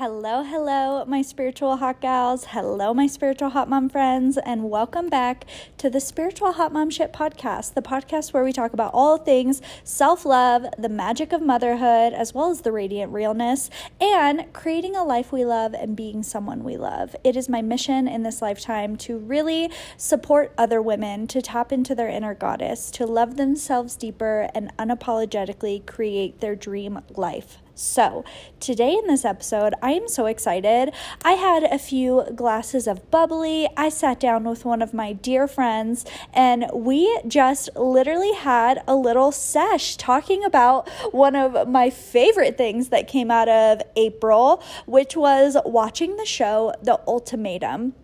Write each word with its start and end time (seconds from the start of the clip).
Hello, 0.00 0.42
hello, 0.42 1.04
my 1.04 1.20
spiritual 1.20 1.76
hot 1.76 2.00
gals. 2.00 2.46
Hello, 2.52 2.94
my 2.94 3.06
spiritual 3.06 3.50
hot 3.50 3.68
mom 3.68 3.90
friends, 3.90 4.38
and 4.38 4.70
welcome 4.70 5.10
back 5.10 5.44
to 5.76 5.90
the 5.90 6.00
Spiritual 6.00 6.52
Hot 6.52 6.72
Mom 6.72 6.88
Shit 6.88 7.12
podcast, 7.12 7.74
the 7.74 7.82
podcast 7.82 8.32
where 8.32 8.42
we 8.42 8.50
talk 8.50 8.72
about 8.72 8.94
all 8.94 9.18
things 9.18 9.60
self 9.84 10.24
love, 10.24 10.64
the 10.78 10.88
magic 10.88 11.34
of 11.34 11.42
motherhood, 11.42 12.14
as 12.14 12.32
well 12.32 12.50
as 12.50 12.62
the 12.62 12.72
radiant 12.72 13.12
realness, 13.12 13.68
and 14.00 14.50
creating 14.54 14.96
a 14.96 15.04
life 15.04 15.32
we 15.32 15.44
love 15.44 15.74
and 15.74 15.94
being 15.94 16.22
someone 16.22 16.64
we 16.64 16.78
love. 16.78 17.14
It 17.22 17.36
is 17.36 17.50
my 17.50 17.60
mission 17.60 18.08
in 18.08 18.22
this 18.22 18.40
lifetime 18.40 18.96
to 19.04 19.18
really 19.18 19.70
support 19.98 20.54
other 20.56 20.80
women 20.80 21.26
to 21.26 21.42
tap 21.42 21.72
into 21.72 21.94
their 21.94 22.08
inner 22.08 22.32
goddess, 22.32 22.90
to 22.92 23.04
love 23.04 23.36
themselves 23.36 23.96
deeper, 23.96 24.48
and 24.54 24.74
unapologetically 24.78 25.84
create 25.84 26.40
their 26.40 26.56
dream 26.56 27.00
life. 27.10 27.58
So, 27.80 28.26
today 28.60 28.92
in 28.92 29.06
this 29.06 29.24
episode, 29.24 29.72
I 29.80 29.92
am 29.92 30.06
so 30.06 30.26
excited. 30.26 30.92
I 31.24 31.32
had 31.32 31.62
a 31.62 31.78
few 31.78 32.26
glasses 32.34 32.86
of 32.86 33.10
bubbly. 33.10 33.70
I 33.74 33.88
sat 33.88 34.20
down 34.20 34.44
with 34.44 34.66
one 34.66 34.82
of 34.82 34.92
my 34.92 35.14
dear 35.14 35.48
friends, 35.48 36.04
and 36.34 36.66
we 36.74 37.20
just 37.26 37.70
literally 37.76 38.34
had 38.34 38.82
a 38.86 38.94
little 38.94 39.32
sesh 39.32 39.96
talking 39.96 40.44
about 40.44 40.90
one 41.14 41.34
of 41.34 41.66
my 41.68 41.88
favorite 41.88 42.58
things 42.58 42.90
that 42.90 43.08
came 43.08 43.30
out 43.30 43.48
of 43.48 43.80
April, 43.96 44.62
which 44.84 45.16
was 45.16 45.56
watching 45.64 46.18
the 46.18 46.26
show 46.26 46.74
The 46.82 47.00
Ultimatum. 47.08 47.94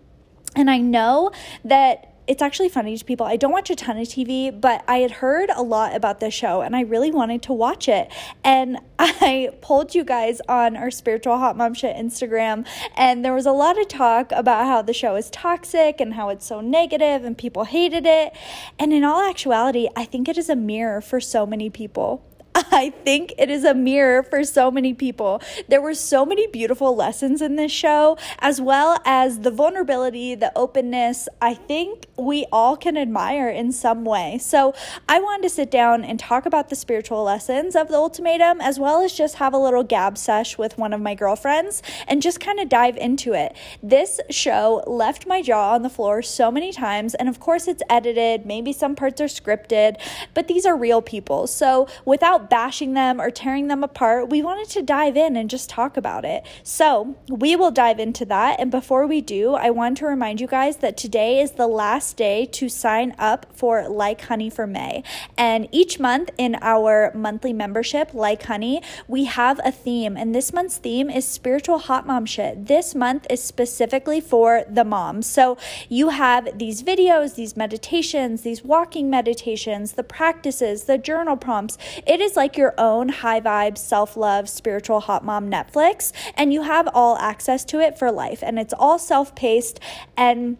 And 0.56 0.70
I 0.70 0.78
know 0.78 1.32
that 1.66 2.15
it's 2.26 2.42
actually 2.42 2.68
funny 2.68 2.96
to 2.96 3.04
people. 3.04 3.24
I 3.24 3.36
don't 3.36 3.52
watch 3.52 3.70
a 3.70 3.76
ton 3.76 3.98
of 3.98 4.08
TV, 4.08 4.58
but 4.58 4.84
I 4.88 4.98
had 4.98 5.12
heard 5.12 5.50
a 5.54 5.62
lot 5.62 5.94
about 5.94 6.20
this 6.20 6.34
show 6.34 6.60
and 6.60 6.74
I 6.74 6.80
really 6.80 7.10
wanted 7.10 7.42
to 7.42 7.52
watch 7.52 7.88
it. 7.88 8.10
And 8.42 8.78
I 8.98 9.50
pulled 9.60 9.94
you 9.94 10.04
guys 10.04 10.40
on 10.48 10.76
our 10.76 10.90
spiritual 10.90 11.38
hot 11.38 11.56
mom 11.56 11.74
shit 11.74 11.96
Instagram, 11.96 12.66
and 12.96 13.24
there 13.24 13.34
was 13.34 13.46
a 13.46 13.52
lot 13.52 13.78
of 13.78 13.88
talk 13.88 14.32
about 14.32 14.66
how 14.66 14.82
the 14.82 14.92
show 14.92 15.16
is 15.16 15.30
toxic 15.30 16.00
and 16.00 16.14
how 16.14 16.28
it's 16.30 16.46
so 16.46 16.60
negative 16.60 17.24
and 17.24 17.36
people 17.36 17.64
hated 17.64 18.06
it. 18.06 18.34
And 18.78 18.92
in 18.92 19.04
all 19.04 19.28
actuality, 19.28 19.88
I 19.94 20.04
think 20.04 20.28
it 20.28 20.38
is 20.38 20.48
a 20.48 20.56
mirror 20.56 21.00
for 21.00 21.20
so 21.20 21.46
many 21.46 21.70
people. 21.70 22.24
I 22.72 22.88
think 23.04 23.34
it 23.36 23.50
is 23.50 23.64
a 23.64 23.74
mirror 23.74 24.22
for 24.22 24.42
so 24.42 24.70
many 24.70 24.94
people. 24.94 25.42
There 25.68 25.82
were 25.82 25.94
so 25.94 26.24
many 26.24 26.46
beautiful 26.46 26.96
lessons 26.96 27.42
in 27.42 27.56
this 27.56 27.70
show, 27.70 28.16
as 28.38 28.62
well 28.62 28.98
as 29.04 29.40
the 29.40 29.50
vulnerability, 29.50 30.34
the 30.34 30.52
openness. 30.56 31.28
I 31.42 31.52
think 31.52 32.06
we 32.16 32.46
all 32.50 32.78
can 32.78 32.96
admire 32.96 33.50
in 33.50 33.72
some 33.72 34.06
way. 34.06 34.38
So 34.38 34.74
I 35.06 35.20
wanted 35.20 35.42
to 35.42 35.50
sit 35.50 35.70
down 35.70 36.02
and 36.02 36.18
talk 36.18 36.46
about 36.46 36.70
the 36.70 36.76
spiritual 36.76 37.22
lessons 37.22 37.76
of 37.76 37.88
the 37.88 37.96
ultimatum, 37.96 38.62
as 38.62 38.78
well 38.78 39.02
as 39.02 39.12
just 39.12 39.34
have 39.34 39.52
a 39.52 39.58
little 39.58 39.84
gab 39.84 40.16
sesh 40.16 40.56
with 40.56 40.78
one 40.78 40.94
of 40.94 41.00
my 41.00 41.14
girlfriends 41.14 41.82
and 42.08 42.22
just 42.22 42.40
kind 42.40 42.58
of 42.58 42.70
dive 42.70 42.96
into 42.96 43.34
it. 43.34 43.54
This 43.82 44.18
show 44.30 44.82
left 44.86 45.26
my 45.26 45.42
jaw 45.42 45.74
on 45.74 45.82
the 45.82 45.90
floor 45.90 46.22
so 46.22 46.50
many 46.50 46.72
times, 46.72 47.14
and 47.14 47.28
of 47.28 47.38
course, 47.38 47.68
it's 47.68 47.82
edited. 47.90 48.46
Maybe 48.46 48.72
some 48.72 48.94
parts 48.94 49.20
are 49.20 49.26
scripted, 49.26 50.00
but 50.32 50.48
these 50.48 50.64
are 50.64 50.74
real 50.74 51.02
people. 51.02 51.46
So 51.46 51.86
without 52.06 52.45
bashing 52.50 52.94
them 52.94 53.20
or 53.20 53.30
tearing 53.30 53.68
them 53.68 53.82
apart. 53.82 54.28
We 54.28 54.42
wanted 54.42 54.68
to 54.70 54.82
dive 54.82 55.16
in 55.16 55.36
and 55.36 55.50
just 55.50 55.70
talk 55.70 55.96
about 55.96 56.24
it. 56.24 56.44
So, 56.62 57.16
we 57.28 57.56
will 57.56 57.70
dive 57.70 57.98
into 57.98 58.24
that. 58.26 58.60
And 58.60 58.70
before 58.70 59.06
we 59.06 59.20
do, 59.20 59.54
I 59.54 59.70
want 59.70 59.98
to 59.98 60.06
remind 60.06 60.40
you 60.40 60.46
guys 60.46 60.78
that 60.78 60.96
today 60.96 61.40
is 61.40 61.52
the 61.52 61.66
last 61.66 62.16
day 62.16 62.46
to 62.46 62.68
sign 62.68 63.14
up 63.18 63.46
for 63.52 63.88
Like 63.88 64.22
Honey 64.22 64.50
for 64.50 64.66
May. 64.66 65.02
And 65.36 65.68
each 65.72 65.98
month 65.98 66.30
in 66.38 66.56
our 66.60 67.12
monthly 67.14 67.52
membership, 67.52 68.14
Like 68.14 68.44
Honey, 68.44 68.82
we 69.08 69.24
have 69.24 69.60
a 69.64 69.72
theme. 69.72 70.16
And 70.16 70.34
this 70.34 70.52
month's 70.52 70.78
theme 70.78 71.10
is 71.10 71.26
spiritual 71.26 71.78
hot 71.78 72.06
mom 72.06 72.26
shit. 72.26 72.66
This 72.66 72.94
month 72.94 73.26
is 73.30 73.42
specifically 73.42 74.20
for 74.20 74.64
the 74.68 74.84
moms. 74.84 75.26
So, 75.26 75.58
you 75.88 76.10
have 76.10 76.58
these 76.58 76.82
videos, 76.82 77.34
these 77.34 77.56
meditations, 77.56 78.42
these 78.42 78.64
walking 78.64 79.10
meditations, 79.10 79.92
the 79.92 80.04
practices, 80.04 80.84
the 80.84 80.98
journal 80.98 81.36
prompts. 81.36 81.78
It 82.06 82.20
is 82.20 82.35
like 82.36 82.56
your 82.56 82.74
own 82.78 83.08
high 83.08 83.40
vibe, 83.40 83.78
self 83.78 84.16
love, 84.16 84.48
spiritual 84.48 85.00
hot 85.00 85.24
mom 85.24 85.50
Netflix, 85.50 86.12
and 86.34 86.52
you 86.52 86.62
have 86.62 86.88
all 86.94 87.16
access 87.18 87.64
to 87.66 87.80
it 87.80 87.98
for 87.98 88.12
life. 88.12 88.42
And 88.42 88.58
it's 88.58 88.74
all 88.78 88.98
self 88.98 89.34
paced 89.34 89.80
and 90.16 90.58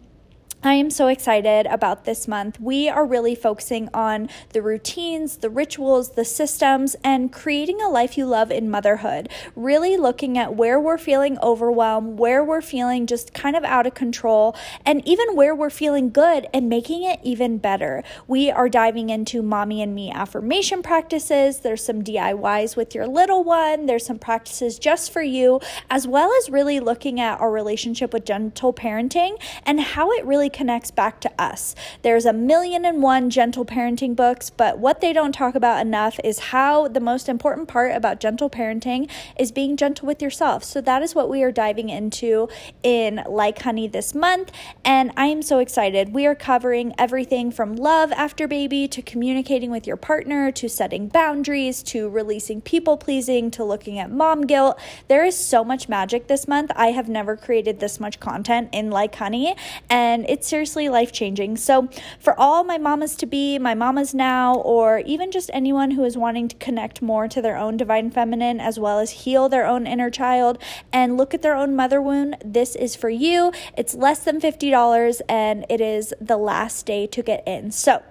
I 0.63 0.73
am 0.73 0.89
so 0.89 1.05
excited 1.05 1.67
about 1.67 2.05
this 2.05 2.27
month. 2.27 2.59
We 2.59 2.89
are 2.89 3.05
really 3.05 3.35
focusing 3.35 3.89
on 3.93 4.27
the 4.53 4.61
routines, 4.63 5.37
the 5.37 5.51
rituals, 5.51 6.13
the 6.13 6.25
systems, 6.25 6.95
and 7.03 7.31
creating 7.31 7.79
a 7.79 7.87
life 7.87 8.17
you 8.17 8.25
love 8.25 8.51
in 8.51 8.67
motherhood. 8.67 9.29
Really 9.55 9.97
looking 9.97 10.35
at 10.35 10.55
where 10.55 10.79
we're 10.79 10.97
feeling 10.97 11.37
overwhelmed, 11.43 12.17
where 12.17 12.43
we're 12.43 12.63
feeling 12.63 13.05
just 13.05 13.35
kind 13.35 13.55
of 13.55 13.63
out 13.63 13.85
of 13.85 13.93
control, 13.93 14.55
and 14.83 15.07
even 15.07 15.35
where 15.35 15.53
we're 15.53 15.69
feeling 15.69 16.09
good 16.09 16.47
and 16.51 16.67
making 16.67 17.03
it 17.03 17.19
even 17.21 17.59
better. 17.59 18.03
We 18.27 18.49
are 18.49 18.67
diving 18.67 19.11
into 19.11 19.43
mommy 19.43 19.83
and 19.83 19.93
me 19.93 20.11
affirmation 20.11 20.81
practices. 20.81 21.59
There's 21.59 21.83
some 21.83 22.03
DIYs 22.03 22.75
with 22.75 22.95
your 22.95 23.07
little 23.07 23.43
one, 23.43 23.85
there's 23.85 24.07
some 24.07 24.17
practices 24.17 24.79
just 24.79 25.13
for 25.13 25.21
you, 25.21 25.61
as 25.87 26.07
well 26.07 26.31
as 26.39 26.49
really 26.49 26.79
looking 26.79 27.19
at 27.19 27.39
our 27.39 27.51
relationship 27.51 28.11
with 28.11 28.25
gentle 28.25 28.73
parenting 28.73 29.39
and 29.63 29.79
how 29.79 30.11
it 30.11 30.25
really 30.25 30.46
connects 30.49 30.91
back 30.91 31.19
to 31.21 31.31
us. 31.39 31.75
There's 32.01 32.25
a 32.25 32.33
million 32.33 32.85
and 32.85 33.01
one 33.01 33.29
gentle 33.29 33.65
parenting 33.65 34.15
books, 34.15 34.49
but 34.49 34.77
what 34.77 35.01
they 35.01 35.13
don't 35.13 35.31
talk 35.31 35.55
about 35.55 35.81
enough 35.81 36.19
is 36.23 36.39
how 36.39 36.87
the 36.87 36.99
most 36.99 37.29
important 37.29 37.67
part 37.67 37.95
about 37.95 38.19
gentle 38.19 38.49
parenting 38.49 39.09
is 39.39 39.51
being 39.51 39.77
gentle 39.77 40.05
with 40.05 40.21
yourself. 40.21 40.63
So 40.63 40.81
that 40.81 41.01
is 41.01 41.15
what 41.15 41.29
we 41.29 41.41
are 41.41 41.51
diving 41.51 41.89
into 41.89 42.49
in 42.83 43.23
Like 43.27 43.61
Honey 43.61 43.87
this 43.87 44.13
month, 44.13 44.51
and 44.83 45.11
I 45.17 45.27
am 45.27 45.41
so 45.41 45.59
excited. 45.59 46.13
We 46.13 46.25
are 46.25 46.35
covering 46.35 46.93
everything 46.97 47.49
from 47.51 47.75
love 47.75 48.11
after 48.11 48.47
baby 48.47 48.87
to 48.89 49.01
communicating 49.01 49.71
with 49.71 49.87
your 49.87 49.97
partner 49.97 50.51
to 50.51 50.69
setting 50.69 51.07
boundaries 51.07 51.81
to 51.83 52.09
releasing 52.09 52.61
people 52.61 52.97
pleasing 52.97 53.49
to 53.51 53.63
looking 53.63 53.97
at 53.97 54.11
mom 54.11 54.41
guilt. 54.45 54.77
There 55.07 55.23
is 55.23 55.35
so 55.35 55.63
much 55.63 55.89
magic 55.89 56.27
this 56.27 56.47
month. 56.47 56.71
I 56.75 56.87
have 56.87 57.09
never 57.09 57.35
created 57.35 57.79
this 57.79 57.99
much 57.99 58.19
content 58.19 58.69
in 58.71 58.91
Like 58.91 59.15
Honey, 59.15 59.55
and 59.89 60.25
it's 60.29 60.36
seriously 60.43 60.89
life 60.89 61.11
changing. 61.11 61.57
So, 61.57 61.89
for 62.19 62.37
all 62.39 62.63
my 62.63 62.77
mamas 62.77 63.15
to 63.17 63.25
be, 63.25 63.59
my 63.59 63.73
mamas 63.73 64.13
now, 64.13 64.55
or 64.55 64.99
even 64.99 65.31
just 65.31 65.49
anyone 65.53 65.91
who 65.91 66.03
is 66.03 66.17
wanting 66.17 66.47
to 66.49 66.55
connect 66.57 67.01
more 67.01 67.27
to 67.27 67.41
their 67.41 67.57
own 67.57 67.77
divine 67.77 68.11
feminine 68.11 68.59
as 68.59 68.79
well 68.79 68.99
as 68.99 69.11
heal 69.11 69.49
their 69.49 69.65
own 69.65 69.87
inner 69.87 70.09
child 70.09 70.61
and 70.91 71.17
look 71.17 71.33
at 71.33 71.41
their 71.41 71.55
own 71.55 71.75
mother 71.75 72.01
wound, 72.01 72.37
this 72.43 72.75
is 72.75 72.95
for 72.95 73.09
you. 73.09 73.51
It's 73.77 73.93
less 73.93 74.23
than 74.23 74.39
$50 74.39 75.21
and 75.29 75.65
it 75.69 75.81
is 75.81 76.13
the 76.19 76.37
last 76.37 76.85
day 76.85 77.07
to 77.07 77.21
get 77.21 77.47
in. 77.47 77.71
So, 77.71 78.03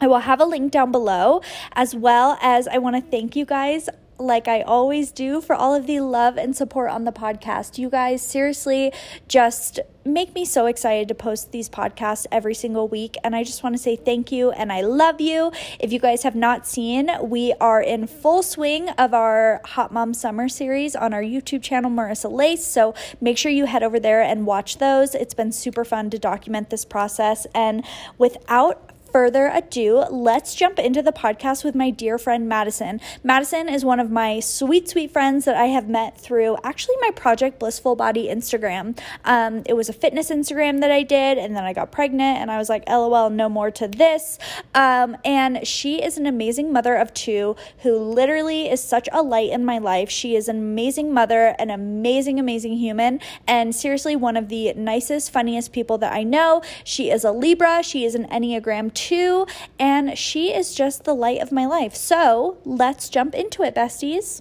I 0.00 0.06
will 0.06 0.18
have 0.18 0.40
a 0.40 0.44
link 0.44 0.72
down 0.72 0.92
below, 0.92 1.40
as 1.72 1.94
well 1.94 2.36
as 2.42 2.68
I 2.68 2.78
want 2.78 2.96
to 2.96 3.02
thank 3.02 3.36
you 3.36 3.44
guys 3.44 3.88
like 4.18 4.48
I 4.48 4.62
always 4.62 5.10
do, 5.10 5.40
for 5.40 5.54
all 5.54 5.74
of 5.74 5.86
the 5.86 6.00
love 6.00 6.36
and 6.36 6.56
support 6.56 6.90
on 6.90 7.04
the 7.04 7.12
podcast. 7.12 7.78
You 7.78 7.90
guys 7.90 8.22
seriously 8.22 8.92
just 9.28 9.80
make 10.04 10.34
me 10.34 10.44
so 10.44 10.66
excited 10.66 11.08
to 11.08 11.14
post 11.14 11.50
these 11.50 11.68
podcasts 11.68 12.26
every 12.30 12.54
single 12.54 12.86
week. 12.86 13.16
And 13.24 13.34
I 13.34 13.42
just 13.42 13.62
want 13.62 13.74
to 13.74 13.82
say 13.82 13.96
thank 13.96 14.30
you 14.30 14.50
and 14.50 14.70
I 14.70 14.82
love 14.82 15.20
you. 15.20 15.50
If 15.80 15.92
you 15.92 15.98
guys 15.98 16.22
have 16.24 16.34
not 16.34 16.66
seen, 16.66 17.10
we 17.22 17.54
are 17.60 17.80
in 17.80 18.06
full 18.06 18.42
swing 18.42 18.90
of 18.90 19.14
our 19.14 19.60
Hot 19.64 19.92
Mom 19.92 20.12
Summer 20.12 20.48
series 20.48 20.94
on 20.94 21.14
our 21.14 21.22
YouTube 21.22 21.62
channel, 21.62 21.90
Marissa 21.90 22.30
Lace. 22.30 22.66
So 22.66 22.94
make 23.20 23.38
sure 23.38 23.50
you 23.50 23.64
head 23.64 23.82
over 23.82 23.98
there 23.98 24.22
and 24.22 24.46
watch 24.46 24.78
those. 24.78 25.14
It's 25.14 25.34
been 25.34 25.52
super 25.52 25.84
fun 25.84 26.10
to 26.10 26.18
document 26.18 26.70
this 26.70 26.84
process. 26.84 27.46
And 27.54 27.84
without 28.18 28.90
further 29.14 29.46
ado, 29.54 29.98
let's 30.10 30.56
jump 30.56 30.76
into 30.76 31.00
the 31.00 31.12
podcast 31.12 31.62
with 31.62 31.72
my 31.72 31.88
dear 31.88 32.18
friend 32.18 32.48
Madison. 32.48 33.00
Madison 33.22 33.68
is 33.68 33.84
one 33.84 34.00
of 34.00 34.10
my 34.10 34.40
sweet, 34.40 34.88
sweet 34.88 35.12
friends 35.12 35.44
that 35.44 35.54
I 35.54 35.66
have 35.66 35.88
met 35.88 36.18
through 36.18 36.56
actually 36.64 36.96
my 37.00 37.10
Project 37.14 37.60
Blissful 37.60 37.94
Body 37.94 38.26
Instagram. 38.26 38.98
Um, 39.24 39.62
it 39.66 39.74
was 39.74 39.88
a 39.88 39.92
fitness 39.92 40.30
Instagram 40.30 40.80
that 40.80 40.90
I 40.90 41.04
did, 41.04 41.38
and 41.38 41.54
then 41.54 41.62
I 41.62 41.72
got 41.72 41.92
pregnant, 41.92 42.38
and 42.38 42.50
I 42.50 42.58
was 42.58 42.68
like, 42.68 42.88
lol, 42.88 43.30
no 43.30 43.48
more 43.48 43.70
to 43.70 43.86
this. 43.86 44.36
Um, 44.74 45.16
and 45.24 45.64
she 45.64 46.02
is 46.02 46.18
an 46.18 46.26
amazing 46.26 46.72
mother 46.72 46.96
of 46.96 47.14
two 47.14 47.54
who 47.84 47.96
literally 47.96 48.68
is 48.68 48.82
such 48.82 49.08
a 49.12 49.22
light 49.22 49.50
in 49.50 49.64
my 49.64 49.78
life. 49.78 50.10
She 50.10 50.34
is 50.34 50.48
an 50.48 50.56
amazing 50.56 51.14
mother, 51.14 51.54
an 51.60 51.70
amazing, 51.70 52.40
amazing 52.40 52.78
human, 52.78 53.20
and 53.46 53.76
seriously, 53.76 54.16
one 54.16 54.36
of 54.36 54.48
the 54.48 54.74
nicest, 54.74 55.30
funniest 55.30 55.72
people 55.72 55.98
that 55.98 56.12
I 56.12 56.24
know. 56.24 56.62
She 56.82 57.12
is 57.12 57.22
a 57.22 57.30
Libra, 57.30 57.84
she 57.84 58.04
is 58.04 58.16
an 58.16 58.26
Enneagram 58.26 58.92
2 58.92 59.03
too, 59.08 59.46
and 59.78 60.16
she 60.18 60.54
is 60.54 60.74
just 60.74 61.04
the 61.04 61.14
light 61.14 61.40
of 61.40 61.52
my 61.52 61.66
life. 61.66 61.94
So 61.94 62.58
let's 62.64 63.08
jump 63.10 63.34
into 63.34 63.62
it, 63.62 63.74
besties. 63.74 64.40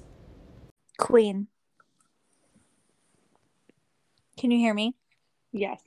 Queen. 0.98 1.48
Can 4.38 4.52
you 4.52 4.58
hear 4.58 4.74
me? 4.74 4.96
Yes. 5.52 5.82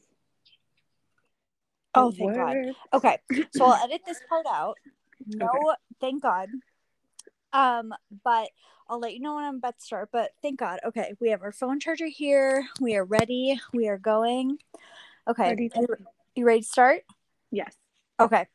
Oh, 1.95 2.13
thank 2.13 2.35
God. 2.35 2.57
Okay, 2.93 3.19
so 3.53 3.65
I'll 3.65 3.83
edit 3.85 4.03
this 4.07 4.21
part 4.29 4.47
out. 4.47 4.77
No, 5.27 5.75
thank 6.01 6.23
God. 6.23 6.51
Um, 7.55 7.95
but 8.23 8.51
I'll 8.89 9.01
let 9.01 9.15
you 9.15 9.21
know 9.21 9.37
when 9.37 9.45
I'm 9.45 9.57
about 9.57 9.79
to 9.79 9.85
start. 9.85 10.11
But 10.13 10.33
thank 10.43 10.59
God. 10.59 10.81
Okay, 10.85 11.15
we 11.21 11.31
have 11.31 11.43
our 11.43 11.53
phone 11.53 11.81
charger 11.81 12.07
here. 12.07 12.67
We 12.81 12.97
are 12.97 13.05
ready. 13.05 13.59
We 13.73 13.89
are 13.89 13.99
going. 13.99 14.59
Okay. 15.27 15.49
Ready 15.49 15.71
to- 15.71 15.99
you 16.35 16.45
ready 16.45 16.61
to 16.61 16.67
start? 16.67 17.03
Yes. 17.51 17.75
Okay. 18.21 18.47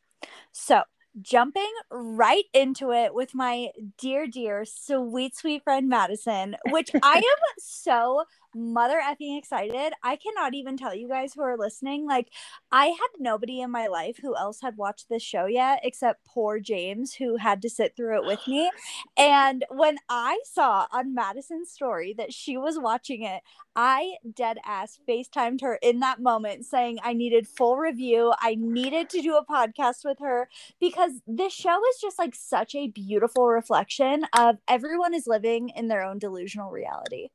So 0.52 0.84
jumping 1.22 1.72
right 1.90 2.46
into 2.54 2.92
it 2.92 3.14
with 3.14 3.34
my 3.36 3.70
dear, 3.98 4.28
dear, 4.28 4.66
sweet, 4.66 5.36
sweet 5.36 5.64
friend 5.64 5.90
Madison, 5.90 6.56
which 6.70 6.92
I 7.04 7.18
am 7.18 7.24
so 7.60 8.24
mother 8.56 9.02
effing 9.04 9.38
excited. 9.38 9.94
I 10.04 10.16
cannot 10.16 10.54
even 10.54 10.78
tell 10.78 10.94
you 10.96 11.08
guys 11.08 11.34
who 11.34 11.42
are 11.42 11.58
listening. 11.58 12.08
Like, 12.08 12.30
I 12.72 12.88
had 12.88 13.10
nobody 13.20 13.62
in 13.62 13.72
my 13.72 13.88
life 13.88 14.18
who 14.22 14.36
else 14.36 14.62
had 14.62 14.78
watched 14.78 15.10
this 15.10 15.24
show 15.24 15.46
yet 15.46 15.80
except 15.84 16.26
poor 16.26 16.60
James, 16.60 17.16
who 17.16 17.38
had 17.38 17.62
to 17.62 17.70
sit 17.70 17.96
through 17.96 18.18
it 18.18 18.26
with 18.26 18.48
me. 18.48 18.70
And 19.18 19.66
when 19.70 19.98
I 20.10 20.40
saw 20.44 20.88
on 20.92 21.14
Madison's 21.14 21.70
story 21.70 22.14
that 22.18 22.34
she 22.34 22.58
was 22.58 22.80
watching 22.80 23.22
it, 23.24 23.42
I 23.76 24.16
dead 24.36 24.58
ass 24.66 25.00
FaceTimed 25.08 25.62
her 25.62 25.76
in 25.82 26.00
that 26.00 26.20
moment 26.20 26.66
saying 26.66 27.00
I 27.04 27.14
needed 27.14 27.48
full 27.48 27.78
review. 27.78 28.34
I 28.40 28.56
needed 28.56 29.10
to 29.12 29.22
do 29.22 29.38
a 29.38 29.46
podcast 29.46 30.04
with 30.04 30.18
her 30.20 30.50
because 30.80 31.14
this 31.28 31.54
show 31.54 31.80
is 31.90 31.98
just 32.02 32.20
like 32.20 32.36
such 32.36 32.76
a 32.76 32.88
beautiful 32.88 33.48
reflection 33.48 34.26
of 34.38 34.58
everyone 34.68 35.14
is 35.14 35.28
living 35.28 35.70
in 35.70 35.88
their 35.88 36.04
own 36.04 36.20
delusional 36.20 36.72
reality. 36.72 37.30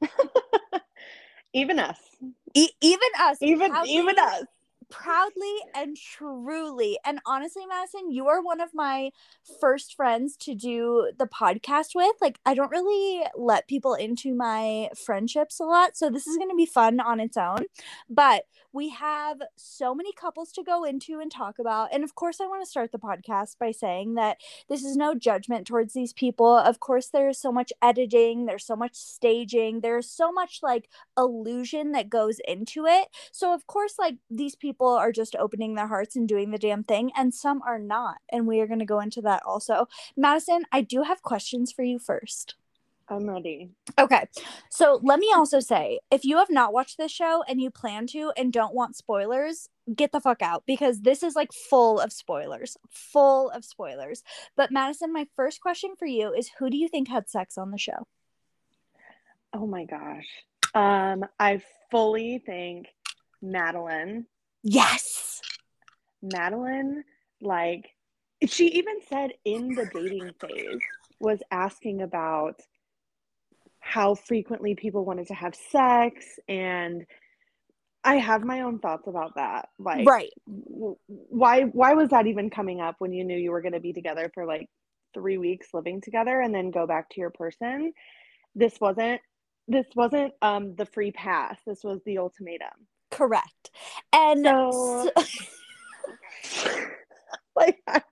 Even 1.52 1.78
us. 1.78 1.98
E- 2.54 2.70
even 2.80 3.08
us, 3.20 3.38
Even 3.40 3.70
proudly- 3.70 3.90
even 3.92 4.18
us. 4.18 4.44
proudly 4.90 5.56
and 5.74 5.96
truly. 5.96 6.98
And 7.04 7.18
honestly, 7.26 7.64
Madison, 7.66 8.10
you 8.10 8.28
are 8.28 8.42
one 8.42 8.60
of 8.60 8.70
my 8.74 9.10
first 9.60 9.94
friends 9.94 10.36
to 10.38 10.54
do 10.54 11.10
the 11.18 11.26
podcast 11.26 11.94
with. 11.94 12.14
Like, 12.20 12.38
I 12.44 12.54
don't 12.54 12.70
really 12.70 13.22
let 13.36 13.68
people 13.68 13.94
into 13.94 14.34
my 14.34 14.90
friendships 14.94 15.60
a 15.60 15.64
lot. 15.64 15.96
So, 15.96 16.10
this 16.10 16.26
is 16.26 16.36
going 16.36 16.50
to 16.50 16.56
be 16.56 16.66
fun 16.66 17.00
on 17.00 17.20
its 17.20 17.36
own. 17.36 17.64
But 18.08 18.44
we 18.76 18.90
have 18.90 19.38
so 19.56 19.94
many 19.94 20.12
couples 20.12 20.52
to 20.52 20.62
go 20.62 20.84
into 20.84 21.18
and 21.18 21.32
talk 21.32 21.58
about. 21.58 21.88
And 21.92 22.04
of 22.04 22.14
course, 22.14 22.42
I 22.42 22.46
want 22.46 22.62
to 22.62 22.70
start 22.70 22.92
the 22.92 22.98
podcast 22.98 23.58
by 23.58 23.72
saying 23.72 24.14
that 24.14 24.36
this 24.68 24.84
is 24.84 24.96
no 24.96 25.14
judgment 25.14 25.66
towards 25.66 25.94
these 25.94 26.12
people. 26.12 26.54
Of 26.54 26.78
course, 26.78 27.08
there's 27.08 27.40
so 27.40 27.50
much 27.50 27.72
editing, 27.80 28.44
there's 28.44 28.66
so 28.66 28.76
much 28.76 28.94
staging, 28.94 29.80
there's 29.80 30.10
so 30.10 30.30
much 30.30 30.60
like 30.62 30.90
illusion 31.16 31.92
that 31.92 32.10
goes 32.10 32.38
into 32.46 32.84
it. 32.84 33.08
So, 33.32 33.54
of 33.54 33.66
course, 33.66 33.94
like 33.98 34.16
these 34.30 34.54
people 34.54 34.88
are 34.88 35.10
just 35.10 35.34
opening 35.36 35.74
their 35.74 35.88
hearts 35.88 36.14
and 36.14 36.28
doing 36.28 36.50
the 36.50 36.58
damn 36.58 36.84
thing, 36.84 37.10
and 37.16 37.32
some 37.32 37.62
are 37.66 37.78
not. 37.78 38.18
And 38.30 38.46
we 38.46 38.60
are 38.60 38.66
going 38.66 38.80
to 38.80 38.84
go 38.84 39.00
into 39.00 39.22
that 39.22 39.42
also. 39.46 39.88
Madison, 40.18 40.64
I 40.70 40.82
do 40.82 41.04
have 41.04 41.22
questions 41.22 41.72
for 41.72 41.82
you 41.82 41.98
first. 41.98 42.56
I'm 43.08 43.28
ready. 43.28 43.70
Okay. 43.98 44.26
So, 44.70 45.00
let 45.02 45.20
me 45.20 45.32
also 45.34 45.60
say 45.60 46.00
if 46.10 46.24
you 46.24 46.38
have 46.38 46.50
not 46.50 46.72
watched 46.72 46.98
this 46.98 47.12
show 47.12 47.44
and 47.48 47.60
you 47.60 47.70
plan 47.70 48.06
to 48.08 48.32
and 48.36 48.52
don't 48.52 48.74
want 48.74 48.96
spoilers, 48.96 49.68
get 49.94 50.10
the 50.10 50.20
fuck 50.20 50.42
out 50.42 50.64
because 50.66 51.02
this 51.02 51.22
is 51.22 51.36
like 51.36 51.52
full 51.52 52.00
of 52.00 52.12
spoilers. 52.12 52.76
Full 52.90 53.50
of 53.50 53.64
spoilers. 53.64 54.24
But, 54.56 54.72
Madison, 54.72 55.12
my 55.12 55.26
first 55.36 55.60
question 55.60 55.94
for 55.96 56.06
you 56.06 56.32
is 56.32 56.50
who 56.58 56.68
do 56.68 56.76
you 56.76 56.88
think 56.88 57.08
had 57.08 57.28
sex 57.28 57.56
on 57.56 57.70
the 57.70 57.78
show? 57.78 58.06
Oh 59.52 59.66
my 59.66 59.84
gosh. 59.84 60.26
Um, 60.74 61.24
I 61.38 61.62
fully 61.90 62.42
think 62.44 62.88
Madeline. 63.40 64.26
Yes. 64.62 65.40
Madeline, 66.22 67.04
like 67.40 67.90
she 68.46 68.66
even 68.68 68.96
said 69.08 69.30
in 69.44 69.74
the 69.74 69.88
dating 69.94 70.32
phase, 70.40 70.80
was 71.20 71.38
asking 71.50 72.02
about 72.02 72.60
how 73.86 74.16
frequently 74.16 74.74
people 74.74 75.04
wanted 75.04 75.28
to 75.28 75.34
have 75.34 75.54
sex 75.70 76.24
and 76.48 77.06
I 78.02 78.16
have 78.16 78.42
my 78.44 78.62
own 78.62 78.78
thoughts 78.80 79.06
about 79.06 79.36
that. 79.36 79.68
Like 79.78 80.06
right. 80.08 80.30
w- 80.46 80.96
why 81.06 81.62
why 81.62 81.94
was 81.94 82.10
that 82.10 82.26
even 82.26 82.50
coming 82.50 82.80
up 82.80 82.96
when 82.98 83.12
you 83.12 83.24
knew 83.24 83.36
you 83.36 83.50
were 83.52 83.62
going 83.62 83.72
to 83.74 83.80
be 83.80 83.92
together 83.92 84.30
for 84.34 84.44
like 84.44 84.68
3 85.14 85.38
weeks 85.38 85.68
living 85.72 86.00
together 86.00 86.40
and 86.40 86.52
then 86.54 86.70
go 86.70 86.86
back 86.86 87.08
to 87.10 87.20
your 87.20 87.30
person? 87.30 87.92
This 88.54 88.74
wasn't 88.80 89.20
this 89.68 89.86
wasn't 89.94 90.32
um 90.42 90.74
the 90.76 90.86
free 90.86 91.12
pass. 91.12 91.58
This 91.66 91.82
was 91.84 92.00
the 92.06 92.18
ultimatum. 92.18 92.86
Correct. 93.10 93.70
And 94.12 94.44
So- 94.44 95.10
so- 96.42 96.72
like 97.56 97.78
I 97.88 98.02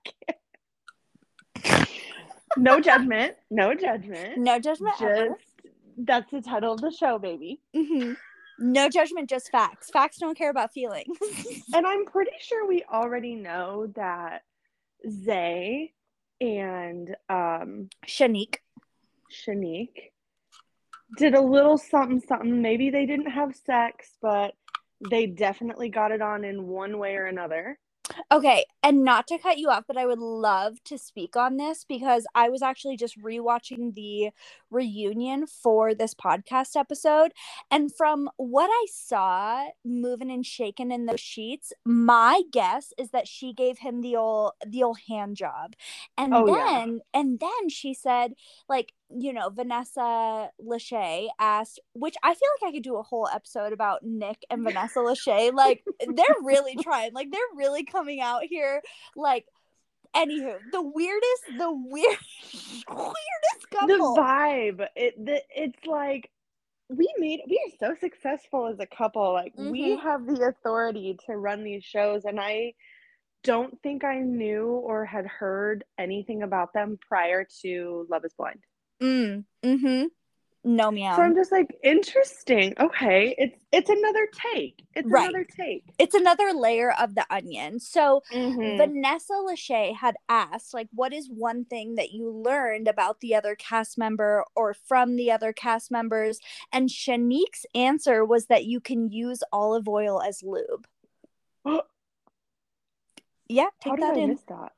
can't. 1.65 1.89
no 2.57 2.81
judgment, 2.81 3.35
no 3.51 3.75
judgment. 3.75 4.39
no 4.39 4.59
judgment. 4.59 4.95
ever. 5.01 5.37
That's 5.97 6.31
the 6.31 6.41
title 6.43 6.73
of 6.75 6.81
the 6.81 6.91
show, 6.91 7.19
baby. 7.19 7.61
Mhm. 7.75 8.17
No 8.59 8.89
judgment, 8.89 9.29
just 9.29 9.51
facts. 9.51 9.91
Facts 9.91 10.19
don't 10.19 10.37
care 10.39 10.51
about 10.51 10.73
feelings. 10.73 11.17
And 11.75 11.87
I'm 11.87 12.05
pretty 12.07 12.37
sure 12.41 12.67
we 12.69 12.85
already 12.85 13.35
know 13.35 13.89
that 13.97 14.43
Zay 15.09 15.93
and 16.41 17.17
um 17.29 17.89
Shanique. 18.07 18.57
Shanique 19.33 20.11
did 21.19 21.35
a 21.35 21.41
little 21.41 21.79
something 21.79 22.21
something. 22.21 22.63
Maybe 22.63 22.91
they 22.91 23.07
didn't 23.07 23.31
have 23.31 23.55
sex, 23.57 24.13
but 24.23 24.55
they 25.11 25.27
definitely 25.27 25.89
got 25.89 26.13
it 26.13 26.23
on 26.23 26.45
in 26.45 26.67
one 26.69 26.99
way 26.99 27.17
or 27.17 27.27
another. 27.27 27.79
Okay, 28.33 28.65
and 28.83 29.05
not 29.05 29.27
to 29.29 29.39
cut 29.39 29.59
you 29.59 29.69
off, 29.71 29.85
but 29.87 29.97
I 29.97 30.07
would 30.07 30.19
love 30.19 30.83
to 30.85 30.99
speak 30.99 31.37
on 31.37 31.57
this 31.57 31.85
because 31.89 32.27
I 32.35 32.49
was 32.49 32.63
actually 32.63 32.97
just 32.97 33.19
rewatching 33.21 33.95
the 33.95 34.31
reunion 34.71 35.47
for 35.47 35.95
this 35.95 36.15
podcast 36.15 36.77
episode. 36.77 37.33
And 37.71 37.95
from 37.95 38.29
what 38.37 38.69
I 38.71 38.87
saw 38.91 39.67
moving 39.85 40.31
and 40.31 40.45
shaking 40.45 40.91
in 40.91 41.07
those 41.07 41.21
sheets, 41.21 41.73
my 41.85 42.43
guess 42.53 42.93
is 42.99 43.11
that 43.11 43.29
she 43.29 43.53
gave 43.53 43.79
him 43.79 44.01
the 44.01 44.17
old 44.17 44.53
the 44.67 44.83
old 44.83 44.99
hand 45.09 45.37
job. 45.37 45.75
And 46.17 46.33
Oh, 46.33 46.47
yeah. 46.49 46.81
then 46.83 47.01
and 47.13 47.41
then 47.41 47.69
she 47.69 47.95
said, 47.95 48.35
like, 48.69 48.93
you 49.11 49.33
know, 49.33 49.49
Vanessa 49.51 50.51
Lachey 50.61 51.29
asked, 51.39 51.81
which 51.95 52.15
I 52.23 52.35
feel 52.35 52.49
like 52.63 52.71
I 52.71 52.73
could 52.77 52.83
do 52.83 52.97
a 52.97 53.03
whole 53.03 53.29
episode 53.33 53.73
about 53.73 54.03
Nick 54.03 54.39
and 54.51 54.63
Vanessa 54.65 54.99
Lachey. 55.01 55.53
Like, 55.53 55.85
they're 56.01 56.27
really 56.43 56.75
trying, 56.83 57.13
like, 57.13 57.31
they're 57.31 57.41
really 57.57 57.85
coming 57.85 58.21
out 58.21 58.43
here. 58.45 58.83
Like, 59.15 59.47
anywho, 60.17 60.57
the 60.73 60.83
weirdest, 60.83 61.43
the 61.59 61.71
weird, 61.73 62.19
weirdest 62.89 63.71
couple. 63.71 63.87
the 64.15 64.21
vibe 64.21 64.87
it 64.97 65.25
the, 65.25 65.43
it's 65.55 65.85
like 65.87 66.31
we 66.89 67.09
made 67.19 67.41
we 67.49 67.59
are 67.81 67.89
so 67.89 67.99
successful 67.99 68.67
as 68.69 68.79
a 68.79 68.87
couple 68.87 69.33
like 69.33 69.53
we 69.57 69.97
Mhm. 69.97 70.01
have 70.03 70.27
the 70.27 70.43
authority 70.49 71.17
to 71.27 71.37
run 71.37 71.65
these 71.65 71.83
shows 71.83 72.25
and 72.27 72.39
i 72.39 72.75
don't 73.43 73.81
think 73.83 74.05
i 74.05 74.19
knew 74.21 74.67
or 74.67 75.05
had 75.07 75.27
heard 75.27 75.83
anything 75.99 76.43
about 76.43 76.73
them 76.75 76.99
prior 77.09 77.47
to 77.63 78.07
love 78.11 78.25
is 78.25 78.35
blind 78.35 78.61
Mm, 79.03 79.45
mm-hmm. 79.63 80.05
No 80.67 80.91
meow. 80.91 81.17
so 81.17 81.23
i'm 81.23 81.35
just 81.35 81.53
like 81.53 81.77
interesting 81.83 82.73
okay 82.81 83.35
it's 83.37 83.63
it's 83.71 83.91
another 83.91 84.27
take 84.53 84.83
it's 84.95 85.07
Right. 85.11 85.29
another 85.29 85.45
take 85.45 85.85
it's 85.99 86.15
another 86.15 86.53
layer 86.55 86.93
of 86.93 87.15
the 87.15 87.27
onion. 87.31 87.79
So 87.81 88.23
Mhm. 88.33 88.79
Vanessa 88.79 89.35
Lachey 89.35 89.95
had 89.95 90.17
asked, 90.29 90.73
like, 90.75 90.89
what 90.93 91.13
is 91.13 91.29
one 91.31 91.65
thing 91.67 91.97
that 91.97 92.13
you 92.13 92.31
learned 92.31 92.89
about 92.89 93.21
the 93.21 93.35
other 93.35 93.55
cast 93.55 93.99
member 93.99 94.45
or 94.57 94.73
from 94.75 95.17
the 95.17 95.31
other 95.31 95.53
cast 95.53 95.91
members? 95.91 96.41
And 96.73 96.89
Shanique's 96.89 97.67
answer 97.75 98.25
was 98.25 98.47
that 98.47 98.65
you 98.65 98.81
can 98.81 99.11
use 99.11 99.43
olive 99.53 99.87
oil 99.89 100.21
as 100.23 100.43
lube. 100.43 100.87
Yeah, 103.49 103.69
how 103.85 103.91
take 103.91 103.97
did 103.97 104.03
that 104.05 104.15
i 104.17 104.21
in. 104.21 104.29
miss 104.31 104.43
that 104.49 104.73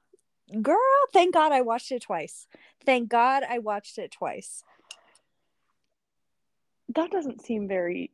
Girl, 0.63 0.77
thank 1.13 1.35
God 1.35 1.53
I 1.53 1.63
watched 1.63 1.91
it 1.93 2.03
twice. 2.03 2.47
Thank 2.85 3.09
God 3.09 3.43
I 3.49 3.59
watched 3.59 3.99
it 3.99 4.13
twice. 4.13 4.63
that 6.95 7.11
doesn't 7.11 7.45
seem 7.45 7.69
very 7.69 8.11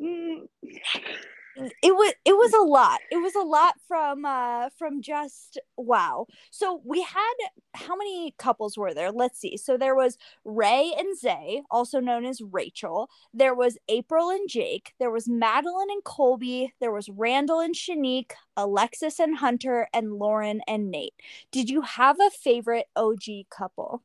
mm, 0.00 0.46
it 1.56 1.94
was 1.94 2.14
it 2.24 2.32
was 2.32 2.52
a 2.52 2.62
lot. 2.62 3.00
It 3.10 3.18
was 3.18 3.34
a 3.34 3.42
lot 3.42 3.74
from 3.86 4.24
uh 4.24 4.70
from 4.76 5.00
just 5.00 5.58
wow. 5.76 6.26
So 6.50 6.80
we 6.84 7.02
had 7.02 7.34
how 7.74 7.96
many 7.96 8.34
couples 8.38 8.76
were 8.76 8.94
there? 8.94 9.12
Let's 9.12 9.38
see. 9.38 9.56
So 9.56 9.76
there 9.76 9.94
was 9.94 10.18
ray 10.44 10.92
and 10.98 11.16
zay 11.18 11.62
also 11.70 12.00
known 12.00 12.24
as 12.24 12.40
rachel. 12.40 13.08
There 13.32 13.54
was 13.54 13.78
april 13.88 14.30
and 14.30 14.48
jake. 14.48 14.94
There 14.98 15.10
was 15.10 15.28
madeline 15.28 15.90
and 15.90 16.04
colby. 16.04 16.72
There 16.80 16.92
was 16.92 17.08
randall 17.08 17.60
and 17.60 17.74
shanique 17.74 18.32
alexis 18.56 19.18
and 19.18 19.38
hunter 19.38 19.88
and 19.92 20.14
lauren 20.14 20.60
and 20.66 20.90
nate. 20.90 21.14
Did 21.50 21.70
you 21.70 21.82
have 21.82 22.18
a 22.20 22.30
favorite 22.30 22.86
og 22.96 23.22
couple? 23.50 24.02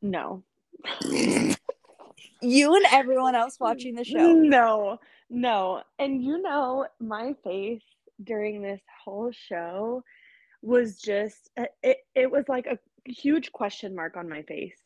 No. 0.00 0.42
You 2.42 2.74
and 2.76 2.84
everyone 2.92 3.34
else 3.34 3.58
watching 3.58 3.94
the 3.94 4.04
show. 4.04 4.32
No, 4.32 4.98
no. 5.30 5.82
And 5.98 6.22
you 6.22 6.40
know, 6.40 6.86
my 7.00 7.34
face 7.44 7.82
during 8.22 8.62
this 8.62 8.80
whole 9.04 9.32
show 9.32 10.02
was 10.62 10.98
just 10.98 11.50
uh, 11.58 11.64
it, 11.82 11.98
it 12.14 12.30
was 12.30 12.44
like 12.48 12.66
a 12.66 12.78
huge 13.10 13.52
question 13.52 13.94
mark 13.94 14.16
on 14.16 14.28
my 14.28 14.42
face 14.42 14.78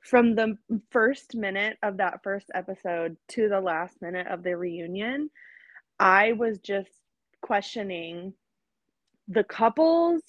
from 0.00 0.34
the 0.34 0.56
first 0.90 1.34
minute 1.34 1.76
of 1.82 1.96
that 1.98 2.22
first 2.22 2.50
episode 2.54 3.16
to 3.28 3.48
the 3.48 3.60
last 3.60 4.00
minute 4.00 4.26
of 4.28 4.42
the 4.42 4.56
reunion. 4.56 5.30
I 5.98 6.32
was 6.32 6.58
just 6.60 6.90
questioning 7.42 8.34
the 9.28 9.44
couples, 9.44 10.22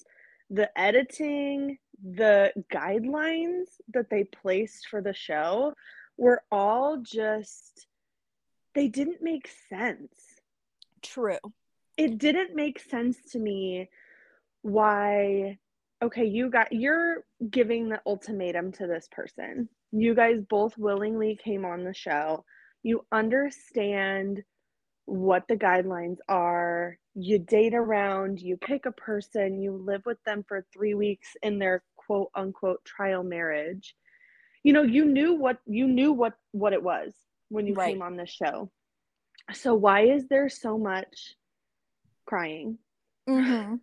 the 0.50 0.68
editing, 0.78 1.78
the 2.02 2.52
guidelines 2.72 3.66
that 3.94 4.10
they 4.10 4.24
placed 4.24 4.88
for 4.88 5.00
the 5.00 5.14
show 5.14 5.74
were 6.16 6.42
all 6.50 6.98
just 6.98 7.87
they 8.78 8.86
didn't 8.86 9.20
make 9.20 9.50
sense. 9.68 10.14
True. 11.02 11.38
It 11.96 12.16
didn't 12.16 12.54
make 12.54 12.78
sense 12.78 13.16
to 13.32 13.38
me 13.40 13.90
why 14.62 15.58
okay, 16.00 16.24
you 16.24 16.48
got 16.48 16.72
you're 16.72 17.24
giving 17.50 17.88
the 17.88 18.00
ultimatum 18.06 18.70
to 18.70 18.86
this 18.86 19.08
person. 19.10 19.68
You 19.90 20.14
guys 20.14 20.40
both 20.48 20.78
willingly 20.78 21.36
came 21.42 21.64
on 21.64 21.82
the 21.82 21.92
show. 21.92 22.44
You 22.84 23.04
understand 23.10 24.44
what 25.06 25.48
the 25.48 25.56
guidelines 25.56 26.18
are. 26.28 26.98
You 27.16 27.40
date 27.40 27.74
around, 27.74 28.40
you 28.40 28.56
pick 28.58 28.86
a 28.86 28.92
person, 28.92 29.60
you 29.60 29.72
live 29.72 30.02
with 30.06 30.22
them 30.22 30.44
for 30.46 30.64
3 30.72 30.94
weeks 30.94 31.30
in 31.42 31.58
their 31.58 31.82
quote 31.96 32.30
unquote 32.36 32.84
trial 32.84 33.24
marriage. 33.24 33.96
You 34.62 34.72
know, 34.72 34.82
you 34.82 35.04
knew 35.04 35.34
what 35.34 35.58
you 35.66 35.88
knew 35.88 36.12
what 36.12 36.34
what 36.52 36.72
it 36.72 36.82
was 36.84 37.12
when 37.48 37.66
you 37.66 37.74
right. 37.74 37.92
came 37.92 38.02
on 38.02 38.16
the 38.16 38.26
show. 38.26 38.70
So 39.52 39.74
why 39.74 40.02
is 40.02 40.28
there 40.28 40.48
so 40.48 40.78
much 40.78 41.34
crying? 42.26 42.78
Mm-hmm. 43.28 43.76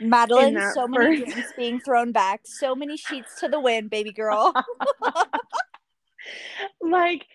Madeline, 0.00 0.72
so 0.72 0.86
many 0.86 1.20
first... 1.20 1.32
drinks 1.32 1.52
being 1.56 1.80
thrown 1.80 2.12
back, 2.12 2.42
so 2.44 2.74
many 2.74 2.96
sheets 2.96 3.40
to 3.40 3.48
the 3.48 3.60
wind, 3.60 3.90
baby 3.90 4.12
girl. 4.12 4.52
like, 6.80 7.26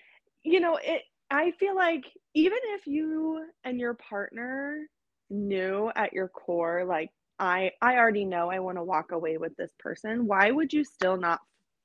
you 0.44 0.60
know, 0.60 0.80
it 0.82 1.01
I 1.32 1.51
feel 1.60 1.75
like 1.75 2.06
even 2.34 2.58
if 2.75 2.88
you 2.88 3.46
and 3.63 3.80
your 3.80 3.94
partner 3.94 4.88
knew 5.30 5.92
at 5.96 6.13
your 6.13 6.28
core 6.28 6.86
like 6.86 7.12
I 7.38 7.72
I 7.82 7.98
already 7.98 8.25
know 8.25 8.50
I 8.50 8.60
want 8.60 8.78
to 8.78 8.84
walk 8.84 9.12
away 9.12 9.38
with 9.38 9.56
this 9.56 9.72
person, 9.80 10.28
why 10.28 10.50
would 10.50 10.74
you 10.74 10.84
still 10.84 11.18
not 11.18 11.39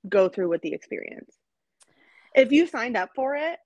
go 0.08 0.28
through 0.28 0.48
with 0.48 0.62
the 0.62 0.72
experience? 0.72 1.36
If 2.34 2.52
you 2.52 2.66
signed 2.66 2.96
up 2.96 3.10
for 3.14 3.36
it, 3.36 3.58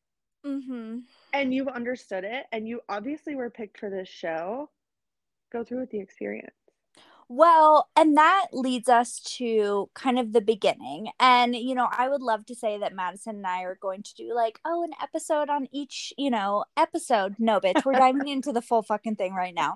mm-hmm. 0.45 0.99
and 1.33 1.55
you've 1.55 1.69
understood 1.69 2.25
it 2.25 2.47
and 2.53 2.67
you 2.67 2.81
obviously 2.89 3.35
were 3.35 3.51
picked 3.51 3.79
for 3.79 3.91
this 3.91 4.09
show, 4.09 4.71
go 5.53 5.65
through 5.65 5.81
with 5.81 5.91
the 5.91 6.01
experience. 6.01 6.58
Well, 7.31 7.91
and 7.95 8.17
that 8.17 8.47
leads 8.53 8.89
us 8.89 9.21
to 9.37 9.91
kind 9.95 10.19
of 10.19 10.33
the 10.33 10.41
beginning. 10.41 11.11
And, 11.21 11.55
you 11.55 11.75
know, 11.75 11.87
I 11.91 12.09
would 12.09 12.23
love 12.23 12.47
to 12.47 12.55
say 12.55 12.79
that 12.79 12.95
Madison 12.95 13.37
and 13.37 13.47
I 13.47 13.65
are 13.65 13.79
going 13.81 14.03
to 14.03 14.15
do 14.15 14.35
like, 14.35 14.59
oh, 14.65 14.83
an 14.83 14.93
episode 15.03 15.51
on 15.51 15.69
each, 15.71 16.15
you 16.17 16.31
know, 16.31 16.65
episode. 16.79 17.35
No, 17.39 17.61
bitch, 17.61 17.85
we're 17.85 17.93
diving 17.93 18.29
into 18.29 18.51
the 18.51 18.63
full 18.63 18.83
fucking 18.83 19.17
thing 19.17 19.35
right 19.35 19.55
now. 19.55 19.75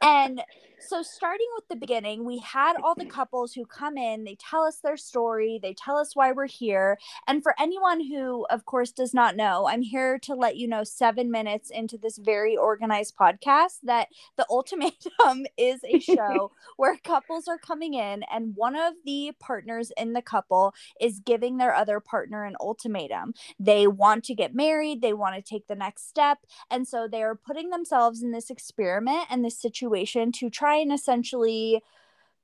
And 0.00 0.40
so, 0.86 1.02
starting 1.02 1.46
with 1.54 1.68
the 1.68 1.76
beginning, 1.76 2.24
we 2.24 2.38
had 2.38 2.76
all 2.82 2.94
the 2.94 3.06
couples 3.06 3.54
who 3.54 3.64
come 3.64 3.96
in, 3.96 4.24
they 4.24 4.36
tell 4.36 4.64
us 4.64 4.80
their 4.82 4.98
story, 4.98 5.58
they 5.62 5.72
tell 5.72 5.96
us 5.96 6.14
why 6.14 6.32
we're 6.32 6.46
here. 6.46 6.98
And 7.26 7.42
for 7.42 7.54
anyone 7.58 8.04
who, 8.06 8.46
of 8.50 8.66
course, 8.66 8.92
does 8.92 9.14
not 9.14 9.34
know, 9.36 9.66
I'm 9.66 9.80
here 9.82 10.18
to 10.20 10.34
let 10.34 10.56
you 10.56 10.68
know 10.68 10.84
seven 10.84 11.30
minutes 11.30 11.70
into 11.70 11.96
this 11.96 12.18
very 12.18 12.56
organized 12.56 13.16
podcast 13.16 13.78
that 13.84 14.08
The 14.36 14.46
Ultimatum 14.50 15.46
is 15.56 15.80
a 15.84 15.98
show 16.00 16.52
where 16.76 16.93
couples 17.02 17.48
are 17.48 17.58
coming 17.58 17.94
in 17.94 18.22
and 18.32 18.54
one 18.56 18.76
of 18.76 18.94
the 19.04 19.32
partners 19.40 19.92
in 19.96 20.12
the 20.12 20.22
couple 20.22 20.74
is 21.00 21.20
giving 21.20 21.56
their 21.56 21.74
other 21.74 22.00
partner 22.00 22.44
an 22.44 22.56
ultimatum. 22.60 23.34
They 23.58 23.86
want 23.86 24.24
to 24.24 24.34
get 24.34 24.54
married, 24.54 25.02
they 25.02 25.12
want 25.12 25.36
to 25.36 25.42
take 25.42 25.66
the 25.66 25.74
next 25.74 26.08
step. 26.08 26.38
And 26.70 26.86
so 26.86 27.08
they 27.10 27.22
are 27.22 27.34
putting 27.34 27.70
themselves 27.70 28.22
in 28.22 28.32
this 28.32 28.50
experiment 28.50 29.26
and 29.30 29.44
this 29.44 29.58
situation 29.58 30.32
to 30.32 30.50
try 30.50 30.76
and 30.76 30.92
essentially 30.92 31.82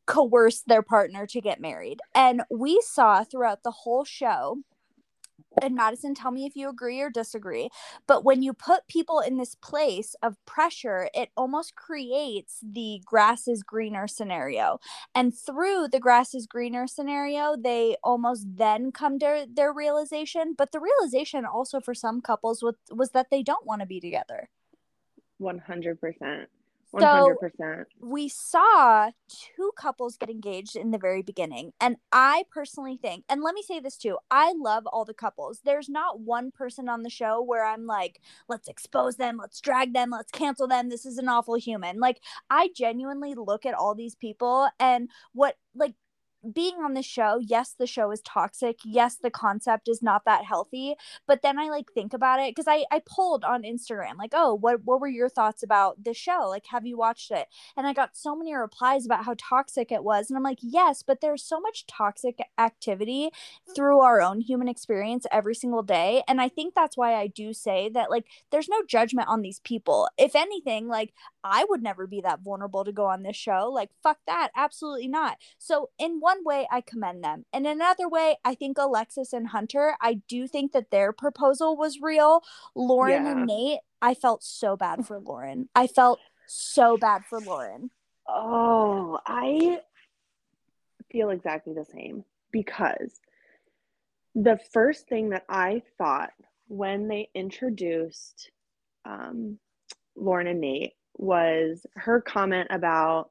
coerce 0.07 0.63
their 0.67 0.83
partner 0.83 1.27
to 1.27 1.41
get 1.41 1.61
married. 1.61 2.01
And 2.15 2.43
we 2.51 2.81
saw 2.85 3.23
throughout 3.23 3.63
the 3.63 3.71
whole 3.71 4.05
show 4.05 4.59
and 5.63 5.75
Madison, 5.75 6.15
tell 6.15 6.31
me 6.31 6.47
if 6.47 6.57
you 6.57 6.69
agree 6.69 7.01
or 7.01 7.11
disagree. 7.11 7.71
But 8.07 8.25
when 8.25 8.43
you 8.43 8.53
put 8.53 8.89
people 8.89 9.21
in 9.21 9.37
this 9.37 9.55
place 9.55 10.15
of 10.23 10.37
pressure, 10.47 11.09
it 11.15 11.31
almost 11.37 11.75
creates 11.75 12.61
the 12.63 13.01
grass 13.05 13.49
is 13.49 13.63
greener 13.63 14.07
scenario. 14.07 14.79
And 15.15 15.37
through 15.37 15.89
the 15.89 16.01
grass 16.01 16.35
is 16.35 16.47
greener 16.47 16.87
scenario, 16.87 17.57
they 17.57 17.97
almost 18.03 18.47
then 18.57 18.93
come 18.93 19.19
to 19.21 19.47
their 19.53 19.73
realization. 19.73 20.55
But 20.57 20.73
the 20.73 20.81
realization 20.81 21.45
also 21.45 21.81
for 21.81 21.95
some 21.95 22.21
couples 22.21 22.63
was, 22.63 22.75
was 22.91 23.11
that 23.11 23.29
they 23.31 23.43
don't 23.43 23.67
want 23.67 23.81
to 23.81 23.87
be 23.87 24.01
together. 24.01 24.49
100%. 25.41 26.47
100%. 26.95 27.57
So 27.61 27.85
we 28.01 28.29
saw 28.29 29.11
two 29.29 29.71
couples 29.77 30.17
get 30.17 30.31
engaged 30.31 30.77
in 30.77 30.91
the 30.91 30.99
very 30.99 31.23
beginning. 31.23 31.73
And 31.81 31.97
I 32.13 32.45
personally 32.51 32.99
think, 33.01 33.25
and 33.29 33.43
let 33.43 33.55
me 33.55 33.63
say 33.63 33.81
this 33.81 33.97
too, 33.97 34.19
I 34.31 34.53
love 34.57 34.87
all 34.87 35.05
the 35.05 35.15
couples. 35.15 35.61
There's 35.65 35.89
not 35.89 36.21
one 36.21 36.51
person 36.51 36.89
on 36.89 37.03
the 37.03 37.11
show 37.11 37.43
where 37.43 37.65
I'm 37.65 37.87
like, 37.87 38.21
let's 38.49 38.69
expose 38.69 39.17
them, 39.17 39.37
let's 39.37 39.61
drag 39.61 39.95
them, 39.95 40.11
let's 40.11 40.33
cancel 40.33 40.67
them. 40.67 40.89
This 40.89 41.07
is 41.07 41.19
an 41.19 41.29
awful 41.29 41.55
human. 41.55 42.01
Like, 42.01 42.21
I 42.51 42.71
genuinely 42.75 43.35
look 43.35 43.65
at 43.65 43.75
all 43.75 43.95
these 43.95 44.15
people 44.15 44.69
and 44.79 45.09
what, 45.33 45.57
like, 45.75 45.95
being 46.53 46.77
on 46.77 46.95
the 46.95 47.03
show, 47.03 47.39
yes, 47.41 47.75
the 47.79 47.87
show 47.87 48.11
is 48.11 48.21
toxic. 48.23 48.79
Yes, 48.85 49.17
the 49.17 49.31
concept 49.31 49.89
is 49.89 50.03
not 50.03 50.25
that 50.25 50.45
healthy. 50.45 50.95
But 51.27 51.43
then 51.43 51.59
I 51.59 51.69
like 51.69 51.93
think 51.93 52.15
about 52.15 52.41
it 52.41 52.55
because 52.55 52.67
I 52.69 52.85
I 52.91 53.03
pulled 53.05 53.45
on 53.45 53.63
Instagram 53.63 54.17
like, 54.19 54.31
oh, 54.33 54.55
what 54.55 54.85
what 54.85 55.01
were 55.01 55.09
your 55.09 55.29
thoughts 55.29 55.63
about 55.63 56.03
the 56.03 56.15
show? 56.15 56.47
Like, 56.49 56.67
have 56.67 56.87
you 56.87 56.97
watched 56.97 57.31
it? 57.31 57.49
And 57.77 57.87
I 57.87 57.93
got 57.93 58.17
so 58.17 58.35
many 58.35 58.55
replies 58.55 59.05
about 59.05 59.25
how 59.25 59.35
toxic 59.39 59.93
it 59.93 60.05
was, 60.05 60.31
and 60.31 60.37
I'm 60.37 60.43
like, 60.43 60.59
yes, 60.63 61.03
but 61.03 61.21
there's 61.21 61.43
so 61.45 61.61
much 61.61 61.87
toxic 61.87 62.39
activity 62.59 63.31
through 63.75 64.01
our 64.01 64.21
own 64.21 64.41
human 64.41 64.69
experience 64.69 65.27
every 65.31 65.55
single 65.55 65.83
day, 65.83 66.23
and 66.27 66.41
I 66.41 66.49
think 66.49 66.75
that's 66.75 66.97
why 66.97 67.15
I 67.15 67.27
do 67.27 67.53
say 67.53 67.91
that 67.91 68.11
like 68.11 68.27
there's 68.51 68.69
no 68.69 68.83
judgment 68.87 69.29
on 69.29 69.43
these 69.43 69.61
people. 69.61 70.09
If 70.19 70.35
anything, 70.35 70.89
like 70.89 71.13
I 71.45 71.65
would 71.69 71.83
never 71.83 72.07
be 72.07 72.21
that 72.23 72.41
vulnerable 72.41 72.85
to 72.85 72.93
go 72.93 73.07
on 73.07 73.23
this 73.23 73.37
show. 73.37 73.71
Like, 73.73 73.91
fuck 74.03 74.19
that, 74.27 74.51
absolutely 74.57 75.09
not. 75.09 75.39
So 75.59 75.91
in 75.99 76.21
one 76.21 76.30
one 76.31 76.45
way, 76.45 76.69
I 76.71 76.81
commend 76.81 77.25
them. 77.25 77.45
In 77.53 77.67
another 77.67 78.09
way, 78.09 78.37
I 78.45 78.55
think 78.55 78.79
Alexis 78.79 79.33
and 79.33 79.49
Hunter, 79.49 79.97
I 80.01 80.15
do 80.29 80.47
think 80.47 80.73
that 80.73 80.91
their 80.91 81.13
proposal 81.13 81.77
was 81.77 82.01
real. 82.01 82.43
Lauren 82.75 83.25
yeah. 83.25 83.33
and 83.33 83.47
Nate, 83.47 83.81
I 84.01 84.15
felt 84.15 84.43
so 84.43 84.77
bad 84.77 85.07
for 85.07 85.19
Lauren. 85.19 85.69
I 85.75 85.87
felt 85.87 86.21
so 86.47 86.97
bad 86.97 87.25
for 87.25 87.41
Lauren. 87.41 87.91
Oh, 88.29 89.19
I 89.27 89.81
feel 91.11 91.31
exactly 91.31 91.75
the 91.75 91.85
same 91.85 92.25
because 92.53 93.21
the 94.35 94.59
first 94.73 95.09
thing 95.09 95.31
that 95.31 95.45
I 95.49 95.83
thought 95.99 96.31
when 96.69 97.09
they 97.09 97.29
introduced 97.35 98.53
um, 99.05 99.59
Lauren 100.15 100.47
and 100.47 100.61
Nate 100.61 100.93
was 101.17 101.85
her 101.97 102.21
comment 102.21 102.69
about 102.71 103.31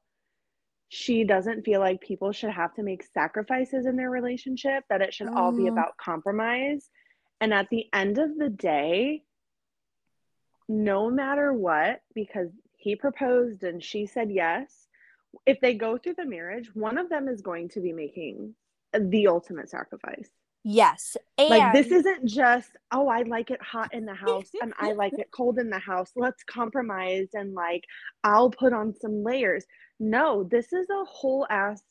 she 0.92 1.22
doesn't 1.22 1.64
feel 1.64 1.78
like 1.78 2.00
people 2.00 2.32
should 2.32 2.50
have 2.50 2.74
to 2.74 2.82
make 2.82 3.04
sacrifices 3.14 3.86
in 3.86 3.94
their 3.94 4.10
relationship, 4.10 4.82
that 4.90 5.00
it 5.00 5.14
should 5.14 5.28
mm. 5.28 5.36
all 5.36 5.52
be 5.52 5.62
mm. 5.62 5.68
about 5.68 5.96
compromise. 5.96 6.90
And 7.40 7.54
at 7.54 7.70
the 7.70 7.86
end 7.92 8.18
of 8.18 8.36
the 8.36 8.50
day, 8.50 9.22
no 10.68 11.08
matter 11.08 11.52
what, 11.52 12.02
because 12.12 12.48
he 12.76 12.96
proposed 12.96 13.62
and 13.62 13.82
she 13.82 14.06
said 14.06 14.32
yes, 14.32 14.88
if 15.46 15.60
they 15.60 15.74
go 15.74 15.96
through 15.96 16.14
the 16.14 16.26
marriage, 16.26 16.74
one 16.74 16.98
of 16.98 17.08
them 17.08 17.28
is 17.28 17.40
going 17.40 17.68
to 17.70 17.80
be 17.80 17.92
making 17.92 18.56
the 18.92 19.28
ultimate 19.28 19.70
sacrifice. 19.70 20.28
Yes. 20.62 21.16
And 21.38 21.50
like 21.50 21.72
this 21.72 21.86
isn't 21.86 22.26
just, 22.26 22.70
oh, 22.92 23.08
I 23.08 23.22
like 23.22 23.50
it 23.50 23.62
hot 23.62 23.94
in 23.94 24.04
the 24.04 24.14
house 24.26 24.50
and 24.60 24.74
I 24.78 24.92
like 24.92 25.14
it 25.18 25.30
cold 25.30 25.58
in 25.58 25.70
the 25.70 25.78
house. 25.78 26.10
Let's 26.16 26.42
compromise 26.44 27.28
and 27.34 27.54
like 27.54 27.84
I'll 28.24 28.50
put 28.50 28.72
on 28.72 28.94
some 29.00 29.22
layers. 29.22 29.64
No, 29.98 30.44
this 30.44 30.72
is 30.72 30.86
a 30.90 31.04
whole 31.04 31.46
ass 31.48 31.82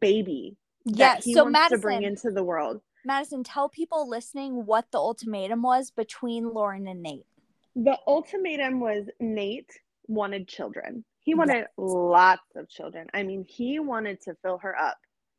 baby 0.00 0.56
yes, 0.86 1.24
he 1.24 1.34
so 1.34 1.44
wants 1.44 1.58
Madison, 1.58 1.78
to 1.78 1.82
bring 1.82 2.02
into 2.02 2.30
the 2.30 2.44
world. 2.44 2.80
Madison, 3.04 3.44
tell 3.44 3.68
people 3.68 4.08
listening 4.08 4.66
what 4.66 4.86
the 4.90 4.98
ultimatum 4.98 5.62
was 5.62 5.90
between 5.90 6.52
Lauren 6.52 6.86
and 6.86 7.02
Nate. 7.02 7.26
The 7.74 7.98
ultimatum 8.06 8.80
was 8.80 9.04
Nate 9.20 9.70
wanted 10.08 10.48
children. 10.48 11.04
He 11.22 11.34
wanted 11.34 11.56
yes. 11.56 11.68
lots 11.76 12.54
of 12.54 12.68
children. 12.68 13.08
I 13.12 13.24
mean, 13.24 13.44
he 13.48 13.80
wanted 13.80 14.22
to 14.22 14.36
fill 14.42 14.58
her 14.58 14.76
up. 14.76 14.98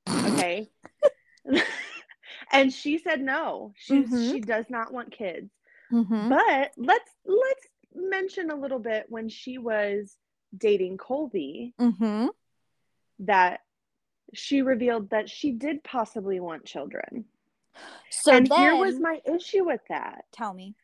Okay. 0.10 0.68
and 2.52 2.74
she 2.74 2.98
said 2.98 3.22
no. 3.22 3.74
She 3.78 4.04
mm-hmm. 4.04 4.32
she 4.32 4.40
does 4.40 4.66
not 4.70 4.92
want 4.92 5.12
kids. 5.12 5.52
Mm-hmm. 5.92 6.30
But 6.30 6.72
let's 6.78 7.12
let's 7.26 7.68
mention 7.94 8.52
a 8.52 8.56
little 8.56 8.80
bit 8.80 9.06
when 9.10 9.30
she 9.30 9.58
was 9.58 10.16
dating 10.56 10.98
Colby 10.98 11.74
mm-hmm. 11.80 12.28
that 13.20 13.62
she 14.34 14.62
revealed 14.62 15.10
that 15.12 15.30
she 15.30 15.52
did 15.52 15.84
possibly 15.84 16.40
want 16.40 16.66
children. 16.66 17.26
So 18.10 18.34
and 18.34 18.48
then, 18.48 18.60
here 18.60 18.76
was 18.76 19.00
my 19.00 19.22
issue 19.26 19.66
with 19.66 19.82
that. 19.90 20.26
tell 20.32 20.54
me. 20.54 20.76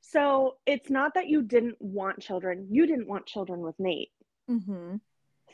So 0.00 0.56
it's 0.66 0.90
not 0.90 1.14
that 1.14 1.28
you 1.28 1.42
didn't 1.42 1.80
want 1.80 2.20
children, 2.20 2.66
you 2.70 2.86
didn't 2.86 3.08
want 3.08 3.26
children 3.26 3.60
with 3.60 3.78
Nate. 3.78 4.10
Mm-hmm. 4.50 4.96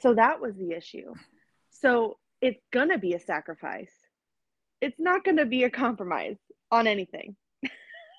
So 0.01 0.15
that 0.15 0.41
was 0.41 0.57
the 0.57 0.73
issue. 0.73 1.15
So 1.71 2.19
it's 2.41 2.61
going 2.73 2.91
to 2.91 2.99
be 2.99 3.15
a 3.15 3.21
sacrifice. 3.21 3.93
It's 4.81 4.99
not 4.99 5.25
going 5.25 5.37
to 5.39 5.47
be 5.47 5.65
a 5.65 5.71
compromise 5.71 6.37
on 6.71 6.87
anything. 6.87 7.37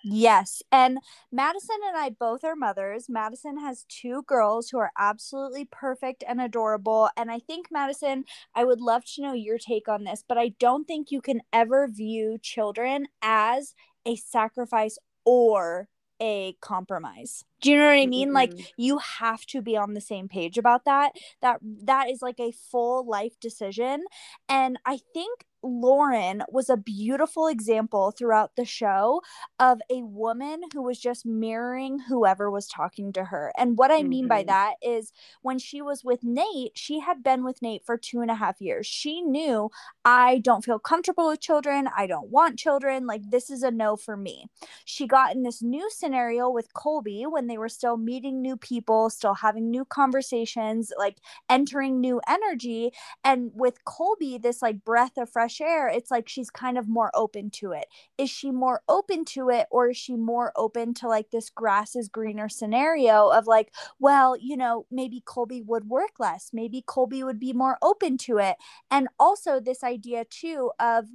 Yes. 0.03 0.61
And 0.71 0.99
Madison 1.31 1.75
and 1.87 1.97
I 1.97 2.09
both 2.09 2.43
are 2.43 2.55
mothers. 2.55 3.07
Madison 3.09 3.59
has 3.59 3.85
two 3.89 4.23
girls 4.23 4.69
who 4.69 4.79
are 4.79 4.91
absolutely 4.97 5.65
perfect 5.65 6.23
and 6.27 6.39
adorable. 6.39 7.09
And 7.17 7.29
I 7.29 7.39
think, 7.39 7.67
Madison, 7.71 8.25
I 8.55 8.63
would 8.63 8.81
love 8.81 9.03
to 9.15 9.21
know 9.21 9.33
your 9.33 9.57
take 9.57 9.87
on 9.87 10.03
this, 10.03 10.23
but 10.27 10.37
I 10.37 10.49
don't 10.59 10.87
think 10.87 11.11
you 11.11 11.21
can 11.21 11.41
ever 11.51 11.87
view 11.87 12.37
children 12.41 13.07
as 13.21 13.75
a 14.05 14.15
sacrifice 14.15 14.97
or 15.25 15.89
a 16.21 16.55
compromise. 16.61 17.45
Do 17.61 17.71
you 17.71 17.77
know 17.77 17.85
what 17.85 17.91
I 17.99 18.05
mean? 18.05 18.29
Mm-hmm. 18.29 18.35
Like 18.35 18.73
you 18.77 18.97
have 18.97 19.45
to 19.47 19.61
be 19.61 19.77
on 19.77 19.93
the 19.93 20.01
same 20.01 20.27
page 20.27 20.57
about 20.57 20.85
that. 20.85 21.13
That 21.41 21.59
that 21.61 22.09
is 22.09 22.21
like 22.21 22.39
a 22.39 22.51
full 22.51 23.07
life 23.07 23.39
decision 23.39 24.03
and 24.47 24.77
I 24.85 24.99
think 25.13 25.45
Lauren 25.63 26.43
was 26.49 26.69
a 26.69 26.77
beautiful 26.77 27.47
example 27.47 28.11
throughout 28.11 28.55
the 28.55 28.65
show 28.65 29.21
of 29.59 29.79
a 29.89 30.03
woman 30.03 30.61
who 30.73 30.81
was 30.81 30.99
just 30.99 31.25
mirroring 31.25 31.99
whoever 31.99 32.49
was 32.49 32.67
talking 32.67 33.11
to 33.13 33.25
her. 33.25 33.51
And 33.57 33.77
what 33.77 33.91
I 33.91 33.99
mm-hmm. 33.99 34.09
mean 34.09 34.27
by 34.27 34.41
mm-hmm. 34.41 34.47
that 34.47 34.73
is 34.81 35.11
when 35.41 35.59
she 35.59 35.81
was 35.81 36.03
with 36.03 36.23
Nate, 36.23 36.71
she 36.75 36.99
had 36.99 37.23
been 37.23 37.43
with 37.43 37.61
Nate 37.61 37.85
for 37.85 37.97
two 37.97 38.21
and 38.21 38.31
a 38.31 38.35
half 38.35 38.61
years. 38.61 38.87
She 38.87 39.21
knew, 39.21 39.69
I 40.05 40.39
don't 40.39 40.63
feel 40.63 40.79
comfortable 40.79 41.27
with 41.27 41.41
children. 41.41 41.89
I 41.95 42.07
don't 42.07 42.29
want 42.29 42.59
children. 42.59 43.05
Like, 43.05 43.29
this 43.29 43.49
is 43.49 43.63
a 43.63 43.71
no 43.71 43.95
for 43.95 44.15
me. 44.15 44.45
She 44.85 45.07
got 45.07 45.35
in 45.35 45.43
this 45.43 45.61
new 45.61 45.89
scenario 45.91 46.49
with 46.49 46.73
Colby 46.73 47.23
when 47.23 47.47
they 47.47 47.57
were 47.57 47.69
still 47.69 47.97
meeting 47.97 48.41
new 48.41 48.55
people, 48.55 49.09
still 49.09 49.33
having 49.33 49.69
new 49.69 49.85
conversations, 49.85 50.91
like 50.97 51.17
entering 51.49 51.99
new 51.99 52.21
energy. 52.27 52.91
And 53.23 53.51
with 53.53 53.83
Colby, 53.85 54.37
this 54.37 54.61
like 54.61 54.83
breath 54.85 55.17
of 55.17 55.29
fresh 55.29 55.48
fresh 55.49 55.67
air, 55.67 55.87
it's 55.87 56.11
like 56.11 56.29
she's 56.29 56.49
kind 56.49 56.77
of 56.77 56.87
more 56.87 57.11
open 57.13 57.49
to 57.49 57.71
it. 57.71 57.87
Is 58.17 58.29
she 58.29 58.51
more 58.51 58.81
open 58.87 59.25
to 59.25 59.49
it 59.49 59.67
or 59.71 59.89
is 59.89 59.97
she 59.97 60.15
more 60.15 60.51
open 60.55 60.93
to 60.95 61.07
like 61.07 61.31
this 61.31 61.49
grass 61.49 61.95
is 61.95 62.07
greener 62.07 62.49
scenario 62.49 63.29
of 63.29 63.47
like, 63.47 63.73
well, 63.99 64.35
you 64.39 64.55
know, 64.55 64.85
maybe 64.91 65.21
Colby 65.25 65.61
would 65.61 65.89
work 65.89 66.19
less. 66.19 66.51
Maybe 66.53 66.83
Colby 66.85 67.23
would 67.23 67.39
be 67.39 67.53
more 67.53 67.77
open 67.81 68.17
to 68.19 68.37
it. 68.37 68.57
And 68.91 69.07
also 69.19 69.59
this 69.59 69.83
idea 69.83 70.25
too 70.25 70.71
of 70.79 71.05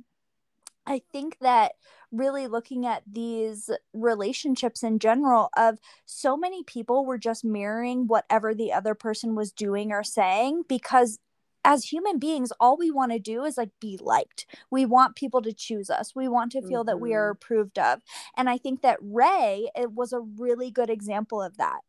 I 0.87 1.01
think 1.13 1.39
that 1.41 1.73
really 2.13 2.47
looking 2.47 2.85
at 2.85 3.03
these 3.11 3.71
relationships 3.95 4.83
in 4.83 4.99
general 4.99 5.49
of 5.57 5.79
so 6.05 6.37
many 6.37 6.63
people 6.63 7.07
were 7.07 7.17
just 7.17 7.43
mirroring 7.43 8.07
whatever 8.07 8.55
the 8.55 8.73
other 8.73 8.95
person 8.95 9.35
was 9.35 9.51
doing 9.51 9.93
or 9.93 10.05
saying 10.05 10.65
because 10.69 11.19
as 11.65 11.85
human 11.85 12.19
beings 12.19 12.53
all 12.61 12.77
we 12.77 12.91
want 12.91 13.13
to 13.13 13.19
do 13.19 13.45
is 13.45 13.57
like 13.57 13.71
be 13.81 13.99
liked. 14.01 14.47
We 14.71 14.85
want 14.87 15.17
people 15.17 15.43
to 15.43 15.53
choose 15.53 15.91
us. 15.91 16.15
We 16.15 16.29
want 16.29 16.53
to 16.53 16.63
feel 16.63 16.81
mm-hmm. 16.81 16.87
that 16.87 17.01
we 17.01 17.15
are 17.15 17.33
mm-hmm. 17.33 17.37
approved 17.37 17.79
of. 17.79 18.01
And 18.37 18.49
i 18.49 18.59
think 18.59 18.83
that 18.83 18.99
ray 19.01 19.69
it 19.75 19.93
was 19.93 20.13
a 20.13 20.21
really 20.21 20.71
good 20.71 20.91
example 20.91 21.43
of 21.43 21.57
that. 21.57 21.81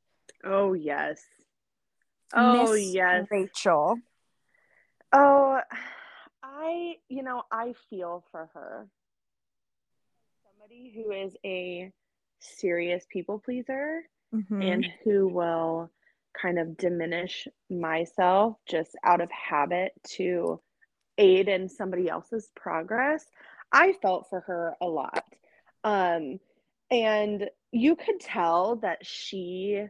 Oh 0.44 0.74
yes. 0.74 1.22
Oh 2.34 2.72
Miss 2.72 2.94
yes. 2.94 3.28
Rachel. 3.30 3.98
Oh 5.14 5.60
i 6.44 6.96
you 7.10 7.24
know 7.24 7.44
i 7.52 7.74
feel 7.90 8.24
for 8.32 8.50
her. 8.54 8.88
Somebody 10.48 10.94
who 10.96 11.12
is 11.12 11.36
a 11.46 11.92
serious 12.40 13.06
people 13.10 13.40
pleaser 13.40 14.02
mm-hmm. 14.34 14.62
and 14.62 14.88
who 15.04 15.28
will 15.28 15.90
kind 16.40 16.60
of 16.60 16.78
diminish 16.78 17.48
myself 17.70 18.58
just 18.68 18.96
out 19.04 19.22
of 19.22 19.30
habit 19.32 19.92
to 20.16 20.62
aid 21.18 21.48
in 21.48 21.70
somebody 21.70 22.10
else's 22.10 22.50
progress, 22.56 23.26
I 23.72 23.94
felt 24.02 24.28
for 24.30 24.42
her 24.42 24.76
a 24.82 24.86
lot. 24.86 25.24
Um, 25.84 26.40
and 26.92 27.50
you 27.72 27.96
could 27.96 28.20
tell 28.20 28.78
that 28.78 29.06
she 29.06 29.86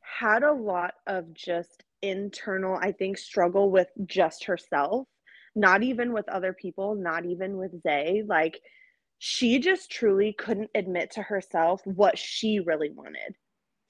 had 0.00 0.42
a 0.42 0.52
lot 0.52 0.94
of 1.06 1.32
just 1.34 1.84
internal, 2.02 2.78
I 2.80 2.92
think, 2.92 3.18
struggle 3.18 3.70
with 3.70 3.88
just 4.06 4.44
herself, 4.44 5.08
not 5.54 5.82
even 5.82 6.12
with 6.12 6.28
other 6.28 6.52
people, 6.52 6.94
not 6.94 7.24
even 7.24 7.56
with 7.56 7.82
Zay. 7.82 8.22
Like, 8.26 8.60
she 9.18 9.58
just 9.58 9.90
truly 9.90 10.34
couldn't 10.36 10.70
admit 10.74 11.12
to 11.12 11.22
herself 11.22 11.80
what 11.84 12.18
she 12.18 12.60
really 12.60 12.90
wanted 12.90 13.36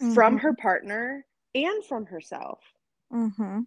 mm-hmm. 0.02 0.14
from 0.14 0.38
her 0.38 0.54
partner 0.54 1.24
and 1.54 1.84
from 1.84 2.06
herself. 2.06 2.60
Mm-hmm. 3.12 3.60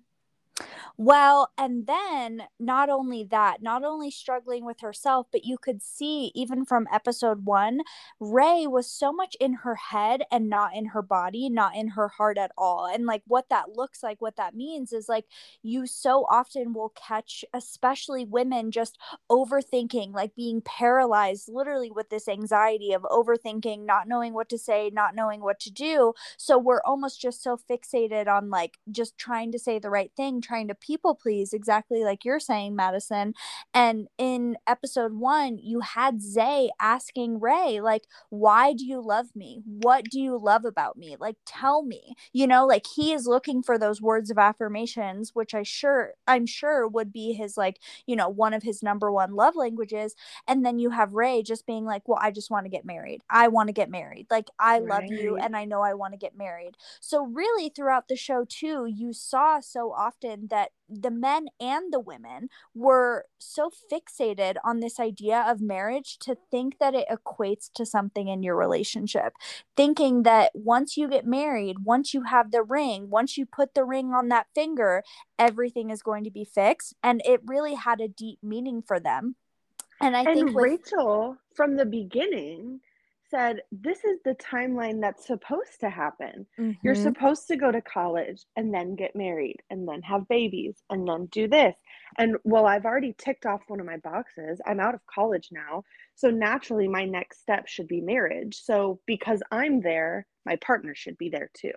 Well, 0.97 1.51
and 1.57 1.85
then 1.85 2.43
not 2.59 2.89
only 2.89 3.23
that, 3.25 3.61
not 3.61 3.83
only 3.83 4.09
struggling 4.09 4.65
with 4.65 4.79
herself, 4.81 5.27
but 5.31 5.45
you 5.45 5.57
could 5.57 5.81
see 5.83 6.31
even 6.33 6.65
from 6.65 6.87
episode 6.91 7.45
one, 7.45 7.81
Ray 8.19 8.65
was 8.67 8.89
so 8.89 9.11
much 9.13 9.35
in 9.39 9.53
her 9.53 9.75
head 9.75 10.23
and 10.31 10.49
not 10.49 10.75
in 10.75 10.87
her 10.87 11.01
body, 11.01 11.49
not 11.49 11.75
in 11.75 11.89
her 11.89 12.07
heart 12.07 12.37
at 12.37 12.51
all. 12.57 12.87
And 12.87 13.05
like 13.05 13.21
what 13.27 13.49
that 13.49 13.75
looks 13.75 14.01
like, 14.01 14.21
what 14.21 14.37
that 14.37 14.55
means 14.55 14.91
is 14.91 15.07
like 15.07 15.25
you 15.61 15.85
so 15.85 16.25
often 16.29 16.73
will 16.73 16.89
catch, 16.95 17.45
especially 17.53 18.25
women, 18.25 18.71
just 18.71 18.97
overthinking, 19.29 20.13
like 20.13 20.35
being 20.35 20.61
paralyzed 20.61 21.49
literally 21.49 21.91
with 21.91 22.09
this 22.09 22.27
anxiety 22.27 22.91
of 22.93 23.03
overthinking, 23.03 23.85
not 23.85 24.07
knowing 24.07 24.33
what 24.33 24.49
to 24.49 24.57
say, 24.57 24.89
not 24.91 25.15
knowing 25.15 25.41
what 25.41 25.59
to 25.59 25.71
do. 25.71 26.13
So 26.37 26.57
we're 26.57 26.81
almost 26.85 27.21
just 27.21 27.43
so 27.43 27.57
fixated 27.69 28.27
on 28.27 28.49
like 28.49 28.77
just 28.91 29.17
trying 29.17 29.51
to 29.51 29.59
say 29.59 29.79
the 29.79 29.89
right 29.89 30.11
thing 30.15 30.41
trying 30.47 30.67
to 30.69 30.75
people 30.75 31.15
please, 31.15 31.53
exactly 31.53 32.03
like 32.03 32.23
you're 32.25 32.39
saying, 32.39 32.75
Madison. 32.75 33.33
And 33.73 34.07
in 34.17 34.57
episode 34.65 35.13
one, 35.13 35.57
you 35.57 35.81
had 35.81 36.21
Zay 36.21 36.69
asking 36.79 37.39
Ray, 37.39 37.81
like, 37.81 38.03
why 38.29 38.73
do 38.73 38.85
you 38.85 39.01
love 39.01 39.27
me? 39.35 39.61
What 39.65 40.05
do 40.11 40.19
you 40.19 40.37
love 40.37 40.65
about 40.65 40.97
me? 40.97 41.15
Like, 41.19 41.35
tell 41.45 41.83
me, 41.83 42.15
you 42.33 42.47
know, 42.47 42.65
like 42.65 42.85
he 42.95 43.13
is 43.13 43.27
looking 43.27 43.61
for 43.61 43.77
those 43.77 44.01
words 44.01 44.31
of 44.31 44.37
affirmations, 44.37 45.31
which 45.33 45.53
I 45.53 45.63
sure, 45.63 46.13
I'm 46.27 46.45
sure 46.45 46.87
would 46.87 47.11
be 47.11 47.33
his, 47.33 47.57
like, 47.57 47.79
you 48.05 48.15
know, 48.15 48.29
one 48.29 48.53
of 48.53 48.63
his 48.63 48.81
number 48.81 49.11
one 49.11 49.35
love 49.35 49.55
languages. 49.55 50.15
And 50.47 50.65
then 50.65 50.79
you 50.79 50.91
have 50.91 51.13
Ray 51.13 51.43
just 51.43 51.65
being 51.65 51.85
like, 51.85 52.07
well, 52.07 52.19
I 52.21 52.31
just 52.31 52.49
want 52.51 52.65
to 52.65 52.69
get 52.69 52.85
married. 52.85 53.21
I 53.29 53.49
want 53.49 53.67
to 53.67 53.73
get 53.73 53.89
married. 53.89 54.27
Like, 54.29 54.47
I 54.59 54.79
right. 54.79 54.87
love 54.87 55.03
you 55.07 55.37
and 55.37 55.55
I 55.55 55.65
know 55.65 55.81
I 55.81 55.93
want 55.93 56.13
to 56.13 56.17
get 56.17 56.37
married. 56.37 56.75
So, 57.01 57.25
really, 57.25 57.69
throughout 57.69 58.07
the 58.07 58.15
show, 58.15 58.45
too, 58.47 58.85
you 58.85 59.13
saw 59.13 59.59
so 59.59 59.91
often 59.91 60.36
that 60.49 60.71
the 60.89 61.11
men 61.11 61.47
and 61.59 61.91
the 61.91 61.99
women 61.99 62.49
were 62.73 63.25
so 63.39 63.69
fixated 63.91 64.55
on 64.63 64.79
this 64.79 64.99
idea 64.99 65.43
of 65.47 65.61
marriage 65.61 66.17
to 66.19 66.35
think 66.49 66.79
that 66.79 66.95
it 66.95 67.07
equates 67.09 67.69
to 67.73 67.85
something 67.85 68.27
in 68.27 68.43
your 68.43 68.55
relationship. 68.55 69.33
Thinking 69.75 70.23
that 70.23 70.51
once 70.53 70.97
you 70.97 71.09
get 71.09 71.25
married, 71.25 71.79
once 71.83 72.13
you 72.13 72.23
have 72.23 72.51
the 72.51 72.63
ring, 72.63 73.09
once 73.09 73.37
you 73.37 73.45
put 73.45 73.73
the 73.73 73.83
ring 73.83 74.13
on 74.13 74.29
that 74.29 74.47
finger, 74.55 75.03
everything 75.37 75.89
is 75.89 76.01
going 76.01 76.23
to 76.23 76.31
be 76.31 76.45
fixed. 76.45 76.93
And 77.03 77.21
it 77.25 77.41
really 77.45 77.75
had 77.75 78.01
a 78.01 78.07
deep 78.07 78.39
meaning 78.41 78.81
for 78.81 78.99
them. 78.99 79.35
And 79.99 80.15
I 80.15 80.21
and 80.21 80.35
think 80.35 80.55
with- 80.55 80.63
Rachel, 80.63 81.37
from 81.55 81.75
the 81.75 81.85
beginning, 81.85 82.81
said, 83.29 83.61
This 83.71 84.03
is 84.03 84.19
the 84.23 84.35
timeline 84.35 85.01
that's 85.01 85.27
supposed 85.27 85.79
to 85.81 85.89
happen. 85.89 86.45
Mm-hmm. 86.59 86.71
You're 86.83 86.95
supposed 86.95 87.47
to 87.47 87.57
go 87.57 87.71
to 87.71 87.81
college 87.81 88.45
and 88.55 88.73
then 88.73 88.95
get 88.95 89.15
married 89.15 89.57
and 89.69 89.87
then 89.87 90.01
have 90.01 90.27
babies 90.27 90.83
and 90.89 91.07
then 91.07 91.27
do 91.27 91.47
this. 91.47 91.75
And 92.17 92.37
well, 92.43 92.65
I've 92.65 92.85
already 92.85 93.15
ticked 93.17 93.45
off 93.45 93.61
one 93.67 93.79
of 93.79 93.85
my 93.85 93.97
boxes. 93.97 94.59
I'm 94.65 94.79
out 94.79 94.95
of 94.95 95.01
college 95.05 95.49
now. 95.51 95.83
So 96.15 96.29
naturally, 96.29 96.87
my 96.87 97.05
next 97.05 97.41
step 97.41 97.67
should 97.67 97.87
be 97.87 98.01
marriage. 98.01 98.59
So 98.63 98.99
because 99.05 99.41
I'm 99.51 99.81
there, 99.81 100.25
my 100.45 100.55
partner 100.57 100.95
should 100.95 101.17
be 101.17 101.29
there 101.29 101.49
too. 101.53 101.73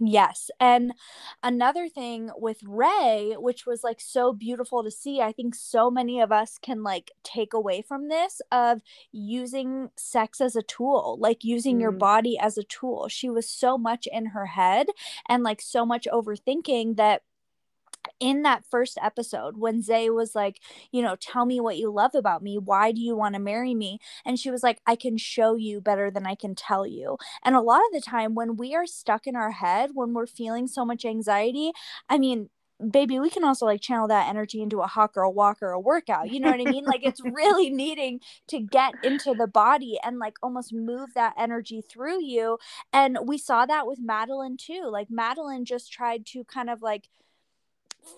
Yes. 0.00 0.50
And 0.58 0.94
another 1.42 1.88
thing 1.88 2.30
with 2.36 2.62
Ray, 2.64 3.34
which 3.38 3.66
was 3.66 3.84
like 3.84 4.00
so 4.00 4.32
beautiful 4.32 4.82
to 4.82 4.90
see, 4.90 5.20
I 5.20 5.32
think 5.32 5.54
so 5.54 5.90
many 5.90 6.20
of 6.20 6.32
us 6.32 6.58
can 6.60 6.82
like 6.82 7.12
take 7.22 7.52
away 7.52 7.82
from 7.82 8.08
this 8.08 8.40
of 8.50 8.80
using 9.12 9.90
sex 9.96 10.40
as 10.40 10.56
a 10.56 10.62
tool, 10.62 11.18
like 11.20 11.44
using 11.44 11.76
mm. 11.76 11.82
your 11.82 11.92
body 11.92 12.38
as 12.38 12.56
a 12.56 12.64
tool. 12.64 13.08
She 13.08 13.28
was 13.28 13.48
so 13.48 13.76
much 13.76 14.08
in 14.10 14.26
her 14.26 14.46
head 14.46 14.86
and 15.28 15.42
like 15.42 15.60
so 15.60 15.84
much 15.84 16.08
overthinking 16.10 16.96
that 16.96 17.22
in 18.20 18.42
that 18.42 18.64
first 18.70 18.98
episode 19.02 19.56
when 19.56 19.82
Zay 19.82 20.10
was 20.10 20.34
like, 20.34 20.60
you 20.90 21.02
know, 21.02 21.16
tell 21.16 21.46
me 21.46 21.60
what 21.60 21.76
you 21.76 21.90
love 21.90 22.14
about 22.14 22.42
me. 22.42 22.58
Why 22.58 22.92
do 22.92 23.00
you 23.00 23.16
want 23.16 23.34
to 23.34 23.40
marry 23.40 23.74
me? 23.74 23.98
And 24.24 24.38
she 24.38 24.50
was 24.50 24.62
like, 24.62 24.80
I 24.86 24.96
can 24.96 25.16
show 25.16 25.54
you 25.56 25.80
better 25.80 26.10
than 26.10 26.26
I 26.26 26.34
can 26.34 26.54
tell 26.54 26.86
you. 26.86 27.18
And 27.44 27.54
a 27.54 27.60
lot 27.60 27.80
of 27.80 27.92
the 27.92 28.00
time 28.00 28.34
when 28.34 28.56
we 28.56 28.74
are 28.74 28.86
stuck 28.86 29.26
in 29.26 29.36
our 29.36 29.52
head, 29.52 29.90
when 29.94 30.14
we're 30.14 30.26
feeling 30.26 30.66
so 30.66 30.84
much 30.84 31.04
anxiety, 31.04 31.72
I 32.08 32.18
mean, 32.18 32.48
baby, 32.90 33.18
we 33.20 33.30
can 33.30 33.44
also 33.44 33.66
like 33.66 33.80
channel 33.80 34.08
that 34.08 34.28
energy 34.28 34.60
into 34.60 34.80
a 34.80 34.86
hot 34.86 35.12
girl 35.12 35.32
walk 35.32 35.58
or 35.62 35.70
a 35.70 35.80
workout. 35.80 36.30
You 36.30 36.40
know 36.40 36.50
what 36.50 36.60
I 36.60 36.70
mean? 36.70 36.84
like 36.84 37.04
it's 37.04 37.20
really 37.24 37.70
needing 37.70 38.20
to 38.48 38.60
get 38.60 38.94
into 39.02 39.34
the 39.34 39.46
body 39.46 39.98
and 40.02 40.18
like 40.18 40.34
almost 40.42 40.72
move 40.72 41.10
that 41.14 41.34
energy 41.38 41.80
through 41.80 42.24
you. 42.24 42.58
And 42.92 43.18
we 43.24 43.38
saw 43.38 43.66
that 43.66 43.86
with 43.86 43.98
Madeline 44.00 44.56
too. 44.56 44.88
Like 44.90 45.10
Madeline 45.10 45.64
just 45.64 45.92
tried 45.92 46.26
to 46.26 46.44
kind 46.44 46.70
of 46.70 46.82
like 46.82 47.08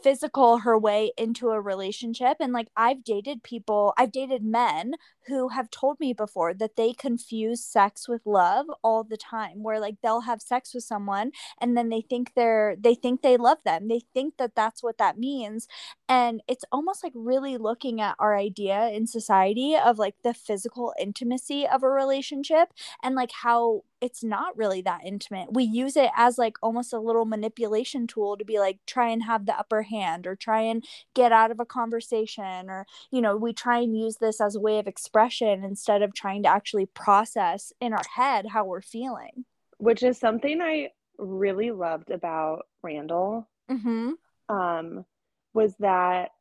physical 0.02 0.58
her 0.58 0.78
way 0.78 1.12
into 1.16 1.50
a 1.50 1.60
relationship 1.60 2.36
and 2.40 2.52
like 2.52 2.68
I've 2.76 3.04
dated 3.04 3.42
people 3.42 3.94
I've 3.96 4.12
dated 4.12 4.42
men 4.42 4.94
who 5.26 5.48
have 5.48 5.70
told 5.70 5.98
me 6.00 6.12
before 6.12 6.54
that 6.54 6.76
they 6.76 6.92
confuse 6.92 7.64
sex 7.64 8.08
with 8.08 8.22
love 8.24 8.66
all 8.82 9.04
the 9.04 9.16
time 9.16 9.62
where 9.62 9.80
like 9.80 9.96
they'll 10.02 10.22
have 10.22 10.42
sex 10.42 10.74
with 10.74 10.84
someone 10.84 11.30
and 11.60 11.76
then 11.76 11.88
they 11.88 12.00
think 12.00 12.32
they're 12.34 12.76
they 12.78 12.94
think 12.94 13.22
they 13.22 13.36
love 13.36 13.58
them 13.64 13.88
they 13.88 14.00
think 14.12 14.36
that 14.38 14.54
that's 14.54 14.82
what 14.82 14.98
that 14.98 15.18
means 15.18 15.66
and 16.08 16.42
it's 16.48 16.64
almost 16.70 17.02
like 17.02 17.12
really 17.14 17.56
looking 17.56 18.00
at 18.00 18.16
our 18.18 18.36
idea 18.36 18.88
in 18.88 19.06
society 19.06 19.74
of 19.76 19.98
like 19.98 20.14
the 20.22 20.34
physical 20.34 20.92
intimacy 21.00 21.66
of 21.66 21.82
a 21.82 21.88
relationship 21.88 22.68
and 23.02 23.14
like 23.14 23.30
how 23.42 23.82
it's 24.00 24.22
not 24.22 24.54
really 24.56 24.82
that 24.82 25.00
intimate. 25.04 25.54
We 25.54 25.64
use 25.64 25.96
it 25.96 26.10
as 26.14 26.36
like 26.36 26.56
almost 26.62 26.92
a 26.92 26.98
little 26.98 27.24
manipulation 27.24 28.06
tool 28.06 28.36
to 28.36 28.44
be 28.44 28.58
like 28.58 28.80
try 28.86 29.08
and 29.08 29.22
have 29.22 29.46
the 29.46 29.58
upper 29.58 29.82
hand 29.82 30.26
or 30.26 30.36
try 30.36 30.60
and 30.60 30.84
get 31.14 31.32
out 31.32 31.50
of 31.50 31.58
a 31.58 31.64
conversation 31.64 32.68
or 32.68 32.86
you 33.10 33.22
know, 33.22 33.36
we 33.36 33.52
try 33.54 33.78
and 33.78 33.96
use 33.98 34.16
this 34.18 34.40
as 34.40 34.54
a 34.56 34.60
way 34.60 34.78
of 34.78 34.86
expression 35.14 35.64
instead 35.64 36.02
of 36.02 36.14
trying 36.14 36.42
to 36.42 36.48
actually 36.48 36.86
process 36.86 37.72
in 37.80 37.92
our 37.92 38.02
head 38.14 38.46
how 38.46 38.64
we're 38.64 38.80
feeling. 38.80 39.44
Which 39.78 40.02
is 40.02 40.18
something 40.18 40.60
I 40.60 40.90
really 41.18 41.70
loved 41.70 42.10
about 42.10 42.66
Randall. 42.82 43.48
Mhm. 43.70 44.14
Um 44.48 45.04
was 45.52 45.76
that 45.76 46.32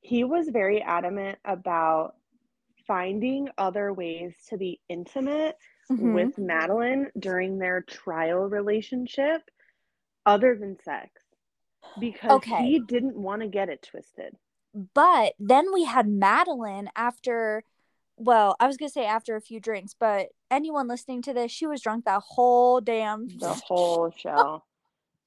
he 0.00 0.24
was 0.24 0.48
very 0.48 0.80
adamant 0.82 1.38
about 1.44 2.16
finding 2.86 3.50
other 3.58 3.92
ways 3.92 4.34
to 4.48 4.56
be 4.56 4.80
intimate 4.88 5.58
mm-hmm. 5.90 6.14
with 6.14 6.38
Madeline 6.38 7.10
during 7.18 7.58
their 7.58 7.82
trial 7.82 8.48
relationship 8.48 9.42
other 10.24 10.56
than 10.56 10.78
sex 10.82 11.10
because 12.00 12.30
okay. 12.30 12.62
he 12.64 12.80
didn't 12.80 13.16
want 13.16 13.42
to 13.42 13.48
get 13.48 13.68
it 13.68 13.82
twisted. 13.82 14.34
But 14.94 15.34
then 15.38 15.66
we 15.74 15.84
had 15.84 16.08
Madeline 16.08 16.88
after 16.96 17.64
well, 18.18 18.56
I 18.60 18.66
was 18.66 18.76
gonna 18.76 18.90
say 18.90 19.06
after 19.06 19.36
a 19.36 19.40
few 19.40 19.60
drinks, 19.60 19.94
but 19.98 20.28
anyone 20.50 20.88
listening 20.88 21.22
to 21.22 21.32
this, 21.32 21.50
she 21.50 21.66
was 21.66 21.80
drunk 21.80 22.04
that 22.04 22.22
whole 22.26 22.80
damn 22.80 23.28
the 23.28 23.54
whole 23.66 24.10
show. 24.16 24.62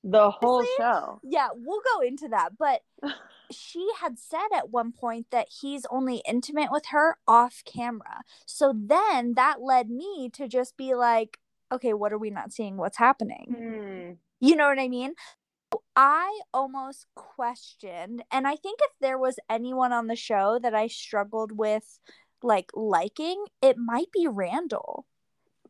the 0.04 0.30
whole 0.32 0.66
show. 0.78 1.20
Yeah, 1.24 1.50
we'll 1.56 1.82
go 1.96 2.02
into 2.02 2.28
that. 2.30 2.58
But 2.58 2.82
she 3.52 3.88
had 4.02 4.20
said 4.20 4.48
at 4.56 4.70
one 4.70 4.92
point 4.92 5.28
that 5.32 5.48
he's 5.62 5.86
only 5.90 6.22
intimate 6.28 6.72
with 6.72 6.88
her 6.88 7.18
off 7.28 7.64
camera. 7.66 8.24
So 8.46 8.74
then 8.76 9.34
that 9.36 9.62
led 9.62 9.90
me 9.90 10.30
to 10.34 10.48
just 10.48 10.78
be 10.78 10.94
like, 10.94 11.40
okay, 11.72 11.94
what 11.94 12.12
are 12.12 12.18
we 12.18 12.30
not 12.30 12.52
seeing? 12.52 12.78
What's 12.78 12.98
happening? 12.98 13.56
Mm. 13.58 14.18
You 14.40 14.56
know 14.56 14.68
what 14.68 14.80
I 14.80 14.88
mean? 14.88 15.14
I 15.96 16.42
almost 16.54 17.06
questioned, 17.16 18.24
and 18.32 18.48
I 18.48 18.56
think 18.56 18.80
if 18.82 18.92
there 19.00 19.18
was 19.18 19.38
anyone 19.50 19.94
on 19.94 20.08
the 20.08 20.16
show 20.16 20.60
that 20.62 20.74
I 20.74 20.88
struggled 20.88 21.58
with 21.58 22.00
like 22.44 22.72
liking, 22.74 23.46
it 23.62 23.78
might 23.78 24.12
be 24.12 24.28
Randall. 24.28 25.06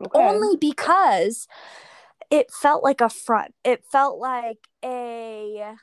Okay. 0.01 0.19
Only 0.19 0.57
because 0.57 1.47
it 2.29 2.51
felt 2.51 2.83
like 2.83 3.01
a 3.01 3.09
front. 3.09 3.53
It 3.63 3.83
felt 3.91 4.19
like 4.19 4.67
a 4.83 5.75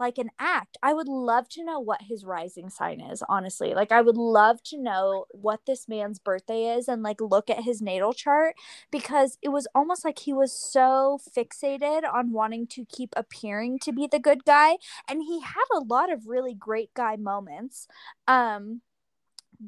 like 0.00 0.18
an 0.18 0.30
act. 0.38 0.78
I 0.82 0.94
would 0.94 1.06
love 1.06 1.48
to 1.50 1.62
know 1.62 1.78
what 1.78 2.02
his 2.08 2.24
rising 2.24 2.70
sign 2.70 3.00
is, 3.00 3.22
honestly. 3.28 3.74
Like 3.74 3.92
I 3.92 4.00
would 4.00 4.16
love 4.16 4.62
to 4.64 4.78
know 4.78 5.26
what 5.30 5.60
this 5.66 5.86
man's 5.86 6.18
birthday 6.18 6.74
is 6.74 6.88
and 6.88 7.02
like 7.02 7.20
look 7.20 7.50
at 7.50 7.64
his 7.64 7.82
natal 7.82 8.14
chart 8.14 8.54
because 8.90 9.36
it 9.42 9.50
was 9.50 9.68
almost 9.74 10.04
like 10.04 10.20
he 10.20 10.32
was 10.32 10.52
so 10.52 11.20
fixated 11.36 12.02
on 12.10 12.32
wanting 12.32 12.66
to 12.68 12.86
keep 12.86 13.12
appearing 13.16 13.78
to 13.80 13.92
be 13.92 14.08
the 14.10 14.18
good 14.18 14.44
guy 14.44 14.78
and 15.06 15.22
he 15.22 15.42
had 15.42 15.66
a 15.72 15.80
lot 15.80 16.10
of 16.10 16.26
really 16.26 16.54
great 16.54 16.94
guy 16.94 17.16
moments. 17.16 17.86
Um 18.26 18.80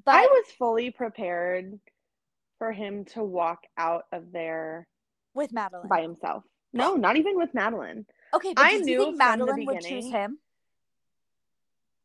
but 0.04 0.14
I 0.14 0.22
was 0.22 0.46
fully 0.58 0.90
prepared 0.90 1.78
for 2.58 2.72
him 2.72 3.04
to 3.06 3.22
walk 3.22 3.64
out 3.76 4.04
of 4.12 4.32
there 4.32 4.86
with 5.34 5.52
Madeline 5.52 5.88
by 5.88 6.02
himself. 6.02 6.44
No, 6.72 6.94
not 6.94 7.16
even 7.16 7.36
with 7.36 7.52
Madeline. 7.54 8.06
Okay, 8.34 8.54
I 8.56 8.78
knew 8.78 9.16
Madeline 9.16 9.66
would 9.66 9.80
choose 9.80 10.10
him? 10.10 10.38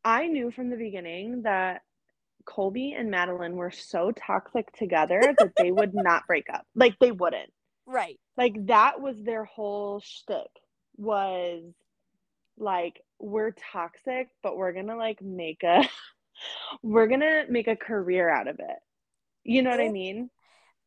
I 0.03 0.27
knew 0.27 0.51
from 0.51 0.69
the 0.69 0.77
beginning 0.77 1.43
that 1.43 1.81
Colby 2.45 2.93
and 2.93 3.11
Madeline 3.11 3.55
were 3.55 3.71
so 3.71 4.11
toxic 4.11 4.71
together 4.71 5.21
that 5.37 5.53
they 5.57 5.71
would 5.71 5.93
not 5.93 6.25
break 6.27 6.47
up. 6.51 6.65
Like 6.75 6.97
they 6.99 7.11
wouldn't. 7.11 7.51
Right. 7.85 8.19
Like 8.35 8.67
that 8.67 9.01
was 9.01 9.21
their 9.21 9.45
whole 9.45 9.99
shtick. 9.99 10.49
Was 10.97 11.63
like 12.57 13.01
we're 13.19 13.51
toxic, 13.51 14.29
but 14.41 14.57
we're 14.57 14.73
gonna 14.73 14.95
like 14.95 15.21
make 15.21 15.63
a 15.63 15.83
we're 16.81 17.07
gonna 17.07 17.43
make 17.49 17.67
a 17.67 17.75
career 17.75 18.29
out 18.29 18.47
of 18.47 18.59
it. 18.59 18.77
You 19.43 19.61
know 19.61 19.69
what 19.69 19.79
I 19.79 19.89
mean? 19.89 20.29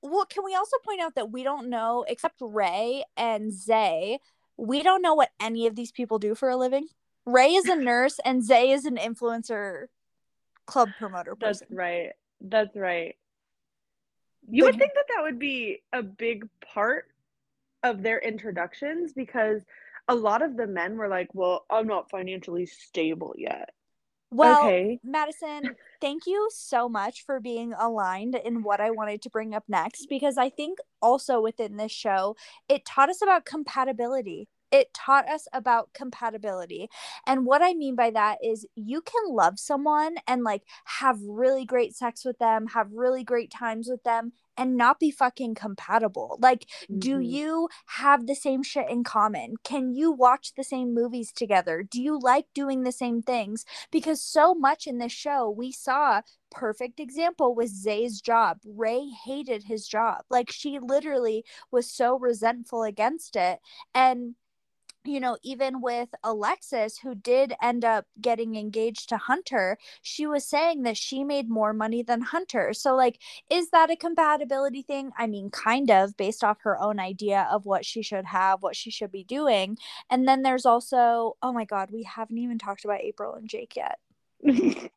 Well, 0.03 0.25
can 0.25 0.45
we 0.45 0.55
also 0.55 0.77
point 0.85 1.01
out 1.01 1.15
that 1.15 1.31
we 1.31 1.43
don't 1.43 1.69
know, 1.69 2.05
except 2.09 2.37
Ray 2.41 3.05
and 3.17 3.53
Zay, 3.53 4.19
we 4.57 4.83
don't 4.83 5.03
know 5.03 5.15
what 5.15 5.31
any 5.41 5.67
of 5.67 5.77
these 5.77 5.93
people 5.93 6.19
do 6.19 6.35
for 6.35 6.49
a 6.49 6.57
living. 6.57 6.89
Ray 7.27 7.55
is 7.55 7.67
a 7.67 7.77
nurse 7.77 8.19
and 8.25 8.45
Zay 8.45 8.71
is 8.71 8.85
an 8.85 8.97
influencer 8.97 9.87
club 10.67 10.91
promoter 10.99 11.35
person. 11.35 11.67
That's 11.71 11.79
right. 11.79 12.11
That's 12.41 12.77
right. 12.77 13.17
You 14.49 14.65
but, 14.65 14.73
would 14.73 14.79
think 14.79 14.93
that 14.95 15.05
that 15.15 15.23
would 15.23 15.39
be 15.39 15.83
a 15.93 16.03
big 16.03 16.49
part 16.61 17.07
of 17.83 18.03
their 18.03 18.19
introductions 18.19 19.13
because 19.13 19.63
a 20.09 20.15
lot 20.15 20.43
of 20.43 20.57
the 20.57 20.67
men 20.67 20.97
were 20.97 21.09
like, 21.09 21.29
"Well, 21.35 21.67
I'm 21.71 21.87
not 21.87 22.11
financially 22.11 22.67
stable 22.67 23.35
yet." 23.37 23.71
Well, 24.31 24.65
okay. 24.65 25.01
Madison, 25.03 25.77
thank 26.01 26.27
you 26.27 26.49
so 26.53 26.89
much 26.89 27.25
for 27.25 27.41
being 27.41 27.73
aligned 27.73 28.35
in 28.37 28.63
what 28.63 28.81
I 28.81 28.91
wanted 28.91 29.23
to 29.23 29.31
bring 29.31 29.55
up 29.55 29.65
next 29.69 30.07
because 30.09 30.39
I 30.39 30.51
think 30.51 30.79
also 31.03 31.41
within 31.41 31.77
this 31.77 31.93
show, 31.93 32.37
it 32.69 32.85
taught 32.85 33.11
us 33.11 33.23
about 33.23 33.45
compatibility 33.45 34.49
it 34.73 34.93
taught 34.95 35.29
us 35.29 35.47
about 35.53 35.93
compatibility. 35.93 36.89
And 37.27 37.45
what 37.45 37.63
I 37.63 37.75
mean 37.75 37.97
by 37.97 38.11
that 38.11 38.39
is 38.43 38.67
you 38.75 39.01
can 39.01 39.23
love 39.29 39.59
someone 39.59 40.17
and 40.27 40.45
like 40.45 40.63
have 40.85 41.19
really 41.23 41.65
great 41.65 41.97
sex 41.97 42.25
with 42.25 42.39
them, 42.39 42.69
have 42.69 42.93
really 42.93 43.25
great 43.25 43.51
times 43.51 43.89
with 43.91 44.03
them, 44.03 44.33
and 44.57 44.77
not 44.77 45.01
be 45.01 45.11
fucking 45.11 45.55
compatible. 45.55 46.39
Like, 46.41 46.67
mm-hmm. 46.85 46.99
do 46.99 47.19
you 47.19 47.69
have 47.87 48.27
the 48.27 48.35
same 48.35 48.63
shit 48.63 48.91
in 48.91 49.05
common? 49.05 49.55
Can 49.65 49.95
you 49.95 50.13
watch 50.13 50.53
the 50.55 50.65
same 50.65 50.95
movies 50.95 51.33
together? 51.33 51.83
Do 51.83 52.01
you 52.01 52.19
like 52.19 52.45
doing 52.55 52.83
the 52.83 52.93
same 52.93 53.23
things? 53.23 53.65
Because 53.91 54.23
so 54.23 54.55
much 54.55 54.87
in 54.87 54.99
this 54.99 55.13
show, 55.13 55.49
we 55.49 55.73
saw 55.73 56.21
perfect 56.51 57.01
example 57.01 57.55
was 57.55 57.71
Zay's 57.71 58.21
job. 58.21 58.59
Ray 58.67 59.09
hated 59.25 59.65
his 59.65 59.87
job. 59.87 60.25
Like, 60.29 60.51
she 60.51 60.79
literally 60.79 61.45
was 61.71 61.91
so 61.91 62.19
resentful 62.19 62.83
against 62.83 63.37
it. 63.37 63.61
And 63.95 64.35
you 65.05 65.19
know, 65.21 65.39
even 65.43 65.81
with 65.81 66.09
Alexis, 66.23 66.99
who 66.99 67.15
did 67.15 67.55
end 67.63 67.85
up 67.85 68.07
getting 68.21 68.57
engaged 68.57 69.09
to 69.09 69.17
Hunter, 69.17 69.79
she 70.03 70.27
was 70.27 70.45
saying 70.45 70.83
that 70.83 70.97
she 70.97 71.25
made 71.25 71.49
more 71.49 71.73
money 71.73 72.03
than 72.03 72.21
Hunter. 72.21 72.75
So, 72.75 72.95
like, 72.95 73.19
is 73.49 73.71
that 73.71 73.91
a 73.91 73.97
compatibility 73.97 74.83
thing? 74.83 75.11
I 75.17 75.27
mean, 75.27 75.51
kind 75.51 75.91
of 75.91 76.17
based 76.17 76.45
off 76.45 76.59
her 76.63 76.79
own 76.81 77.01
idea 77.01 77.49
of 77.51 77.65
what 77.65 77.87
she 77.87 78.03
should 78.03 78.27
have, 78.27 78.63
what 78.63 78.77
she 78.77 78.91
should 78.91 79.11
be 79.11 79.25
doing. 79.25 79.79
And 80.11 80.29
then 80.29 80.43
there's 80.43 80.67
also, 80.67 81.37
oh 81.43 81.53
my 81.53 81.65
God, 81.65 81.91
we 81.91 82.03
haven't 82.03 82.39
even 82.39 82.59
talked 82.59 82.85
about 82.85 83.01
April 83.01 83.35
and 83.35 83.49
Jake 83.49 83.77
yet. 83.77 83.99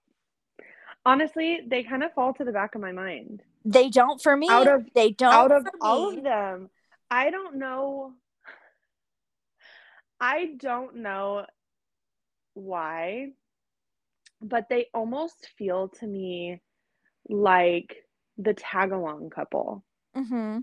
Honestly, 1.06 1.60
they 1.68 1.84
kind 1.84 2.04
of 2.04 2.14
fall 2.14 2.34
to 2.34 2.44
the 2.44 2.52
back 2.52 2.76
of 2.76 2.82
my 2.82 2.92
mind. 2.92 3.42
They 3.66 3.90
don't 3.90 4.22
for 4.22 4.36
me. 4.36 4.48
Out 4.50 4.68
of 4.68 4.86
they 4.94 5.12
don't 5.12 5.34
out 5.34 5.52
of 5.52 5.66
all 5.82 6.18
of 6.18 6.24
them. 6.24 6.70
I 7.10 7.30
don't 7.30 7.56
know 7.56 8.14
I 10.24 10.52
don't 10.58 10.96
know 10.96 11.46
why, 12.54 13.32
but 14.42 14.70
they 14.70 14.88
almost 14.94 15.50
feel 15.58 15.90
to 16.00 16.08
me 16.08 16.62
like 17.28 17.94
the 18.38 18.54
tag 18.54 18.94
along 18.94 19.32
couple. 19.32 19.84
Mm-hmm. 20.16 20.60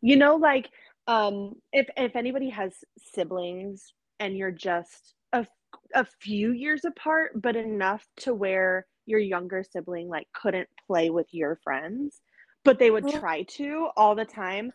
You 0.00 0.16
know, 0.16 0.36
like 0.36 0.70
um, 1.06 1.56
if 1.74 1.88
if 1.94 2.16
anybody 2.16 2.48
has 2.48 2.72
siblings 3.12 3.92
and 4.18 4.34
you're 4.34 4.50
just 4.50 5.12
a 5.34 5.46
a 5.94 6.06
few 6.22 6.52
years 6.52 6.86
apart, 6.86 7.32
but 7.34 7.54
enough 7.54 8.06
to 8.20 8.32
where 8.32 8.86
your 9.04 9.20
younger 9.20 9.62
sibling 9.62 10.08
like 10.08 10.28
couldn't 10.32 10.70
play 10.86 11.10
with 11.10 11.26
your 11.32 11.60
friends, 11.62 12.22
but 12.64 12.78
they 12.78 12.90
would 12.90 13.08
try 13.08 13.42
to 13.42 13.88
all 13.94 14.14
the 14.14 14.24
time. 14.24 14.72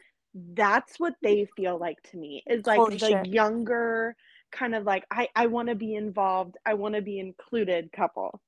That's 0.53 0.99
what 0.99 1.13
they 1.21 1.47
feel 1.55 1.77
like 1.77 2.01
to 2.11 2.17
me. 2.17 2.43
Is 2.47 2.65
like 2.65 2.77
Holy 2.77 2.97
the 2.97 3.07
shit. 3.07 3.27
younger 3.27 4.15
kind 4.51 4.75
of 4.75 4.83
like 4.85 5.05
I 5.11 5.29
I 5.35 5.47
want 5.47 5.69
to 5.69 5.75
be 5.75 5.95
involved, 5.95 6.57
I 6.65 6.73
want 6.75 6.95
to 6.95 7.01
be 7.01 7.19
included 7.19 7.91
couple. 7.91 8.41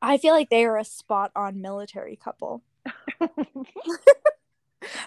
I 0.00 0.18
feel 0.18 0.34
like 0.34 0.50
they 0.50 0.64
are 0.64 0.78
a 0.78 0.84
spot 0.84 1.32
on 1.34 1.60
military 1.60 2.16
couple. 2.16 2.62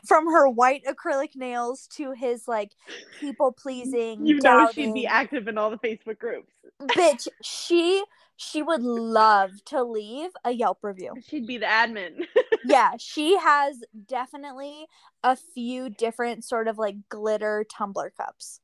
From 0.06 0.26
her 0.26 0.50
white 0.50 0.84
acrylic 0.86 1.36
nails 1.36 1.88
to 1.96 2.12
his 2.12 2.48
like 2.48 2.72
people 3.20 3.52
pleasing. 3.52 4.26
you 4.26 4.40
know 4.42 4.70
she'd 4.74 4.94
be 4.94 5.08
active 5.08 5.48
in 5.48 5.58
all 5.58 5.70
the 5.70 5.78
Facebook 5.78 6.20
groups. 6.20 6.52
Bitch, 6.82 7.28
she 7.42 8.04
she 8.36 8.62
would 8.62 8.82
love 8.82 9.64
to 9.66 9.84
leave 9.84 10.32
a 10.44 10.52
Yelp 10.52 10.80
review. 10.82 11.14
She'd 11.28 11.48
be 11.48 11.58
the 11.58 11.66
admin. 11.66 12.26
yeah, 12.66 12.94
she 12.98 13.38
has 13.38 13.82
definitely 14.08 14.88
a 15.24 15.36
few 15.36 15.90
different 15.90 16.44
sort 16.44 16.68
of 16.68 16.78
like 16.78 16.96
glitter 17.10 17.66
tumbler 17.70 18.12
cups. 18.16 18.62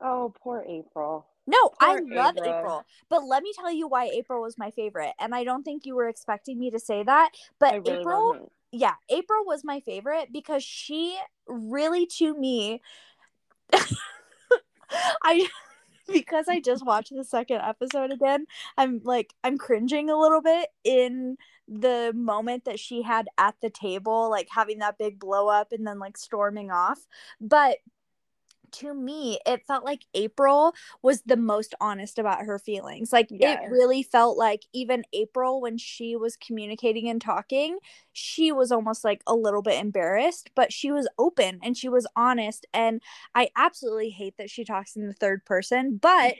Oh, 0.00 0.32
poor 0.42 0.64
April. 0.66 1.26
No, 1.46 1.70
I 1.80 1.98
love 2.00 2.36
April. 2.36 2.58
April. 2.58 2.84
But 3.08 3.24
let 3.24 3.42
me 3.42 3.52
tell 3.54 3.72
you 3.72 3.88
why 3.88 4.06
April 4.06 4.42
was 4.42 4.58
my 4.58 4.70
favorite. 4.70 5.12
And 5.18 5.34
I 5.34 5.44
don't 5.44 5.62
think 5.62 5.86
you 5.86 5.96
were 5.96 6.08
expecting 6.08 6.58
me 6.58 6.70
to 6.70 6.78
say 6.78 7.02
that. 7.02 7.30
But 7.58 7.86
really 7.86 8.00
April, 8.00 8.28
wasn't. 8.28 8.52
yeah, 8.70 8.94
April 9.08 9.44
was 9.46 9.64
my 9.64 9.80
favorite 9.80 10.28
because 10.30 10.62
she 10.62 11.18
really, 11.46 12.06
to 12.18 12.38
me, 12.38 12.82
I. 15.22 15.48
Because 16.10 16.48
I 16.48 16.60
just 16.60 16.86
watched 16.86 17.14
the 17.14 17.22
second 17.22 17.60
episode 17.60 18.12
again, 18.12 18.46
I'm 18.78 19.02
like, 19.04 19.34
I'm 19.44 19.58
cringing 19.58 20.08
a 20.08 20.18
little 20.18 20.40
bit 20.40 20.70
in 20.82 21.36
the 21.68 22.12
moment 22.14 22.64
that 22.64 22.80
she 22.80 23.02
had 23.02 23.28
at 23.36 23.56
the 23.60 23.70
table, 23.70 24.30
like 24.30 24.48
having 24.50 24.78
that 24.78 24.98
big 24.98 25.18
blow 25.18 25.48
up 25.48 25.72
and 25.72 25.86
then 25.86 25.98
like 25.98 26.16
storming 26.16 26.70
off. 26.70 27.06
But 27.40 27.78
to 28.70 28.92
me, 28.94 29.38
it 29.46 29.66
felt 29.66 29.84
like 29.84 30.04
April 30.14 30.74
was 31.02 31.22
the 31.22 31.36
most 31.36 31.74
honest 31.80 32.18
about 32.18 32.44
her 32.44 32.58
feelings. 32.58 33.12
Like 33.12 33.28
Yes. 33.30 33.62
it 33.64 33.70
really 33.70 34.02
felt 34.02 34.36
like 34.36 34.64
even 34.72 35.04
April, 35.12 35.60
when 35.60 35.78
she 35.78 36.16
was 36.16 36.36
communicating 36.36 37.08
and 37.08 37.20
talking, 37.20 37.78
she 38.12 38.52
was 38.52 38.70
almost 38.72 39.04
like 39.04 39.22
a 39.26 39.34
little 39.34 39.62
bit 39.62 39.80
embarrassed, 39.80 40.50
but 40.54 40.72
she 40.72 40.90
was 40.90 41.08
open 41.18 41.60
and 41.62 41.76
she 41.76 41.88
was 41.88 42.06
honest. 42.16 42.66
And 42.72 43.02
I 43.34 43.48
absolutely 43.56 44.10
hate 44.10 44.36
that 44.38 44.50
she 44.50 44.64
talks 44.64 44.96
in 44.96 45.06
the 45.06 45.14
third 45.14 45.44
person, 45.44 45.98
but 46.00 46.34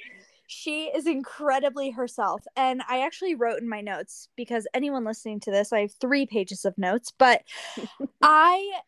she 0.49 0.87
is 0.87 1.07
incredibly 1.07 1.91
herself. 1.91 2.43
And 2.57 2.81
I 2.89 3.03
actually 3.03 3.35
wrote 3.35 3.61
in 3.61 3.69
my 3.69 3.83
notes 3.83 4.29
because 4.35 4.67
anyone 4.73 5.05
listening 5.05 5.41
to 5.41 5.51
this, 5.51 5.75
I 5.75 5.81
have 5.83 5.93
three 5.93 6.25
pages 6.25 6.65
of 6.65 6.77
notes, 6.79 7.13
but 7.17 7.43
I 8.23 8.81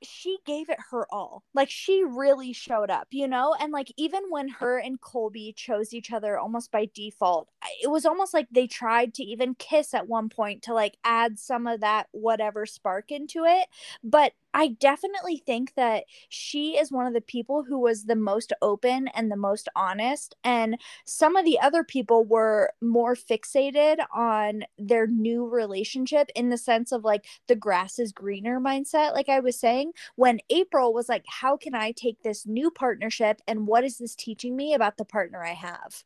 she 0.00 0.38
gave 0.46 0.68
it 0.70 0.78
her 0.90 1.06
all. 1.12 1.44
Like 1.54 1.68
she 1.68 2.02
really 2.02 2.54
showed 2.54 2.90
up, 2.90 3.08
you 3.10 3.28
know? 3.28 3.54
And 3.60 3.72
like 3.72 3.92
even 3.98 4.22
when 4.30 4.48
her 4.48 4.78
and 4.78 5.00
Colby 5.00 5.52
chose 5.56 5.92
each 5.92 6.10
other 6.10 6.38
almost 6.38 6.72
by 6.72 6.88
default, 6.94 7.48
it 7.82 7.90
was 7.90 8.06
almost 8.06 8.32
like 8.32 8.48
they 8.50 8.66
tried 8.66 9.12
to 9.14 9.22
even 9.22 9.54
kiss 9.54 9.92
at 9.92 10.08
one 10.08 10.30
point 10.30 10.62
to 10.62 10.74
like 10.74 10.96
add 11.04 11.38
some 11.38 11.66
of 11.66 11.80
that 11.80 12.08
whatever 12.12 12.64
spark 12.64 13.12
into 13.12 13.44
it. 13.44 13.68
But 14.02 14.32
I 14.54 14.68
definitely 14.68 15.38
think 15.38 15.74
that 15.76 16.04
she 16.28 16.76
is 16.78 16.92
one 16.92 17.06
of 17.06 17.14
the 17.14 17.20
people 17.22 17.64
who 17.64 17.78
was 17.78 18.04
the 18.04 18.16
most 18.16 18.52
open 18.60 19.08
and 19.08 19.30
the 19.30 19.36
most 19.36 19.68
honest. 19.74 20.34
And 20.44 20.78
some 21.06 21.36
of 21.36 21.44
the 21.44 21.58
other 21.60 21.84
people 21.84 22.24
were 22.24 22.70
more 22.80 23.14
fixated 23.14 23.98
on 24.14 24.64
their 24.78 25.06
new 25.06 25.46
relationship 25.46 26.30
in 26.34 26.50
the 26.50 26.58
sense 26.58 26.92
of 26.92 27.04
like 27.04 27.24
the 27.48 27.56
grass 27.56 27.98
is 27.98 28.12
greener 28.12 28.60
mindset, 28.60 29.14
like 29.14 29.28
I 29.28 29.40
was 29.40 29.58
saying. 29.58 29.92
When 30.16 30.40
April 30.50 30.92
was 30.92 31.08
like, 31.08 31.24
How 31.26 31.56
can 31.56 31.74
I 31.74 31.92
take 31.92 32.22
this 32.22 32.46
new 32.46 32.70
partnership 32.70 33.40
and 33.46 33.66
what 33.66 33.84
is 33.84 33.98
this 33.98 34.14
teaching 34.14 34.54
me 34.56 34.74
about 34.74 34.98
the 34.98 35.04
partner 35.04 35.42
I 35.44 35.54
have? 35.54 36.04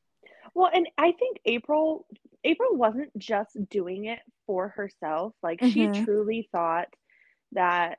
Well, 0.55 0.71
and 0.73 0.89
I 0.99 1.13
think 1.13 1.39
April 1.45 2.07
April 2.45 2.77
wasn't 2.77 3.17
just 3.19 3.57
doing 3.71 4.07
it 4.07 4.21
for 4.47 4.69
herself. 4.69 5.35
Like 5.43 5.63
she 5.63 5.89
Mhm. 5.89 5.91
truly 5.91 6.49
thought 6.53 6.89
that 7.53 7.99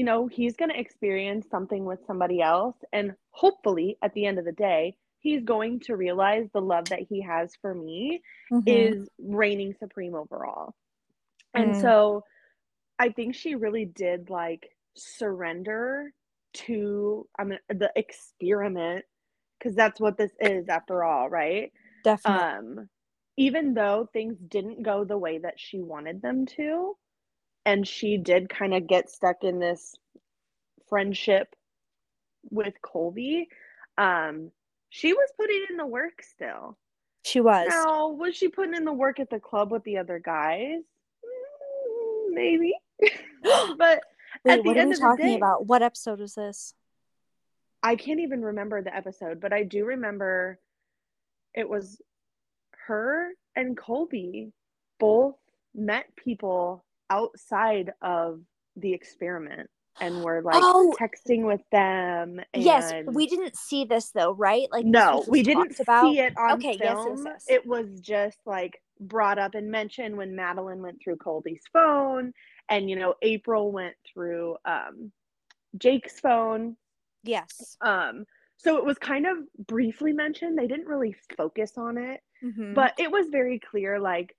you 0.00 0.04
know, 0.04 0.28
he's 0.28 0.56
going 0.56 0.70
to 0.70 0.80
experience 0.80 1.46
something 1.50 1.84
with 1.84 2.00
somebody 2.06 2.40
else 2.42 2.76
and 2.92 3.12
hopefully 3.32 3.98
at 4.02 4.14
the 4.14 4.26
end 4.26 4.38
of 4.40 4.46
the 4.46 4.52
day, 4.52 4.96
he's 5.20 5.44
going 5.44 5.80
to 5.80 5.96
realize 5.96 6.48
the 6.54 6.62
love 6.62 6.88
that 6.90 7.00
he 7.08 7.22
has 7.22 7.52
for 7.60 7.74
me 7.74 8.22
Mhm. 8.50 8.90
is 8.90 9.08
reigning 9.18 9.74
supreme 9.78 10.14
overall. 10.14 10.74
And 11.54 11.76
Mm. 11.76 11.92
so 11.92 12.24
I 12.98 13.10
think 13.10 13.34
she 13.34 13.56
really 13.56 13.86
did 13.86 14.30
like 14.30 14.70
surrender 14.96 16.12
to 16.54 17.28
I 17.38 17.44
mean 17.44 17.60
the 17.70 17.92
experiment 17.96 19.04
because 19.58 19.76
that's 19.76 20.00
what 20.00 20.18
this 20.18 20.32
is 20.40 20.68
after 20.68 21.04
all, 21.04 21.30
right? 21.30 21.72
definitely. 22.02 22.46
Um 22.46 22.90
even 23.38 23.74
though 23.74 24.08
things 24.12 24.38
didn't 24.48 24.82
go 24.84 25.04
the 25.04 25.18
way 25.18 25.38
that 25.38 25.60
she 25.60 25.80
wanted 25.82 26.22
them 26.22 26.46
to 26.46 26.96
and 27.66 27.86
she 27.86 28.16
did 28.16 28.48
kind 28.48 28.74
of 28.74 28.86
get 28.86 29.10
stuck 29.10 29.42
in 29.44 29.58
this 29.58 29.94
friendship 30.88 31.54
with 32.50 32.74
Colby, 32.82 33.48
um 33.98 34.50
she 34.88 35.12
was 35.12 35.30
putting 35.38 35.64
in 35.70 35.76
the 35.76 35.86
work 35.86 36.22
still. 36.22 36.76
she 37.24 37.40
was. 37.40 37.68
Now, 37.68 38.08
was 38.08 38.34
she 38.34 38.48
putting 38.48 38.74
in 38.74 38.84
the 38.84 38.92
work 38.92 39.20
at 39.20 39.30
the 39.30 39.38
club 39.38 39.70
with 39.70 39.84
the 39.84 39.98
other 39.98 40.18
guys? 40.18 40.80
Mm, 41.24 42.34
Maybe. 42.34 42.74
but 43.78 44.00
Wait, 44.44 44.52
at 44.58 44.62
the 44.62 44.68
what 44.68 44.76
are 44.78 44.86
we 44.86 44.92
of 44.92 44.96
the 44.96 44.96
talking 45.00 45.26
day- 45.26 45.36
about? 45.36 45.66
What 45.66 45.82
episode 45.82 46.18
was 46.20 46.34
this? 46.34 46.74
I 47.82 47.96
can't 47.96 48.20
even 48.20 48.42
remember 48.42 48.82
the 48.82 48.94
episode, 48.94 49.40
but 49.40 49.52
I 49.52 49.62
do 49.62 49.84
remember 49.86 50.58
it 51.54 51.68
was 51.68 52.00
her 52.86 53.30
and 53.56 53.76
Colby 53.76 54.52
both 54.98 55.36
met 55.74 56.14
people 56.16 56.84
outside 57.10 57.92
of 58.02 58.40
the 58.76 58.92
experiment 58.92 59.68
and 60.00 60.22
we're 60.22 60.40
like 60.40 60.62
Oh! 60.62 60.94
texting 60.98 61.44
with 61.46 61.60
them. 61.72 62.40
And 62.54 62.62
Yes, 62.62 62.92
we 63.06 63.26
didn't 63.26 63.56
see 63.56 63.84
this 63.84 64.10
though, 64.12 64.32
right? 64.32 64.68
Like 64.70 64.86
no, 64.86 65.24
we 65.28 65.42
didn't 65.42 65.78
about. 65.80 66.04
see 66.04 66.20
it 66.20 66.32
on 66.38 66.52
Okay, 66.52 66.72
yes, 66.72 66.78
yes, 66.80 67.04
film. 67.04 67.26
yes. 67.26 67.44
It 67.48 67.66
was 67.66 68.00
just 68.00 68.38
like 68.46 68.80
brought 69.00 69.38
up 69.38 69.54
and 69.54 69.70
mentioned 69.70 70.16
when 70.16 70.34
Madeline 70.36 70.80
went 70.82 71.00
through 71.02 71.16
Colby's 71.16 71.62
phone, 71.72 72.32
and 72.70 72.88
you 72.88 72.96
know 72.96 73.14
April 73.22 73.72
went 73.72 73.96
through 74.10 74.56
um, 74.64 75.12
Jake's 75.76 76.20
phone. 76.20 76.76
Yes. 77.24 77.76
Um, 77.82 78.24
so 78.56 78.76
it 78.78 78.84
was 78.84 78.98
kind 78.98 79.26
of 79.26 79.38
briefly 79.66 80.12
mentioned. 80.12 80.56
They 80.58 80.66
didn't 80.66 80.86
really 80.86 81.14
focus 81.36 81.72
on 81.76 81.98
it, 81.98 82.20
Mhm. 82.42 82.74
but 82.74 82.94
it 82.98 83.10
was 83.10 83.28
very 83.30 83.58
clear. 83.58 83.98
Like, 83.98 84.34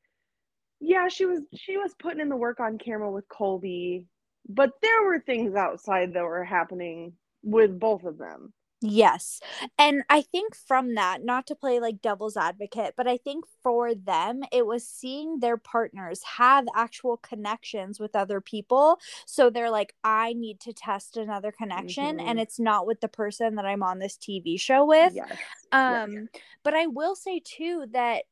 yeah, 0.82 1.08
she 1.10 1.26
was 1.26 1.42
she 1.56 1.78
was 1.78 1.94
putting 2.00 2.22
in 2.22 2.30
the 2.30 2.36
work 2.38 2.60
on 2.60 2.78
camera 2.80 3.12
with 3.12 3.30
Colby, 3.30 4.08
but 4.50 4.72
there 4.82 5.04
were 5.04 5.20
things 5.22 5.56
outside 5.56 6.14
that 6.14 6.24
were 6.24 6.44
happening 6.44 7.14
with 7.44 7.80
both 7.80 8.04
of 8.04 8.18
them. 8.18 8.54
Yes. 8.84 9.40
And 9.78 10.02
I 10.10 10.24
think 10.24 10.56
from 10.56 10.96
that, 10.96 11.24
not 11.24 11.46
to 11.48 11.56
play 11.56 11.80
like 11.80 12.02
devil's 12.02 12.36
advocate, 12.36 12.96
but 12.98 13.08
I 13.08 13.18
think 13.18 13.46
for 13.62 13.94
them, 13.94 14.42
it 14.52 14.66
was 14.66 14.88
seeing 14.88 15.40
their 15.40 15.58
partners 15.58 16.22
have 16.38 16.66
actual 16.76 17.18
connections 17.18 18.00
with 18.00 18.16
other 18.16 18.42
people. 18.42 18.98
So 19.28 19.52
they're 19.52 19.70
like, 19.70 19.94
I 20.04 20.34
need 20.34 20.60
to 20.62 20.74
test 20.74 21.16
another 21.16 21.52
connection. 21.52 22.20
And 22.20 22.40
Mhm. 22.40 22.42
it's 22.42 22.60
not 22.60 22.88
with 22.88 23.02
the 23.02 23.08
person 23.08 23.54
that 23.56 23.68
I'm 23.68 23.84
on 23.84 24.00
this 24.00 24.18
TV 24.18 24.58
show 24.58 24.84
with. 24.84 25.14
Yes. 25.14 25.38
yes. 25.86 26.02
Um, 26.04 26.30
but 26.64 26.74
I 26.74 26.88
will 26.88 27.16
say 27.16 27.40
too 27.44 27.86
that 27.92 28.24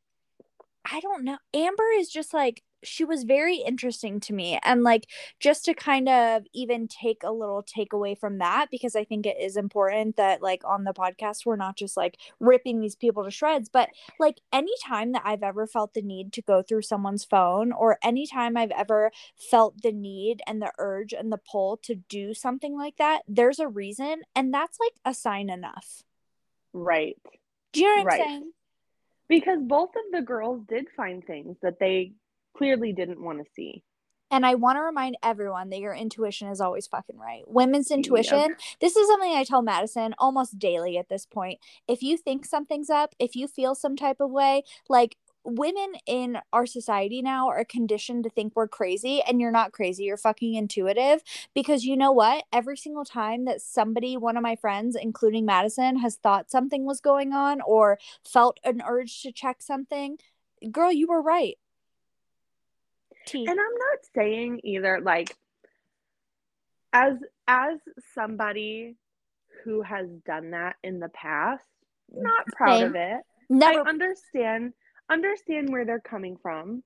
I 0.85 0.99
don't 1.01 1.23
know. 1.23 1.37
Amber 1.53 1.83
is 1.97 2.09
just 2.09 2.33
like 2.33 2.63
she 2.81 3.03
was 3.03 3.23
very 3.23 3.57
interesting 3.57 4.21
to 4.21 4.31
me 4.33 4.57
and 4.63 4.83
like 4.83 5.05
just 5.41 5.65
to 5.65 5.73
kind 5.73 6.07
of 6.07 6.43
even 6.53 6.87
take 6.87 7.23
a 7.23 7.31
little 7.31 7.61
takeaway 7.61 8.17
from 8.17 8.37
that 8.37 8.67
because 8.71 8.95
I 8.95 9.03
think 9.03 9.25
it 9.25 9.35
is 9.37 9.57
important 9.57 10.15
that 10.15 10.41
like 10.41 10.61
on 10.63 10.85
the 10.85 10.93
podcast 10.93 11.45
we're 11.45 11.57
not 11.57 11.75
just 11.77 11.97
like 11.97 12.17
ripping 12.39 12.79
these 12.79 12.95
people 12.95 13.25
to 13.25 13.31
shreds 13.31 13.67
but 13.67 13.89
like 14.17 14.39
anytime 14.53 15.11
that 15.11 15.23
I've 15.25 15.43
ever 15.43 15.67
felt 15.67 15.93
the 15.93 16.01
need 16.01 16.31
to 16.33 16.41
go 16.41 16.61
through 16.61 16.83
someone's 16.83 17.25
phone 17.25 17.73
or 17.73 17.97
anytime 18.01 18.55
I've 18.55 18.71
ever 18.71 19.11
felt 19.35 19.81
the 19.81 19.91
need 19.91 20.41
and 20.47 20.61
the 20.61 20.71
urge 20.77 21.11
and 21.11 21.33
the 21.33 21.37
pull 21.37 21.75
to 21.83 21.95
do 21.95 22.33
something 22.33 22.77
like 22.77 22.95
that 22.95 23.23
there's 23.27 23.59
a 23.59 23.67
reason 23.67 24.21
and 24.33 24.53
that's 24.53 24.79
like 24.79 24.93
a 25.03 25.13
sign 25.13 25.49
enough. 25.49 26.03
Right. 26.73 27.17
Do 27.73 27.81
you 27.81 27.87
know 27.87 28.03
what 28.03 28.05
Right. 28.05 28.21
I'm 28.21 28.27
saying? 28.29 28.51
Because 29.29 29.59
both 29.61 29.89
of 29.89 30.11
the 30.11 30.21
girls 30.21 30.63
did 30.67 30.87
find 30.97 31.23
things 31.23 31.55
that 31.61 31.79
they 31.79 32.13
clearly 32.57 32.91
didn't 32.91 33.23
want 33.23 33.37
to 33.37 33.45
see. 33.55 33.83
And 34.31 34.45
I 34.45 34.55
want 34.55 34.77
to 34.77 34.81
remind 34.81 35.17
everyone 35.23 35.69
that 35.69 35.79
your 35.79 35.93
intuition 35.93 36.49
is 36.49 36.61
always 36.61 36.85
fucking 36.85 37.17
right. 37.17 37.43
Women's 37.47 37.89
intuition, 37.89 38.55
this 38.79 38.95
is 38.95 39.07
something 39.07 39.31
I 39.31 39.43
tell 39.43 39.63
Madison 39.63 40.13
almost 40.19 40.59
daily 40.59 40.97
at 40.99 41.09
this 41.09 41.25
point. 41.25 41.59
If 41.87 42.03
you 42.03 42.15
think 42.15 42.45
something's 42.45 42.91
up, 42.91 43.15
if 43.17 43.35
you 43.35 43.47
feel 43.47 43.73
some 43.73 43.95
type 43.95 44.17
of 44.19 44.29
way, 44.29 44.63
like 44.87 45.15
women 45.49 45.93
in 46.05 46.37
our 46.53 46.65
society 46.65 47.21
now 47.21 47.47
are 47.49 47.63
conditioned 47.63 48.23
to 48.23 48.29
think 48.29 48.53
we're 48.55 48.67
crazy 48.67 49.21
and 49.27 49.39
you're 49.39 49.51
not 49.51 49.71
crazy 49.71 50.03
you're 50.03 50.17
fucking 50.17 50.55
intuitive 50.55 51.21
because 51.53 51.85
you 51.85 51.95
know 51.97 52.11
what 52.11 52.43
every 52.51 52.77
single 52.77 53.05
time 53.05 53.45
that 53.45 53.61
somebody 53.61 54.17
one 54.17 54.37
of 54.37 54.43
my 54.43 54.55
friends 54.55 54.95
including 54.99 55.45
madison 55.45 55.97
has 55.97 56.15
thought 56.15 56.51
something 56.51 56.85
was 56.85 57.01
going 57.01 57.33
on 57.33 57.61
or 57.61 57.97
felt 58.23 58.59
an 58.63 58.81
urge 58.87 59.21
to 59.21 59.31
check 59.31 59.61
something 59.61 60.17
girl 60.71 60.91
you 60.91 61.07
were 61.07 61.21
right 61.21 61.57
T. 63.25 63.39
and 63.41 63.49
i'm 63.49 63.55
not 63.57 63.99
saying 64.15 64.61
either 64.63 64.99
like 65.01 65.35
as 66.93 67.13
as 67.47 67.77
somebody 68.15 68.95
who 69.63 69.81
has 69.81 70.07
done 70.25 70.51
that 70.51 70.75
in 70.83 70.99
the 70.99 71.09
past 71.09 71.63
mm, 72.13 72.21
not 72.21 72.45
proud 72.47 72.79
Same. 72.79 72.87
of 72.87 72.95
it 72.95 73.21
Never. 73.49 73.79
I 73.79 73.89
understand 73.89 74.73
understand 75.09 75.69
where 75.69 75.85
they're 75.85 75.99
coming 75.99 76.37
from. 76.41 76.83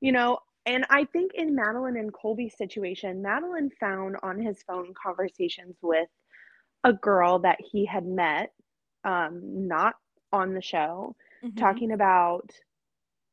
You 0.00 0.12
know, 0.12 0.38
and 0.66 0.84
I 0.90 1.04
think 1.04 1.32
in 1.34 1.54
Madeline 1.54 1.96
and 1.96 2.12
Colby's 2.12 2.56
situation, 2.56 3.22
Madeline 3.22 3.70
found 3.80 4.16
on 4.22 4.40
his 4.40 4.62
phone 4.62 4.92
conversations 5.00 5.76
with 5.82 6.08
a 6.84 6.92
girl 6.92 7.40
that 7.40 7.58
he 7.60 7.84
had 7.84 8.06
met, 8.06 8.52
um, 9.04 9.68
not 9.68 9.94
on 10.32 10.54
the 10.54 10.62
show, 10.62 11.16
mm-hmm. 11.44 11.58
talking 11.58 11.92
about 11.92 12.50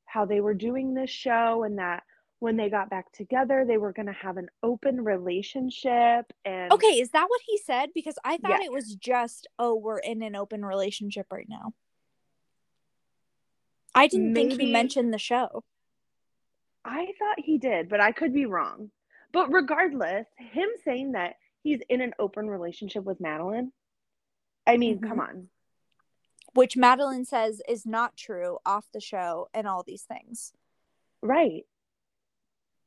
how 0.05 0.25
they 0.25 0.41
were 0.41 0.53
doing 0.53 0.93
this 0.93 1.09
show 1.09 1.63
and 1.63 1.77
that 1.77 2.03
when 2.39 2.55
they 2.55 2.69
got 2.69 2.89
back 2.89 3.11
together, 3.11 3.65
they 3.67 3.77
were 3.77 3.93
going 3.93 4.05
to 4.05 4.13
have 4.13 4.37
an 4.37 4.47
open 4.61 5.03
relationship. 5.03 6.25
And 6.45 6.71
okay, 6.71 6.99
is 6.99 7.09
that 7.11 7.25
what 7.27 7.41
he 7.45 7.57
said? 7.57 7.89
Because 7.93 8.15
I 8.23 8.37
thought 8.37 8.61
it 8.61 8.71
was 8.71 8.95
just, 8.95 9.47
oh, 9.57 9.75
we're 9.75 9.99
in 9.99 10.21
an 10.21 10.35
open 10.35 10.63
relationship 10.63 11.27
right 11.31 11.47
now. 11.49 11.73
I 13.97 14.07
didn't 14.07 14.33
Maybe, 14.33 14.49
think 14.49 14.61
he 14.61 14.71
mentioned 14.71 15.11
the 15.11 15.17
show. 15.17 15.63
I 16.85 17.07
thought 17.17 17.39
he 17.39 17.57
did, 17.57 17.89
but 17.89 17.99
I 17.99 18.11
could 18.11 18.33
be 18.33 18.45
wrong. 18.45 18.91
But 19.33 19.51
regardless, 19.51 20.27
him 20.37 20.69
saying 20.85 21.13
that 21.13 21.35
he's 21.63 21.81
in 21.89 22.01
an 22.01 22.13
open 22.19 22.47
relationship 22.47 23.03
with 23.03 23.19
Madeline, 23.19 23.71
I 24.67 24.77
mean, 24.77 24.97
mm-hmm. 24.97 25.09
come 25.09 25.19
on. 25.19 25.47
Which 26.53 26.77
Madeline 26.77 27.25
says 27.25 27.61
is 27.67 27.85
not 27.85 28.15
true 28.15 28.59
off 28.65 28.85
the 28.93 29.01
show 29.01 29.49
and 29.53 29.67
all 29.67 29.83
these 29.83 30.03
things. 30.03 30.53
Right. 31.21 31.65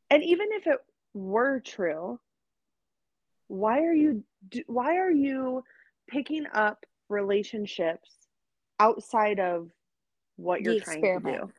And 0.08 0.22
even 0.22 0.48
if 0.52 0.66
it 0.66 0.78
were 1.12 1.60
true, 1.60 2.20
why 3.48 3.80
are 3.80 3.92
you 3.92 4.22
why 4.66 4.96
are 4.96 5.10
you 5.10 5.64
picking 6.08 6.46
up 6.52 6.86
relationships 7.08 8.10
outside 8.78 9.40
of 9.40 9.70
what 10.40 10.62
you're 10.62 10.80
trying 10.80 11.02
to 11.02 11.20
do 11.20 11.52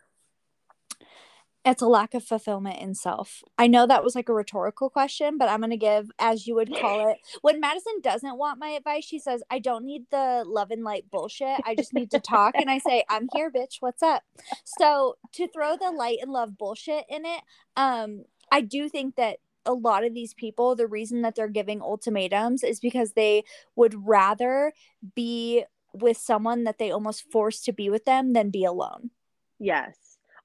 it's 1.63 1.81
a 1.81 1.87
lack 1.87 2.13
of 2.13 2.23
fulfillment 2.23 2.79
in 2.79 2.95
self. 2.95 3.43
I 3.57 3.67
know 3.67 3.85
that 3.85 4.03
was 4.03 4.15
like 4.15 4.29
a 4.29 4.33
rhetorical 4.33 4.89
question, 4.89 5.37
but 5.37 5.47
I'm 5.47 5.59
going 5.59 5.69
to 5.69 5.77
give, 5.77 6.09
as 6.17 6.47
you 6.47 6.55
would 6.55 6.75
call 6.75 7.09
it, 7.09 7.17
when 7.41 7.59
Madison 7.59 8.01
doesn't 8.01 8.37
want 8.37 8.59
my 8.59 8.69
advice, 8.69 9.05
she 9.05 9.19
says, 9.19 9.43
I 9.49 9.59
don't 9.59 9.85
need 9.85 10.05
the 10.09 10.43
love 10.45 10.71
and 10.71 10.83
light 10.83 11.05
bullshit. 11.11 11.59
I 11.65 11.75
just 11.75 11.93
need 11.93 12.09
to 12.11 12.19
talk. 12.19 12.55
and 12.55 12.69
I 12.69 12.79
say, 12.79 13.03
I'm 13.09 13.27
here, 13.33 13.51
bitch. 13.51 13.77
What's 13.79 14.01
up? 14.01 14.23
So 14.65 15.17
to 15.33 15.47
throw 15.49 15.77
the 15.77 15.91
light 15.91 16.17
and 16.21 16.31
love 16.31 16.57
bullshit 16.57 17.05
in 17.07 17.25
it, 17.25 17.41
um, 17.77 18.23
I 18.51 18.61
do 18.61 18.89
think 18.89 19.15
that 19.17 19.37
a 19.63 19.73
lot 19.73 20.03
of 20.03 20.15
these 20.15 20.33
people, 20.33 20.75
the 20.75 20.87
reason 20.87 21.21
that 21.21 21.35
they're 21.35 21.47
giving 21.47 21.81
ultimatums 21.81 22.63
is 22.63 22.79
because 22.79 23.13
they 23.13 23.43
would 23.75 24.07
rather 24.07 24.73
be 25.13 25.63
with 25.93 26.17
someone 26.17 26.63
that 26.63 26.77
they 26.77 26.91
almost 26.91 27.31
force 27.31 27.61
to 27.61 27.73
be 27.73 27.89
with 27.89 28.05
them 28.05 28.33
than 28.33 28.49
be 28.49 28.63
alone. 28.63 29.11
Yes. 29.59 29.95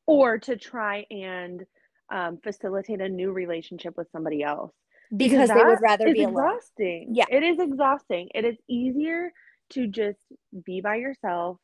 Or 0.07 0.39
to 0.39 0.57
try 0.57 1.07
and 1.11 1.65
um, 2.13 2.39
facilitate 2.43 3.01
a 3.01 3.09
new 3.09 3.33
relationship 3.33 3.97
with 3.97 4.09
somebody 4.13 4.43
else. 4.43 4.73
Because, 5.17 5.49
because 5.49 5.49
they 5.51 5.65
would 5.65 5.81
rather 5.81 6.13
be 6.13 6.23
exhausting. 6.23 7.05
alone. 7.05 7.15
Yeah. 7.15 7.25
It 7.31 7.43
is 7.43 7.59
exhausting. 7.61 8.29
It 8.35 8.45
is 8.45 8.57
easier 8.69 9.33
to 9.71 9.87
just 9.87 10.19
be 10.65 10.81
by 10.81 10.97
yourself 10.97 11.59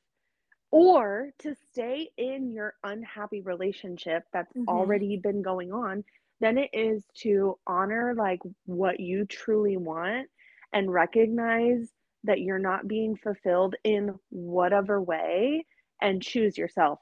or 0.71 1.31
to 1.41 1.55
stay 1.71 2.09
in 2.17 2.51
your 2.51 2.75
unhappy 2.83 3.41
relationship 3.43 4.25
that's 4.33 4.53
mm-hmm. 4.57 4.69
already 4.69 5.17
been 5.17 5.43
going 5.43 5.73
on 5.73 6.03
than 6.41 6.59
it 6.59 6.71
is 6.73 7.05
to 7.15 7.59
honor 7.67 8.15
like 8.17 8.41
what 8.65 8.99
you 8.99 9.25
truly 9.25 9.77
want 9.77 10.29
and 10.73 10.93
recognize 10.93 11.89
that 12.25 12.41
you're 12.41 12.59
not 12.59 12.89
being 12.89 13.17
fulfilled 13.17 13.75
in 13.85 14.15
whatever 14.31 15.01
way 15.01 15.67
and 16.01 16.23
choose 16.23 16.57
yourself. 16.57 16.99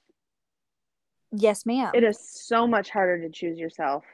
Yes, 1.33 1.64
ma'am. 1.64 1.92
It 1.94 2.04
is 2.04 2.18
so 2.20 2.66
much 2.66 2.90
harder 2.90 3.20
to 3.22 3.30
choose 3.30 3.59
yourself 3.59 4.04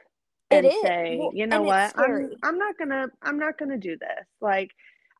and 0.51 0.65
it 0.65 0.69
is. 0.69 0.81
say, 0.81 1.17
well, 1.19 1.31
you 1.33 1.47
know 1.47 1.61
what, 1.61 1.93
I'm 1.97 2.31
I'm 2.43 2.57
not 2.57 2.77
gonna 2.77 3.07
I'm 3.21 3.39
not 3.39 3.57
gonna 3.57 3.77
do 3.77 3.97
this. 3.97 4.27
Like 4.39 4.71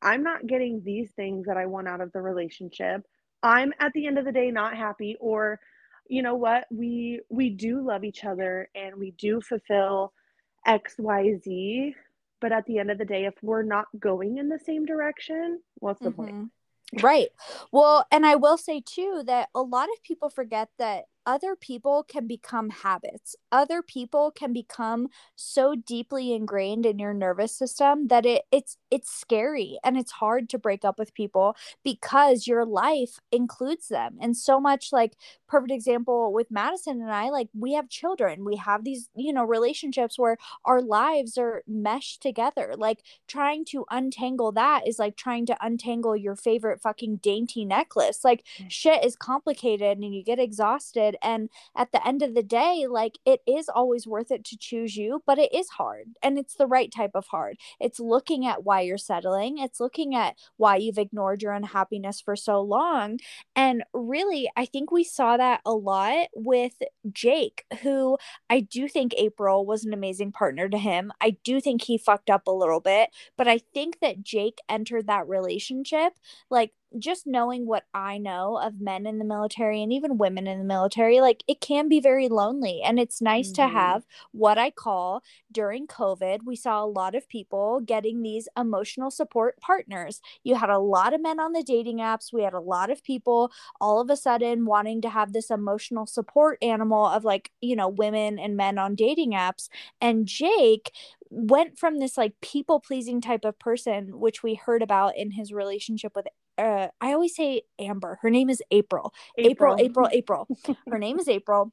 I'm 0.02 0.24
not 0.24 0.46
getting 0.48 0.82
these 0.84 1.12
things 1.16 1.48
that 1.48 1.58
I 1.58 1.66
want 1.66 1.88
out 1.88 2.02
of 2.02 2.12
the 2.12 2.22
relationship. 2.22 3.02
I'm 3.44 3.74
at 3.80 3.92
the 3.94 4.08
end 4.08 4.18
of 4.18 4.26
the 4.26 4.32
day 4.32 4.52
not 4.52 4.76
happy 4.76 5.18
or 5.20 5.60
you 6.10 6.22
know 6.22 6.36
what 6.36 6.66
we 6.72 7.22
we 7.30 7.50
do 7.50 7.86
love 7.86 8.04
each 8.04 8.24
other 8.24 8.70
and 8.76 8.96
we 8.96 9.12
do 9.12 9.42
fulfill 9.42 10.14
xyz 10.68 11.94
but 12.42 12.52
at 12.52 12.66
the 12.66 12.80
end 12.80 12.92
of 12.92 12.98
the 12.98 13.06
day, 13.06 13.26
if 13.26 13.36
we're 13.42 13.64
not 13.64 13.86
going 14.00 14.38
in 14.38 14.50
the 14.50 14.60
same 14.60 14.86
direction, 14.86 15.62
what's 15.76 16.00
the 16.00 16.12
mm-hmm. 16.12 16.24
point? 16.24 16.52
Right. 17.02 17.28
Well, 17.72 18.06
and 18.12 18.26
I 18.26 18.36
will 18.36 18.58
say 18.58 18.82
too 18.86 19.24
that 19.26 19.50
a 19.54 19.62
lot 19.62 19.90
of 19.90 20.04
people 20.04 20.30
forget 20.30 20.70
that 20.80 21.06
other 21.28 21.58
people 21.58 22.06
can 22.08 22.26
become 22.26 22.70
habits. 22.70 23.36
Other 23.52 23.82
people 23.82 24.32
can 24.32 24.54
become 24.54 25.10
so 25.36 25.76
deeply 25.76 26.34
ingrained 26.34 26.86
in 26.86 26.98
your 27.00 27.14
nervous 27.14 27.54
system 27.54 28.08
that 28.08 28.26
it 28.26 28.44
it's 28.50 28.78
it's 28.90 29.12
scary 29.12 29.78
and 29.84 29.98
it's 29.98 30.14
hard 30.14 30.48
to 30.50 30.58
break 30.58 30.86
up 30.86 30.98
with 30.98 31.14
people 31.14 31.56
because 31.84 32.48
your 32.48 32.66
life 32.66 33.20
includes 33.32 33.90
them. 33.90 34.18
And 34.22 34.38
so 34.38 34.62
much 34.62 34.94
like 34.94 35.18
perfect 35.50 35.72
example 35.72 36.32
with 36.32 36.50
Madison 36.50 37.02
and 37.02 37.12
I 37.12 37.30
like 37.30 37.50
we 37.54 37.74
have 37.74 37.90
children. 37.90 38.46
We 38.46 38.56
have 38.56 38.86
these, 38.86 39.10
you 39.14 39.34
know, 39.34 39.44
relationships 39.44 40.18
where 40.18 40.38
our 40.64 40.82
lives 40.82 41.38
are 41.38 41.62
meshed 41.68 42.22
together. 42.22 42.74
Like 42.78 43.04
trying 43.28 43.66
to 43.66 43.86
untangle 43.92 44.54
that 44.54 44.88
is 44.88 44.98
like 44.98 45.18
trying 45.18 45.46
to 45.48 45.58
untangle 45.60 46.16
your 46.16 46.38
favorite 46.38 46.82
fucking 46.82 47.18
dainty 47.18 47.66
necklace. 47.66 48.24
Like 48.24 48.46
mm. 48.58 48.72
shit 48.72 49.04
is 49.04 49.18
complicated 49.18 49.98
and 49.98 50.16
you 50.16 50.24
get 50.24 50.40
exhausted 50.40 51.17
and 51.22 51.50
at 51.76 51.92
the 51.92 52.06
end 52.08 52.22
of 52.22 52.34
the 52.36 52.44
day 52.44 52.86
like 52.90 53.18
it 53.26 53.42
is 53.48 53.70
always 53.70 54.08
worth 54.08 54.32
it 54.32 54.44
to 54.46 54.58
choose 54.58 54.96
you 54.96 55.22
but 55.26 55.38
it 55.40 55.54
is 55.54 55.70
hard 55.70 56.08
and 56.22 56.38
it's 56.38 56.56
the 56.56 56.68
right 56.68 56.92
type 56.92 57.12
of 57.16 57.28
hard. 57.28 57.58
It's 57.80 58.00
looking 58.00 58.46
at 58.46 58.64
why 58.64 58.82
you're 58.82 58.98
settling 58.98 59.58
it's 59.58 59.80
looking 59.80 60.16
at 60.16 60.36
why 60.58 60.78
you've 60.78 60.98
ignored 60.98 61.42
your 61.42 61.54
unhappiness 61.54 62.22
for 62.22 62.36
so 62.36 62.62
long 62.62 63.20
and 63.56 63.84
really 63.94 64.50
i 64.56 64.66
think 64.66 64.92
we 64.92 65.04
saw 65.04 65.38
that 65.38 65.62
a 65.66 65.74
lot 65.74 66.28
with 66.36 66.74
jake 67.12 67.66
who 67.82 68.18
i 68.50 68.60
do 68.60 68.88
think 68.88 69.14
april 69.18 69.66
was 69.66 69.86
an 69.86 69.94
amazing 69.94 70.32
partner 70.32 70.70
to 70.70 70.78
him. 70.78 71.12
I 71.22 71.38
do 71.44 71.60
think 71.62 71.84
he 71.84 71.98
fucked 71.98 72.30
up 72.30 72.48
a 72.48 72.52
little 72.52 72.80
bit 72.80 73.10
but 73.38 73.48
i 73.48 73.58
think 73.58 74.00
that 74.02 74.24
jake 74.24 74.60
entered 74.70 75.08
that 75.08 75.28
relationship 75.28 76.14
like 76.50 76.72
just 76.98 77.28
knowing 77.28 77.66
what 77.66 77.84
I 77.94 78.18
know 78.18 78.58
of 78.58 78.80
men 78.80 79.06
in 79.06 79.20
the 79.20 79.26
military 79.26 79.84
and 79.84 79.92
even 79.92 80.18
women 80.18 80.48
in 80.48 80.60
the 80.60 80.66
military, 80.66 81.20
like 81.20 81.44
it 81.48 81.60
can 81.62 81.90
be 81.90 82.00
very 82.00 82.30
lonely. 82.30 82.82
And 82.84 83.00
it's 83.00 83.22
nice 83.22 83.48
mm-hmm. 83.48 83.64
to 83.64 83.68
have 83.68 84.06
what 84.32 84.58
I 84.58 84.70
call 84.70 85.24
during 85.52 85.88
COVID, 85.88 86.40
we 86.46 86.56
saw 86.56 86.84
a 86.84 86.86
lot 86.86 87.16
of 87.16 87.28
people 87.28 87.82
getting 87.82 88.22
these 88.22 88.48
emotional 88.58 89.12
support 89.12 89.60
partners. 89.60 90.22
You 90.44 90.56
had 90.56 90.70
a 90.70 90.80
lot 90.80 91.14
of 91.14 91.22
men 91.22 91.40
on 91.40 91.54
the 91.54 91.64
dating 91.64 91.98
apps. 91.98 92.32
We 92.32 92.44
had 92.44 92.54
a 92.54 92.60
lot 92.60 92.90
of 92.90 93.04
people 93.04 93.52
all 93.82 94.00
of 94.00 94.10
a 94.10 94.18
sudden 94.18 94.66
wanting 94.66 95.02
to 95.02 95.10
have 95.10 95.34
this 95.34 95.52
emotional 95.52 96.06
support 96.06 96.58
animal 96.62 97.06
of 97.06 97.24
like, 97.24 97.52
you 97.62 97.76
know, 97.76 97.90
women 97.90 98.40
and 98.40 98.56
men 98.56 98.78
on 98.78 98.96
dating 98.96 99.34
apps. 99.34 99.70
And 100.00 100.26
Jake 100.26 100.92
went 101.30 101.78
from 101.78 102.00
this 102.00 102.18
like 102.18 102.34
people 102.42 102.80
pleasing 102.80 103.22
type 103.22 103.46
of 103.46 103.60
person, 103.60 104.20
which 104.20 104.44
we 104.44 104.56
heard 104.56 104.82
about 104.82 105.18
in 105.18 105.32
his 105.32 105.52
relationship 105.52 106.14
with 106.16 106.28
uh, 106.58 106.88
I 107.02 107.14
always 107.14 107.36
say 107.36 107.64
Amber. 107.80 108.20
Her 108.22 108.30
name 108.30 108.50
is 108.50 108.62
April. 108.72 109.14
April, 109.38 109.76
April, 109.80 110.08
April. 110.10 110.10
April. 110.12 110.48
Her 110.90 111.00
name 111.00 111.20
is 111.20 111.28
April. 111.28 111.72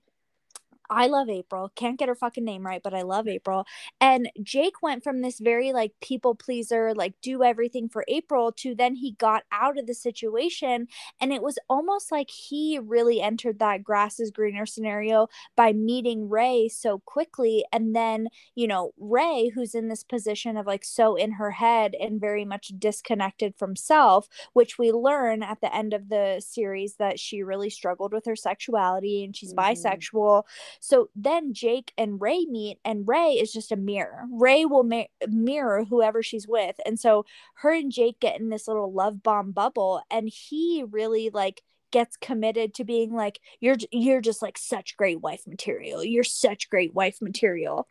I 0.91 1.07
love 1.07 1.29
April. 1.29 1.71
Can't 1.75 1.99
get 1.99 2.09
her 2.09 2.15
fucking 2.15 2.45
name 2.45 2.67
right, 2.67 2.83
but 2.83 2.95
I 2.95 3.03
love 3.03 3.27
April. 3.27 3.65
And 4.01 4.31
Jake 4.43 4.83
went 4.83 5.03
from 5.03 5.23
this 5.23 5.39
very 5.39 5.73
like 5.73 5.93
people 6.01 6.35
pleaser, 6.35 6.95
like 6.95 7.15
do 7.23 7.43
everything 7.43 7.89
for 7.89 8.05
April 8.09 8.53
to 8.53 8.75
then 8.75 8.97
he 8.97 9.13
got 9.13 9.45
out 9.51 9.79
of 9.79 9.87
the 9.87 9.95
situation. 9.95 10.89
And 11.21 11.33
it 11.33 11.43
was 11.43 11.59
almost 11.69 12.13
like 12.13 12.31
he 12.31 12.79
really 12.79 13.21
entered 13.21 13.59
that 13.59 13.83
grass 13.83 14.21
is 14.21 14.31
greener 14.31 14.67
scenario 14.67 15.29
by 15.57 15.73
meeting 15.73 16.29
Ray 16.29 16.69
so 16.69 17.01
quickly. 17.07 17.65
And 17.73 17.95
then, 17.95 18.29
you 18.55 18.67
know, 18.67 18.93
Ray, 18.99 19.51
who's 19.55 19.75
in 19.75 19.89
this 19.89 20.05
position 20.05 20.57
of 20.57 20.67
like 20.67 20.85
so 20.85 21.17
in 21.17 21.33
her 21.33 21.53
head 21.53 21.95
and 21.99 22.21
very 22.21 22.45
much 22.45 22.73
disconnected 22.79 23.55
from 23.57 23.77
self, 23.77 24.29
which 24.53 24.79
we 24.79 24.93
learn 24.93 25.43
at 25.43 25.61
the 25.61 25.75
end 25.75 25.95
of 25.95 26.09
the 26.09 26.43
series 26.45 26.97
that 26.97 27.19
she 27.19 27.43
really 27.43 27.71
struggled 27.71 28.13
with 28.13 28.27
her 28.27 28.37
sexuality 28.37 29.25
and 29.25 29.37
she's 29.37 29.55
mm-hmm. 29.55 29.73
bisexual 29.73 30.43
so 30.81 31.11
then 31.15 31.53
Jake 31.53 31.93
and 31.97 32.21
Ray 32.21 32.45
meet, 32.47 32.79
and 32.85 33.07
Ray 33.07 33.33
is 33.33 33.53
just 33.53 33.73
a 33.73 33.77
mirror. 33.77 34.25
Ray 34.31 34.65
will 34.65 34.85
ma- 34.85 35.05
mirror 35.29 35.85
whoever 35.85 36.23
she's 36.23 36.49
with. 36.49 36.77
And 36.87 36.99
so 36.99 37.25
her 37.57 37.73
and 37.73 37.91
Jake 37.91 38.21
get 38.21 38.41
in 38.41 38.49
this 38.49 38.69
little 38.69 38.93
love 38.93 39.23
bomb 39.23 39.53
bubble, 39.53 40.03
and 40.11 40.29
he 40.29 40.85
really 40.89 41.31
like 41.31 41.63
gets 41.91 42.17
committed 42.17 42.75
to 42.75 42.85
being 42.85 43.15
like 43.15 43.39
you're 43.61 43.77
you're 43.93 44.21
just 44.21 44.43
like 44.43 44.59
such 44.59 44.97
great 44.97 45.21
wife 45.21 45.47
material. 45.47 46.05
You're 46.05 46.25
such 46.25 46.69
great 46.69 46.95
wife 46.95 47.19
material. 47.21 47.89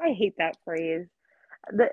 I 0.00 0.12
hate 0.12 0.34
that 0.38 0.58
phrase. 0.64 1.06
The 1.70 1.90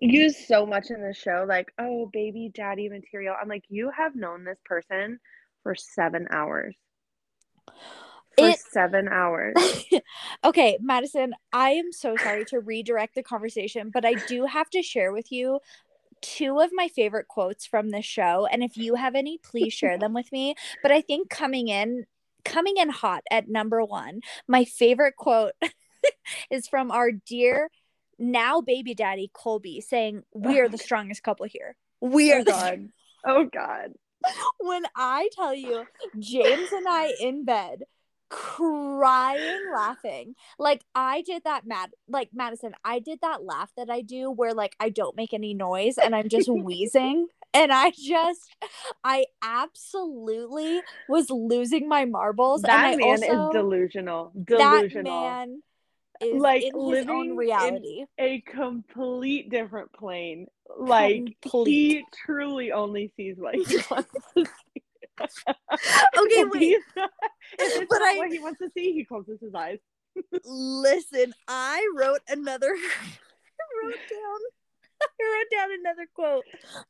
used 0.00 0.46
so 0.46 0.66
much 0.66 0.90
in 0.90 1.00
the 1.00 1.14
show 1.14 1.44
like 1.48 1.72
oh 1.78 2.08
baby 2.12 2.50
daddy 2.54 2.88
material. 2.88 3.34
I'm 3.40 3.48
like 3.48 3.64
you 3.68 3.90
have 3.96 4.14
known 4.14 4.44
this 4.44 4.58
person 4.64 5.18
for 5.62 5.74
seven 5.74 6.26
hours 6.30 6.74
for 8.38 8.48
it, 8.48 8.58
seven 8.58 9.08
hours. 9.08 9.54
okay, 10.44 10.78
Madison, 10.80 11.34
I 11.52 11.70
am 11.70 11.92
so 11.92 12.16
sorry 12.16 12.44
to 12.46 12.60
redirect 12.60 13.14
the 13.14 13.22
conversation, 13.22 13.90
but 13.92 14.04
I 14.04 14.14
do 14.14 14.46
have 14.46 14.70
to 14.70 14.82
share 14.82 15.12
with 15.12 15.30
you 15.30 15.60
two 16.22 16.60
of 16.60 16.70
my 16.72 16.88
favorite 16.88 17.28
quotes 17.28 17.66
from 17.66 17.90
the 17.90 18.00
show. 18.00 18.46
And 18.46 18.62
if 18.62 18.76
you 18.76 18.94
have 18.94 19.14
any, 19.14 19.38
please 19.38 19.72
share 19.72 19.98
them 19.98 20.14
with 20.14 20.30
me. 20.32 20.54
But 20.82 20.92
I 20.92 21.00
think 21.00 21.28
coming 21.28 21.68
in, 21.68 22.04
coming 22.44 22.76
in 22.76 22.88
hot 22.88 23.22
at 23.30 23.48
number 23.48 23.84
one, 23.84 24.20
my 24.48 24.64
favorite 24.64 25.16
quote 25.16 25.52
is 26.50 26.68
from 26.68 26.90
our 26.90 27.10
dear 27.10 27.68
now 28.18 28.60
baby 28.60 28.94
daddy 28.94 29.30
Colby 29.34 29.80
saying, 29.80 30.22
We 30.32 30.60
are 30.60 30.68
the 30.68 30.78
strongest 30.78 31.22
couple 31.22 31.46
here. 31.46 31.76
We 32.00 32.32
are 32.32 32.40
oh, 32.40 32.44
God. 32.44 32.88
oh 33.26 33.44
God. 33.52 33.92
When 34.60 34.84
I 34.96 35.28
tell 35.32 35.52
you, 35.52 35.84
James 36.18 36.70
and 36.70 36.86
I 36.88 37.12
in 37.20 37.44
bed 37.44 37.82
crying 38.32 39.60
laughing. 39.74 40.34
Like 40.58 40.82
i 40.94 41.20
did 41.22 41.44
that 41.44 41.66
mad 41.66 41.90
like 42.08 42.30
madison 42.32 42.74
i 42.84 42.98
did 42.98 43.20
that 43.20 43.44
laugh 43.44 43.70
that 43.76 43.90
i 43.90 44.00
do 44.00 44.30
where 44.30 44.54
like 44.54 44.74
i 44.80 44.88
don't 44.88 45.16
make 45.16 45.34
any 45.34 45.54
noise 45.54 45.98
and 45.98 46.14
i'm 46.14 46.28
just 46.28 46.48
wheezing 46.48 47.26
and 47.54 47.72
i 47.72 47.90
just 47.90 48.54
i 49.04 49.24
absolutely 49.42 50.80
was 51.08 51.30
losing 51.30 51.88
my 51.88 52.04
marbles 52.04 52.62
that 52.62 52.94
and 52.94 53.02
I 53.02 53.06
man 53.06 53.22
also, 53.22 53.48
is 53.48 53.52
delusional 53.52 54.32
delusional 54.46 55.04
that 55.04 55.38
man 55.38 55.62
is 56.22 56.40
like 56.40 56.62
in 56.62 56.72
living 56.74 57.36
reality. 57.36 58.04
a 58.18 58.40
complete 58.40 59.50
different 59.50 59.92
plane. 59.92 60.46
Like 60.78 61.36
complete. 61.42 61.70
he 61.70 62.04
truly 62.24 62.72
only 62.72 63.12
sees 63.16 63.36
what 63.36 63.54
he 63.54 63.62
wants. 63.90 64.08
to 64.36 64.46
okay, 65.20 66.44
wait. 66.44 66.78
if 67.58 67.88
but 67.88 68.02
I, 68.02 68.18
what 68.18 68.30
he 68.30 68.38
wants 68.38 68.58
to 68.60 68.70
see, 68.76 68.92
he 68.92 69.04
closes 69.04 69.38
his 69.40 69.54
eyes. 69.54 69.78
listen, 70.44 71.32
I 71.48 71.86
wrote 71.96 72.20
another. 72.28 72.74
I 72.74 73.86
wrote 73.86 73.94
down. 74.10 74.38
I 75.20 75.36
wrote 75.36 75.50
down 75.50 75.78
another 75.80 76.08
quote 76.14 76.44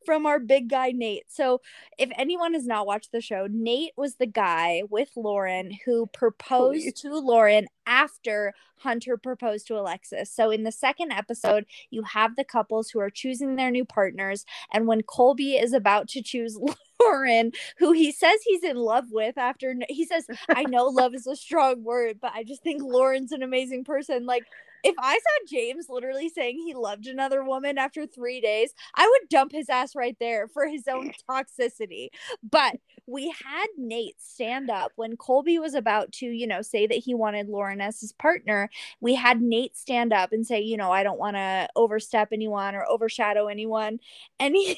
from 0.05 0.27
our 0.27 0.39
big 0.39 0.69
guy 0.69 0.91
Nate. 0.91 1.25
So, 1.29 1.61
if 1.99 2.11
anyone 2.19 2.55
has 2.55 2.67
not 2.67 2.87
watched 2.87 3.13
the 3.13 3.21
show, 3.21 3.47
Nate 3.51 3.93
was 3.97 4.17
the 4.17 4.27
guy 4.27 4.83
with 4.91 5.11
Lauren 5.17 5.79
who 5.85 6.07
proposed 6.07 6.83
Please. 6.83 7.01
to 7.01 7.19
Lauren 7.19 7.69
after 7.87 8.53
Hunter 8.77 9.17
proposed 9.17 9.67
to 9.69 9.79
Alexis. 9.79 10.31
So, 10.31 10.51
in 10.51 10.63
the 10.63 10.73
second 10.73 11.13
episode, 11.13 11.65
you 11.91 12.03
have 12.03 12.37
the 12.37 12.45
couples 12.45 12.91
who 12.91 13.01
are 13.01 13.11
choosing 13.11 13.57
their 13.57 13.71
new 13.71 13.85
partners, 13.85 14.45
and 14.73 14.87
when 14.87 15.03
Colby 15.03 15.57
is 15.57 15.73
about 15.73 16.09
to 16.09 16.23
choose 16.23 16.59
Lauren, 17.05 17.53
who 17.79 17.93
he 17.93 18.13
says 18.13 18.41
he's 18.45 18.65
in 18.65 18.77
love 18.77 19.07
with 19.11 19.39
after 19.39 19.75
he 19.89 20.07
says, 20.07 20.27
I 20.51 20.65
know 20.65 20.87
love 20.87 21.15
is 21.15 21.27
a 21.27 21.37
strong 21.37 21.85
word, 21.85 22.19
but 22.21 22.33
I 22.35 22.45
just 22.45 22.63
think 22.63 22.83
Lauren's 22.83 23.33
an 23.33 23.43
amazing 23.43 23.85
person. 23.85 24.27
Like, 24.27 24.45
if 24.83 24.95
I 24.99 25.15
saw 25.15 25.47
James 25.49 25.87
literally 25.89 26.29
saying 26.29 26.59
he 26.59 26.75
loved 26.75 27.07
another 27.07 27.45
woman 27.45 27.79
after 27.79 28.07
three 28.07 28.41
days, 28.41 28.73
I 28.95 29.07
would 29.09 29.29
dump 29.29 29.53
his 29.53 29.69
ass 29.69 29.95
right 29.95 30.17
there 30.21 30.49
for 30.49 30.67
his 30.67 30.89
own 30.89 31.13
toxicity. 31.31 32.09
But 32.49 32.77
we 33.07 33.29
had 33.45 33.67
Nate 33.77 34.21
stand 34.21 34.71
up 34.71 34.93
when 34.97 35.17
Colby 35.17 35.59
was 35.59 35.75
about 35.75 36.13
to, 36.13 36.27
you 36.27 36.47
know, 36.47 36.63
say 36.63 36.87
that 36.87 36.97
he 36.97 37.15
wanted 37.15 37.49
Lauren 37.49 37.81
as 37.81 38.01
his 38.01 38.13
partner. 38.13 38.71
We 39.01 39.15
had 39.15 39.41
Nate 39.41 39.77
stand 39.77 40.13
up 40.13 40.33
and 40.33 40.47
say, 40.47 40.61
you 40.61 40.77
know, 40.77 40.91
I 40.91 41.03
don't 41.03 41.19
want 41.19 41.37
to 41.37 41.69
overstep 41.77 42.29
anyone 42.33 42.75
or 42.75 42.85
overshadow 42.89 43.49
anyone. 43.49 43.99
And 44.39 44.55
he, 44.55 44.75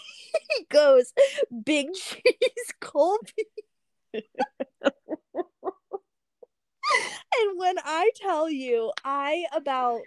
he 0.56 0.64
goes, 0.70 1.12
Big 1.64 1.92
cheese, 1.94 2.72
Colby. 2.80 3.46
And 7.40 7.58
when 7.58 7.76
I 7.84 8.10
tell 8.16 8.50
you, 8.50 8.92
I 9.04 9.44
about 9.54 10.00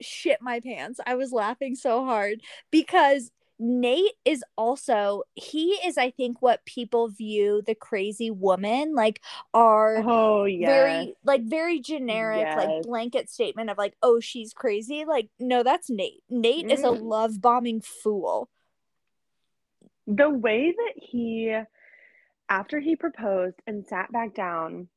shit 0.00 0.40
my 0.40 0.60
pants. 0.60 1.00
I 1.06 1.14
was 1.14 1.32
laughing 1.32 1.74
so 1.74 2.04
hard 2.04 2.40
because 2.70 3.30
Nate 3.58 4.14
is 4.24 4.42
also 4.56 5.22
he 5.34 5.78
is 5.84 5.96
I 5.96 6.10
think 6.10 6.42
what 6.42 6.64
people 6.64 7.08
view 7.08 7.62
the 7.64 7.74
crazy 7.74 8.30
woman 8.30 8.94
like 8.94 9.22
are 9.52 10.02
oh 10.04 10.44
yeah 10.44 10.66
very 10.66 11.14
like 11.24 11.42
very 11.44 11.78
generic 11.78 12.40
yes. 12.40 12.56
like 12.56 12.82
blanket 12.82 13.30
statement 13.30 13.70
of 13.70 13.78
like 13.78 13.94
oh 14.02 14.18
she's 14.18 14.52
crazy 14.52 15.04
like 15.04 15.28
no 15.38 15.62
that's 15.62 15.88
Nate 15.88 16.22
Nate 16.28 16.66
mm. 16.66 16.72
is 16.72 16.80
a 16.80 16.88
mm. 16.88 17.02
love 17.02 17.40
bombing 17.40 17.80
fool 17.80 18.48
the 20.08 20.28
way 20.28 20.74
that 20.76 20.94
he 20.96 21.56
after 22.48 22.80
he 22.80 22.96
proposed 22.96 23.56
and 23.68 23.86
sat 23.86 24.10
back 24.10 24.34
down 24.34 24.88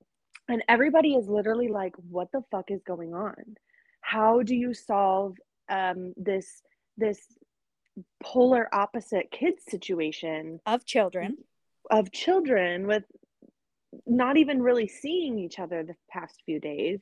and 0.48 0.64
everybody 0.68 1.16
is 1.16 1.28
literally 1.28 1.68
like 1.68 1.94
what 2.10 2.32
the 2.32 2.44
fuck 2.52 2.72
is 2.72 2.82
going 2.84 3.14
on? 3.14 3.58
How 4.02 4.42
do 4.42 4.56
you 4.56 4.74
solve 4.74 5.36
um, 5.70 6.14
this 6.16 6.62
this 6.98 7.20
polar 8.24 8.74
opposite 8.74 9.32
kids 9.32 9.64
situation 9.68 10.60
of 10.66 10.86
children. 10.86 11.38
of 11.90 12.12
children 12.12 12.88
with 12.88 13.04
not 14.06 14.38
even 14.38 14.62
really 14.62 14.88
seeing 14.88 15.40
each 15.40 15.60
other 15.60 15.84
the 15.84 15.96
past 16.10 16.42
few 16.46 16.60
days 16.60 17.00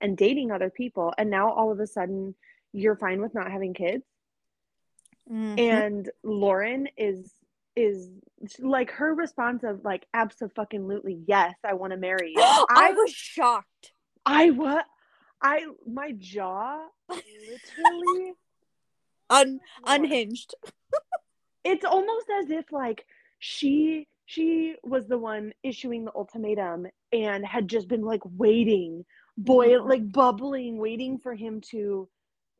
and 0.00 0.16
dating 0.16 0.50
other 0.50 0.70
people 0.70 1.12
and 1.18 1.28
now 1.28 1.52
all 1.52 1.70
of 1.70 1.80
a 1.80 1.86
sudden 1.86 2.34
you're 2.72 2.96
fine 2.96 3.20
with 3.20 3.34
not 3.34 3.50
having 3.50 3.74
kids? 3.74 4.04
Mm-hmm. 5.30 5.58
and 5.58 6.10
lauren 6.22 6.88
is 6.96 7.30
is 7.78 8.10
like 8.60 8.90
her 8.90 9.14
response 9.14 9.62
of 9.62 9.84
like 9.84 10.06
absolutely 10.14 11.20
yes 11.26 11.54
i 11.64 11.74
want 11.74 11.92
to 11.92 11.96
marry 11.96 12.32
you. 12.34 12.42
I, 12.42 12.66
I 12.70 12.90
was 12.92 13.10
shocked. 13.10 13.92
I 14.26 14.50
what 14.50 14.84
i 15.42 15.64
my 15.86 16.12
jaw 16.18 16.80
literally 17.08 18.32
Un- 19.30 19.60
unhinged. 19.86 20.54
It's 21.64 21.84
almost 21.84 22.26
as 22.40 22.50
if 22.50 22.72
like 22.72 23.04
she 23.40 24.08
she 24.24 24.76
was 24.82 25.06
the 25.06 25.18
one 25.18 25.52
issuing 25.62 26.04
the 26.04 26.14
ultimatum 26.14 26.86
and 27.12 27.44
had 27.44 27.68
just 27.68 27.88
been 27.88 28.02
like 28.02 28.22
waiting 28.24 29.04
boy 29.36 29.82
like 29.82 30.10
bubbling 30.10 30.78
waiting 30.78 31.18
for 31.18 31.34
him 31.34 31.60
to 31.72 32.08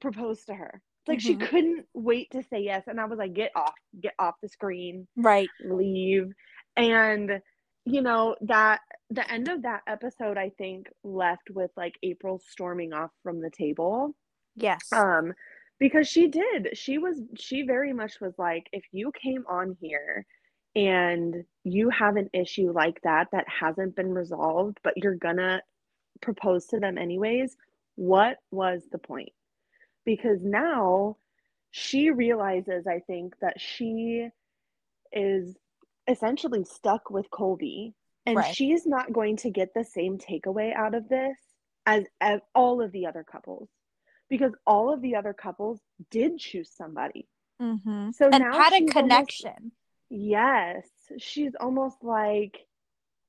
propose 0.00 0.44
to 0.44 0.54
her 0.54 0.82
like 1.08 1.18
mm-hmm. 1.18 1.40
she 1.40 1.46
couldn't 1.46 1.86
wait 1.94 2.30
to 2.32 2.42
say 2.42 2.60
yes. 2.60 2.84
And 2.86 3.00
I 3.00 3.06
was 3.06 3.18
like, 3.18 3.34
get 3.34 3.50
off, 3.56 3.74
get 4.00 4.14
off 4.18 4.34
the 4.42 4.48
screen. 4.48 5.08
Right. 5.16 5.48
Leave. 5.64 6.32
And 6.76 7.40
you 7.84 8.02
know, 8.02 8.36
that 8.42 8.80
the 9.10 9.30
end 9.30 9.48
of 9.48 9.62
that 9.62 9.80
episode 9.86 10.36
I 10.36 10.50
think 10.58 10.88
left 11.02 11.50
with 11.50 11.70
like 11.76 11.94
April 12.02 12.40
storming 12.46 12.92
off 12.92 13.10
from 13.22 13.40
the 13.40 13.50
table. 13.50 14.14
Yes. 14.56 14.80
Um 14.92 15.32
because 15.80 16.08
she 16.08 16.28
did. 16.28 16.70
She 16.74 16.98
was 16.98 17.20
she 17.38 17.62
very 17.62 17.92
much 17.92 18.20
was 18.20 18.34
like 18.38 18.66
if 18.72 18.84
you 18.92 19.10
came 19.20 19.44
on 19.48 19.76
here 19.80 20.26
and 20.76 21.34
you 21.64 21.88
have 21.88 22.16
an 22.16 22.28
issue 22.34 22.72
like 22.72 23.00
that 23.02 23.28
that 23.32 23.46
hasn't 23.48 23.96
been 23.96 24.10
resolved 24.10 24.78
but 24.84 24.92
you're 24.96 25.16
gonna 25.16 25.62
propose 26.20 26.66
to 26.66 26.78
them 26.78 26.98
anyways, 26.98 27.56
what 27.96 28.38
was 28.50 28.82
the 28.92 28.98
point? 28.98 29.30
Because 30.08 30.42
now 30.42 31.18
she 31.70 32.08
realizes, 32.08 32.86
I 32.86 33.00
think, 33.00 33.34
that 33.42 33.60
she 33.60 34.30
is 35.12 35.54
essentially 36.08 36.64
stuck 36.64 37.10
with 37.10 37.30
Colby 37.30 37.92
and 38.24 38.38
right. 38.38 38.54
she's 38.54 38.86
not 38.86 39.12
going 39.12 39.36
to 39.38 39.50
get 39.50 39.74
the 39.74 39.84
same 39.84 40.16
takeaway 40.16 40.74
out 40.74 40.94
of 40.94 41.10
this 41.10 41.36
as, 41.84 42.04
as 42.22 42.40
all 42.54 42.80
of 42.80 42.90
the 42.90 43.04
other 43.04 43.22
couples 43.22 43.68
because 44.30 44.52
all 44.66 44.94
of 44.94 45.02
the 45.02 45.16
other 45.16 45.34
couples 45.34 45.78
did 46.10 46.38
choose 46.38 46.70
somebody. 46.74 47.28
Mm-hmm. 47.60 48.12
So 48.12 48.30
and 48.32 48.44
now 48.44 48.52
had 48.54 48.72
a 48.72 48.76
she's 48.76 48.80
almost- 48.80 48.92
connection. 48.94 49.72
Yes, 50.08 50.86
she's 51.18 51.52
almost 51.60 51.98
like, 52.02 52.56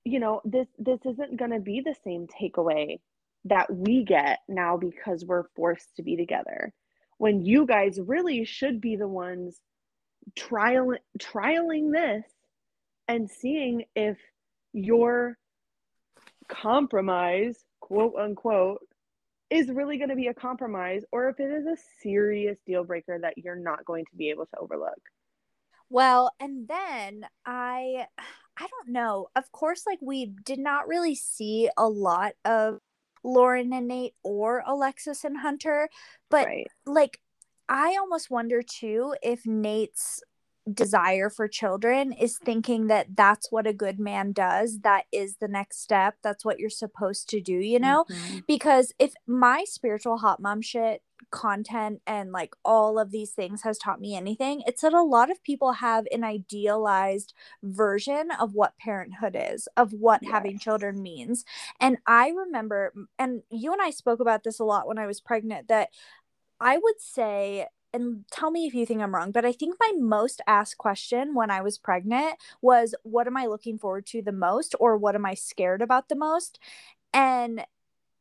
you 0.05 0.21
know, 0.21 0.39
this 0.45 0.67
this 0.77 1.01
isn't 1.03 1.36
going 1.36 1.51
to 1.51 1.59
be 1.59 1.82
the 1.82 1.95
same 2.05 2.25
takeaway 2.25 3.01
that 3.50 3.74
we 3.74 4.04
get 4.04 4.39
now 4.47 4.78
because 4.78 5.26
we're 5.26 5.45
forced 5.56 5.95
to 5.97 6.04
be 6.04 6.16
together. 6.16 6.74
When 7.18 7.41
you 7.41 7.66
guys 7.66 8.00
really 8.00 8.45
should 8.45 8.80
be 8.80 8.95
the 8.95 9.08
ones 9.08 9.60
trial 10.36 10.95
trialing 11.18 11.91
this 11.91 12.26
and 13.08 13.30
seeing 13.30 13.86
if 13.95 14.18
your 14.74 15.38
compromise, 16.47 17.58
quote 17.80 18.14
unquote, 18.20 18.80
is 19.50 19.70
really 19.70 19.97
going 19.97 20.10
to 20.10 20.16
be 20.16 20.28
a 20.28 20.34
compromise 20.34 21.04
or 21.12 21.30
if 21.30 21.39
it 21.39 21.52
is 21.52 21.66
a 21.66 21.78
serious 22.02 22.58
deal 22.68 22.84
breaker 22.84 23.18
that 23.20 23.38
you're 23.38 23.56
not 23.56 23.84
going 23.86 24.06
to 24.06 24.16
be 24.16 24.30
able 24.30 24.45
to 24.45 24.60
overlook. 24.60 25.00
Well, 25.89 26.32
and 26.39 26.68
then 26.68 27.26
I 27.45 28.06
I 28.58 28.68
don't 28.68 28.89
know. 28.89 29.28
Of 29.36 29.52
course 29.52 29.84
like 29.88 30.00
we 30.02 30.28
did 30.45 30.60
not 30.60 30.88
really 30.88 31.16
see 31.16 31.70
a 31.78 31.88
lot 31.88 32.34
of 32.45 32.80
Lauren 33.24 33.74
and 33.74 33.88
Nate 33.88 34.13
or 34.24 34.63
Alexis 34.65 35.24
and 35.24 35.38
Hunter, 35.38 35.89
but 36.30 36.45
right. 36.45 36.67
like 36.86 37.20
I 37.67 37.97
almost 37.99 38.32
wonder 38.32 38.61
too 38.63 39.15
if 39.22 39.45
Nate's 39.45 40.22
desire 40.74 41.30
for 41.30 41.47
children 41.47 42.11
is 42.13 42.38
thinking 42.38 42.88
that 42.88 43.15
that's 43.15 43.51
what 43.51 43.67
a 43.67 43.74
good 43.74 43.99
man 43.99 44.32
does 44.32 44.80
that 44.82 45.05
is 45.11 45.38
the 45.38 45.47
next 45.47 45.82
step 45.82 46.15
that's 46.22 46.45
what 46.45 46.59
you're 46.59 46.70
supposed 46.70 47.30
to 47.30 47.41
do 47.41 47.53
you 47.53 47.80
know? 47.80 48.05
Mhm. 48.09 48.45
because 48.47 48.93
if 48.99 49.13
my 49.28 49.63
spiritual 49.65 50.17
hot 50.17 50.39
mom 50.39 50.61
shit 50.61 51.01
content 51.32 52.01
and 52.07 52.32
like 52.32 52.55
all 52.63 52.97
of 52.97 53.11
these 53.11 53.32
things 53.32 53.61
has 53.63 53.78
taught 53.78 53.99
me 53.99 54.15
anything 54.15 54.63
it's 54.65 54.82
that 54.82 54.93
a 54.93 55.01
lot 55.03 55.30
of 55.30 55.43
people 55.43 55.74
have 55.74 56.05
an 56.11 56.24
idealized 56.24 57.34
version 57.61 58.32
of 58.39 58.53
what 58.53 58.78
parenthood 58.78 59.36
is 59.38 59.67
of 59.76 59.91
what 59.93 60.24
having 60.24 60.57
children 60.57 61.01
means. 61.01 61.43
And 61.80 61.97
i 62.07 62.30
remember 62.30 62.93
and 63.20 63.43
you 63.51 63.74
and 63.74 63.82
i 63.82 63.89
spoke 63.91 64.20
about 64.22 64.43
this 64.43 64.59
a 64.59 64.63
lot 64.63 64.88
when 64.88 64.97
i 64.97 65.05
was 65.05 65.20
pregnant 65.22 65.67
that 65.67 65.89
i 66.59 66.78
would 66.78 66.99
say 66.99 67.67
and 67.94 68.26
tell 68.32 68.52
me 68.52 68.66
if 68.68 68.74
you 68.74 68.86
think 68.86 69.02
I'm 69.02 69.16
wrong, 69.16 69.32
but 69.32 69.46
I 69.46 69.52
think 69.52 69.76
my 69.80 69.92
most 69.98 70.42
asked 70.48 70.78
question 70.78 71.34
when 71.34 71.52
I 71.52 71.62
was 71.62 71.78
pregnant 71.78 72.36
was 72.62 72.96
what 73.04 73.28
am 73.28 73.38
I 73.38 73.46
looking 73.48 73.78
forward 73.80 74.06
to 74.08 74.22
the 74.22 74.32
most 74.32 74.76
or 74.80 74.98
what 74.98 75.16
am 75.16 75.26
I 75.26 75.34
scared 75.34 75.82
about 75.82 76.10
the 76.10 76.16
most? 76.16 76.60
And 77.14 77.66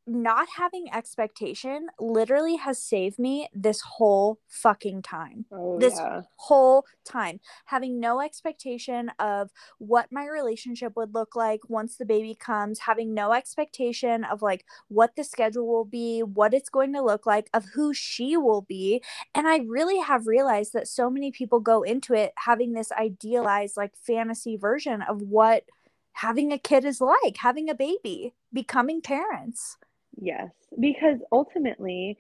not 0.08 0.48
having 0.56 0.92
expectation 0.92 1.88
literally 1.98 2.56
has 2.56 2.82
saved 2.82 3.18
me 3.18 3.48
this 3.54 3.80
whole 3.80 4.38
fucking 4.48 5.02
time. 5.02 5.44
Oh 5.52 5.78
This 5.78 5.96
yeah. 5.96 6.22
whole 6.36 6.84
time 7.04 7.40
having 7.66 8.00
no 8.00 8.20
expectation 8.20 9.10
of 9.18 9.50
what 9.78 10.10
my 10.10 10.26
relationship 10.26 10.94
would 10.96 11.14
look 11.14 11.34
like 11.34 11.60
once 11.68 11.96
the 11.96 12.04
baby 12.04 12.34
comes 12.34 12.80
having 12.80 13.14
no 13.14 13.32
expectation 13.32 14.24
of 14.24 14.42
like 14.42 14.64
what 14.88 15.16
the 15.16 15.24
schedule 15.24 15.66
will 15.66 15.84
be 15.84 16.20
what 16.20 16.54
it's 16.54 16.68
going 16.68 16.92
to 16.92 17.02
look 17.02 17.26
like 17.26 17.48
of 17.54 17.64
who 17.74 17.92
she 17.94 18.36
will 18.36 18.62
be 18.62 19.02
and 19.34 19.46
i 19.48 19.58
really 19.66 19.98
have 19.98 20.26
realized 20.26 20.72
that 20.72 20.88
so 20.88 21.10
many 21.10 21.30
people 21.30 21.60
go 21.60 21.82
into 21.82 22.14
it 22.14 22.32
having 22.36 22.72
this 22.72 22.92
idealized 22.92 23.76
like 23.76 23.96
fantasy 23.96 24.56
version 24.56 25.02
of 25.02 25.22
what 25.22 25.64
having 26.12 26.52
a 26.52 26.58
kid 26.58 26.84
is 26.84 27.00
like 27.00 27.36
having 27.38 27.68
a 27.68 27.74
baby 27.74 28.34
becoming 28.52 29.00
parents 29.00 29.76
Yes, 30.20 30.52
because 30.80 31.18
ultimately, 31.30 32.18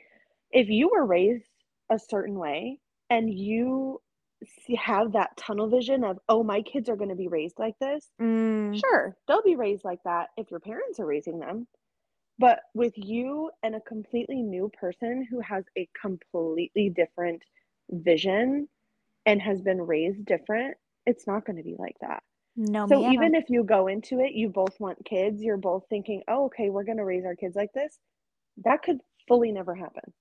if 0.50 0.68
you 0.68 0.90
were 0.92 1.04
raised 1.04 1.50
a 1.90 1.98
certain 1.98 2.38
way 2.38 2.80
and 3.10 3.32
you 3.32 4.00
see, 4.44 4.76
have 4.76 5.12
that 5.12 5.36
tunnel 5.36 5.68
vision 5.68 6.04
of, 6.04 6.18
oh, 6.28 6.42
my 6.44 6.62
kids 6.62 6.88
are 6.88 6.96
going 6.96 7.10
to 7.10 7.16
be 7.16 7.28
raised 7.28 7.58
like 7.58 7.78
this, 7.80 8.08
Mm, 8.20 8.84
sure, 8.84 9.16
they'll 9.28 9.42
be 9.42 9.56
raised 9.56 9.84
like 9.84 10.00
that 10.04 10.30
if 10.36 10.50
your 10.50 10.60
parents 10.60 11.00
are 11.00 11.06
raising 11.06 11.38
them. 11.40 11.68
But 12.38 12.60
with 12.74 12.94
you 12.96 13.50
and 13.62 13.76
a 13.76 13.80
completely 13.82 14.42
new 14.42 14.70
person 14.70 15.26
who 15.30 15.40
has 15.40 15.64
a 15.78 15.88
completely 16.00 16.90
different 16.90 17.42
vision 17.90 18.68
and 19.26 19.42
has 19.42 19.62
been 19.62 19.82
raised 19.82 20.24
different, 20.26 20.76
it's 21.06 21.26
not 21.26 21.46
going 21.46 21.56
to 21.58 21.64
be 21.64 21.76
like 21.78 21.96
that. 22.02 22.22
No 22.58 22.86
So 22.88 23.00
ma'am. 23.00 23.12
even 23.12 23.34
if 23.34 23.44
you 23.48 23.64
go 23.64 23.86
into 23.86 24.20
it, 24.20 24.32
you 24.32 24.48
both 24.48 24.78
want 24.80 25.04
kids, 25.04 25.42
you're 25.42 25.56
both 25.56 25.84
thinking, 25.88 26.22
oh, 26.28 26.46
okay, 26.46 26.70
we're 26.70 26.84
going 26.84 26.98
to 26.98 27.04
raise 27.04 27.24
our 27.24 27.36
kids 27.36 27.54
like 27.56 27.72
this. 27.72 27.98
That 28.64 28.82
could 28.82 28.98
fully 29.28 29.52
never 29.52 29.74
happen. 29.74 30.12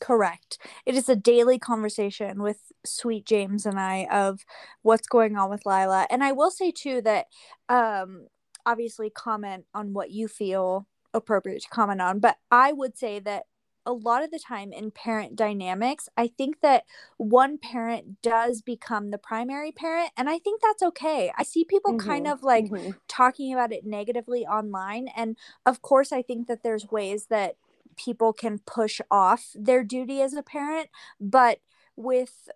Correct. 0.00 0.58
It 0.86 0.94
is 0.94 1.08
a 1.08 1.14
daily 1.14 1.58
conversation 1.58 2.42
with 2.42 2.58
Sweet 2.84 3.26
James 3.26 3.66
and 3.66 3.78
I 3.78 4.06
of 4.10 4.40
what's 4.80 5.06
going 5.06 5.36
on 5.36 5.50
with 5.50 5.66
Lila. 5.66 6.06
And 6.10 6.24
I 6.24 6.32
will 6.32 6.50
say 6.50 6.72
too 6.72 7.02
that 7.02 7.26
um 7.68 8.26
obviously 8.64 9.10
comment 9.10 9.66
on 9.74 9.92
what 9.92 10.10
you 10.10 10.28
feel 10.28 10.88
appropriate 11.14 11.62
to 11.62 11.68
comment 11.68 12.00
on, 12.00 12.20
but 12.20 12.36
I 12.50 12.72
would 12.72 12.96
say 12.96 13.18
that 13.20 13.44
a 13.84 13.92
lot 13.92 14.22
of 14.22 14.30
the 14.30 14.38
time 14.38 14.72
in 14.72 14.90
parent 14.90 15.36
dynamics, 15.36 16.08
I 16.16 16.28
think 16.28 16.60
that 16.60 16.84
one 17.16 17.58
parent 17.58 18.22
does 18.22 18.62
become 18.62 19.10
the 19.10 19.18
primary 19.18 19.72
parent, 19.72 20.10
and 20.16 20.28
I 20.30 20.38
think 20.38 20.60
that's 20.62 20.82
okay. 20.82 21.32
I 21.36 21.42
see 21.42 21.64
people 21.64 21.94
kind 21.94 22.26
Mhm, 22.26 22.32
of 22.32 22.42
like 22.42 22.66
mhm. 22.70 22.94
talking 23.08 23.52
about 23.52 23.72
it 23.72 23.84
negatively 23.84 24.46
online, 24.46 25.08
and 25.16 25.36
of 25.66 25.82
course, 25.82 26.12
I 26.12 26.22
think 26.22 26.46
that 26.48 26.62
there's 26.62 26.90
ways 26.90 27.26
that 27.26 27.56
people 27.96 28.32
can 28.32 28.58
push 28.60 29.00
off 29.10 29.48
their 29.54 29.84
duty 29.84 30.22
as 30.22 30.32
a 30.34 30.42
parent, 30.42 30.88
but 31.20 31.60
with 31.96 32.48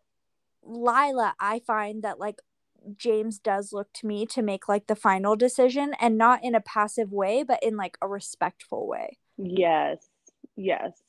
Lila, 0.63 1.35
I 1.41 1.61
find 1.61 2.03
that 2.03 2.19
like 2.19 2.43
James 2.97 3.39
does 3.39 3.73
look 3.73 3.93
to 3.95 4.07
me 4.07 4.27
to 4.27 4.43
make 4.43 4.69
like 4.69 4.87
the 4.87 4.97
final 4.97 5.37
decision 5.37 5.95
and 6.01 6.19
not 6.19 6.45
in 6.45 6.55
a 6.55 6.61
passive 6.61 7.13
way, 7.13 7.43
but 7.43 7.63
in 7.63 7.77
like 7.77 7.99
a 8.03 8.09
respectful 8.09 8.87
way 8.89 9.19
Yes, 9.39 10.09
yes. 10.57 11.03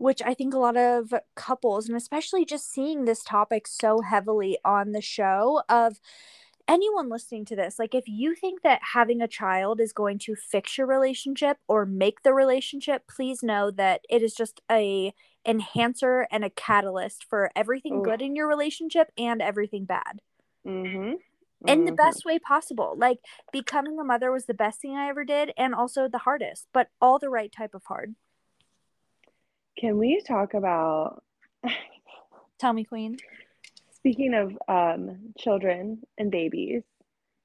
Which 0.00 0.22
I 0.22 0.34
think 0.34 0.54
a 0.54 0.58
lot 0.58 0.76
of 0.76 1.12
couples, 1.34 1.88
and 1.88 1.96
especially 1.96 2.44
just 2.44 2.70
seeing 2.72 3.04
this 3.04 3.22
topic 3.22 3.66
so 3.66 4.00
heavily 4.00 4.58
on 4.64 4.92
the 4.92 5.02
show, 5.02 5.62
of 5.68 6.00
anyone 6.68 7.08
listening 7.08 7.44
to 7.46 7.56
this, 7.56 7.78
like 7.78 7.94
if 7.94 8.04
you 8.06 8.34
think 8.34 8.62
that 8.62 8.80
having 8.92 9.20
a 9.22 9.28
child 9.28 9.80
is 9.80 9.92
going 9.92 10.18
to 10.18 10.36
fix 10.36 10.76
your 10.76 10.86
relationship 10.86 11.58
or 11.66 11.86
make 11.86 12.22
the 12.22 12.34
relationship, 12.34 13.06
please 13.08 13.42
know 13.42 13.70
that 13.70 14.02
it 14.08 14.22
is 14.22 14.34
just 14.34 14.60
a 14.70 15.12
enhancer 15.46 16.26
and 16.30 16.44
a 16.44 16.50
catalyst 16.50 17.24
for 17.28 17.50
everything 17.56 17.98
Oof. 17.98 18.04
good 18.04 18.22
in 18.22 18.36
your 18.36 18.46
relationship 18.46 19.10
and 19.16 19.40
everything 19.40 19.84
bad 19.84 20.20
Mm-hmm. 20.66 21.12
in 21.66 21.84
the 21.86 21.92
best 21.92 22.26
way 22.26 22.38
possible. 22.38 22.94
Like 22.96 23.20
becoming 23.52 23.98
a 23.98 24.04
mother 24.04 24.30
was 24.30 24.44
the 24.44 24.54
best 24.54 24.80
thing 24.80 24.96
I 24.96 25.08
ever 25.08 25.24
did 25.24 25.52
and 25.56 25.74
also 25.74 26.06
the 26.06 26.18
hardest, 26.18 26.66
but 26.74 26.88
all 27.00 27.18
the 27.18 27.30
right 27.30 27.50
type 27.50 27.74
of 27.74 27.84
hard. 27.84 28.14
Can 29.78 29.98
we 29.98 30.20
talk 30.26 30.54
about, 30.54 31.22
Tell 32.58 32.72
me, 32.72 32.84
queen. 32.84 33.16
speaking 33.94 34.34
of 34.34 34.58
um, 34.68 35.32
children 35.38 36.02
and 36.18 36.30
babies, 36.30 36.82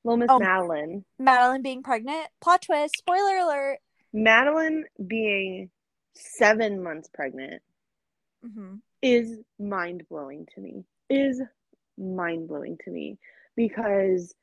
little 0.03 0.17
Miss 0.17 0.29
Oh. 0.31 0.39
Madeline, 0.39 1.05
Madeline 1.19 1.61
being 1.61 1.83
pregnant. 1.83 2.27
Plot 2.41 2.63
twist. 2.63 2.97
Spoiler 2.97 3.37
alert. 3.37 3.79
Madeline 4.11 4.85
being 5.07 5.69
seven 6.15 6.81
months 6.83 7.09
pregnant 7.13 7.61
hmm 8.43 8.75
is 9.01 9.39
mind 9.59 10.03
blowing 10.09 10.47
to 10.55 10.61
me. 10.61 10.83
Is 11.09 11.41
mind 11.97 12.47
blowing 12.47 12.77
to 12.85 12.91
me 12.91 13.17
because 13.55 14.33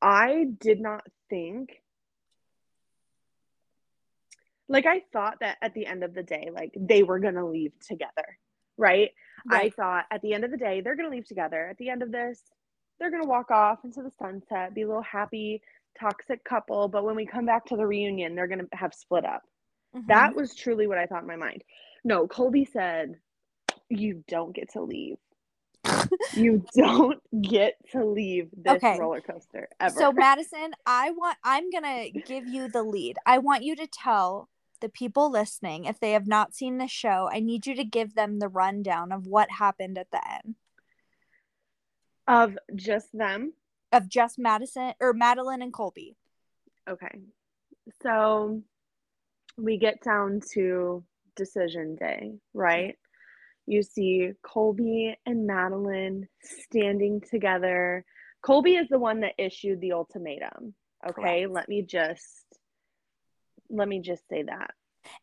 I 0.00 0.46
did 0.60 0.80
not 0.80 1.02
think 1.28 1.70
like 4.68 4.86
I 4.86 5.02
thought 5.12 5.40
that 5.40 5.58
at 5.62 5.74
the 5.74 5.86
end 5.86 6.04
of 6.04 6.14
the 6.14 6.24
day 6.24 6.50
like 6.54 6.72
they 6.78 7.04
were 7.04 7.20
going 7.20 7.34
to 7.36 7.46
leave 7.46 7.72
together, 7.86 8.38
right? 8.78 9.10
Right. 9.44 9.62
I 9.62 9.70
thought 9.70 10.06
at 10.12 10.22
the 10.22 10.34
end 10.34 10.44
of 10.44 10.52
the 10.52 10.58
day 10.58 10.82
they're 10.82 10.96
going 10.96 11.10
to 11.10 11.16
leave 11.16 11.28
together. 11.28 11.68
At 11.70 11.78
the 11.78 11.90
end 11.90 12.02
of 12.02 12.12
this, 12.12 12.42
they're 13.00 13.10
going 13.10 13.22
to 13.24 13.28
walk 13.28 13.50
off 13.52 13.80
into 13.84 14.02
the 14.02 14.12
sunset, 14.18 14.74
be 14.74 14.82
a 14.82 14.88
little 14.88 15.02
happy 15.02 15.62
toxic 16.00 16.44
couple, 16.44 16.88
but 16.88 17.04
when 17.04 17.16
we 17.16 17.26
come 17.26 17.46
back 17.46 17.66
to 17.66 17.76
the 17.76 17.86
reunion, 17.86 18.34
they're 18.36 18.48
going 18.48 18.60
to 18.60 18.68
have 18.72 18.94
split 18.94 19.24
up. 19.26 19.42
Mhm. 19.94 20.06
That 20.08 20.36
was 20.36 20.54
truly 20.54 20.86
what 20.88 20.98
I 20.98 21.06
thought 21.06 21.22
in 21.22 21.28
my 21.28 21.36
mind. 21.36 21.64
No, 22.04 22.26
Colby 22.28 22.64
said, 22.66 23.16
You 23.90 24.24
don't 24.28 24.54
get 24.54 24.72
to 24.72 24.82
leave. 24.82 25.16
you 26.32 26.64
don't 26.76 27.20
get 27.42 27.74
to 27.92 28.04
leave 28.04 28.48
this 28.56 28.84
Okay. 28.84 28.94
roller 28.94 29.20
coaster 29.22 29.68
ever. 29.80 30.00
So 30.00 30.12
Madison, 30.12 30.72
I 30.86 31.10
want 31.12 31.38
I'm 31.44 31.70
going 31.70 31.84
to 31.84 32.10
give 32.12 32.46
you 32.48 32.68
the 32.68 32.82
lead. 32.84 33.18
I 33.26 33.38
want 33.38 33.64
you 33.64 33.76
to 33.76 33.86
tell 33.88 34.48
the 34.84 34.90
people 34.90 35.30
listening 35.30 35.86
if 35.86 35.98
they 35.98 36.12
have 36.12 36.26
not 36.26 36.54
seen 36.54 36.76
the 36.76 36.86
show, 36.86 37.26
I 37.32 37.40
need 37.40 37.66
you 37.66 37.74
to 37.76 37.84
give 37.84 38.14
them 38.14 38.38
the 38.38 38.48
rundown 38.48 39.12
of 39.12 39.26
what 39.26 39.50
happened 39.50 39.96
at 39.96 40.10
the 40.12 40.20
end 40.30 40.56
of 42.28 42.58
just 42.74 43.08
them. 43.16 43.54
of 43.92 44.10
just 44.10 44.38
Madison 44.38 44.92
or 45.00 45.14
Madeline 45.14 45.62
and 45.62 45.72
Colby. 45.72 46.16
Okay. 46.86 47.08
So 48.02 48.60
we 49.56 49.78
get 49.78 50.02
down 50.02 50.42
to 50.52 51.02
decision 51.34 51.96
day, 51.96 52.32
right? 52.52 52.98
You 53.66 53.82
see 53.82 54.32
Colby 54.42 55.16
and 55.24 55.46
Madeline 55.46 56.28
standing 56.42 57.22
together. 57.22 58.04
Colby 58.42 58.74
is 58.76 58.88
the 58.90 58.98
one 58.98 59.20
that 59.20 59.32
issued 59.38 59.80
the 59.80 59.92
ultimatum. 59.92 60.74
Okay, 61.08 61.40
Correct. 61.44 61.52
let 61.52 61.68
me 61.70 61.80
just 61.80 62.44
let 63.70 63.88
me 63.88 64.00
just 64.00 64.28
say 64.28 64.42
that. 64.42 64.70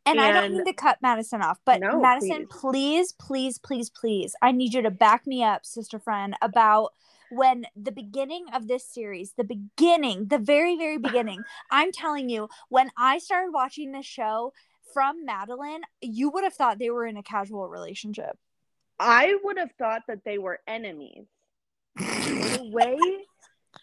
And, 0.06 0.22
I 0.22 0.32
don't 0.32 0.44
And- 0.46 0.54
mean 0.58 0.66
to 0.66 0.74
cut 0.74 1.00
Madison 1.02 1.42
off, 1.42 1.60
but 1.66 1.80
No, 1.82 2.00
Madison, 2.00 2.48
please, 2.48 3.14
please, 3.14 3.58
please, 3.58 3.90
please, 3.90 4.36
I 4.42 4.52
need 4.52 4.74
you 4.74 4.82
to 4.84 4.92
back 4.92 5.26
me 5.26 5.44
up, 5.44 5.66
sister 5.66 5.98
friend, 5.98 6.36
about 6.42 6.94
when 7.32 7.66
the 7.76 7.92
beginning 7.92 8.46
of 8.54 8.68
this 8.68 8.86
series, 8.86 9.34
the 9.34 9.44
beginning, 9.44 10.28
the 10.28 10.38
very, 10.38 10.78
very 10.78 10.98
beginning, 11.00 11.42
I'm 11.72 11.92
telling 11.92 12.30
you, 12.30 12.48
when 12.70 12.92
I 12.98 13.18
started 13.18 13.52
watching 13.54 13.92
this 13.92 14.06
show 14.06 14.54
from 14.94 15.26
Madeline, 15.26 15.82
you 16.02 16.30
would 16.30 16.44
have 16.44 16.54
thought 16.54 16.78
they 16.78 16.90
were 16.92 17.06
in 17.08 17.18
a 17.18 17.24
casual 17.24 17.68
relationship. 17.70 18.38
I 19.00 19.36
would 19.44 19.58
have 19.58 19.72
thought 19.80 20.04
that 20.08 20.24
they 20.26 20.38
were 20.38 20.60
enemies. 20.68 21.26
the 21.96 22.70
way 22.74 22.98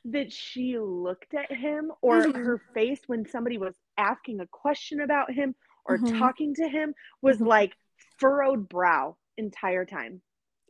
that 0.05 0.33
she 0.33 0.79
looked 0.79 1.35
at 1.35 1.51
him 1.53 1.91
or 2.03 2.23
Mhm. 2.25 2.37
her 2.37 2.59
face 2.75 3.01
when 3.07 3.27
somebody 3.27 3.59
was 3.59 3.75
asking 3.99 4.41
a 4.41 4.47
question 4.47 5.01
about 5.01 5.31
him 5.33 5.55
or 5.85 5.99
Mhm. 5.99 6.19
talking 6.19 6.55
to 6.55 6.69
him 6.69 6.95
was 7.21 7.39
Mhm. 7.39 7.47
like 7.47 7.77
furrowed 8.19 8.69
brow 8.69 9.17
entire 9.37 9.85
time. 9.85 10.23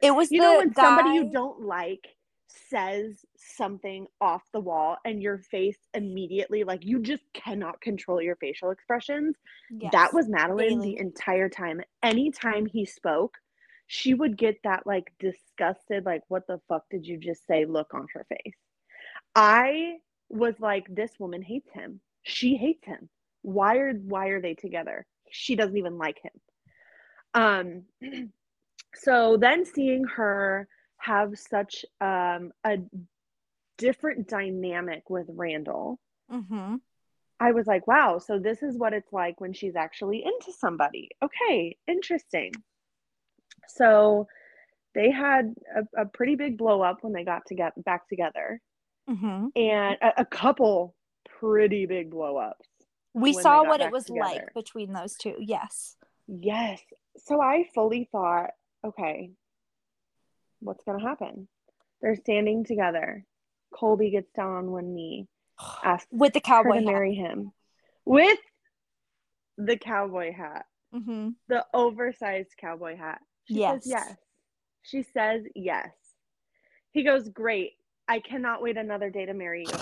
It 0.02 0.12
was 0.12 0.32
You 0.32 0.40
know 0.40 0.58
when 0.58 0.74
somebody 0.74 1.10
you 1.10 1.30
don't 1.30 1.60
like 1.60 2.16
says 2.50 3.26
something 3.36 4.06
off 4.22 4.50
the 4.52 4.60
wall 4.60 4.96
and 5.04 5.22
your 5.22 5.38
face 5.38 5.78
immediately 5.92 6.64
like 6.64 6.82
you 6.82 6.98
just 6.98 7.30
cannot 7.34 7.78
control 7.80 8.22
your 8.22 8.36
facial 8.36 8.70
expressions 8.70 9.36
Yes. 9.70 9.92
that 9.92 10.14
was 10.14 10.28
Madeline 10.30 10.80
the 10.80 10.98
entire 10.98 11.50
time. 11.50 11.82
Anytime 12.02 12.64
he 12.64 12.86
spoke, 12.86 13.36
she 13.86 14.14
would 14.14 14.36
get 14.38 14.62
that 14.62 14.86
like 14.86 15.12
disgusted, 15.18 16.06
like, 16.06 16.22
what 16.28 16.46
the 16.46 16.58
fuck 16.68 16.88
did 16.88 17.06
you 17.06 17.18
just 17.18 17.46
say? 17.46 17.64
Look 17.66 17.92
on 17.92 18.06
her 18.14 18.24
face. 18.24 18.56
I 19.34 20.00
was 20.30 20.58
like, 20.58 20.86
this 20.88 21.18
woman 21.18 21.42
hates 21.42 21.70
him. 21.72 22.00
She 22.22 22.56
hates 22.56 22.84
him. 22.84 23.10
Why 23.42 23.76
are 23.78 23.92
why 23.92 24.28
are 24.28 24.40
they 24.40 24.54
together? 24.54 25.06
She 25.30 25.56
doesn't 25.56 25.76
even 25.76 25.98
like 25.98 26.18
him. 26.22 26.32
Um 27.34 28.30
so 28.94 29.36
then 29.36 29.64
seeing 29.64 30.04
her 30.04 30.68
have 30.98 31.38
such 31.38 31.84
um 32.00 32.52
a 32.64 32.78
different 33.76 34.28
dynamic 34.28 35.08
with 35.08 35.26
Randall. 35.28 35.98
mm-hmm. 36.30 36.76
I 37.40 37.52
was 37.52 37.68
like, 37.68 37.86
wow, 37.86 38.18
so 38.18 38.40
this 38.40 38.64
is 38.64 38.76
what 38.76 38.92
it's 38.92 39.12
like 39.12 39.40
when 39.40 39.52
she's 39.52 39.76
actually 39.76 40.24
into 40.24 40.52
somebody. 40.58 41.10
Okay, 41.22 41.76
interesting. 41.86 42.50
So 43.68 44.26
they 44.94 45.12
had 45.12 45.54
a, 45.76 46.02
a 46.02 46.06
pretty 46.06 46.34
big 46.34 46.58
blow 46.58 46.82
up 46.82 46.98
when 47.02 47.12
they 47.12 47.22
got 47.22 47.46
to 47.46 47.54
get 47.54 47.72
back 47.84 48.08
together 48.08 48.60
Mhm. 49.08 49.52
and 49.54 49.96
a, 50.02 50.22
a 50.22 50.24
couple 50.24 50.96
pretty 51.38 51.86
big 51.86 52.10
blow 52.10 52.36
ups. 52.38 52.68
We 53.20 53.32
saw 53.32 53.64
what 53.64 53.80
it 53.80 53.92
was 53.92 54.04
together. 54.04 54.20
like 54.24 54.54
between 54.54 54.92
those 54.92 55.14
two. 55.16 55.34
Yes. 55.38 55.96
Yes. 56.26 56.80
So 57.18 57.40
I 57.40 57.64
fully 57.74 58.08
thought, 58.12 58.50
okay, 58.84 59.30
what's 60.60 60.84
going 60.84 60.98
to 61.00 61.04
happen? 61.06 61.48
They're 62.00 62.16
standing 62.16 62.64
together. 62.64 63.24
Colby 63.74 64.10
gets 64.10 64.30
down 64.32 64.52
on 64.54 64.70
one 64.70 64.94
knee, 64.94 65.26
asks 65.82 66.06
With 66.10 66.32
the 66.32 66.40
cowboy 66.40 66.74
to 66.74 66.76
hat. 66.78 66.84
marry 66.86 67.14
him 67.14 67.52
with 68.04 68.38
the 69.58 69.76
cowboy 69.76 70.32
hat. 70.32 70.64
Mhm. 70.94 71.34
the 71.48 71.66
oversized 71.74 72.56
cowboy 72.58 72.96
hat. 72.96 73.20
She 73.44 73.54
Yes. 73.56 73.82
says 73.84 73.90
yes. 73.90 74.16
She 74.82 75.02
says 75.02 75.42
yes. 75.54 75.90
He 76.92 77.02
goes, 77.02 77.28
Great. 77.28 77.72
I 78.08 78.20
cannot 78.20 78.62
wait 78.62 78.78
another 78.78 79.10
day 79.10 79.26
to 79.26 79.34
marry 79.34 79.66
you. 79.66 79.74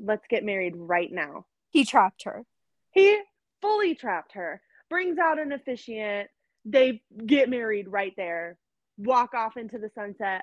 Let's 0.00 0.26
get 0.28 0.42
married 0.44 0.74
right 0.74 1.12
now. 1.12 1.46
He 1.70 1.84
trapped 1.84 2.24
her. 2.24 2.44
He 2.90 3.20
fully 3.60 3.94
trapped 3.94 4.32
her, 4.32 4.60
brings 4.88 5.18
out 5.18 5.38
an 5.38 5.52
officiant. 5.52 6.28
They 6.64 7.02
get 7.24 7.48
married 7.48 7.88
right 7.88 8.14
there, 8.16 8.58
walk 8.96 9.34
off 9.34 9.56
into 9.56 9.78
the 9.78 9.90
sunset, 9.94 10.42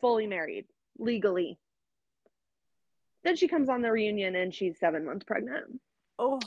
fully 0.00 0.26
married, 0.26 0.66
legally. 0.98 1.58
Then 3.22 3.36
she 3.36 3.48
comes 3.48 3.68
on 3.68 3.80
the 3.80 3.90
reunion 3.90 4.34
and 4.34 4.54
she's 4.54 4.78
seven 4.78 5.06
months 5.06 5.24
pregnant. 5.24 5.80
Oh, 6.18 6.40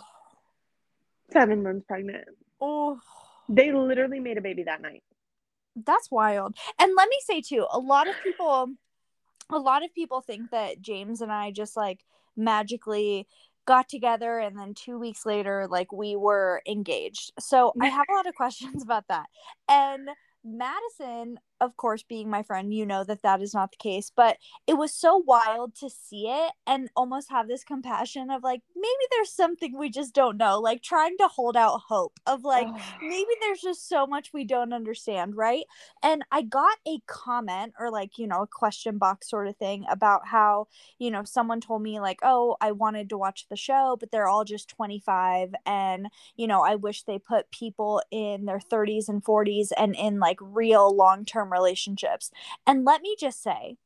seven 1.31 1.63
months 1.63 1.85
pregnant. 1.88 2.27
Oh. 2.61 2.99
They 3.49 3.71
literally 3.71 4.19
made 4.19 4.38
a 4.38 4.41
baby 4.41 4.63
that 4.63 4.81
night. 4.81 5.03
That's 5.75 6.11
wild. 6.11 6.55
And 6.79 6.93
let 6.97 7.07
me 7.09 7.17
say 7.23 7.41
too, 7.41 7.65
a 7.71 7.79
lot 7.79 8.07
of 8.07 8.15
people 8.23 8.71
a 9.49 9.57
lot 9.57 9.83
of 9.83 9.93
people 9.93 10.21
think 10.21 10.51
that 10.51 10.81
James 10.81 11.21
and 11.21 11.31
I 11.31 11.51
just 11.51 11.77
like 11.77 12.03
magically 12.35 13.27
got 13.68 13.89
together 13.89 14.39
and 14.39 14.57
then 14.57 14.74
2 14.74 14.97
weeks 14.97 15.26
later 15.26 15.68
like 15.70 15.91
we 15.91 16.15
were 16.15 16.61
engaged. 16.68 17.34
So 17.39 17.74
I 17.82 17.88
have 17.88 18.07
a 18.09 18.13
lot 18.15 18.28
of 18.28 18.36
questions 18.36 18.84
about 18.84 19.05
that. 19.09 19.28
And 19.70 20.09
Madison, 20.43 21.39
of 21.60 21.76
course, 21.78 22.03
being 22.03 22.30
my 22.30 22.43
friend, 22.43 22.74
you 22.74 22.86
know 22.86 23.03
that 23.03 23.22
that 23.24 23.41
is 23.41 23.53
not 23.53 23.72
the 23.72 23.78
case, 23.78 24.12
but 24.16 24.38
it 24.68 24.76
was 24.76 24.93
so 24.93 25.18
wild 25.18 25.76
to 25.76 25.89
see 25.89 26.28
it 26.30 26.51
and 26.66 26.89
almost 26.95 27.30
have 27.32 27.47
this 27.47 27.64
compassion 27.64 28.30
of 28.30 28.43
like 28.43 28.62
maybe 28.76 29.05
there's 29.12 29.32
something 29.32 29.78
we 29.78 29.89
just 29.89 30.14
don't 30.14 30.38
know, 30.38 30.60
like 30.60 30.82
trying 30.84 31.18
to 31.18 31.28
hold 31.28 31.55
out 31.58 31.82
hope 31.88 32.20
of 32.28 32.43
like 32.43 32.70
Oh. 32.70 32.97
maybe 33.01 33.32
there's 33.41 33.62
just 33.62 33.88
so 33.89 34.05
much 34.08 34.34
we 34.34 34.43
don't 34.43 34.74
understand, 34.74 35.36
right? 35.36 35.66
And 36.03 36.24
I 36.32 36.41
got 36.41 36.78
a 36.88 36.99
comment 37.08 37.74
or 37.80 37.91
like, 37.91 38.18
you 38.18 38.28
know, 38.28 38.41
a 38.41 38.47
question 38.47 38.97
box 38.97 39.30
sort 39.30 39.47
of 39.47 39.58
thing 39.58 39.86
about 39.89 40.28
how, 40.28 40.68
you 40.99 41.12
know, 41.12 41.24
someone 41.24 41.62
told 41.62 41.82
me 41.82 41.99
like, 41.99 42.20
"Oh, 42.24 42.58
I 42.62 42.72
wanted 42.72 43.10
to 43.10 43.18
watch 43.18 43.47
the 43.49 43.55
show, 43.55 43.97
but 43.99 44.12
they're 44.12 44.28
all 44.28 44.43
just 44.43 44.70
25 44.70 45.53
and, 45.66 46.08
you 46.36 46.47
know, 46.47 46.62
I 46.62 46.76
wish 46.76 47.03
they 47.03 47.20
put 47.20 47.51
people 47.51 48.01
in 48.12 48.45
their 48.45 48.60
30s 48.60 49.10
and 49.10 49.24
40s 49.24 49.72
and 49.78 49.95
in 49.95 50.20
like 50.20 50.38
real 50.41 50.95
long-term 51.48 51.54
relationships." 51.54 52.32
And 52.66 52.86
let 52.86 53.02
me 53.02 53.16
just 53.20 53.41
say, 53.41 53.78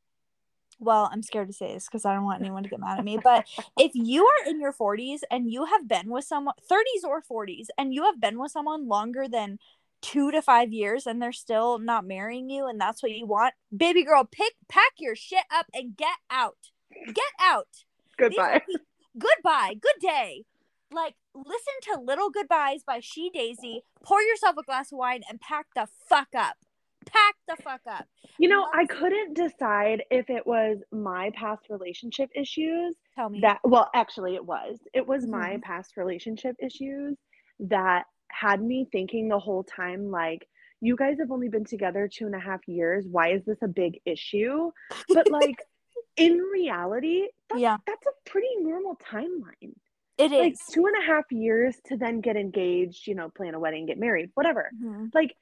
well, 0.80 1.10
I'm 1.12 1.22
scared 1.22 1.48
to 1.48 1.54
say 1.54 1.74
this 1.74 1.86
because 1.86 2.06
I 2.06 2.14
don't 2.14 2.24
want 2.24 2.42
anyone 2.42 2.64
to 2.64 2.70
get 2.70 2.80
mad 2.80 2.98
at 2.98 3.06
me. 3.06 3.20
But 3.24 3.46
if 3.78 3.92
you 3.94 4.26
are 4.26 4.50
in 4.50 4.60
your 4.60 4.74
40s 4.74 5.20
and 5.30 5.50
you 5.50 5.66
have 5.66 5.88
been 5.88 6.10
with 6.10 6.26
someone, 6.26 6.56
30s 6.70 7.06
or 7.08 7.22
40s, 7.22 7.68
and 7.78 7.94
you 7.94 8.04
have 8.06 8.20
been 8.20 8.40
with 8.40 8.52
someone 8.52 8.88
longer 8.88 9.28
than 9.28 9.60
two 10.02 10.32
to 10.32 10.42
five 10.42 10.74
years 10.74 11.06
and 11.06 11.22
they're 11.22 11.32
still 11.32 11.78
not 11.78 12.04
marrying 12.04 12.50
you 12.50 12.68
and 12.68 12.82
that's 12.82 13.04
what 13.04 13.12
you 13.12 13.28
want, 13.28 13.54
baby 13.76 14.04
girl, 14.04 14.28
pick, 14.30 14.54
pack 14.68 14.94
your 14.98 15.16
shit 15.16 15.44
up 15.54 15.68
and 15.74 15.96
get 15.96 16.18
out. 16.32 16.58
Get 17.06 17.24
out. 17.40 17.86
Goodbye. 18.18 18.62
pe- 18.68 18.84
Goodbye. 19.18 19.76
Good 19.80 20.02
day. 20.02 20.46
Like, 20.92 21.16
listen 21.36 21.74
to 21.84 22.02
Little 22.02 22.30
Goodbyes 22.30 22.84
by 22.84 23.00
SHeDAISY, 23.00 23.82
pour 24.04 24.22
yourself 24.22 24.58
a 24.58 24.64
glass 24.64 24.92
of 24.92 24.98
wine, 24.98 25.22
and 25.30 25.40
pack 25.40 25.68
the 25.74 25.88
fuck 26.10 26.30
up. 26.36 26.58
Pack 27.06 27.36
the 27.48 27.56
fuck 27.64 27.82
up. 27.88 28.06
You 28.38 28.48
know, 28.50 28.68
I 28.74 28.86
couldn't 28.86 29.34
decide 29.34 30.04
if 30.12 30.30
it 30.30 30.46
was 30.46 30.78
my 30.92 31.32
past 31.36 31.68
relationship 31.70 32.30
issues 32.36 32.96
Tell 33.16 33.30
me. 33.30 33.40
that, 33.42 33.60
well, 33.64 33.90
actually, 33.94 34.36
it 34.36 34.46
was. 34.46 34.80
It 34.94 35.06
was 35.08 35.26
my 35.28 35.52
Mhm. 35.58 35.62
past 35.64 35.98
relationship 35.98 36.56
issues 36.60 37.18
that 37.60 38.06
had 38.30 38.62
me 38.62 38.86
thinking 38.92 39.28
the 39.28 39.40
whole 39.40 39.64
time, 39.64 40.10
like, 40.12 40.48
you 40.80 40.96
guys 40.96 41.20
have 41.20 41.32
only 41.32 41.50
been 41.50 41.66
together 41.66 42.08
two 42.08 42.26
and 42.26 42.36
a 42.36 42.40
half 42.40 42.68
years. 42.68 43.06
Why 43.08 43.30
is 43.34 43.44
this 43.46 43.62
a 43.62 43.68
big 43.68 44.00
issue? 44.06 44.72
But, 45.10 45.30
like, 45.32 45.58
in 46.18 46.38
reality, 46.40 47.28
that's, 47.50 47.62
Yeah. 47.62 47.78
that's 47.86 48.06
a 48.08 48.12
pretty 48.30 48.56
normal 48.60 48.96
timeline. 48.98 49.74
It 50.18 50.32
Like, 50.32 50.54
is. 50.54 50.60
two 50.72 50.86
and 50.86 50.96
a 50.98 51.06
half 51.06 51.32
years 51.32 51.80
to 51.86 51.98
then 51.98 52.22
get 52.22 52.36
engaged, 52.38 53.08
you 53.08 53.16
know, 53.16 53.30
plan 53.30 53.54
a 53.56 53.60
wedding, 53.60 53.86
get 53.88 53.98
married, 53.98 54.32
whatever 54.36 54.72
Mhm. 54.82 55.14
like 55.14 55.36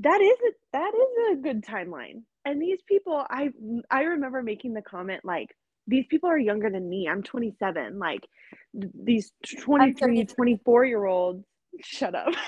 that 0.00 0.20
is 0.20 0.38
a 0.46 0.52
that 0.72 0.92
is 0.94 1.38
a 1.38 1.42
good 1.42 1.64
timeline. 1.64 2.22
And 2.44 2.60
these 2.60 2.78
people 2.86 3.24
i 3.28 3.50
i 3.90 4.02
remember 4.02 4.42
making 4.42 4.74
the 4.74 4.82
comment 4.82 5.24
like 5.24 5.54
these 5.86 6.06
people 6.08 6.28
are 6.28 6.38
younger 6.38 6.70
than 6.70 6.88
me. 6.88 7.08
I'm 7.08 7.22
27 7.22 7.98
like 7.98 8.26
these 8.74 9.32
23 9.62 10.24
24 10.24 10.84
year 10.84 11.04
olds 11.04 11.44
shut 11.80 12.14
up. 12.14 12.34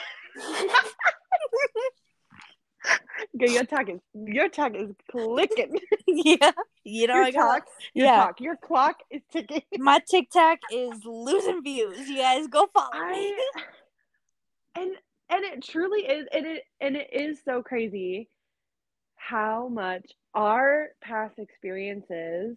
Okay, 3.36 3.53
your 3.53 3.64
talk 3.64 3.88
is 3.88 4.01
your 4.14 4.48
talk 4.48 4.74
is 4.74 4.90
clicking. 5.11 5.78
Yeah. 6.07 6.51
You 6.82 7.07
know, 7.07 7.14
your 7.14 7.24
I 7.24 7.30
got 7.30 7.62
your 7.94 8.07
yeah. 8.07 8.16
talk. 8.16 8.40
Your 8.40 8.57
clock 8.57 8.96
is 9.11 9.22
ticking. 9.30 9.62
My 9.78 10.01
TikTok 10.11 10.59
is 10.72 11.05
losing 11.05 11.62
views. 11.62 12.09
You 12.09 12.16
guys 12.16 12.46
go 12.48 12.66
follow 12.74 13.09
me. 13.11 13.34
And 14.76 14.92
and 15.31 15.45
it 15.45 15.62
truly 15.62 16.01
is 16.01 16.26
and 16.33 16.47
it 16.47 16.64
and 16.81 16.97
it 16.97 17.09
is 17.12 17.41
so 17.45 17.62
crazy 17.62 18.28
how 19.16 19.68
much 19.68 20.12
our 20.35 20.89
past 21.01 21.39
experiences 21.39 22.57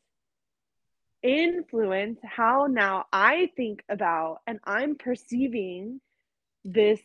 influence 1.21 2.19
how 2.23 2.67
now 2.69 3.05
I 3.13 3.49
think 3.55 3.83
about 3.89 4.39
and 4.45 4.59
I'm 4.65 4.95
perceiving 4.95 6.01
this 6.65 6.99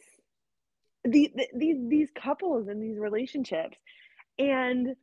the, 1.04 1.32
the, 1.34 1.48
these 1.54 1.76
these 1.88 2.08
couples 2.14 2.68
and 2.68 2.82
these 2.82 2.98
relationships. 2.98 3.78
And 4.38 4.94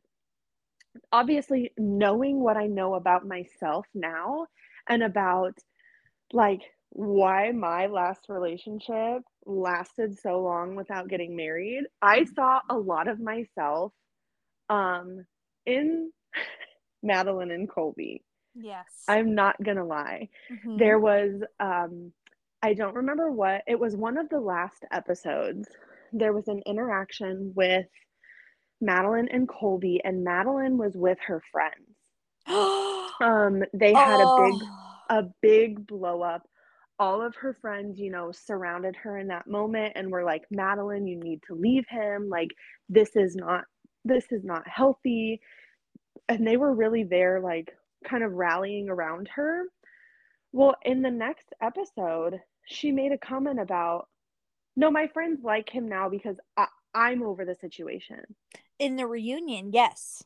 obviously 1.12 1.72
knowing 1.76 2.40
what 2.40 2.56
I 2.56 2.66
know 2.66 2.94
about 2.94 3.26
myself 3.26 3.86
now 3.94 4.46
and 4.88 5.02
about 5.02 5.54
like 6.32 6.62
why 6.90 7.52
my 7.52 7.86
last 7.86 8.26
relationship 8.28 9.22
lasted 9.46 10.18
so 10.18 10.40
long 10.40 10.74
without 10.74 11.08
getting 11.08 11.36
married, 11.36 11.84
I 12.02 12.24
saw 12.24 12.60
a 12.68 12.76
lot 12.76 13.08
of 13.08 13.20
myself 13.20 13.92
um 14.68 15.24
in 15.66 16.10
Madeline 17.02 17.50
and 17.52 17.68
Colby. 17.68 18.22
Yes. 18.54 18.86
I'm 19.08 19.34
not 19.34 19.62
going 19.62 19.76
to 19.76 19.84
lie. 19.84 20.28
Mhm. 20.50 20.78
There 20.78 20.98
was 20.98 21.42
um 21.60 22.12
I 22.62 22.74
don't 22.74 22.94
remember 22.96 23.30
what 23.30 23.62
it 23.66 23.78
was 23.78 23.94
one 23.96 24.16
of 24.18 24.28
the 24.28 24.40
last 24.40 24.84
episodes. 24.92 25.68
There 26.12 26.32
was 26.32 26.48
an 26.48 26.62
interaction 26.66 27.52
with 27.54 27.86
Madeline 28.80 29.28
and 29.30 29.48
Colby 29.48 30.00
and 30.04 30.24
Madeline 30.24 30.76
was 30.78 30.96
with 30.96 31.18
her 31.26 31.42
friends. 31.52 31.96
Um 33.18 33.62
they 33.72 33.94
had 33.94 34.20
a 34.20 34.26
big 34.36 34.54
Oh. 34.62 34.96
a 35.10 35.22
big 35.40 35.86
blow 35.86 36.22
up. 36.22 36.42
All 36.98 37.20
of 37.20 37.34
her 37.36 37.54
friends, 37.60 37.98
you 37.98 38.10
know, 38.10 38.32
surrounded 38.32 38.96
her 38.96 39.18
in 39.18 39.28
that 39.28 39.46
moment 39.46 39.92
and 39.96 40.10
were 40.10 40.24
like, 40.24 40.44
Madeline, 40.50 41.06
you 41.06 41.18
need 41.18 41.40
to 41.48 41.54
leave 41.54 41.84
him. 41.88 42.28
Like, 42.28 42.48
this 42.88 43.16
is 43.16 43.36
not 43.36 43.64
this 44.04 44.26
is 44.30 44.44
not 44.44 44.66
healthy. 44.68 45.40
And 46.28 46.46
they 46.46 46.56
were 46.56 46.74
really 46.74 47.04
there, 47.04 47.40
like, 47.40 47.76
kind 48.04 48.22
of 48.24 48.32
rallying 48.32 48.88
around 48.88 49.28
her. 49.34 49.64
Well, 50.52 50.76
in 50.84 51.02
the 51.02 51.10
next 51.10 51.48
episode, 51.60 52.40
she 52.66 52.92
made 52.92 53.12
a 53.12 53.18
comment 53.18 53.60
about, 53.60 54.08
no, 54.76 54.90
my 54.90 55.08
friends 55.08 55.40
like 55.44 55.68
him 55.68 55.88
now 55.88 56.08
because 56.08 56.36
I, 56.56 56.66
I'm 56.94 57.22
over 57.22 57.44
the 57.44 57.54
situation. 57.56 58.22
in 58.78 58.96
the 58.96 59.06
reunion, 59.06 59.72
yes. 59.72 60.24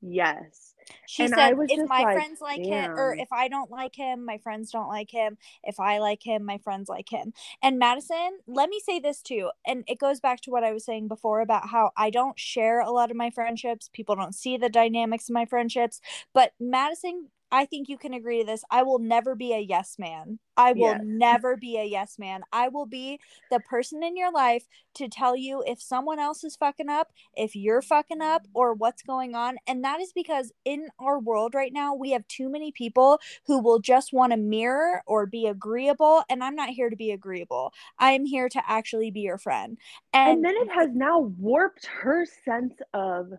Yes. 0.00 0.71
She 1.06 1.24
And 1.24 1.34
said, 1.34 1.54
if 1.68 1.84
my 1.88 2.02
like, 2.02 2.14
friends 2.14 2.40
like 2.40 2.64
him, 2.64 2.92
or 2.96 3.14
if 3.18 3.32
I 3.32 3.48
don't 3.48 3.70
like 3.70 3.94
him, 3.96 4.24
my 4.24 4.38
friends 4.38 4.70
don't 4.70 4.88
like 4.88 5.10
him. 5.10 5.36
If 5.62 5.78
I 5.80 5.98
like 5.98 6.22
him, 6.22 6.44
my 6.44 6.58
friends 6.58 6.88
like 6.88 7.08
him. 7.10 7.32
And 7.62 7.78
Madison, 7.78 8.38
let 8.46 8.68
me 8.68 8.80
say 8.84 8.98
this 8.98 9.22
too. 9.22 9.50
And 9.66 9.84
it 9.86 9.98
goes 9.98 10.20
back 10.20 10.40
to 10.42 10.50
what 10.50 10.64
I 10.64 10.72
was 10.72 10.84
saying 10.84 11.08
before 11.08 11.40
about 11.40 11.68
how 11.68 11.90
I 11.96 12.10
don't 12.10 12.38
share 12.38 12.80
a 12.80 12.90
lot 12.90 13.10
of 13.10 13.16
my 13.16 13.30
friendships. 13.30 13.88
People 13.92 14.16
don't 14.16 14.34
see 14.34 14.56
the 14.56 14.68
dynamics 14.68 15.28
of 15.28 15.34
my 15.34 15.44
friendships. 15.46 16.00
But 16.32 16.52
Madison, 16.60 17.28
I 17.52 17.66
think 17.66 17.88
you 17.88 17.98
can 17.98 18.14
agree 18.14 18.40
to 18.40 18.46
this. 18.46 18.64
I 18.70 18.82
will 18.82 18.98
never 18.98 19.34
be 19.34 19.52
a 19.52 19.58
yes 19.60 19.96
man. 19.98 20.38
I 20.56 20.72
will 20.72 20.94
Yes. 20.94 21.00
never 21.04 21.56
be 21.56 21.76
a 21.78 21.84
yes 21.84 22.18
man. 22.18 22.42
I 22.52 22.68
will 22.68 22.86
be 22.86 23.20
the 23.50 23.60
person 23.60 24.02
in 24.02 24.16
your 24.16 24.32
life 24.32 24.66
to 24.94 25.08
tell 25.08 25.36
you 25.36 25.62
if 25.66 25.80
someone 25.80 26.18
else 26.18 26.44
is 26.44 26.56
fucking 26.56 26.88
up, 26.88 27.12
if 27.36 27.54
you're 27.54 27.82
fucking 27.82 28.22
up, 28.22 28.46
or 28.54 28.72
what's 28.72 29.02
going 29.02 29.34
on. 29.34 29.58
And 29.66 29.84
that 29.84 30.00
is 30.00 30.12
because 30.14 30.50
in 30.64 30.88
our 30.98 31.18
world 31.18 31.54
right 31.54 31.72
now, 31.72 31.94
we 31.94 32.10
have 32.12 32.26
too 32.26 32.48
many 32.48 32.72
people 32.72 33.20
who 33.46 33.58
will 33.58 33.78
just 33.80 34.12
want 34.14 34.32
to 34.32 34.38
mirror 34.38 35.02
or 35.06 35.26
be 35.26 35.46
agreeable. 35.46 36.24
And 36.30 36.42
I'm 36.42 36.56
not 36.56 36.70
here 36.70 36.88
to 36.88 36.96
be 36.96 37.10
agreeable. 37.10 37.72
I 37.98 38.12
am 38.12 38.24
here 38.24 38.48
to 38.48 38.62
actually 38.66 39.10
be 39.10 39.20
your 39.20 39.38
friend. 39.38 39.76
And, 40.14 40.36
And 40.36 40.44
then 40.44 40.54
it 40.56 40.70
has 40.70 40.88
now 40.94 41.18
warped 41.18 41.84
her 41.86 42.24
sense 42.44 42.80
of 42.94 43.32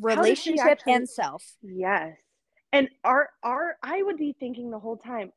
relationship 0.00 0.64
actually- 0.66 0.92
and 0.94 1.08
self. 1.08 1.56
Yes. 1.62 2.16
And 2.74 2.90
are 3.04 3.30
are 3.42 3.78
I 3.82 4.02
would 4.02 4.18
be 4.18 4.34
thinking 4.38 4.70
the 4.70 4.78
whole 4.78 4.98
time, 4.98 5.32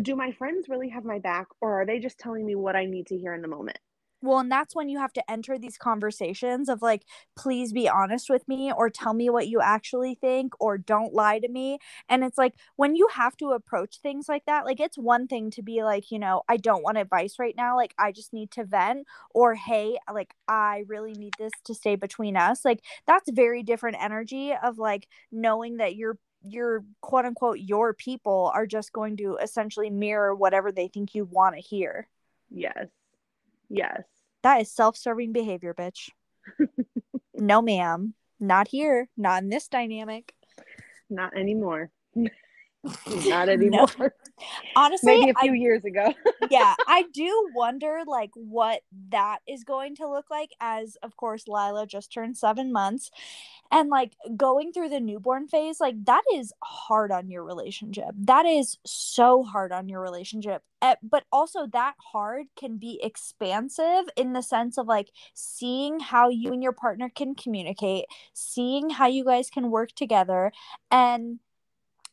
do 0.00 0.16
my 0.16 0.32
friends 0.32 0.70
really 0.70 0.88
have 0.88 1.04
my 1.04 1.18
back 1.18 1.48
or 1.60 1.82
are 1.82 1.86
they 1.86 1.98
just 1.98 2.18
telling 2.18 2.46
me 2.46 2.54
what 2.54 2.76
I 2.76 2.86
need 2.86 3.08
to 3.08 3.18
hear 3.18 3.34
in 3.34 3.42
the 3.42 3.48
moment? 3.48 3.78
Well, 4.22 4.38
and 4.38 4.50
that's 4.50 4.74
when 4.74 4.88
you 4.88 4.98
have 4.98 5.12
to 5.12 5.30
enter 5.30 5.58
these 5.58 5.76
conversations 5.76 6.68
of 6.70 6.80
like, 6.80 7.04
please 7.36 7.72
be 7.72 7.86
honest 7.88 8.30
with 8.30 8.48
me, 8.48 8.72
or 8.72 8.88
tell 8.88 9.12
me 9.12 9.28
what 9.28 9.46
you 9.46 9.60
actually 9.60 10.14
think, 10.14 10.54
or 10.58 10.78
don't 10.78 11.12
lie 11.12 11.38
to 11.38 11.48
me. 11.48 11.78
And 12.08 12.24
it's 12.24 12.38
like 12.38 12.54
when 12.76 12.96
you 12.96 13.08
have 13.12 13.36
to 13.36 13.50
approach 13.50 14.00
things 14.00 14.26
like 14.28 14.44
that, 14.46 14.64
like 14.64 14.80
it's 14.80 14.96
one 14.96 15.26
thing 15.28 15.50
to 15.52 15.62
be 15.62 15.84
like, 15.84 16.10
you 16.10 16.18
know, 16.18 16.42
I 16.48 16.56
don't 16.56 16.82
want 16.82 16.96
advice 16.98 17.34
right 17.38 17.54
now. 17.56 17.76
Like, 17.76 17.94
I 17.98 18.10
just 18.10 18.32
need 18.32 18.50
to 18.52 18.64
vent, 18.64 19.06
or 19.34 19.54
hey, 19.54 19.98
like, 20.12 20.34
I 20.48 20.84
really 20.88 21.12
need 21.12 21.34
this 21.38 21.52
to 21.66 21.74
stay 21.74 21.94
between 21.94 22.36
us. 22.38 22.64
Like, 22.64 22.80
that's 23.06 23.30
very 23.30 23.62
different 23.62 23.98
energy 24.00 24.54
of 24.60 24.78
like 24.78 25.08
knowing 25.30 25.76
that 25.76 25.94
your 25.94 26.18
your 26.48 26.84
quote 27.00 27.24
unquote 27.24 27.58
your 27.58 27.94
people 27.94 28.50
are 28.54 28.66
just 28.66 28.92
going 28.92 29.16
to 29.18 29.36
essentially 29.42 29.90
mirror 29.90 30.34
whatever 30.34 30.72
they 30.72 30.88
think 30.88 31.14
you 31.14 31.24
want 31.24 31.54
to 31.54 31.60
hear. 31.60 32.08
Yes. 32.50 32.88
Yes. 33.68 34.02
That 34.42 34.60
is 34.60 34.70
self 34.70 34.96
serving 34.96 35.32
behavior, 35.32 35.74
bitch. 35.74 36.10
no, 37.34 37.62
ma'am. 37.62 38.14
Not 38.38 38.68
here. 38.68 39.08
Not 39.16 39.42
in 39.42 39.48
this 39.48 39.68
dynamic. 39.68 40.34
Not 41.10 41.36
anymore. 41.36 41.90
Not 43.26 43.48
anymore. 43.48 44.14
Honestly, 44.74 45.18
Maybe 45.18 45.30
a 45.30 45.34
I, 45.36 45.42
few 45.42 45.54
years 45.54 45.84
ago. 45.84 46.12
yeah, 46.50 46.74
I 46.86 47.04
do 47.12 47.50
wonder 47.54 48.02
like 48.06 48.30
what 48.34 48.82
that 49.10 49.38
is 49.48 49.64
going 49.64 49.96
to 49.96 50.08
look 50.08 50.26
like 50.30 50.50
as 50.60 50.96
of 51.02 51.16
course 51.16 51.48
Lila 51.48 51.86
just 51.86 52.12
turned 52.12 52.36
7 52.36 52.72
months 52.72 53.10
and 53.70 53.88
like 53.88 54.12
going 54.36 54.72
through 54.72 54.90
the 54.90 55.00
newborn 55.00 55.48
phase 55.48 55.80
like 55.80 56.04
that 56.04 56.22
is 56.34 56.52
hard 56.62 57.10
on 57.10 57.30
your 57.30 57.44
relationship. 57.44 58.10
That 58.16 58.46
is 58.46 58.78
so 58.84 59.42
hard 59.42 59.72
on 59.72 59.88
your 59.88 60.00
relationship. 60.00 60.62
Eh, 60.82 60.94
but 61.02 61.24
also 61.32 61.66
that 61.68 61.94
hard 62.12 62.46
can 62.56 62.76
be 62.76 63.00
expansive 63.02 64.04
in 64.16 64.34
the 64.34 64.42
sense 64.42 64.76
of 64.76 64.86
like 64.86 65.08
seeing 65.32 65.98
how 66.00 66.28
you 66.28 66.52
and 66.52 66.62
your 66.62 66.72
partner 66.72 67.08
can 67.08 67.34
communicate, 67.34 68.04
seeing 68.34 68.90
how 68.90 69.06
you 69.06 69.24
guys 69.24 69.48
can 69.48 69.70
work 69.70 69.92
together 69.92 70.52
and 70.90 71.40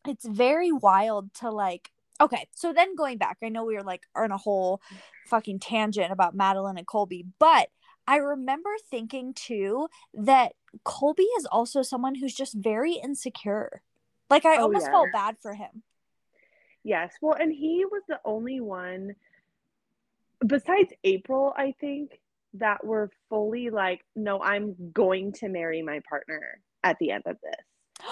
it's 0.08 0.26
very 0.28 0.72
wild 0.72 1.34
to 1.34 1.49
like 1.49 1.91
okay 2.22 2.47
so 2.54 2.74
then 2.74 2.95
going 2.95 3.18
back 3.18 3.38
i 3.43 3.49
know 3.49 3.64
we 3.66 3.76
were 3.76 3.84
like 3.84 4.04
on 4.16 4.32
a 4.32 4.38
whole 4.38 4.82
fucking 5.26 5.60
tangent 5.60 6.12
about 6.12 6.36
madeline 6.36 6.78
and 6.78 6.88
colby 6.88 7.26
but 7.39 7.70
i 8.08 8.18
remember 8.18 8.70
thinking 8.89 9.34
too 9.34 9.88
that 10.14 10.54
colby 10.84 11.24
is 11.38 11.45
also 11.45 11.82
someone 11.82 12.16
who's 12.16 12.34
just 12.36 12.54
very 12.54 12.93
insecure 12.93 13.82
like 14.30 14.45
i 14.45 14.58
Oh, 14.58 14.64
almost 14.64 14.86
yeah. 14.86 14.91
felt 14.91 15.12
bad 15.12 15.38
for 15.41 15.54
him 15.54 15.84
Yes. 16.84 17.14
Well, 17.22 17.36
and 17.39 17.51
he 17.51 17.86
was 17.89 18.01
the 18.10 18.20
only 18.26 18.60
one 18.60 19.16
besides 20.45 20.91
April, 21.04 21.54
I 21.56 21.74
think, 21.80 22.20
that 22.56 22.86
were 22.86 23.10
fully 23.30 23.70
like, 23.70 24.01
no, 24.16 24.41
I'm 24.41 24.76
going 24.91 25.32
to 25.34 25.47
marry 25.47 25.82
my 25.82 26.01
partner 26.08 26.60
at 26.84 26.97
the 26.99 27.12
end 27.12 27.24
of 27.26 27.38
this. 27.41 27.66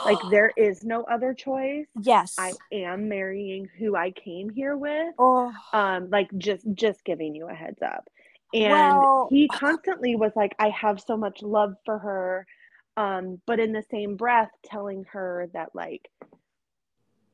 Like 0.06 0.18
there 0.32 0.52
is 0.58 0.84
no 0.84 1.04
other 1.04 1.34
choice. 1.34 1.86
yes 2.02 2.36
I 2.38 2.54
am 2.72 3.10
marrying 3.10 3.68
who 3.78 3.96
I 3.96 4.12
came 4.12 4.50
here 4.50 4.76
with. 4.78 5.14
oh 5.20 5.52
Um, 5.74 6.10
like 6.10 6.30
just 6.38 6.66
just 6.74 7.04
giving 7.04 7.36
you 7.36 7.48
a 7.50 7.54
heads 7.54 7.82
up. 7.82 8.08
And 8.54 8.72
Well- 8.72 9.28
he 9.32 9.48
constantly 9.48 10.16
was 10.16 10.32
like, 10.36 10.56
I 10.60 10.70
have 10.70 11.00
so 11.00 11.16
much 11.18 11.42
love 11.42 11.76
for 11.86 11.98
her. 12.00 12.46
Um, 12.98 13.42
but 13.46 13.60
in 13.62 13.72
the 13.72 13.84
same 13.90 14.18
breath 14.18 14.52
telling 14.66 15.06
her 15.12 15.50
that 15.54 15.70
like 15.74 16.10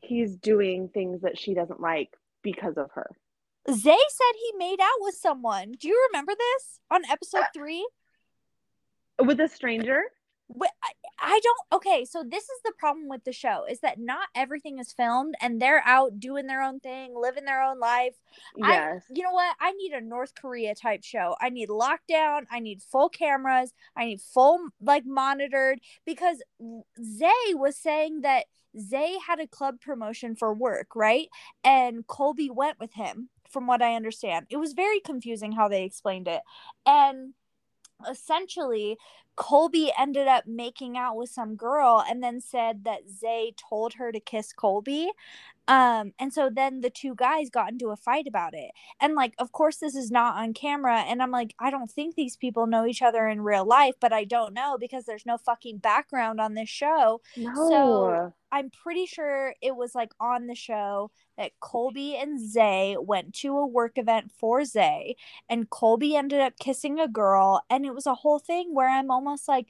he's 0.02 0.36
doing 0.38 0.90
things 0.90 1.22
that 1.22 1.38
she 1.38 1.54
doesn't 1.56 1.80
like 1.80 2.10
because 2.44 2.78
of 2.78 2.92
her. 2.94 3.10
zay 3.70 3.76
said 4.10 4.34
he 4.40 4.58
made 4.58 4.80
out 4.80 5.00
with 5.02 5.16
someone 5.16 5.74
do 5.80 5.88
you 5.88 6.08
remember 6.12 6.34
this 6.38 6.80
on 6.92 7.04
episode 7.06 7.44
three 7.54 7.86
With 9.20 9.40
a 9.42 9.48
stranger? 9.48 10.04
Wh- 10.50 10.68
I, 11.20 11.40
don't 11.44 11.82
okay 11.82 12.06
so 12.06 12.24
this 12.28 12.44
is 12.44 12.60
the 12.64 12.74
problem 12.78 13.08
with 13.08 13.24
the 13.24 13.34
show 13.34 13.66
is 13.70 13.80
that 13.82 14.00
not 14.00 14.28
everything 14.36 14.80
is 14.80 14.92
filmed 14.92 15.36
and 15.42 15.62
they're 15.62 15.84
out 15.86 16.20
doing 16.20 16.48
their 16.48 16.62
own 16.62 16.80
thing 16.80 17.14
living 17.16 17.46
their 17.46 17.64
own 17.64 17.80
life. 17.80 18.16
Yes. 18.56 19.04
I, 19.10 19.14
you 19.14 19.24
know 19.24 19.32
what? 19.32 19.56
I 19.60 19.72
need 19.74 19.94
a 19.94 20.02
north 20.02 20.34
korea 20.40 20.76
type 20.76 21.04
show. 21.04 21.36
I 21.42 21.50
need 21.50 21.70
lockdown 21.70 22.42
i 22.52 22.60
need 22.60 22.82
full 22.82 23.10
cameras 23.10 23.74
i 23.96 24.06
need 24.06 24.22
full 24.22 24.60
like 24.82 25.06
monitored 25.06 25.80
because 26.06 26.42
zay 27.04 27.54
was 27.54 27.78
saying 27.78 28.22
that 28.22 28.46
zay 28.80 29.18
had 29.26 29.40
a 29.40 29.48
club 29.48 29.80
promotion 29.80 30.36
for 30.36 30.54
work 30.54 30.96
right? 30.96 31.28
And 31.64 32.06
colby 32.08 32.50
went 32.50 32.80
with 32.80 32.94
him 32.94 33.30
from 33.50 33.68
what 33.68 33.82
i 33.82 33.96
understand. 33.96 34.46
It 34.50 34.58
was 34.58 34.74
very 34.74 35.00
confusing 35.00 35.54
how 35.54 35.68
they 35.68 35.84
explained 35.84 36.28
it. 36.28 36.42
And 36.86 37.34
essentially 38.10 38.98
Colby 39.38 39.94
ended 39.98 40.28
up 40.28 40.46
making 40.48 40.98
out 40.98 41.16
with 41.16 41.30
some 41.30 41.56
girl 41.56 42.04
and 42.10 42.22
then 42.22 42.42
said 42.42 42.84
that 42.84 43.08
Zay 43.08 43.54
told 43.56 43.94
her 43.94 44.12
to 44.12 44.20
kiss 44.20 44.52
Colby. 44.52 45.12
Um, 45.68 46.14
and 46.18 46.34
so 46.34 46.50
then 46.50 46.82
the 46.82 46.90
two 46.90 47.14
guys 47.14 47.50
got 47.50 47.72
into 47.72 47.90
a 47.90 47.98
fight 47.98 48.26
about 48.26 48.54
it. 48.54 48.72
And 49.00 49.16
like, 49.16 49.34
of 49.38 49.52
course, 49.52 49.78
this 49.78 49.96
is 49.96 50.10
not 50.10 50.38
on 50.38 50.54
camera. 50.54 51.02
And 51.02 51.22
I'm 51.22 51.32
like, 51.32 51.54
I 51.60 51.70
don't 51.70 51.92
think 51.92 52.16
these 52.16 52.38
people 52.38 52.68
know 52.68 52.86
each 52.86 53.02
other 53.02 53.28
in 53.28 53.42
real 53.42 53.66
life, 53.66 53.96
but 54.00 54.14
I 54.14 54.24
don't 54.24 54.54
know 54.54 54.78
because 54.80 55.06
there's 55.06 55.26
no 55.26 55.38
fucking 55.38 55.80
background 55.80 56.40
on 56.40 56.54
this 56.54 56.70
show. 56.70 57.22
No. 57.36 57.54
So 57.70 58.34
I'm 58.52 58.70
pretty 58.70 59.06
sure 59.06 59.54
it 59.62 59.76
was 59.76 59.94
like 59.94 60.14
on 60.20 60.48
the 60.48 60.56
show 60.56 61.12
that 61.38 61.52
Colby 61.60 62.16
and 62.16 62.40
Zay 62.40 62.96
went 63.00 63.34
to 63.36 63.58
a 63.58 63.68
work 63.68 63.98
event 63.98 64.32
for 64.40 64.64
Zay, 64.64 65.16
and 65.50 65.70
Colby 65.70 66.16
ended 66.16 66.40
up 66.40 66.54
kissing 66.58 67.00
a 67.00 67.08
girl. 67.08 67.62
And 67.70 67.86
it 67.86 67.94
was 67.94 68.06
a 68.06 68.16
whole 68.16 68.40
thing 68.40 68.74
where 68.74 68.90
I'm 68.90 69.12
almost 69.12 69.27
like, 69.48 69.68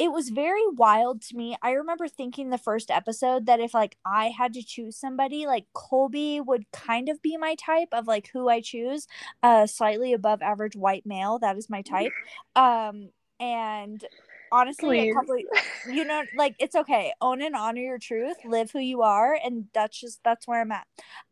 it 0.00 0.10
was 0.10 0.30
very 0.30 0.66
wild 0.66 1.20
to 1.20 1.36
me. 1.36 1.58
I 1.60 1.72
remember 1.72 2.08
thinking 2.08 2.48
the 2.48 2.56
first 2.56 2.90
episode 2.90 3.44
that 3.44 3.60
if 3.60 3.74
like 3.74 3.98
I 4.02 4.28
had 4.28 4.54
to 4.54 4.62
choose 4.62 4.96
somebody, 4.96 5.46
like 5.46 5.66
Colby 5.74 6.40
would 6.40 6.64
kind 6.72 7.10
of 7.10 7.20
be 7.20 7.36
my 7.36 7.54
type 7.54 7.90
of 7.92 8.06
like 8.06 8.30
who 8.32 8.48
I 8.48 8.62
choose. 8.62 9.06
Uh 9.42 9.66
slightly 9.66 10.14
above 10.14 10.40
average 10.40 10.74
white 10.74 11.04
male, 11.04 11.38
that 11.40 11.58
is 11.58 11.68
my 11.68 11.82
type. 11.82 12.12
Um 12.56 13.10
and 13.38 14.02
honestly 14.50 15.12
couple 15.12 15.36
you 15.92 16.04
know 16.06 16.22
like 16.34 16.56
it's 16.58 16.74
okay. 16.76 17.12
Own 17.20 17.42
and 17.42 17.54
honor 17.54 17.82
your 17.82 17.98
truth, 17.98 18.38
live 18.46 18.70
who 18.70 18.80
you 18.80 19.02
are 19.02 19.38
and 19.44 19.66
that's 19.74 20.00
just 20.00 20.20
that's 20.24 20.48
where 20.48 20.62
I'm 20.62 20.72
at. 20.72 20.86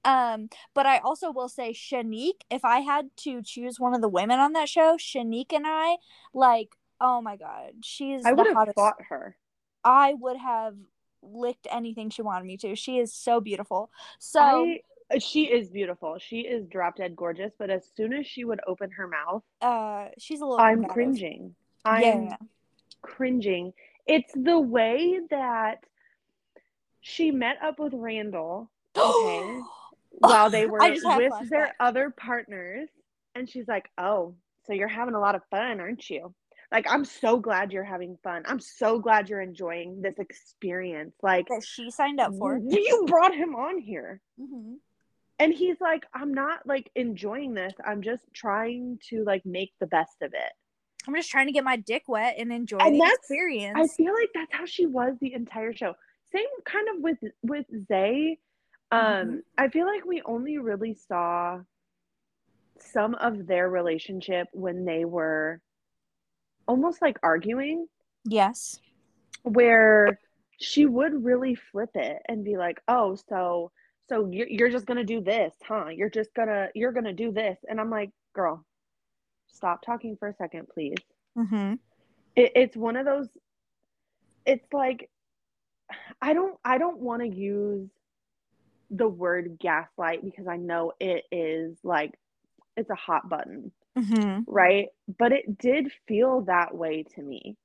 Um 0.04 0.50
but 0.74 0.84
I 0.84 0.98
also 0.98 1.32
will 1.32 1.48
say 1.48 1.72
Shanique, 1.72 2.42
if 2.50 2.66
I 2.66 2.80
had 2.80 3.08
to 3.20 3.40
choose 3.42 3.80
one 3.80 3.94
of 3.94 4.02
the 4.02 4.10
women 4.10 4.40
on 4.40 4.52
that 4.52 4.68
show, 4.68 4.98
Shanique 4.98 5.54
and 5.54 5.64
I 5.66 5.96
like 6.34 6.76
Oh 7.00 7.20
my 7.20 7.36
god, 7.36 7.72
she's 7.82 8.24
I 8.24 8.30
the 8.30 8.36
would 8.36 8.46
have 8.56 8.74
fought 8.74 8.96
her. 9.08 9.36
I 9.84 10.14
would 10.14 10.36
have 10.36 10.74
licked 11.22 11.66
anything 11.70 12.10
she 12.10 12.22
wanted 12.22 12.46
me 12.46 12.56
to. 12.58 12.74
She 12.76 12.98
is 12.98 13.12
so 13.12 13.40
beautiful. 13.40 13.90
So 14.18 14.40
I, 14.40 14.80
uh, 15.14 15.18
she 15.18 15.44
is 15.44 15.70
beautiful. 15.70 16.18
She 16.18 16.40
is 16.40 16.66
drop 16.66 16.96
dead 16.96 17.16
gorgeous. 17.16 17.52
But 17.58 17.70
as 17.70 17.88
soon 17.96 18.12
as 18.12 18.26
she 18.26 18.44
would 18.44 18.60
open 18.66 18.90
her 18.92 19.08
mouth, 19.08 19.42
uh, 19.60 20.08
she's 20.18 20.40
a 20.40 20.44
little. 20.44 20.60
I'm 20.60 20.84
combative. 20.84 20.92
cringing. 20.94 21.54
I'm 21.84 22.02
Yeah. 22.02 22.36
cringing. 23.02 23.72
It's 24.06 24.32
the 24.34 24.58
way 24.58 25.20
that 25.30 25.84
she 27.00 27.30
met 27.30 27.56
up 27.62 27.78
with 27.78 27.92
Randall. 27.94 28.70
Okay. 28.96 29.60
while 30.10 30.50
they 30.50 30.66
were 30.66 30.82
I 30.82 30.98
with 31.16 31.32
their 31.50 31.74
other 31.78 32.10
partners. 32.10 32.88
And 33.34 33.48
she's 33.48 33.68
like, 33.68 33.88
Oh, 33.98 34.34
so 34.66 34.72
you're 34.72 34.88
having 34.88 35.14
a 35.14 35.20
lot 35.20 35.34
of 35.36 35.42
fun, 35.50 35.80
aren't 35.80 36.08
you? 36.10 36.34
Like, 36.70 36.86
I'm 36.90 37.04
so 37.04 37.38
glad 37.38 37.72
you're 37.72 37.82
having 37.84 38.18
fun. 38.22 38.42
I'm 38.46 38.60
so 38.60 38.98
glad 38.98 39.28
you're 39.28 39.40
enjoying 39.40 40.02
this 40.02 40.18
experience. 40.18 41.14
Like, 41.22 41.48
that 41.48 41.64
she 41.66 41.90
signed 41.90 42.20
up 42.20 42.34
for. 42.38 42.58
you 42.58 43.04
brought 43.06 43.34
him 43.34 43.54
on 43.54 43.78
here. 43.78 44.20
hmm 44.38 44.74
And 45.38 45.54
he's 45.54 45.80
like, 45.80 46.04
I'm 46.12 46.34
not 46.34 46.66
like 46.66 46.90
enjoying 46.94 47.54
this. 47.54 47.72
I'm 47.86 48.02
just 48.02 48.24
trying 48.34 48.98
to 49.08 49.24
like 49.24 49.46
make 49.46 49.72
the 49.80 49.86
best 49.86 50.20
of 50.20 50.34
it. 50.34 50.52
I'm 51.06 51.14
just 51.14 51.30
trying 51.30 51.46
to 51.46 51.52
get 51.52 51.64
my 51.64 51.76
dick 51.76 52.02
wet 52.06 52.34
and 52.38 52.52
enjoy 52.52 52.78
And 52.80 53.00
the 53.00 53.06
experience. 53.06 53.78
I 53.78 53.86
feel 53.86 54.12
like 54.12 54.28
that's 54.34 54.52
how 54.52 54.66
she 54.66 54.84
was 54.84 55.16
the 55.20 55.32
entire 55.32 55.72
show. 55.72 55.94
Same 56.32 56.44
kind 56.64 56.86
of 56.94 57.02
with 57.02 57.18
with 57.42 57.64
Zay. 57.86 58.38
Um, 58.90 59.00
Mhm. 59.00 59.42
I 59.56 59.68
feel 59.68 59.86
like 59.86 60.04
we 60.04 60.20
only 60.22 60.58
really 60.58 60.92
saw 60.94 61.60
some 62.80 63.14
of 63.14 63.46
their 63.46 63.68
relationship 63.70 64.48
when 64.52 64.84
they 64.84 65.04
were 65.06 65.60
almost 66.68 67.02
like 67.02 67.18
arguing, 67.24 67.88
yes. 68.24 68.80
where 69.44 70.20
she 70.60 70.86
would 70.86 71.24
really 71.24 71.54
flip 71.56 71.90
it 71.94 72.22
and 72.28 72.44
be 72.44 72.56
like, 72.58 72.80
"Oh, 72.88 73.16
so 73.28 73.72
so 74.08 74.28
you're 74.30 74.48
you're 74.48 74.70
just 74.70 74.86
gonna 74.86 75.04
do 75.04 75.20
this, 75.20 75.54
huh? 75.66 75.88
You're 75.88 76.10
just 76.10 76.34
gonna 76.34 76.70
you're 76.74 76.92
gonna 76.92 77.14
do 77.14 77.32
this," 77.32 77.58
and 77.68 77.80
I'm 77.80 77.90
like, 77.90 78.10
"Girl, 78.34 78.64
stop 79.48 79.82
talking 79.82 80.16
for 80.16 80.28
a 80.28 80.34
second, 80.34 80.68
please." 80.68 80.96
hmm 81.36 81.74
it, 82.36 82.52
it's 82.56 82.76
one 82.76 82.96
of 82.96 83.06
those 83.06 83.28
it's 84.46 84.72
like 84.72 85.10
i 86.22 86.32
don't 86.32 86.58
i 86.64 86.78
don't 86.78 86.98
want 87.00 87.22
to 87.22 87.28
use 87.28 87.88
the 88.90 89.08
word 89.08 89.58
gaslight 89.60 90.24
because 90.24 90.46
i 90.48 90.56
know 90.56 90.92
it 91.00 91.24
is 91.30 91.78
like 91.84 92.18
it's 92.76 92.90
a 92.90 92.94
hot 92.94 93.28
button 93.28 93.72
hmm 93.98 94.40
right 94.46 94.86
but 95.18 95.32
it 95.32 95.58
did 95.58 95.90
feel 96.06 96.42
that 96.42 96.74
way 96.74 97.04
to 97.14 97.22
me 97.22 97.56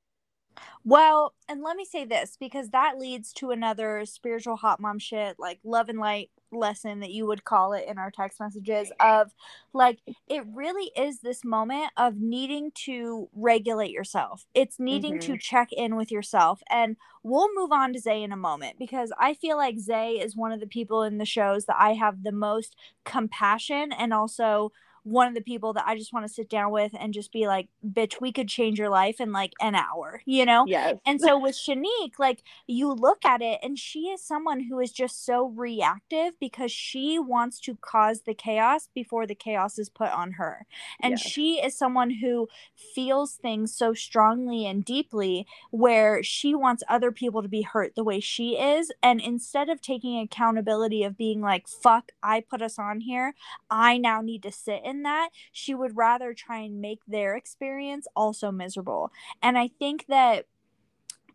Well, 0.85 1.33
and 1.47 1.61
let 1.61 1.77
me 1.77 1.85
say 1.85 2.05
this 2.05 2.37
because 2.39 2.69
that 2.69 2.97
leads 2.99 3.33
to 3.33 3.51
another 3.51 4.05
spiritual 4.05 4.55
hot 4.57 4.79
mom 4.79 4.99
shit, 4.99 5.37
like 5.39 5.59
love 5.63 5.89
and 5.89 5.99
light 5.99 6.29
lesson 6.51 6.99
that 6.99 7.09
you 7.11 7.25
would 7.25 7.43
call 7.43 7.73
it 7.73 7.85
in 7.87 7.97
our 7.97 8.11
text 8.11 8.39
messages 8.39 8.91
of 8.99 9.31
like 9.73 9.99
it 10.27 10.43
really 10.53 10.91
is 10.95 11.19
this 11.19 11.43
moment 11.43 11.89
of 11.97 12.17
needing 12.17 12.71
to 12.85 13.27
regulate 13.33 13.89
yourself. 13.91 14.45
It's 14.53 14.79
needing 14.79 15.17
to 15.19 15.35
check 15.37 15.69
in 15.71 15.95
with 15.95 16.11
yourself. 16.11 16.61
And 16.69 16.97
we'll 17.23 17.49
move 17.55 17.71
on 17.71 17.93
to 17.93 17.99
Zay 17.99 18.21
in 18.21 18.31
a 18.31 18.37
moment 18.37 18.77
because 18.77 19.11
I 19.19 19.33
feel 19.33 19.57
like 19.57 19.79
Zay 19.79 20.13
is 20.19 20.35
one 20.35 20.51
of 20.51 20.59
the 20.59 20.67
people 20.67 21.01
in 21.03 21.17
the 21.17 21.25
shows 21.25 21.65
that 21.65 21.77
I 21.79 21.93
have 21.93 22.23
the 22.23 22.31
most 22.31 22.75
compassion 23.03 23.91
and 23.91 24.13
also 24.13 24.71
one 25.03 25.27
of 25.27 25.33
the 25.35 25.41
people 25.41 25.73
that 25.73 25.85
I 25.87 25.97
just 25.97 26.13
want 26.13 26.25
to 26.27 26.33
sit 26.33 26.49
down 26.49 26.71
with 26.71 26.91
and 26.99 27.13
just 27.13 27.31
be 27.31 27.47
like, 27.47 27.67
bitch, 27.85 28.21
we 28.21 28.31
could 28.31 28.47
change 28.47 28.79
your 28.79 28.89
life 28.89 29.19
in 29.19 29.31
like 29.31 29.53
an 29.61 29.75
hour, 29.75 30.21
you 30.25 30.45
know? 30.45 30.67
yes 30.67 30.97
And 31.05 31.21
so 31.21 31.37
with 31.37 31.55
Shanique, 31.55 32.17
like 32.19 32.43
you 32.67 32.91
look 32.91 33.25
at 33.25 33.41
it 33.41 33.59
and 33.61 33.77
she 33.77 34.07
is 34.09 34.21
someone 34.23 34.61
who 34.61 34.79
is 34.79 34.91
just 34.91 35.25
so 35.25 35.47
reactive 35.47 36.33
because 36.39 36.71
she 36.71 37.19
wants 37.19 37.59
to 37.61 37.77
cause 37.81 38.21
the 38.21 38.33
chaos 38.33 38.89
before 38.93 39.27
the 39.27 39.35
chaos 39.35 39.77
is 39.77 39.89
put 39.89 40.09
on 40.11 40.33
her. 40.33 40.65
And 41.01 41.19
Yes. 41.19 41.19
she 41.19 41.55
is 41.63 41.77
someone 41.77 42.09
who 42.21 42.47
feels 42.75 43.35
things 43.35 43.75
so 43.75 43.93
strongly 43.93 44.65
and 44.65 44.83
deeply 44.85 45.45
where 45.71 46.23
she 46.23 46.55
wants 46.55 46.83
other 46.87 47.11
people 47.11 47.41
to 47.41 47.47
be 47.49 47.61
hurt 47.63 47.95
the 47.95 48.03
way 48.03 48.19
she 48.19 48.57
is. 48.57 48.91
And 49.01 49.19
instead 49.19 49.69
of 49.69 49.81
taking 49.81 50.19
accountability 50.19 51.03
of 51.03 51.17
being 51.17 51.41
like, 51.41 51.67
fuck, 51.67 52.11
I 52.21 52.41
put 52.41 52.61
us 52.61 52.79
on 52.79 53.01
here, 53.01 53.33
I 53.69 53.97
now 53.97 54.21
need 54.21 54.43
to 54.43 54.51
sit 54.51 54.81
in 54.83 54.92
that, 55.01 55.29
she 55.51 55.73
would 55.73 55.97
rather 55.97 56.33
try 56.33 56.59
and 56.59 56.79
make 56.79 56.99
their 57.07 57.35
experience 57.35 58.05
also 58.15 58.51
miserable. 58.51 59.11
And 59.41 59.57
I 59.57 59.69
think 59.79 60.05
that 60.07 60.45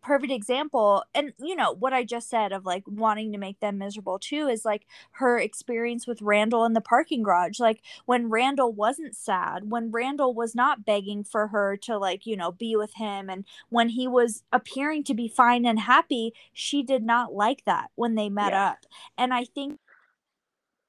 perfect 0.01 0.31
example 0.31 1.03
and 1.13 1.33
you 1.39 1.55
know 1.55 1.73
what 1.73 1.93
i 1.93 2.03
just 2.03 2.29
said 2.29 2.51
of 2.51 2.65
like 2.65 2.83
wanting 2.87 3.31
to 3.31 3.37
make 3.37 3.59
them 3.59 3.77
miserable 3.77 4.17
too 4.17 4.47
is 4.47 4.63
like 4.63 4.85
her 5.13 5.37
experience 5.37 6.07
with 6.07 6.21
randall 6.21 6.65
in 6.65 6.73
the 6.73 6.81
parking 6.81 7.21
garage 7.23 7.59
like 7.59 7.81
when 8.05 8.29
randall 8.29 8.71
wasn't 8.71 9.15
sad 9.15 9.69
when 9.69 9.91
randall 9.91 10.33
was 10.33 10.55
not 10.55 10.85
begging 10.85 11.23
for 11.23 11.47
her 11.47 11.75
to 11.75 11.97
like 11.97 12.25
you 12.25 12.37
know 12.37 12.51
be 12.51 12.75
with 12.75 12.93
him 12.95 13.29
and 13.29 13.43
when 13.69 13.89
he 13.89 14.07
was 14.07 14.43
appearing 14.53 15.03
to 15.03 15.13
be 15.13 15.27
fine 15.27 15.65
and 15.65 15.79
happy 15.79 16.33
she 16.53 16.81
did 16.81 17.03
not 17.03 17.33
like 17.33 17.63
that 17.65 17.89
when 17.95 18.15
they 18.15 18.29
met 18.29 18.53
Yeah. 18.53 18.69
up 18.69 18.77
and 19.17 19.33
i 19.33 19.43
think 19.43 19.79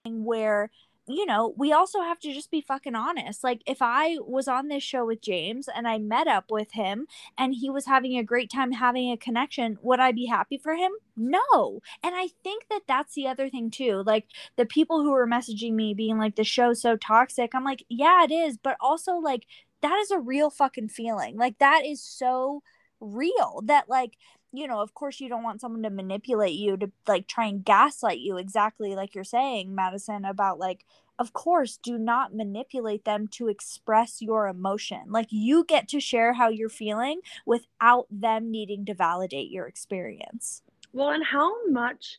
where 0.05 0.71
you 1.13 1.27
know, 1.27 1.55
we 1.57 1.73
also 1.73 2.01
have 2.01 2.19
to 2.21 2.33
just 2.33 2.51
be 2.51 2.61
fucking 2.61 2.95
honest. 2.95 3.45
Like, 3.45 3.63
if 3.67 3.79
I 3.81 4.17
was 4.21 4.49
on 4.49 4.69
this 4.69 4.83
show 4.83 5.07
with 5.07 5.21
James 5.21 5.69
and 5.69 5.87
I 5.87 5.99
met 5.99 6.27
up 6.27 6.51
with 6.51 6.73
him 6.73 7.07
and 7.39 7.55
he 7.55 7.71
was 7.71 7.87
having 7.87 8.17
a 8.17 8.25
great 8.25 8.51
time 8.51 8.73
having 8.73 9.11
a 9.11 9.17
connection, 9.17 9.79
would 9.83 10.01
I 10.01 10.13
be 10.13 10.27
happy 10.27 10.59
for 10.59 10.75
him? 10.75 10.93
No. 11.17 11.81
And 12.03 12.15
I 12.15 12.29
think 12.43 12.65
that 12.71 12.83
that's 12.87 13.15
the 13.15 13.29
other 13.29 13.49
thing, 13.49 13.71
too. 13.71 14.03
Like, 14.05 14.27
the 14.57 14.67
people 14.67 15.03
who 15.03 15.13
were 15.13 15.27
messaging 15.27 15.75
me 15.75 15.95
being 15.95 16.19
like, 16.19 16.37
the 16.37 16.45
show's 16.45 16.81
so 16.81 16.97
toxic, 16.97 17.55
I'm 17.55 17.65
like, 17.65 17.85
yeah, 17.89 18.25
it 18.25 18.33
is. 18.33 18.57
But 18.57 18.77
also, 18.81 19.15
like, 19.17 19.47
that 19.83 19.99
is 19.99 20.11
a 20.11 20.19
real 20.19 20.51
fucking 20.51 20.89
feeling. 20.89 21.37
Like, 21.37 21.59
that 21.59 21.85
is 21.87 22.03
so 22.03 22.63
real 23.01 23.63
that, 23.65 23.89
like, 23.89 24.17
you 24.53 24.67
know, 24.67 24.81
of 24.81 24.95
course, 24.95 25.21
you 25.21 25.29
don't 25.29 25.43
want 25.43 25.61
someone 25.61 25.83
to 25.83 25.91
manipulate 25.91 26.55
you 26.55 26.77
to 26.77 26.91
like 27.07 27.27
try 27.27 27.47
and 27.47 27.65
gaslight 27.65 28.19
you, 28.19 28.37
exactly 28.37 28.95
like 28.95 29.15
you're 29.15 29.25
saying, 29.25 29.75
Madison, 29.75 30.25
about 30.25 30.59
like, 30.59 30.85
of 31.19 31.33
course, 31.33 31.79
do 31.83 31.99
not 31.99 32.35
manipulate 32.35 33.05
them 33.05 33.29
to 33.29 33.49
express 33.49 34.23
your 34.23 34.49
emotion. 34.49 35.03
Like, 35.09 35.29
you 35.31 35.65
get 35.65 35.87
to 35.89 36.01
share 36.01 36.33
how 36.35 36.49
you're 36.49 36.69
feeling 36.71 37.21
without 37.47 38.07
them 38.11 38.51
needing 38.51 38.85
to 38.87 38.95
validate 38.95 39.51
your 39.51 39.67
experience. 39.67 40.63
well 40.93 41.11
and 41.11 41.25
how 41.25 41.67
much 41.67 42.19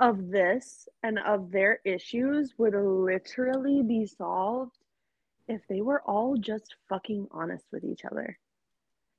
of 0.00 0.30
this 0.30 0.88
and 1.02 1.18
of 1.20 1.50
their 1.50 1.80
issues 1.84 2.54
would 2.58 2.74
literally 2.74 3.82
be 3.82 4.06
solved 4.06 4.76
if 5.48 5.60
they 5.68 5.80
were 5.80 6.02
all 6.02 6.36
just 6.36 6.76
fucking 6.88 7.26
honest 7.30 7.64
with 7.72 7.84
each 7.84 8.04
other 8.04 8.38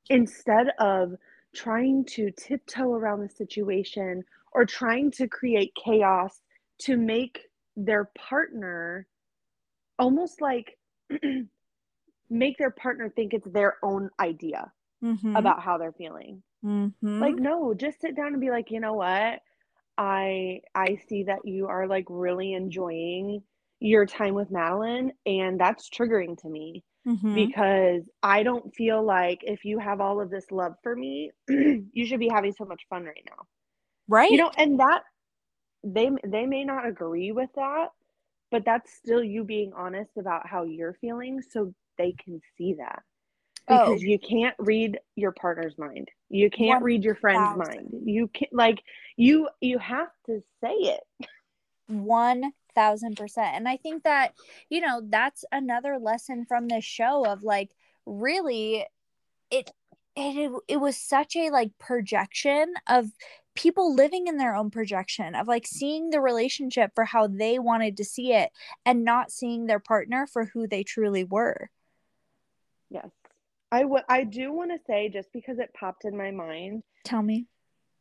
instead 0.10 0.68
of 0.80 1.16
trying 1.56 2.06
to 2.06 2.32
tiptoe 2.32 2.94
around 2.94 3.22
the 3.22 3.30
situation 3.30 4.24
or 4.54 4.66
trying 4.66 5.12
to 5.12 5.28
create 5.28 5.74
chaos 5.76 6.42
to 6.80 6.98
make 6.98 7.40
their 7.76 8.12
partner 8.18 9.08
almost 10.00 10.42
like 10.42 10.78
make 12.30 12.58
their 12.58 12.72
partner 12.72 13.10
think 13.10 13.34
it's 13.34 13.48
their 13.52 13.78
own 13.84 14.10
idea 14.20 14.72
Mhm. 15.02 15.36
about 15.36 15.62
how 15.64 15.78
they're 15.78 15.94
feeling. 15.94 16.44
Mhm. 16.64 17.00
Like 17.20 17.40
no, 17.40 17.74
just 17.74 18.02
sit 18.02 18.16
down 18.16 18.30
and 18.34 18.42
be 18.42 18.52
like, 18.52 18.72
"You 18.72 18.80
know 18.82 18.94
what? 18.96 19.42
I 19.98 20.62
I 20.76 20.98
see 21.08 21.24
that 21.26 21.46
you 21.46 21.68
are 21.68 21.88
like 21.88 22.06
really 22.10 22.54
enjoying 22.54 23.44
your 23.80 24.06
time 24.08 24.36
with 24.36 24.52
Madeline 24.52 25.14
and 25.26 25.60
that's 25.60 25.90
triggering 25.90 26.38
to 26.42 26.50
me 26.50 26.84
Mhm. 27.10 27.34
because 27.34 28.10
I 28.22 28.44
don't 28.44 28.74
feel 28.76 29.04
like 29.04 29.40
if 29.44 29.66
you 29.66 29.80
have 29.80 30.00
all 30.02 30.22
of 30.22 30.30
this 30.30 30.52
love 30.52 30.76
for 30.84 30.96
me, 30.96 31.32
you 31.48 32.06
should 32.06 32.20
be 32.20 32.30
having 32.30 32.54
so 32.54 32.66
much 32.66 32.82
fun 32.90 33.04
right 33.06 33.26
now." 33.28 33.48
Right. 34.08 34.32
You 34.32 34.38
know, 34.38 34.52
and 34.58 34.80
that 34.80 35.04
they 35.84 36.10
they 36.24 36.46
may 36.46 36.64
not 36.64 36.86
agree 36.88 37.32
with 37.32 37.50
that, 37.56 37.90
but 38.52 38.66
that's 38.66 38.94
still 38.94 39.24
you 39.24 39.44
being 39.44 39.74
honest 39.74 40.12
about 40.18 40.48
how 40.48 40.64
you're 40.64 40.94
feeling 41.02 41.42
so 41.42 41.74
they 41.98 42.14
can 42.24 42.42
see 42.58 42.74
that. 42.76 43.02
Oh. 43.68 43.86
Because 43.86 44.04
you 44.04 44.20
can't 44.20 44.56
read 44.58 45.00
your 45.16 45.32
partner's 45.32 45.78
mind. 45.78 46.10
You 46.30 46.50
can't 46.50 46.84
read 46.84 47.04
your 47.04 47.16
friend's 47.16 47.58
1000. 47.58 47.92
mind. 47.92 48.04
You 48.06 48.28
can't 48.30 48.54
like 48.54 48.82
you 49.16 49.50
you 49.62 49.78
have 49.80 50.10
to 50.26 50.42
say 50.62 50.74
it. 50.74 51.02
One 51.88 52.52
thousand 52.76 53.16
percent. 53.18 53.56
And 53.56 53.68
I 53.68 53.78
think 53.78 54.04
that, 54.04 54.34
you 54.70 54.82
know, 54.82 55.02
that's 55.08 55.46
another 55.52 55.98
lesson 56.00 56.46
from 56.46 56.68
this 56.68 56.86
show 56.86 57.26
of 57.26 57.44
like 57.44 57.70
really 58.06 58.86
it 59.52 59.72
it 60.16 60.52
it 60.68 60.78
was 60.78 60.98
such 60.98 61.36
a 61.36 61.50
like 61.50 61.72
projection 61.80 62.74
of 62.88 63.08
people 63.56 63.94
living 63.94 64.28
in 64.28 64.38
their 64.38 64.56
own 64.56 64.70
projection 64.70 65.36
of 65.36 65.48
like 65.48 65.68
seeing 65.68 66.10
the 66.12 66.22
relationship 66.22 66.92
for 66.96 67.04
how 67.06 67.28
they 67.28 67.60
wanted 67.60 67.98
to 67.98 68.06
see 68.06 68.32
it 68.34 68.52
and 68.86 69.04
not 69.04 69.32
seeing 69.32 69.66
their 69.66 69.80
partner 69.80 70.26
for 70.32 70.46
who 70.46 70.68
they 70.68 70.84
truly 70.84 71.24
were. 71.24 71.70
Yes. 72.90 73.10
I 73.72 73.86
would 73.86 74.04
I 74.10 74.24
do 74.24 74.52
want 74.52 74.72
to 74.72 74.80
say 74.88 75.10
just 75.10 75.32
because 75.34 75.60
it 75.60 75.74
popped 75.80 76.06
in 76.06 76.18
my 76.18 76.32
mind, 76.32 76.84
Tell 77.06 77.22
me. 77.22 77.46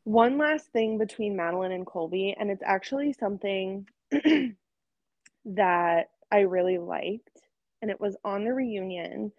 one 0.05 0.39
last 0.39 0.69
thing 0.73 0.97
between 0.99 1.37
Madeline 1.37 1.73
and 1.73 1.87
Colby, 1.87 2.35
and 2.39 2.51
it's 2.51 2.63
actually 2.65 3.13
something 3.13 3.87
that 5.45 6.11
I 6.31 6.41
really 6.41 6.79
liked, 6.79 7.41
and 7.83 7.91
it 7.91 8.01
was 8.01 8.17
on 8.25 8.45
the 8.45 8.53
reunion. 8.53 9.33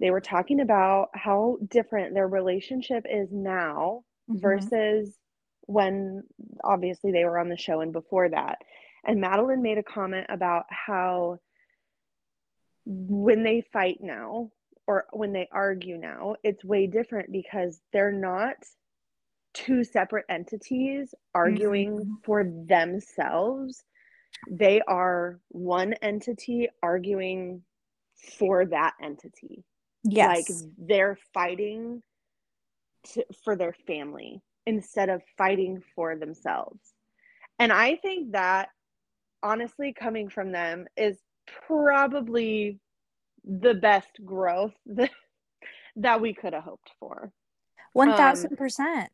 They 0.00 0.10
were 0.10 0.20
talking 0.20 0.60
about 0.60 1.08
how 1.14 1.58
different 1.68 2.14
their 2.14 2.28
relationship 2.28 3.06
is 3.08 3.32
now 3.32 4.04
Mhm. 4.28 4.40
versus 4.40 5.18
when 5.62 6.22
obviously 6.62 7.12
they 7.12 7.24
were 7.24 7.38
on 7.38 7.48
the 7.48 7.56
show 7.56 7.80
and 7.80 7.92
before 7.92 8.28
that. 8.28 8.58
And 9.04 9.20
Madeline 9.20 9.62
made 9.62 9.78
a 9.78 9.82
comment 9.82 10.26
about 10.28 10.66
how 10.68 11.38
when 12.84 13.42
they 13.42 13.62
fight 13.72 14.00
now 14.00 14.50
or 14.86 15.06
when 15.12 15.32
they 15.32 15.48
argue 15.50 15.96
now, 15.96 16.36
it's 16.44 16.64
way 16.64 16.86
different 16.86 17.32
because 17.32 17.80
they're 17.92 18.12
not 18.12 18.56
two 19.54 19.82
separate 19.82 20.26
entities 20.28 21.14
arguing 21.34 21.98
Mhm. 21.98 22.24
for 22.24 22.44
themselves. 22.44 23.84
They 24.48 24.80
are 24.86 25.40
one 25.48 25.94
entity 25.94 26.68
arguing 26.82 27.62
for 28.38 28.66
that 28.66 28.94
entity. 29.02 29.64
Yes. 30.04 30.36
Like 30.36 30.70
they're 30.78 31.18
fighting 31.34 32.02
to, 33.12 33.24
for 33.44 33.56
their 33.56 33.74
family 33.86 34.42
instead 34.66 35.08
of 35.08 35.22
fighting 35.36 35.82
for 35.94 36.16
themselves. 36.16 36.80
And 37.58 37.72
I 37.72 37.96
think 37.96 38.32
that 38.32 38.68
honestly 39.42 39.92
coming 39.92 40.28
from 40.28 40.52
them 40.52 40.86
is 40.96 41.18
probably 41.66 42.78
the 43.44 43.74
best 43.74 44.10
growth 44.24 44.74
that, 44.86 45.10
that 45.96 46.20
we 46.20 46.34
could 46.34 46.52
have 46.52 46.64
hoped 46.64 46.90
for. 46.98 47.24
Um, 47.24 47.30
one 47.92 48.16
thousand 48.16 48.56
percent. 48.56 49.10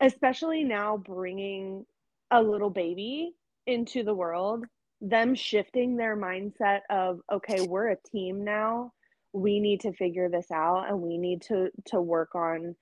Especially 0.00 0.64
now 0.64 0.96
bringing 0.96 1.84
a 2.30 2.42
little 2.42 2.70
baby 2.70 3.34
into 3.66 4.02
the 4.02 4.14
world, 4.14 4.64
them 5.00 5.34
shifting 5.34 5.96
their 5.96 6.16
mindset 6.16 6.80
of 6.90 7.20
okay, 7.32 7.62
we're 7.62 7.90
a 7.90 7.96
team 8.12 8.44
now. 8.44 8.92
We 9.32 9.60
need 9.60 9.80
to 9.80 9.92
figure 9.92 10.28
this 10.28 10.50
out 10.52 10.88
and 10.88 11.00
we 11.00 11.18
need 11.18 11.42
to 11.42 11.70
to 11.86 12.00
work 12.00 12.34
on 12.34 12.76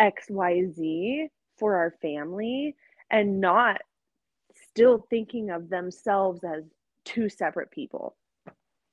XYZ 0.00 1.28
for 1.58 1.76
our 1.76 1.94
family 2.02 2.74
and 3.10 3.40
not 3.40 3.80
still 4.68 5.06
thinking 5.10 5.50
of 5.50 5.68
themselves 5.68 6.42
as 6.44 6.64
two 7.04 7.28
separate 7.28 7.70
people. 7.70 8.16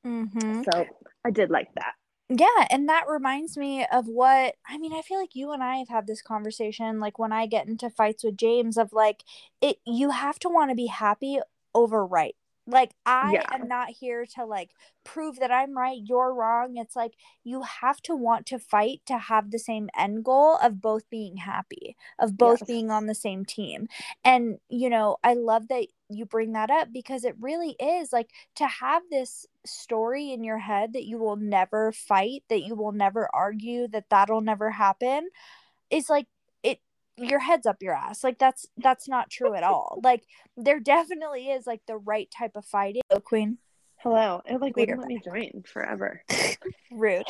Mm-hmm. 0.05 0.63
So 0.63 0.85
I 1.25 1.31
did 1.31 1.49
like 1.49 1.69
that. 1.75 1.93
Yeah, 2.29 2.67
and 2.69 2.87
that 2.89 3.05
reminds 3.07 3.57
me 3.57 3.85
of 3.91 4.07
what 4.07 4.55
I 4.67 4.77
mean, 4.77 4.93
I 4.93 5.01
feel 5.01 5.19
like 5.19 5.35
you 5.35 5.51
and 5.51 5.63
I 5.63 5.77
have 5.77 5.87
had 5.89 6.05
this 6.05 6.21
conversation 6.21 6.99
like 6.99 7.17
when 7.17 7.31
I 7.31 7.47
get 7.47 7.67
into 7.67 7.89
fights 7.89 8.23
with 8.23 8.37
James 8.37 8.77
of 8.77 8.93
like 8.93 9.23
it 9.61 9.77
you 9.85 10.11
have 10.11 10.37
to 10.39 10.49
want 10.49 10.69
to 10.69 10.75
be 10.75 10.85
happy 10.87 11.39
over 11.73 12.05
right. 12.05 12.35
Like 12.67 12.91
I 13.03 13.39
Yeah. 13.39 13.43
am 13.51 13.67
not 13.67 13.89
here 13.89 14.27
to 14.35 14.45
like 14.45 14.69
prove 15.03 15.39
that 15.39 15.49
I'm 15.51 15.75
right, 15.75 15.99
you're 16.05 16.31
wrong. 16.31 16.77
It's 16.77 16.95
like 16.95 17.13
you 17.43 17.63
have 17.63 17.99
to 18.03 18.15
want 18.15 18.45
to 18.47 18.59
fight 18.59 19.01
to 19.07 19.17
have 19.17 19.49
the 19.49 19.57
same 19.57 19.89
end 19.97 20.23
goal 20.23 20.57
of 20.61 20.81
both 20.81 21.09
being 21.09 21.37
happy, 21.37 21.95
of 22.19 22.37
both 22.37 22.63
Yes. 22.63 22.67
being 22.67 22.91
on 22.91 23.07
the 23.07 23.15
same 23.15 23.43
team. 23.43 23.87
And 24.23 24.59
you 24.69 24.89
know, 24.91 25.17
I 25.23 25.33
love 25.33 25.67
that 25.69 25.87
you 26.09 26.25
bring 26.25 26.53
that 26.53 26.69
up 26.69 26.89
because 26.91 27.23
it 27.23 27.35
really 27.39 27.75
is 27.79 28.11
like 28.11 28.31
to 28.55 28.67
have 28.67 29.03
this 29.11 29.45
story 29.65 30.31
in 30.31 30.43
your 30.43 30.57
head 30.57 30.93
that 30.93 31.05
you 31.05 31.17
will 31.17 31.35
never 31.35 31.91
fight, 31.91 32.43
that 32.49 32.63
you 32.63 32.75
will 32.75 32.91
never 32.91 33.29
argue, 33.33 33.87
that 33.89 34.05
that'll 34.09 34.41
never 34.41 34.71
happen 34.71 35.29
is 35.89 36.09
like 36.09 36.27
it 36.63 36.79
your 37.17 37.39
head's 37.39 37.65
up 37.65 37.81
your 37.81 37.93
ass. 37.93 38.23
Like 38.23 38.39
that's 38.39 38.65
that's 38.77 39.07
not 39.07 39.29
true 39.29 39.53
at 39.55 39.63
all. 39.63 39.99
Like 40.03 40.23
there 40.57 40.79
definitely 40.79 41.47
is 41.49 41.67
like 41.67 41.81
the 41.87 41.97
right 41.97 42.29
type 42.31 42.55
of 42.55 42.65
fighting. 42.65 43.01
Oh, 43.11 43.19
queen. 43.19 43.57
Hello. 44.01 44.41
It 44.45 44.61
like 44.61 44.77
wouldn't 44.77 44.99
let 44.99 45.07
me 45.07 45.21
join 45.23 45.63
forever. 45.65 46.23
Rude. 46.91 47.25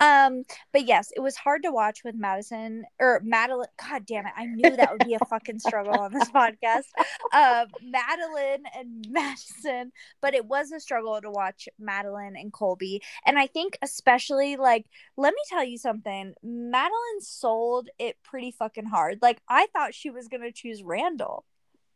Um, 0.00 0.42
but 0.72 0.84
yes, 0.84 1.12
it 1.14 1.20
was 1.20 1.36
hard 1.36 1.62
to 1.62 1.70
watch 1.70 2.00
with 2.04 2.16
Madison 2.16 2.82
or 2.98 3.20
Madlyn. 3.20 3.66
God 3.88 4.04
damn 4.04 4.26
it. 4.26 4.32
I 4.36 4.46
knew 4.46 4.74
that 4.74 4.90
would 4.90 5.06
be 5.06 5.14
a 5.14 5.24
fucking 5.26 5.60
struggle 5.60 5.96
on 5.96 6.12
this 6.12 6.28
podcast. 6.28 6.88
Um, 7.32 7.68
Madlyn 7.94 8.62
and 8.76 9.06
Madison, 9.08 9.92
but 10.20 10.34
it 10.34 10.44
was 10.44 10.72
a 10.72 10.80
struggle 10.80 11.20
to 11.20 11.30
watch 11.30 11.68
Madlyn 11.80 12.32
and 12.34 12.52
Colby. 12.52 13.00
And 13.24 13.38
I 13.38 13.46
think 13.46 13.78
especially 13.80 14.56
like, 14.56 14.86
let 15.16 15.32
me 15.32 15.40
tell 15.48 15.62
you 15.62 15.78
something. 15.78 16.34
Madlyn 16.44 17.20
sold 17.20 17.90
it 18.00 18.16
pretty 18.24 18.50
fucking 18.50 18.86
hard. 18.86 19.20
Like 19.22 19.40
I 19.48 19.68
thought 19.72 19.94
she 19.94 20.10
was 20.10 20.26
gonna 20.26 20.50
choose 20.50 20.82
Randall. 20.82 21.44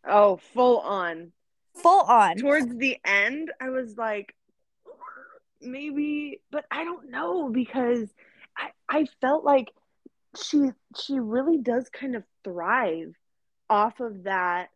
Oh, 0.07 0.37
full 0.55 0.79
on. 0.79 1.33
Full 1.77 2.03
on. 2.03 2.37
Towards 2.37 2.75
the 2.77 2.99
end, 3.05 3.53
I 3.61 3.71
was 3.71 3.97
like, 3.97 4.35
maybe, 5.61 6.41
but 6.51 6.65
I 6.71 6.85
don't 6.85 7.11
know 7.11 7.49
because 7.49 8.09
I 8.57 8.71
I 8.89 9.07
felt 9.21 9.45
like 9.45 9.73
she 10.43 10.71
she 10.99 11.19
really 11.19 11.59
does 11.59 11.89
kind 11.89 12.17
of 12.17 12.25
thrive 12.45 13.15
off 13.69 14.01
of 14.01 14.25
that 14.25 14.69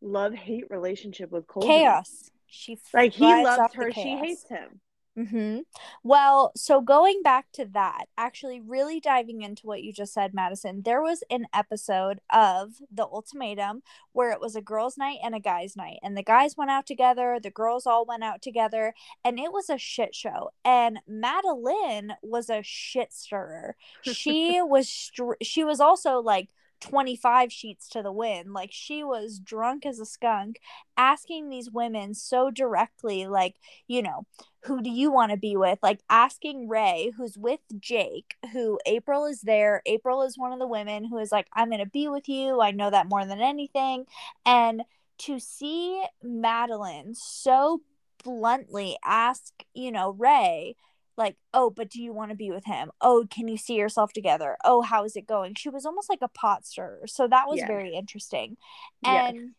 love 0.00 0.34
hate 0.34 0.70
relationship 0.70 1.30
with 1.30 1.46
Colby. 1.46 1.68
Chaos. 1.68 2.30
She 2.46 2.78
Like 2.92 3.12
he 3.12 3.24
loves 3.24 3.74
her, 3.74 3.90
she 3.90 4.16
hates 4.16 4.48
him. 4.48 4.80
Mm-hmm. 5.16 5.60
Well, 6.02 6.50
so 6.56 6.80
going 6.80 7.22
back 7.22 7.46
to 7.52 7.66
that, 7.66 8.06
actually, 8.18 8.60
really 8.60 8.98
diving 8.98 9.42
into 9.42 9.66
what 9.66 9.84
you 9.84 9.92
just 9.92 10.12
said, 10.12 10.34
Madison, 10.34 10.82
there 10.82 11.02
was 11.02 11.22
an 11.30 11.46
episode 11.54 12.20
of 12.32 12.74
The 12.90 13.04
Ultimatum 13.04 13.82
where 14.12 14.32
it 14.32 14.40
was 14.40 14.56
a 14.56 14.60
girls' 14.60 14.98
night 14.98 15.18
and 15.22 15.34
a 15.34 15.40
guys' 15.40 15.76
night, 15.76 15.98
and 16.02 16.16
the 16.16 16.22
guys 16.22 16.56
went 16.56 16.70
out 16.70 16.86
together, 16.86 17.38
the 17.40 17.50
girls 17.50 17.86
all 17.86 18.04
went 18.04 18.24
out 18.24 18.42
together, 18.42 18.92
and 19.24 19.38
it 19.38 19.52
was 19.52 19.70
a 19.70 19.78
shit 19.78 20.14
show. 20.14 20.50
And 20.64 20.98
Madlyn 21.08 22.16
was 22.22 22.50
a 22.50 22.62
shit 22.62 23.12
stirrer. 23.12 23.76
She 24.02 24.60
was 24.62 24.88
str- 24.88 25.40
she 25.42 25.62
was 25.62 25.78
also 25.78 26.18
like 26.18 26.48
25 26.80 27.50
sheets 27.52 27.88
to 27.88 28.02
the 28.02 28.12
wind. 28.12 28.52
Like 28.52 28.70
she 28.72 29.02
was 29.02 29.38
drunk 29.38 29.86
as 29.86 29.98
a 29.98 30.06
skunk, 30.06 30.60
asking 30.96 31.48
these 31.48 31.70
women 31.70 32.14
so 32.14 32.50
directly, 32.50 33.26
like, 33.26 33.56
you 33.88 34.02
know, 34.02 34.26
who 34.66 34.82
do 34.82 34.90
you 34.90 35.10
want 35.10 35.30
to 35.30 35.36
be 35.36 35.56
with? 35.56 35.78
Like 35.82 36.00
asking 36.08 36.68
Rae, 36.68 37.12
who's 37.16 37.36
with 37.36 37.60
Jake, 37.78 38.34
who 38.52 38.78
April 38.86 39.26
is 39.26 39.42
there. 39.42 39.82
April 39.86 40.22
is 40.22 40.38
one 40.38 40.52
of 40.52 40.58
the 40.58 40.66
women 40.66 41.04
who 41.04 41.18
is 41.18 41.30
like, 41.30 41.46
I'm 41.52 41.68
going 41.68 41.80
to 41.80 41.86
be 41.86 42.08
with 42.08 42.28
you. 42.28 42.60
I 42.60 42.70
know 42.70 42.90
that 42.90 43.08
more 43.08 43.26
than 43.26 43.40
anything. 43.40 44.06
And 44.46 44.82
to 45.18 45.38
see 45.38 46.02
Madlyn 46.24 47.14
so 47.14 47.82
bluntly 48.22 48.96
ask, 49.04 49.52
you 49.74 49.92
know, 49.92 50.10
Rae, 50.10 50.76
like, 51.16 51.36
oh, 51.52 51.70
but 51.70 51.90
do 51.90 52.02
you 52.02 52.12
want 52.12 52.30
to 52.30 52.36
be 52.36 52.50
with 52.50 52.64
him? 52.64 52.90
Oh, 53.00 53.26
can 53.30 53.46
you 53.48 53.56
see 53.56 53.74
yourself 53.74 54.12
together? 54.12 54.56
Oh, 54.64 54.82
how 54.82 55.04
is 55.04 55.14
it 55.14 55.26
going? 55.26 55.54
She 55.54 55.68
was 55.68 55.86
almost 55.86 56.08
like 56.08 56.22
a 56.22 56.28
pot 56.28 56.66
stirrer. 56.66 57.02
So 57.06 57.28
that 57.28 57.48
was 57.48 57.58
Yes. 57.58 57.68
very 57.68 57.94
interesting. 57.94 58.56
And 59.04 59.54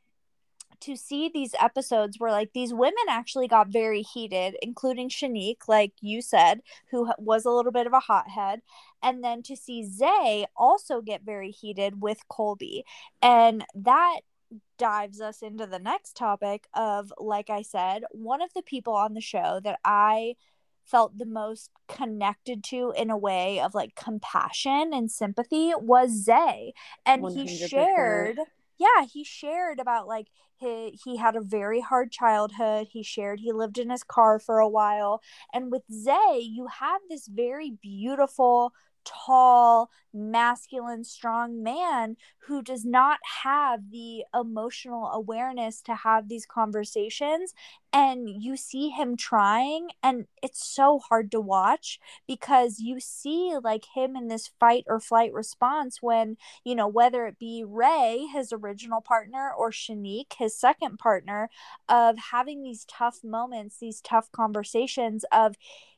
to 0.86 0.96
see 0.96 1.30
these 1.34 1.56
episodes 1.60 2.20
where 2.20 2.32
like 2.32 2.54
these 2.54 2.72
women 2.72 2.94
actually 3.10 3.48
got 3.48 3.68
very 3.68 4.04
heated 4.04 4.56
including 4.62 5.10
shanique 5.10 5.68
like 5.68 5.94
you 6.00 6.22
said 6.22 6.62
who 6.92 7.12
was 7.18 7.44
a 7.44 7.50
little 7.50 7.72
bit 7.72 7.88
of 7.88 7.94
a 7.94 8.00
hothead 8.00 8.62
and 9.02 9.24
then 9.24 9.42
to 9.42 9.56
see 9.56 9.84
zay 9.84 10.46
also 10.56 11.02
get 11.02 11.24
very 11.24 11.50
heated 11.50 12.02
with 12.02 12.28
colby 12.28 12.86
and 13.22 13.66
that 13.74 14.20
dives 14.78 15.20
us 15.20 15.42
into 15.42 15.66
the 15.66 15.80
next 15.80 16.16
topic 16.16 16.68
of 16.76 17.12
like 17.18 17.50
i 17.50 17.64
said 17.64 18.04
one 18.12 18.42
of 18.42 18.54
the 18.54 18.62
people 18.62 18.94
on 18.94 19.16
the 19.16 19.22
show 19.22 19.60
that 19.64 19.80
i 19.84 20.36
felt 20.84 21.18
the 21.18 21.26
most 21.26 21.72
connected 21.88 22.64
to 22.64 22.94
in 22.96 23.10
a 23.10 23.18
way 23.18 23.60
of 23.60 23.74
like 23.74 23.96
compassion 23.96 24.92
and 24.94 25.10
sympathy 25.10 25.74
was 25.80 26.12
zay 26.12 26.74
and 27.08 27.24
100%. 27.24 27.50
he 27.50 27.68
shared 27.68 28.38
yeah, 28.78 29.06
he 29.06 29.24
shared 29.24 29.80
about 29.80 30.08
like 30.08 30.28
he 30.58 31.00
he 31.04 31.18
had 31.18 31.36
a 31.36 31.42
very 31.42 31.82
hard 31.82 32.12
childhood. 32.12 32.88
He 32.92 33.04
shared 33.04 33.40
he 33.40 33.52
lived 33.52 33.78
in 33.78 33.90
his 33.90 34.04
car 34.04 34.40
for 34.40 34.60
a 34.60 34.70
while. 34.70 35.22
And 35.54 35.72
with 35.72 35.84
Zay, 35.92 36.40
you 36.40 36.68
have 36.80 37.02
this 37.10 37.28
very 37.28 37.72
beautiful 37.82 38.74
tall, 39.06 39.90
masculine, 40.14 41.04
strong 41.04 41.62
man 41.62 42.16
who 42.48 42.62
does 42.62 42.86
not 42.86 43.20
have 43.44 43.92
the 43.92 44.24
emotional 44.34 45.08
awareness 45.08 45.82
to 45.82 45.96
have 45.96 46.30
these 46.30 46.46
conversations. 46.46 47.54
And 47.92 48.30
you 48.30 48.58
see 48.58 48.90
him 48.90 49.16
trying, 49.16 49.90
and 50.04 50.26
it's 50.44 50.66
so 50.66 51.00
hard 51.00 51.32
to 51.32 51.40
watch 51.40 52.00
because 52.28 52.80
you 52.80 53.00
see 53.00 53.54
like 53.64 53.86
him 53.96 54.16
in 54.16 54.28
this 54.28 54.52
fight 54.60 54.84
or 54.88 55.00
flight 55.00 55.34
response 55.34 56.02
when, 56.02 56.38
you 56.64 56.76
know, 56.76 56.88
whether 56.88 57.26
it 57.26 57.40
be 57.40 57.64
Rae, 57.66 58.28
his 58.34 58.52
original 58.52 59.02
partner, 59.02 59.52
or 59.58 59.72
Shanique, 59.72 60.34
his 60.38 60.58
second 60.58 61.00
partner, 61.00 61.50
of 61.88 62.18
having 62.32 62.64
these 62.64 62.86
tough 62.86 63.24
moments, 63.24 63.78
these 63.80 64.02
tough 64.02 64.32
conversations 64.32 65.26
of, 65.32 65.56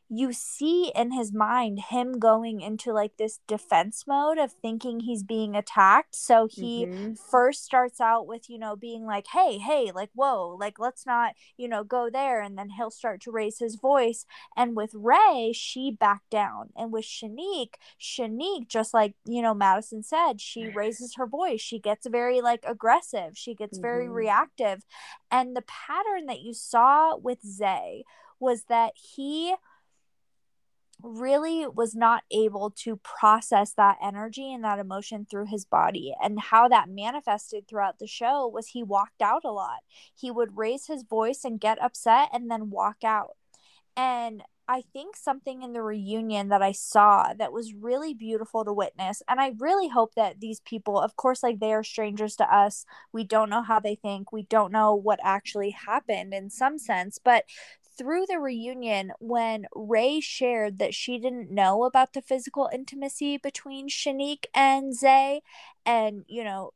you 0.10 0.32
see 0.32 0.92
in 0.96 1.12
his 1.12 1.34
mind 1.34 1.80
him 1.90 2.18
going 2.18 2.62
into 2.62 2.94
like 2.94 3.18
this 3.18 3.40
defense 3.46 4.06
mode 4.08 4.38
of 4.38 4.54
thinking 4.54 5.02
he's 5.02 5.24
being 5.24 5.56
attacked. 5.56 6.16
So 6.16 6.48
he 6.50 6.86
mm-hmm. 6.86 7.14
first 7.16 7.66
starts 7.66 8.00
out 8.00 8.26
with, 8.26 8.50
you 8.50 8.58
know, 8.58 8.78
being 8.78 9.06
like, 9.06 9.28
hey, 9.34 9.58
hey, 9.58 9.92
like, 9.94 10.10
whoa, 10.14 10.56
like, 10.58 10.80
let's 10.80 11.06
not, 11.06 11.34
you 11.58 11.68
know, 11.68 11.84
go 11.84 12.10
there. 12.10 12.42
And 12.42 12.58
then 12.58 12.70
he'll 12.70 12.92
start 12.92 13.22
to 13.22 13.32
raise 13.32 13.60
his 13.60 13.76
voice. 13.76 14.26
And 14.56 14.78
with 14.78 14.92
Rae, 14.94 15.52
she 15.54 15.92
backed 15.92 16.30
down. 16.30 16.70
And 16.78 16.94
with 16.94 17.04
Shanique, 17.04 17.76
Shanique, 18.00 18.70
just 18.70 18.94
like, 18.94 19.16
you 19.26 19.42
know, 19.42 19.54
Madison 19.54 20.04
said, 20.04 20.40
she 20.40 20.70
raises 20.70 21.16
her 21.16 21.28
voice. 21.28 21.60
She 21.60 21.80
gets 21.80 22.08
very 22.08 22.40
like 22.40 22.64
aggressive, 22.66 23.38
she 23.38 23.54
gets 23.56 23.78
very 23.78 24.06
mm-hmm. 24.06 24.14
reactive. 24.14 24.86
And 25.30 25.54
the 25.54 25.64
pattern 25.64 26.28
that 26.28 26.42
you 26.42 26.54
saw 26.54 27.18
with 27.18 27.40
Zay 27.46 28.06
was 28.40 28.64
that 28.70 28.94
he 28.96 29.56
really 31.02 31.68
was 31.68 31.96
not 31.96 32.24
able 32.32 32.72
to 32.72 32.98
process 32.98 33.74
that 33.74 33.98
energy 34.02 34.52
and 34.52 34.64
that 34.64 34.80
emotion 34.80 35.26
through 35.30 35.46
his 35.46 35.66
body. 35.66 36.14
And 36.22 36.40
how 36.40 36.68
that 36.68 36.90
manifested 36.90 37.68
throughout 37.68 38.00
the 38.00 38.08
show 38.08 38.48
was 38.48 38.68
he 38.68 38.84
walked 38.84 39.22
out 39.22 39.44
a 39.46 39.52
lot. 39.52 39.80
He 40.16 40.32
would 40.32 40.58
raise 40.58 40.88
his 40.88 41.04
voice 41.04 41.42
and 41.44 41.60
get 41.60 41.82
upset 41.82 42.30
and 42.34 42.50
then 42.50 42.70
walk 42.70 43.04
out. 43.04 43.36
And 43.96 44.44
I 44.70 44.84
think 44.92 45.16
something 45.16 45.64
in 45.64 45.72
the 45.72 45.82
reunion 45.82 46.50
that 46.50 46.62
I 46.62 46.74
saw 46.74 47.34
that 47.34 47.54
was 47.54 47.74
really 47.74 48.14
beautiful 48.14 48.66
to 48.66 48.74
witness. 48.74 49.22
And 49.30 49.40
I 49.40 49.54
really 49.58 49.88
hope 49.88 50.16
that 50.16 50.42
these 50.42 50.60
people, 50.60 51.00
of 51.00 51.16
course, 51.16 51.42
like 51.42 51.60
they 51.60 51.74
are 51.74 51.84
strangers 51.84 52.36
to 52.38 52.54
us. 52.54 52.86
We 53.14 53.24
don't 53.24 53.50
know 53.50 53.62
how 53.62 53.80
they 53.80 53.96
think. 53.96 54.34
We 54.34 54.44
don't 54.44 54.74
know 54.74 54.94
what 54.94 55.20
actually 55.24 55.72
happened 55.72 56.34
in 56.34 56.50
some 56.50 56.78
sense. 56.78 57.18
But 57.24 57.46
through 57.98 58.26
the 58.28 58.40
reunion 58.40 59.12
when 59.20 59.66
Rae 59.76 60.20
shared 60.20 60.78
that 60.80 60.94
she 60.94 61.18
didn't 61.20 61.52
know 61.52 61.84
about 61.84 62.14
the 62.14 62.22
physical 62.22 62.70
intimacy 62.72 63.38
between 63.38 63.90
Shanique 63.90 64.46
and 64.54 64.96
Zay 64.96 65.42
and 65.86 66.24
you 66.28 66.44
know 66.44 66.72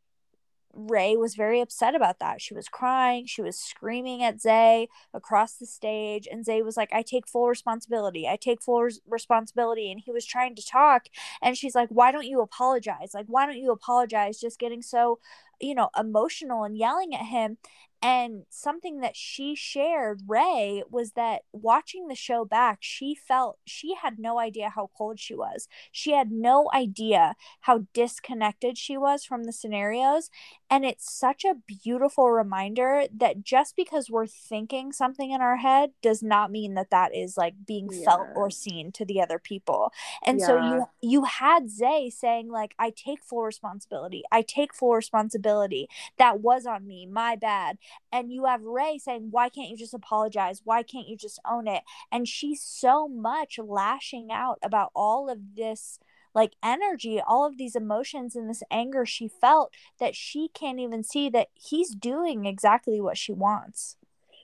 Rae 0.73 1.17
was 1.17 1.35
very 1.35 1.59
upset 1.59 1.95
about 1.95 2.19
that. 2.19 2.41
She 2.41 2.53
was 2.53 2.69
crying, 2.69 3.25
she 3.25 3.41
was 3.41 3.57
screaming 3.57 4.23
at 4.23 4.39
Zay 4.41 4.87
across 5.13 5.53
the 5.55 5.65
stage, 5.65 6.27
and 6.31 6.45
Zay 6.45 6.61
was 6.61 6.77
like, 6.77 6.93
I 6.93 7.01
take 7.01 7.27
full 7.27 7.47
responsibility. 7.47 8.27
I 8.27 8.37
take 8.37 8.61
full 8.61 8.83
res- 8.83 9.01
responsibility. 9.07 9.91
And 9.91 9.99
he 9.99 10.11
was 10.11 10.25
trying 10.25 10.55
to 10.55 10.65
talk, 10.65 11.07
and 11.41 11.57
she's 11.57 11.75
like, 11.75 11.89
Why 11.89 12.11
don't 12.11 12.25
you 12.25 12.41
apologize? 12.41 13.13
Like, 13.13 13.25
why 13.27 13.45
don't 13.45 13.57
you 13.57 13.71
apologize? 13.71 14.39
Just 14.39 14.59
getting 14.59 14.81
so, 14.81 15.19
you 15.59 15.75
know, 15.75 15.89
emotional 15.99 16.63
and 16.63 16.77
yelling 16.77 17.13
at 17.13 17.25
him. 17.25 17.57
And 18.01 18.45
something 18.49 19.01
that 19.01 19.15
she 19.15 19.55
shared, 19.55 20.21
Rae, 20.27 20.83
was 20.89 21.11
that 21.11 21.43
watching 21.53 22.07
the 22.07 22.15
show 22.15 22.45
back, 22.45 22.79
she 22.81 23.13
felt 23.13 23.59
she 23.65 23.93
had 23.93 24.17
no 24.17 24.39
idea 24.39 24.69
how 24.69 24.89
cold 24.97 25.19
she 25.19 25.35
was. 25.35 25.67
She 25.91 26.11
had 26.11 26.31
no 26.31 26.69
idea 26.73 27.35
how 27.61 27.85
disconnected 27.93 28.77
she 28.77 28.97
was 28.97 29.23
from 29.23 29.43
the 29.43 29.53
scenarios. 29.53 30.31
And 30.67 30.83
it's 30.83 31.13
such 31.13 31.45
a 31.45 31.57
beautiful 31.67 32.31
reminder 32.31 33.03
that 33.15 33.43
just 33.43 33.75
because 33.75 34.09
we're 34.09 34.25
thinking 34.25 34.91
something 34.91 35.31
in 35.31 35.41
our 35.41 35.57
head 35.57 35.91
does 36.01 36.23
not 36.23 36.49
mean 36.49 36.73
that 36.75 36.89
that 36.89 37.15
is 37.15 37.37
like 37.37 37.53
being 37.67 37.89
yeah. 37.91 38.05
felt 38.05 38.27
or 38.35 38.49
seen 38.49 38.91
to 38.93 39.05
the 39.05 39.21
other 39.21 39.37
people. 39.37 39.91
And 40.23 40.39
yeah. 40.39 40.45
so 40.47 40.57
you 40.57 40.85
you 41.01 41.23
had 41.25 41.69
Zay 41.69 42.09
saying 42.09 42.49
like 42.49 42.73
I 42.79 42.89
take 42.89 43.23
full 43.23 43.43
responsibility. 43.43 44.23
I 44.31 44.41
take 44.41 44.73
full 44.73 44.95
responsibility. 44.95 45.87
That 46.17 46.39
was 46.39 46.65
on 46.65 46.87
me. 46.87 47.05
My 47.05 47.35
bad 47.35 47.77
and 48.11 48.31
you 48.31 48.45
have 48.45 48.63
Rae 48.63 48.97
saying, 48.97 49.27
Why 49.31 49.49
can't 49.49 49.69
you 49.69 49.77
just 49.77 49.93
apologize? 49.93 50.61
Why 50.63 50.83
can't 50.83 51.07
you 51.07 51.17
just 51.17 51.39
own 51.49 51.67
it? 51.67 51.83
And 52.11 52.27
she's 52.27 52.61
so 52.61 53.07
much 53.07 53.59
lashing 53.59 54.29
out 54.31 54.59
about 54.63 54.91
all 54.95 55.29
of 55.29 55.55
this 55.55 55.99
like 56.33 56.53
energy, 56.63 57.21
all 57.25 57.45
of 57.45 57.57
these 57.57 57.75
emotions 57.75 58.35
and 58.35 58.49
this 58.49 58.63
anger 58.71 59.05
she 59.05 59.27
felt 59.27 59.73
that 59.99 60.15
she 60.15 60.49
can't 60.53 60.79
even 60.79 61.03
see 61.03 61.29
that 61.29 61.49
he's 61.53 61.93
doing 61.93 62.45
exactly 62.45 63.01
what 63.01 63.17
she 63.17 63.33
wants. 63.33 63.97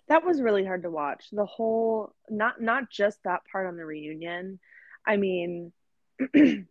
That 0.08 0.26
was 0.26 0.42
really 0.42 0.66
hard 0.66 0.84
to 0.84 0.90
watch. 0.90 1.26
The 1.32 1.46
whole 1.46 2.14
not 2.30 2.62
not 2.62 2.90
just 2.90 3.24
that 3.24 3.42
part 3.52 3.68
on 3.68 3.78
the 3.78 3.86
reunion. 3.86 4.60
I 5.06 5.18
mean 5.18 5.72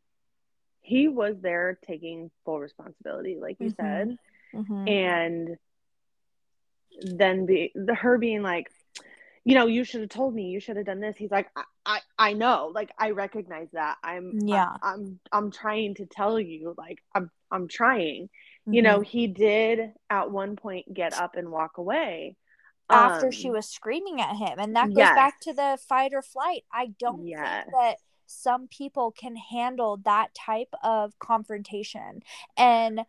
he 0.81 1.09
was 1.09 1.37
there 1.41 1.79
taking 1.87 2.31
full 2.45 2.61
responsibility 2.61 3.37
like 3.41 3.57
you 3.61 3.73
mm-hmm. 3.73 3.83
said. 3.83 4.19
Mm-hmm. 4.55 4.89
And 4.89 5.57
then 7.03 7.47
be 7.47 7.73
the 7.75 7.95
her 7.95 8.19
being 8.19 8.43
like 8.43 8.71
you 9.45 9.55
know 9.55 9.67
you 9.67 9.85
should 9.85 10.01
have 10.01 10.11
told 10.11 10.35
me 10.35 10.49
you 10.49 10.61
should 10.61 10.77
have 10.77 10.87
done 10.87 11.01
this 11.01 11.17
he's 11.17 11.31
like 11.31 11.49
I, 11.57 11.63
I 11.87 12.01
i 12.19 12.33
know 12.33 12.73
like 12.75 12.91
i 12.99 13.11
recognize 13.11 13.69
that 13.73 13.97
i'm 14.03 14.39
yeah 14.43 14.77
I, 14.83 14.93
i'm 14.93 15.21
i'm 15.33 15.51
trying 15.51 15.95
to 15.95 16.07
tell 16.07 16.39
you 16.41 16.75
like 16.77 16.99
i'm 17.15 17.31
i'm 17.51 17.69
trying 17.69 18.25
mm-hmm. 18.25 18.73
you 18.75 18.83
know 18.83 18.97
mm-hmm. 18.97 19.05
he 19.05 19.27
did 19.29 19.93
at 20.11 20.31
one 20.31 20.57
point 20.57 20.93
get 20.93 21.15
up 21.15 21.37
and 21.37 21.51
walk 21.51 21.79
away 21.79 22.37
after 22.91 23.27
um, 23.27 23.33
she 23.33 23.51
was 23.51 23.69
screaming 23.69 24.21
at 24.21 24.37
him 24.37 24.59
and 24.59 24.77
that 24.77 24.89
goes 24.89 24.99
yes. 24.99 25.15
back 25.15 25.41
to 25.41 25.53
the 25.53 25.79
fight 25.89 26.13
or 26.13 26.23
flight 26.23 26.65
i 26.73 26.89
don't 26.99 27.27
yes. 27.27 27.65
think 27.65 27.73
that 27.73 27.97
some 28.27 28.67
people 28.67 29.13
can 29.13 29.37
handle 29.37 29.99
that 30.05 30.35
type 30.35 30.75
of 30.83 31.17
confrontation 31.19 32.21
and 32.57 33.01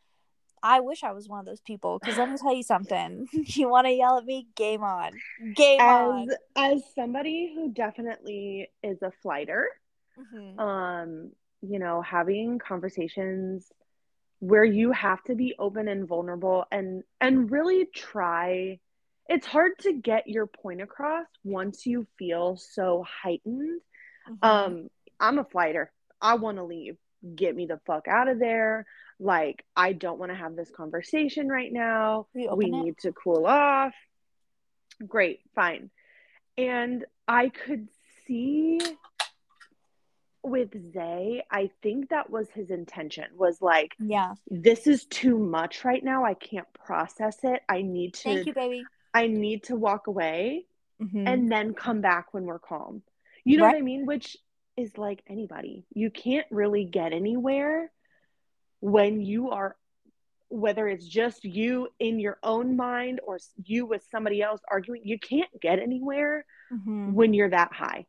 I 0.67 0.81
wish 0.81 1.01
I 1.01 1.13
was 1.13 1.29
one 1.29 1.39
of 1.39 1.45
those 1.45 1.61
people 1.61 1.97
because 1.97 2.17
let 2.17 2.29
me 2.29 2.37
tell 2.37 2.53
you 2.53 2.61
something. 2.61 3.25
you 3.31 3.69
want 3.69 3.87
to 3.87 3.93
yell 3.93 4.17
at 4.17 4.25
me? 4.25 4.47
Game 4.55 4.83
on. 4.83 5.13
Game 5.55 5.79
as, 5.79 5.87
on. 5.87 6.27
As 6.57 6.83
somebody 6.93 7.53
who 7.55 7.71
definitely 7.71 8.67
is 8.83 9.01
a 9.01 9.11
flighter, 9.23 9.69
mm-hmm. 10.19 10.59
um, 10.59 11.31
you 11.61 11.79
know, 11.79 12.01
having 12.01 12.59
conversations 12.59 13.71
where 14.39 14.65
you 14.65 14.91
have 14.91 15.23
to 15.23 15.35
be 15.35 15.55
open 15.57 15.87
and 15.87 16.05
vulnerable 16.05 16.65
and 16.69 17.03
and 17.21 17.49
really 17.49 17.85
try 17.85 18.77
it's 19.29 19.47
hard 19.47 19.71
to 19.79 19.93
get 19.93 20.27
your 20.27 20.47
point 20.47 20.81
across 20.81 21.25
once 21.43 21.85
you 21.85 22.07
feel 22.19 22.57
so 22.57 23.05
heightened. 23.23 23.81
Mm-hmm. 24.29 24.45
Um, 24.45 24.89
I'm 25.19 25.39
a 25.39 25.43
flighter. 25.45 25.91
I 26.21 26.35
want 26.35 26.57
to 26.57 26.63
leave. 26.63 26.97
Get 27.35 27.55
me 27.55 27.65
the 27.65 27.79
fuck 27.85 28.07
out 28.07 28.27
of 28.27 28.39
there 28.39 28.85
like 29.19 29.65
i 29.75 29.93
don't 29.93 30.19
want 30.19 30.31
to 30.31 30.37
have 30.37 30.55
this 30.55 30.69
conversation 30.69 31.47
right 31.47 31.73
now 31.73 32.27
we 32.35 32.69
need 32.69 32.97
to 32.99 33.11
cool 33.11 33.47
off 33.47 33.93
great 35.07 35.39
fine 35.55 35.89
and 36.57 37.03
i 37.27 37.49
could 37.49 37.87
see 38.27 38.79
with 40.43 40.93
Zay, 40.93 41.43
I 41.51 41.71
think 41.83 42.09
that 42.09 42.29
was 42.29 42.49
his 42.49 42.69
intention 42.69 43.25
was 43.35 43.61
like, 43.61 43.93
yeah, 43.99 44.33
this 44.49 44.87
is 44.87 45.03
too 45.05 45.37
much 45.37 45.83
right 45.83 46.01
now. 46.01 46.23
I 46.23 46.35
can't 46.35 46.67
process 46.73 47.37
it. 47.43 47.61
I 47.67 47.81
need 47.81 48.13
to, 48.13 48.23
thank 48.23 48.47
you, 48.47 48.53
baby. 48.53 48.85
I 49.13 49.27
need 49.27 49.63
to 49.63 49.75
walk 49.75 50.07
away 50.07 50.65
mm-hmm. 51.01 51.27
and 51.27 51.51
then 51.51 51.73
come 51.73 51.99
back 51.99 52.33
when 52.33 52.45
we're 52.45 52.59
calm. 52.59 53.01
You 53.43 53.57
know 53.57 53.65
right. 53.65 53.75
what 53.75 53.79
I 53.79 53.81
mean? 53.81 54.05
Which 54.05 54.37
is 54.77 54.97
like 54.97 55.23
anybody. 55.27 55.85
You 55.93 56.09
can't 56.11 56.45
really 56.51 56.85
get 56.85 57.11
anywhere 57.11 57.91
when 58.79 59.21
you 59.21 59.49
are 59.49 59.75
whether 60.49 60.87
it's 60.87 61.05
just 61.05 61.43
you 61.43 61.89
in 61.99 62.21
your 62.21 62.37
own 62.41 62.77
mind 62.77 63.19
or 63.27 63.37
you 63.65 63.85
with 63.85 64.01
somebody 64.09 64.41
else 64.41 64.61
arguing, 64.71 65.01
you 65.03 65.19
can't 65.19 65.49
get 65.59 65.77
anywhere 65.77 66.45
Mhm. 66.71 67.11
when 67.11 67.33
you're 67.33 67.49
that 67.49 67.73
high. 67.73 68.05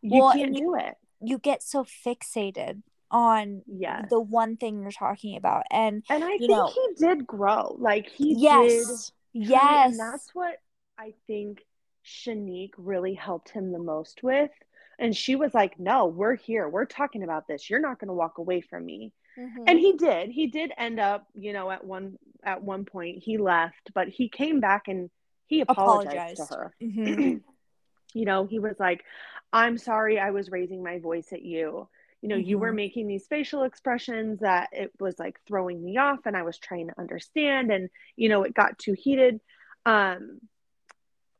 You 0.00 0.22
Well, 0.22 0.32
can't 0.32 0.56
do 0.56 0.74
it. 0.76 0.94
you 1.20 1.38
get 1.38 1.62
so 1.62 1.84
fixated 1.84 2.82
on 3.10 3.62
Yes. 3.66 4.08
the 4.08 4.18
one 4.20 4.56
thing 4.56 4.80
you're 4.80 4.90
talking 4.90 5.36
about 5.36 5.64
and 5.70 6.02
And 6.08 6.24
I 6.24 6.32
you 6.32 6.38
think 6.38 6.50
know- 6.52 6.68
he 6.68 6.94
did 6.96 7.26
grow. 7.26 7.76
Like 7.78 8.08
he 8.08 8.32
yes 8.38 9.12
truly- 9.32 9.46
yes 9.50 9.90
And 9.90 10.00
that's 10.00 10.34
what 10.34 10.58
I 10.96 11.12
think 11.26 11.62
Shanique 12.06 12.72
really 12.78 13.12
helped 13.14 13.50
him 13.50 13.72
the 13.72 13.78
most 13.78 14.22
with. 14.22 14.50
And 14.98 15.14
she 15.16 15.36
was 15.36 15.52
like, 15.54 15.78
No, 15.78 16.06
we're 16.06 16.36
here. 16.36 16.68
We're 16.68 16.86
talking 16.86 17.22
about 17.22 17.46
this. 17.46 17.68
You're 17.68 17.80
not 17.80 17.98
going 17.98 18.08
to 18.08 18.14
walk 18.14 18.38
away 18.38 18.60
from 18.62 18.84
me. 18.84 19.12
Mhm. 19.38 19.64
And 19.68 19.78
he 19.78 19.92
did. 19.94 20.30
He 20.30 20.46
did 20.46 20.72
end 20.78 20.98
up, 20.98 21.26
you 21.34 21.52
know, 21.52 21.70
at 21.70 21.84
one 21.84 22.18
at 22.42 22.62
one 22.62 22.84
point 22.84 23.22
he 23.22 23.36
left, 23.38 23.90
but 23.94 24.08
he 24.08 24.28
came 24.28 24.60
back 24.60 24.88
and 24.88 25.10
he 25.46 25.60
apologized, 25.60 26.40
Apologized. 26.40 26.48
to 26.48 26.54
her. 26.54 26.74
Mhm. 26.82 27.42
you 28.14 28.24
know, 28.24 28.46
he 28.46 28.58
was 28.58 28.76
like, 28.80 29.04
I'm 29.52 29.76
sorry 29.78 30.18
I 30.18 30.30
was 30.30 30.50
raising 30.50 30.82
my 30.82 30.98
voice 30.98 31.32
at 31.32 31.42
you. 31.42 31.88
You 32.22 32.28
know, 32.30 32.36
you 32.36 32.58
were 32.58 32.72
Mhm. 32.72 32.76
making 32.76 33.06
these 33.08 33.26
facial 33.26 33.62
expressions 33.64 34.40
that 34.40 34.70
it 34.72 34.90
was 34.98 35.18
like 35.18 35.38
throwing 35.46 35.84
me 35.84 35.98
off 35.98 36.20
and 36.24 36.34
I 36.36 36.42
was 36.42 36.58
trying 36.58 36.88
to 36.88 36.98
understand 36.98 37.70
and 37.70 37.90
you 38.16 38.28
know, 38.30 38.42
it 38.44 38.54
got 38.54 38.78
too 38.78 38.94
heated. 38.94 39.40
Um 39.84 40.40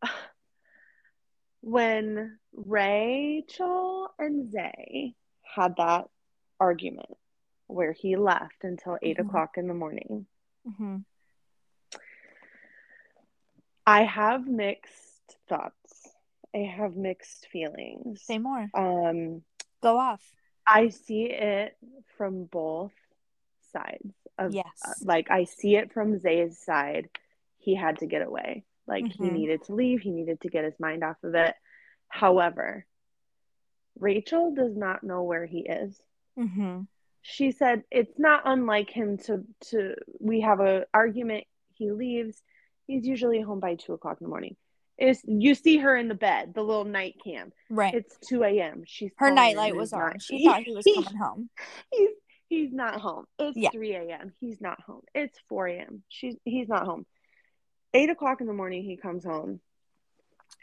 when 1.67 2.39
Rachel 2.53 4.09
and 4.21 4.53
Zay 4.53 5.15
had 5.43 5.75
that 5.79 6.09
argument 6.61 7.17
where 7.67 7.91
he 7.93 8.15
left 8.15 8.63
until 8.63 8.97
8 9.03 9.17
Mhm. 9.19 9.27
o'clock 9.27 9.59
in 9.59 9.67
the 9.67 9.75
morning, 9.75 10.29
Mhm. 10.65 11.05
I 13.85 14.05
have 14.05 14.47
mixed 14.47 15.37
thoughts. 15.49 16.09
I 16.55 16.59
have 16.59 16.95
mixed 16.95 17.49
feelings. 17.49 18.23
say 18.23 18.39
more 18.39 18.71
Um, 18.73 19.45
go 19.83 19.99
off 19.99 20.23
I 20.69 20.89
see 20.91 21.31
it 21.31 21.77
from 22.17 22.45
both 22.45 22.95
sides 23.73 24.15
of 24.39 24.53
yes 24.55 24.67
uh, 24.85 24.95
like 25.03 25.31
I 25.33 25.45
see 25.45 25.75
it 25.77 25.93
from 25.93 26.19
Zay's 26.19 26.59
side. 26.61 27.11
He 27.59 27.75
had 27.75 27.99
to 27.99 28.07
get 28.07 28.23
away. 28.23 28.65
Like 28.87 29.07
he 29.13 29.25
Mhm. 29.25 29.33
needed 29.33 29.63
to 29.65 29.75
leave, 29.75 30.01
he 30.01 30.11
needed 30.11 30.41
to 30.43 30.49
get 30.49 30.65
his 30.65 30.79
mind 30.79 31.03
off 31.03 31.23
of 31.25 31.35
it. 31.35 31.55
However, 32.09 32.87
Rachel 33.99 34.55
does 34.55 34.77
not 34.77 35.03
know 35.03 35.23
where 35.23 35.47
he 35.47 35.61
is. 35.61 36.01
hmm 36.37 36.83
She 37.23 37.51
said 37.51 37.83
it's 37.91 38.19
not 38.19 38.43
unlike 38.45 38.91
him 38.91 39.17
to 39.19 39.45
to 39.71 39.95
we 40.21 40.41
have 40.43 40.61
a 40.61 40.87
argument, 40.95 41.45
he 41.75 41.91
leaves, 41.91 42.43
he's 42.87 43.07
usually 43.07 43.41
home 43.41 43.59
by 43.59 43.75
two 43.75 43.95
o'clock 43.95 44.19
in 44.21 44.25
the 44.27 44.29
morning. 44.29 44.57
Is 44.99 45.23
you 45.27 45.55
see 45.55 45.79
her 45.79 45.97
in 45.97 46.09
the 46.09 46.15
bed, 46.15 46.55
the 46.55 46.63
little 46.63 46.85
night 46.85 47.17
cam. 47.25 47.53
right 47.69 47.95
It's 47.95 48.17
two 48.19 48.45
AM. 48.45 48.85
She's 48.87 49.11
her 49.17 49.31
nightlight 49.33 49.75
was 49.75 49.93
on 49.93 50.01
not- 50.13 50.23
she 50.23 50.45
thought 50.45 50.63
he 50.63 50.73
was 50.75 50.85
coming 50.85 51.17
home 51.17 51.51
he's 51.93 52.11
he's 52.49 52.73
not 52.73 53.01
home. 53.01 53.27
It's 53.41 53.57
Yeah. 53.59 53.71
3 53.71 53.95
a.m. 53.97 54.33
He's 54.39 54.61
not 54.61 54.81
home. 54.83 55.03
It's 55.15 55.37
4 55.49 55.67
a.m. 55.69 56.03
She's 56.09 56.37
he's 56.45 56.69
not 56.69 56.85
home. 56.87 57.07
Eight 57.95 58.11
o'clock 58.11 58.41
in 58.41 58.47
the 58.47 58.53
morning 58.53 58.83
he 58.85 58.97
comes 58.97 59.25
home. 59.25 59.61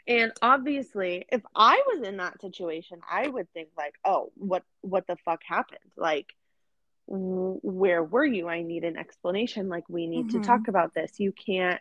And 0.06 0.32
obviously, 0.42 1.24
if 1.32 1.42
I 1.56 1.82
was 1.86 2.06
in 2.06 2.18
that 2.18 2.40
situation, 2.40 3.00
I 3.10 3.26
would 3.26 3.50
think 3.52 3.70
like, 3.76 3.94
oh, 4.04 4.30
what 4.36 4.62
what 4.82 5.06
the 5.06 5.16
fuck 5.24 5.40
happened? 5.44 5.78
Like 5.96 6.34
w- 7.08 7.58
where 7.62 8.02
were 8.04 8.24
you? 8.24 8.48
I 8.48 8.62
need 8.62 8.84
an 8.84 8.96
explanation. 8.96 9.68
Like 9.68 9.88
we 9.88 10.06
need 10.06 10.26
Mhm. 10.26 10.30
to 10.32 10.40
talk 10.40 10.68
about 10.68 10.94
this. 10.94 11.18
You 11.18 11.32
can't 11.32 11.80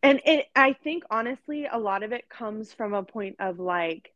and 0.00 0.20
it 0.24 0.46
I 0.54 0.74
think 0.74 1.02
honestly 1.10 1.66
a 1.66 1.76
lot 1.78 2.04
of 2.04 2.12
it 2.12 2.28
comes 2.28 2.72
from 2.72 2.94
a 2.94 3.02
point 3.02 3.36
of 3.40 3.58
like 3.58 4.14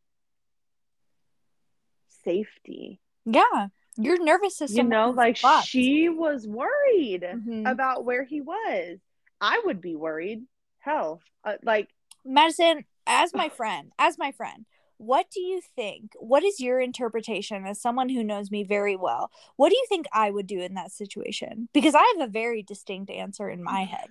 safety 2.25 3.01
yeah 3.25 3.67
your 3.97 4.23
nervous 4.23 4.57
system 4.57 4.77
you 4.87 4.89
know 4.91 5.11
like 5.11 5.39
fucked. 5.39 5.67
she 5.67 6.09
was 6.09 6.47
worried 6.47 7.23
Mhm. 7.23 7.71
about 7.71 8.05
where 8.05 8.23
he 8.25 8.41
was 8.41 8.99
i 9.43 9.61
would 9.67 9.81
be 9.83 9.95
worried 9.97 10.45
hell 10.79 11.21
uh, 11.45 11.55
like 11.63 11.91
Madison, 12.25 12.85
as 13.07 13.35
my 13.35 13.49
friend, 13.61 13.91
as 13.99 14.17
my 14.17 14.31
friend, 14.33 14.65
what 14.99 15.27
do 15.35 15.41
you 15.41 15.61
think? 15.75 16.13
What 16.21 16.45
is 16.45 16.61
your 16.61 16.81
interpretation 16.81 17.67
as 17.67 17.81
someone 17.81 18.09
who 18.09 18.23
knows 18.23 18.49
me 18.53 18.63
very 18.63 18.95
well? 18.95 19.33
What 19.57 19.71
do 19.71 19.75
you 19.77 19.85
think 19.89 20.07
I 20.13 20.31
would 20.31 20.47
do 20.47 20.61
in 20.61 20.75
that 20.75 20.93
situation? 20.93 21.69
Because 21.75 21.97
I 21.97 22.15
have 22.17 22.29
a 22.29 22.31
very 22.33 22.63
distinct 22.63 23.11
answer 23.11 23.51
in 23.51 23.61
my 23.65 23.83
head. 23.85 24.11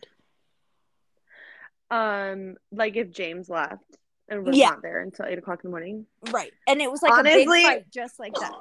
um 1.90 2.56
like 2.72 2.96
if 2.96 3.12
james 3.12 3.50
left 3.50 3.84
and 4.30 4.46
was 4.46 4.58
Yeah. 4.58 4.70
not 4.72 4.82
there 4.82 5.00
until 5.02 5.26
eight 5.26 5.38
o'clock 5.38 5.62
in 5.64 5.70
the 5.70 5.72
morning 5.72 6.06
Right. 6.32 6.52
And 6.68 6.82
it 6.82 6.90
was 6.92 7.02
like 7.02 7.18
a 7.20 7.24
big 7.24 7.48
fight 7.48 7.90
just 7.90 8.20
like 8.20 8.34
that. 8.36 8.54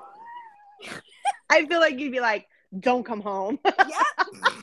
i 1.48 1.64
feel 1.66 1.80
like 1.80 1.98
you'd 1.98 2.12
be 2.12 2.20
like 2.20 2.47
don't 2.78 3.05
come 3.05 3.20
home 3.20 3.59
yeah. 3.64 4.24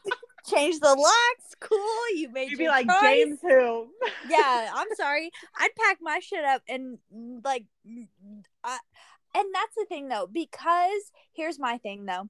Change 0.47 0.79
the 0.79 0.95
locks. 0.95 1.55
Cool. 1.59 2.15
You 2.15 2.29
made 2.31 2.51
you'd 2.51 2.57
be 2.57 2.67
like 2.67 2.87
choice. 2.87 3.01
james 3.01 3.39
who 3.41 3.87
yeah, 4.29 4.71
I'm 4.73 4.87
sorry. 4.95 5.31
I'd 5.57 5.75
pack 5.75 5.97
my 6.01 6.19
shit 6.19 6.43
up 6.43 6.61
and 6.67 6.99
like, 7.43 7.65
I, 8.63 8.79
and 9.35 9.45
that's 9.53 9.75
the 9.75 9.85
thing 9.87 10.07
though, 10.07 10.27
because 10.31 11.11
here's 11.33 11.59
my 11.59 11.77
thing 11.77 12.05
though. 12.05 12.29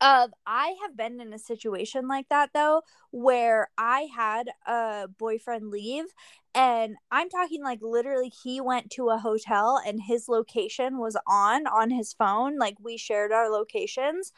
Of 0.00 0.32
I 0.46 0.76
have 0.82 0.96
been 0.96 1.20
in 1.20 1.32
a 1.32 1.38
situation 1.38 2.08
like 2.08 2.28
that 2.28 2.50
though, 2.52 2.82
where 3.10 3.68
I 3.78 4.08
had 4.14 4.48
a 4.66 5.08
boyfriend 5.18 5.70
leave, 5.70 6.06
and 6.54 6.96
I'm 7.10 7.28
talking 7.28 7.62
like 7.62 7.80
literally 7.82 8.32
he 8.42 8.60
went 8.60 8.90
to 8.92 9.10
a 9.10 9.18
hotel 9.18 9.80
and 9.86 10.00
his 10.02 10.28
location 10.28 10.98
was 10.98 11.16
on 11.26 11.66
on 11.66 11.90
his 11.90 12.12
phone. 12.12 12.58
Like 12.58 12.76
we 12.82 12.96
shared 12.96 13.32
our 13.32 13.50
locations, 13.50 14.32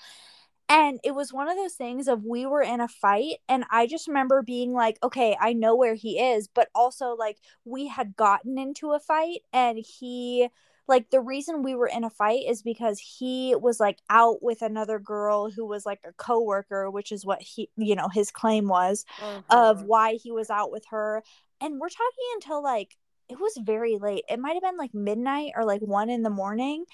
and 0.68 0.98
it 1.04 1.14
was 1.14 1.32
one 1.32 1.48
of 1.48 1.56
those 1.56 1.74
things 1.74 2.08
of 2.08 2.24
we 2.24 2.44
were 2.46 2.62
in 2.62 2.80
a 2.80 2.88
fight 2.88 3.36
and 3.48 3.64
I 3.70 3.86
just 3.86 4.08
remember 4.08 4.42
being 4.42 4.72
like, 4.72 4.98
okay, 5.02 5.36
I 5.40 5.52
know 5.52 5.76
where 5.76 5.94
he 5.94 6.18
is, 6.18 6.48
but 6.48 6.68
also 6.74 7.14
like 7.14 7.38
we 7.64 7.86
had 7.88 8.16
gotten 8.16 8.58
into 8.58 8.92
a 8.92 8.98
fight 9.00 9.40
and 9.52 9.78
he 9.78 10.48
like 10.88 11.10
the 11.10 11.20
reason 11.20 11.62
we 11.62 11.74
were 11.74 11.86
in 11.88 12.04
a 12.04 12.10
fight 12.10 12.44
is 12.48 12.62
because 12.62 12.98
he 13.00 13.54
was 13.56 13.80
like 13.80 13.98
out 14.10 14.42
with 14.42 14.62
another 14.62 14.98
girl 14.98 15.50
who 15.50 15.64
was 15.66 15.84
like 15.86 16.00
a 16.04 16.12
coworker, 16.12 16.90
which 16.90 17.12
is 17.12 17.24
what 17.26 17.42
he, 17.42 17.70
you 17.76 17.94
know, 17.96 18.08
his 18.08 18.30
claim 18.30 18.68
was 18.68 19.04
of 19.50 19.82
Uh-huh. 19.82 19.84
why 19.84 20.14
he 20.14 20.30
was 20.32 20.50
out 20.50 20.70
with 20.72 20.84
her. 20.90 21.22
And 21.60 21.80
we're 21.80 21.88
talking 21.88 22.24
until 22.34 22.62
like 22.62 22.96
it 23.28 23.40
was 23.40 23.58
very 23.60 23.98
late. 23.98 24.24
It 24.28 24.38
might 24.38 24.54
have 24.54 24.62
been 24.62 24.76
like 24.76 24.94
midnight 24.94 25.52
or 25.56 25.64
like 25.64 25.80
one 25.80 26.10
in 26.10 26.22
the 26.22 26.30
morning. 26.30 26.84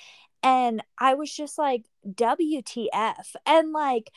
And 0.43 0.82
I 0.98 1.14
was 1.14 1.32
just 1.32 1.59
like, 1.59 1.85
WTF. 2.14 3.35
And 3.47 3.73
like, 3.73 4.10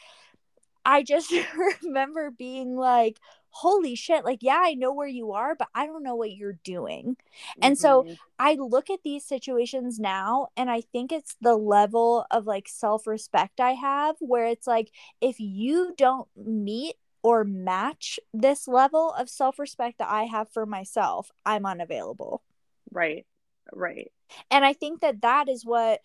I 0.85 1.03
just 1.03 1.31
remember 1.83 2.31
being 2.31 2.75
like, 2.75 3.19
holy 3.49 3.95
shit, 3.95 4.25
like, 4.25 4.39
yeah, 4.41 4.59
I 4.61 4.73
know 4.73 4.93
where 4.93 5.07
you 5.07 5.31
are, 5.31 5.55
but 5.55 5.69
I 5.73 5.85
don't 5.85 6.03
know 6.03 6.15
what 6.15 6.31
you're 6.33 6.59
doing. 6.63 7.15
and 7.61 7.77
so- 7.77 8.03
Mhm. 8.03 8.17
I 8.37 8.55
look 8.55 8.89
at 8.89 8.99
these 9.03 9.23
situations 9.23 9.97
now 9.97 10.49
and 10.57 10.69
I 10.69 10.81
think 10.81 11.11
it's 11.13 11.37
the 11.39 11.55
level 11.55 12.25
of 12.31 12.45
like 12.45 12.67
self 12.67 13.07
respect 13.07 13.61
I 13.61 13.71
have 13.75 14.17
where 14.19 14.45
it's 14.45 14.67
like, 14.67 14.91
if 15.21 15.39
you 15.39 15.93
don't 15.97 16.27
meet 16.35 16.95
or 17.23 17.43
match 17.45 18.19
this 18.33 18.67
level 18.67 19.13
of 19.13 19.29
self 19.29 19.57
respect 19.57 19.99
that 19.99 20.09
I 20.09 20.23
have 20.25 20.49
for 20.49 20.65
myself, 20.65 21.31
I'm 21.45 21.65
unavailable. 21.65 22.43
right 22.91 23.25
right 23.73 24.11
And 24.51 24.65
I 24.65 24.73
think 24.73 25.01
that 25.01 25.21
that 25.21 25.49
is 25.49 25.65
what 25.65 26.01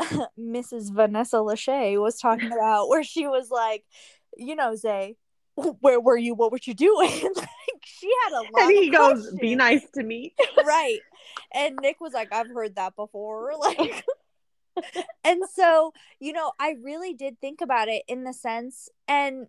Mrs. 0.38 0.92
Vanessa 0.92 1.36
Lachey 1.36 2.00
was 2.00 2.18
talking 2.18 2.52
about, 2.52 2.88
where 2.88 3.04
she 3.04 3.26
was 3.26 3.50
like, 3.50 3.84
you 4.36 4.56
know, 4.56 4.74
Zay, 4.74 5.16
where 5.54 6.00
were 6.00 6.16
you? 6.16 6.34
What 6.34 6.50
were 6.52 6.58
you 6.62 6.74
doing? 6.74 7.10
like 7.36 7.48
she 7.84 8.10
had 8.24 8.32
a 8.32 8.42
lot. 8.42 8.62
and 8.62 8.70
he 8.70 8.88
of 8.88 8.94
goes 8.94 9.32
be 9.40 9.54
nice 9.54 9.84
to 9.94 10.02
me 10.02 10.34
right. 10.66 10.98
And 11.52 11.78
Nick 11.80 12.00
was 12.00 12.12
like, 12.12 12.32
I've 12.32 12.48
heard 12.48 12.76
that 12.76 12.96
before. 12.96 13.52
Like, 13.58 14.04
and 15.22 15.42
so, 15.52 15.92
you 16.18 16.32
know, 16.32 16.52
I 16.58 16.74
really 16.82 17.14
did 17.14 17.40
think 17.40 17.60
about 17.60 17.88
it 17.88 18.02
in 18.08 18.24
the 18.24 18.32
sense, 18.32 18.88
and 19.06 19.46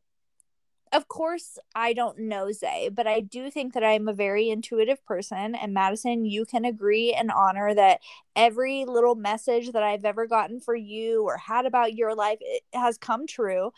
of 0.92 1.08
course, 1.08 1.58
I 1.76 1.94
don't 1.94 2.20
know 2.20 2.52
Zay, 2.52 2.90
but 2.90 3.08
I 3.08 3.20
do 3.20 3.52
think 3.52 3.74
that 3.74 3.84
I'm 3.84 4.08
a 4.08 4.14
very 4.14 4.50
intuitive 4.50 5.04
person. 5.06 5.56
And 5.56 5.74
Madison, 5.74 6.26
you 6.26 6.46
can 6.46 6.66
agree 6.66 7.14
and 7.14 7.32
honor 7.32 7.74
that 7.74 8.02
every 8.36 8.86
little 8.86 9.16
message 9.16 9.72
that 9.72 9.84
I've 9.84 10.06
ever 10.06 10.28
gotten 10.28 10.60
for 10.60 10.76
you 10.76 11.24
or 11.24 11.38
had 11.38 11.66
about 11.66 11.96
your 11.96 12.16
life 12.16 12.38
it 12.42 12.64
has 12.74 12.98
come 12.98 13.28
true. 13.28 13.72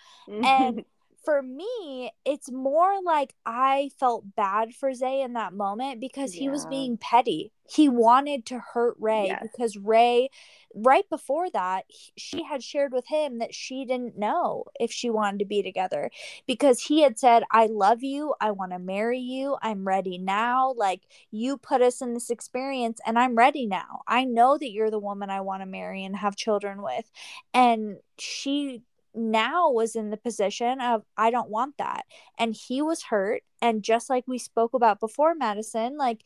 And 0.44 0.86
for 1.28 1.42
me, 1.42 2.10
it's 2.24 2.50
more 2.50 3.02
like 3.04 3.34
I 3.46 3.90
felt 4.00 4.34
bad 4.38 4.74
for 4.74 4.94
Zay 4.94 5.20
in 5.22 5.34
that 5.34 5.52
moment 5.52 6.00
because 6.00 6.34
he 6.34 6.48
was 6.48 6.66
being 6.70 6.98
petty. 6.98 7.52
He 7.70 7.90
wanted 7.90 8.46
to 8.46 8.60
hurt 8.60 8.96
Rae 8.98 9.26
Yes. 9.26 9.42
because 9.42 9.76
Rae, 9.76 10.30
right 10.74 11.04
before 11.10 11.50
that, 11.50 11.84
he- 11.90 12.14
she 12.16 12.44
had 12.44 12.64
shared 12.64 12.94
with 12.94 13.08
him 13.08 13.40
that 13.40 13.54
she 13.54 13.84
didn't 13.84 14.18
know 14.18 14.64
if 14.80 14.90
she 14.90 15.10
wanted 15.10 15.40
to 15.40 15.46
be 15.46 15.62
together 15.62 16.10
because 16.46 16.84
he 16.84 17.02
had 17.02 17.20
said, 17.20 17.44
I 17.52 17.66
love 17.66 18.04
you. 18.04 18.34
I 18.40 18.52
want 18.52 18.72
to 18.72 18.80
marry 18.80 19.20
you. 19.20 19.58
I'm 19.62 19.86
ready 19.86 20.18
now. 20.18 20.72
Like, 20.78 21.02
you 21.30 21.58
put 21.58 21.82
us 21.82 22.00
in 22.00 22.14
this 22.14 22.30
experience 22.30 23.02
and 23.06 23.20
I'm 23.20 23.36
ready 23.36 23.66
now. 23.66 24.02
I 24.08 24.24
know 24.24 24.58
that 24.58 24.72
you're 24.72 24.92
the 24.92 24.98
woman 24.98 25.30
I 25.30 25.42
want 25.42 25.62
to 25.62 25.66
marry 25.66 26.06
and 26.06 26.16
have 26.16 26.38
children 26.38 26.82
with. 26.82 27.12
And 27.54 27.98
she 28.18 28.84
now 29.18 29.72
was 29.72 29.96
in 29.96 30.10
the 30.10 30.18
position 30.18 30.80
of 30.80 31.04
I 31.18 31.32
don't 31.32 31.50
want 31.50 31.78
that. 31.78 32.06
And 32.38 32.56
he 32.56 32.82
was 32.82 33.04
hurt 33.04 33.44
and 33.62 33.84
just 33.84 34.10
like 34.10 34.26
we 34.28 34.38
spoke 34.38 34.74
about 34.74 35.00
before 35.00 35.36
Madison, 35.36 35.98
like 35.98 36.22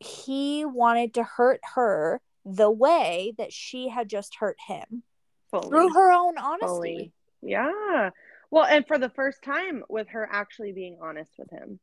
he 0.00 0.64
wanted 0.64 1.14
to 1.14 1.22
hurt 1.22 1.60
her 1.74 2.20
the 2.44 2.70
way 2.70 3.34
that 3.38 3.52
she 3.52 3.88
had 3.88 4.08
just 4.08 4.36
hurt 4.36 4.56
him 4.66 5.02
fully. 5.50 5.68
through 5.68 5.92
her 5.92 6.12
own 6.12 6.38
honesty. 6.38 6.66
fully. 6.66 7.12
Yeah. 7.42 8.10
Well, 8.50 8.64
and 8.64 8.86
for 8.86 8.98
the 8.98 9.10
first 9.10 9.42
time 9.42 9.84
with 9.88 10.08
her 10.08 10.26
actually 10.30 10.72
being 10.72 10.98
honest 11.02 11.32
with 11.38 11.50
him. 11.50 11.78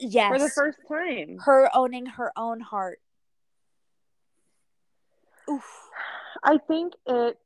Yes. 0.00 0.32
For 0.32 0.38
the 0.38 0.50
first 0.50 0.78
time. 0.88 1.38
her 1.44 1.70
owning 1.74 2.06
her 2.06 2.32
own 2.36 2.60
heart. 2.60 3.00
Oof. 5.48 5.64
I 6.42 6.58
think 6.58 6.94
it 7.06 7.38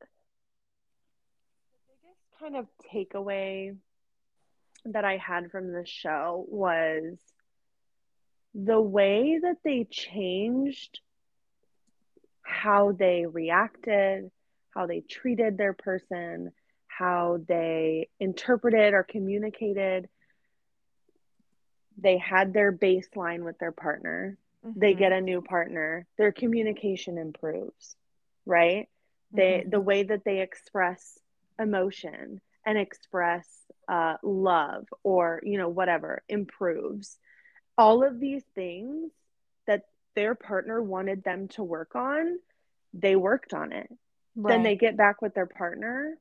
kind 2.43 2.57
of 2.57 2.67
takeaway 2.93 3.77
that 4.87 5.05
I 5.05 5.17
had 5.17 5.51
from 5.53 5.73
the 5.73 5.87
show 5.87 6.45
was 6.49 7.19
the 8.55 8.81
way 8.81 9.39
that 9.41 9.59
they 9.65 9.85
changed 9.89 11.01
how 12.43 12.93
they 12.93 13.27
reacted, 13.27 14.31
how 14.75 14.87
they 14.87 15.01
treated 15.01 15.57
their 15.57 15.73
person, 15.73 16.51
how 16.89 17.39
they 17.49 18.09
interpreted 18.19 18.93
or 18.93 19.05
communicated. 19.05 20.09
They 21.99 22.19
had 22.19 22.53
their 22.53 22.73
baseline 22.73 23.45
with 23.45 23.59
their 23.59 23.73
partner 23.73 24.37
they 24.75 24.95
Mhm. 24.95 24.99
get 24.99 25.13
a 25.13 25.21
new 25.21 25.43
partner 25.43 26.07
their 26.17 26.33
communication 26.33 27.19
improves 27.19 27.97
right 28.47 28.89
they 29.33 29.65
Mhm. 29.65 29.71
the 29.71 29.81
way 29.81 30.03
that 30.03 30.25
they 30.25 30.41
express 30.41 31.22
emotion 31.63 32.41
and 32.67 32.79
express 32.79 33.49
uh, 33.89 34.17
love 34.23 34.87
or 35.03 35.41
you 35.45 35.59
know 35.59 35.69
whatever 35.69 36.23
improves. 36.29 37.19
All 37.79 38.05
of 38.05 38.21
these 38.21 38.45
things 38.55 39.11
that 39.67 39.85
their 40.15 40.35
partner 40.35 40.83
wanted 40.83 41.25
them 41.25 41.49
to 41.49 41.63
work 41.63 41.97
on 41.97 42.39
they 42.95 43.17
worked 43.17 43.55
on 43.55 43.73
it. 43.73 43.91
Then 44.37 44.63
they 44.63 44.77
get 44.77 44.97
back 44.97 45.23
with 45.23 45.35
their 45.35 45.47
partner. 45.47 46.19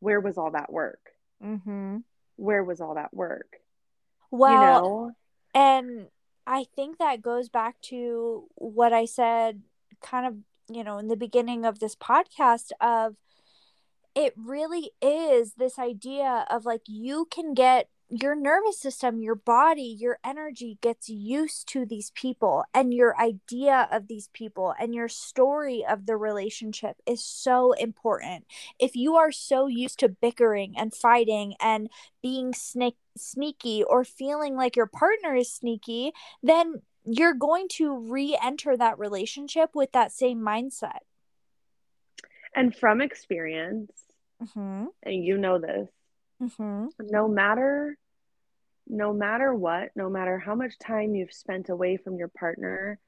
Where 0.00 0.20
was 0.20 0.38
all 0.38 0.50
that 0.52 0.72
work? 0.72 1.00
Mhm. 1.42 2.02
where 2.36 2.64
was 2.64 2.80
all 2.80 2.94
that 2.94 3.14
work? 3.14 3.60
Well, 4.30 4.52
you 4.52 4.58
know? 4.58 5.12
And 5.54 6.10
I 6.46 6.64
think 6.64 6.98
that 6.98 7.22
goes 7.22 7.48
back 7.48 7.80
to 7.82 8.48
what 8.56 8.92
I 8.92 9.04
said 9.04 9.62
kind 10.02 10.26
of, 10.26 10.36
you 10.74 10.82
know, 10.84 10.98
in 10.98 11.08
the 11.08 11.16
beginning 11.16 11.64
of 11.64 11.78
this 11.78 11.94
podcast 11.94 12.72
of 12.80 13.16
it 14.16 14.32
really 14.34 14.90
is 15.02 15.52
this 15.54 15.78
idea 15.78 16.46
of 16.50 16.64
like 16.64 16.80
you 16.86 17.28
can 17.30 17.52
get 17.52 17.90
your 18.08 18.34
nervous 18.34 18.80
system, 18.80 19.20
your 19.20 19.34
body, 19.34 19.82
your 19.82 20.18
energy 20.24 20.78
gets 20.80 21.08
used 21.10 21.68
to 21.68 21.84
these 21.84 22.12
people 22.12 22.64
and 22.72 22.94
your 22.94 23.20
idea 23.20 23.88
of 23.92 24.06
these 24.06 24.30
people 24.32 24.74
and 24.80 24.94
your 24.94 25.08
story 25.08 25.84
of 25.86 26.06
the 26.06 26.16
relationship 26.16 26.96
is 27.04 27.22
so 27.22 27.72
important. 27.72 28.46
If 28.78 28.96
you 28.96 29.16
are 29.16 29.32
so 29.32 29.66
used 29.66 29.98
to 29.98 30.08
bickering 30.08 30.74
and 30.78 30.94
fighting 30.94 31.54
and 31.60 31.90
being 32.22 32.54
snake 32.54 32.96
sneaky 33.18 33.82
or 33.82 34.02
feeling 34.04 34.56
like 34.56 34.76
your 34.76 34.86
partner 34.86 35.34
is 35.34 35.52
sneaky, 35.52 36.12
then 36.42 36.82
you're 37.04 37.34
going 37.34 37.68
to 37.72 37.98
re-enter 37.98 38.76
that 38.76 38.98
relationship 38.98 39.70
with 39.74 39.92
that 39.92 40.10
same 40.10 40.40
mindset. 40.40 41.00
and 42.54 42.74
from 42.74 43.02
experience 43.02 44.05
Mhm. 44.42 44.88
and 45.02 45.24
you 45.24 45.38
know 45.38 45.58
this 45.58 45.88
Mhm. 46.40 46.90
no 47.00 47.26
matter 47.28 47.96
no 48.86 49.12
matter 49.12 49.54
what 49.54 49.90
no 49.96 50.08
matter 50.10 50.38
how 50.38 50.54
much 50.54 50.78
time 50.78 51.14
you've 51.14 51.32
spent 51.32 51.68
away 51.68 51.96
from 51.96 52.16
your 52.16 52.28
partner 52.28 52.98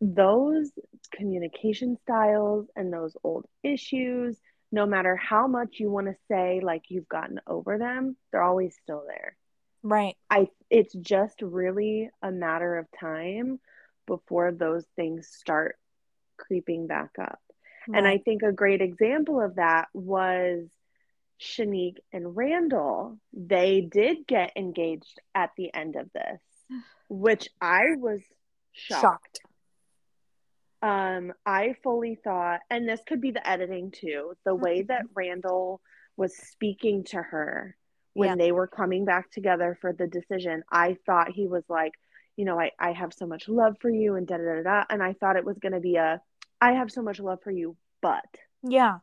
those 0.00 0.70
communication 1.10 1.96
styles 2.02 2.68
and 2.76 2.92
those 2.92 3.16
old 3.24 3.44
issues 3.62 4.40
no 4.70 4.86
matter 4.86 5.16
how 5.16 5.46
much 5.46 5.80
you 5.80 5.90
want 5.90 6.06
to 6.06 6.14
say 6.28 6.60
like 6.62 6.84
you've 6.88 7.08
gotten 7.08 7.40
over 7.46 7.78
them 7.78 8.16
they're 8.30 8.42
always 8.42 8.76
still 8.82 9.04
there 9.06 9.36
Right. 9.82 10.16
i 10.30 10.48
it's 10.70 10.92
just 10.94 11.40
really 11.42 12.10
a 12.22 12.30
matter 12.30 12.76
of 12.76 12.86
time 12.98 13.60
before 14.06 14.52
those 14.52 14.86
things 14.96 15.28
start 15.28 15.78
creeping 16.36 16.86
back 16.86 17.10
up 17.20 17.40
and 17.94 18.06
I 18.06 18.18
think 18.18 18.42
a 18.42 18.52
great 18.52 18.80
example 18.80 19.40
of 19.40 19.56
that 19.56 19.88
was 19.92 20.66
Shanique 21.40 21.98
and 22.12 22.36
Randall. 22.36 23.18
They 23.32 23.80
did 23.80 24.26
get 24.26 24.52
engaged 24.56 25.20
at 25.34 25.50
the 25.56 25.72
end 25.74 25.96
of 25.96 26.10
this, 26.12 26.40
which 27.08 27.48
I 27.60 27.96
was 27.96 28.20
shocked. 28.72 29.02
shocked. 29.02 29.40
Um, 30.80 31.32
I 31.44 31.74
fully 31.82 32.14
thought, 32.22 32.60
and 32.70 32.88
this 32.88 33.00
could 33.06 33.20
be 33.20 33.32
the 33.32 33.48
editing 33.48 33.90
too, 33.90 34.34
the 34.44 34.54
way 34.54 34.82
that 34.82 35.06
Randall 35.14 35.80
was 36.16 36.36
speaking 36.36 37.04
to 37.04 37.20
her 37.20 37.76
when 38.14 38.28
Yeah. 38.30 38.36
they 38.36 38.52
were 38.52 38.68
coming 38.68 39.04
back 39.04 39.30
together 39.30 39.76
for 39.80 39.92
the 39.92 40.06
decision. 40.06 40.62
I 40.70 40.96
thought 41.04 41.32
he 41.32 41.46
was 41.48 41.64
like, 41.68 41.92
you 42.36 42.44
know, 42.44 42.60
I, 42.60 42.70
I 42.78 42.92
have 42.92 43.12
so 43.12 43.26
much 43.26 43.48
love 43.48 43.76
for 43.80 43.90
you 43.90 44.14
and 44.14 44.26
da 44.26 44.36
da 44.36 44.44
da 44.56 44.62
da. 44.62 44.84
And 44.88 45.02
I 45.02 45.14
thought 45.14 45.36
it 45.36 45.44
was 45.44 45.58
going 45.58 45.72
to 45.72 45.80
be 45.80 45.96
a, 45.96 46.20
I 46.60 46.72
have 46.72 46.90
so 46.90 47.02
much 47.02 47.20
love 47.20 47.40
for 47.42 47.50
you, 47.50 47.76
but. 48.02 48.24
Yeah. 48.62 48.98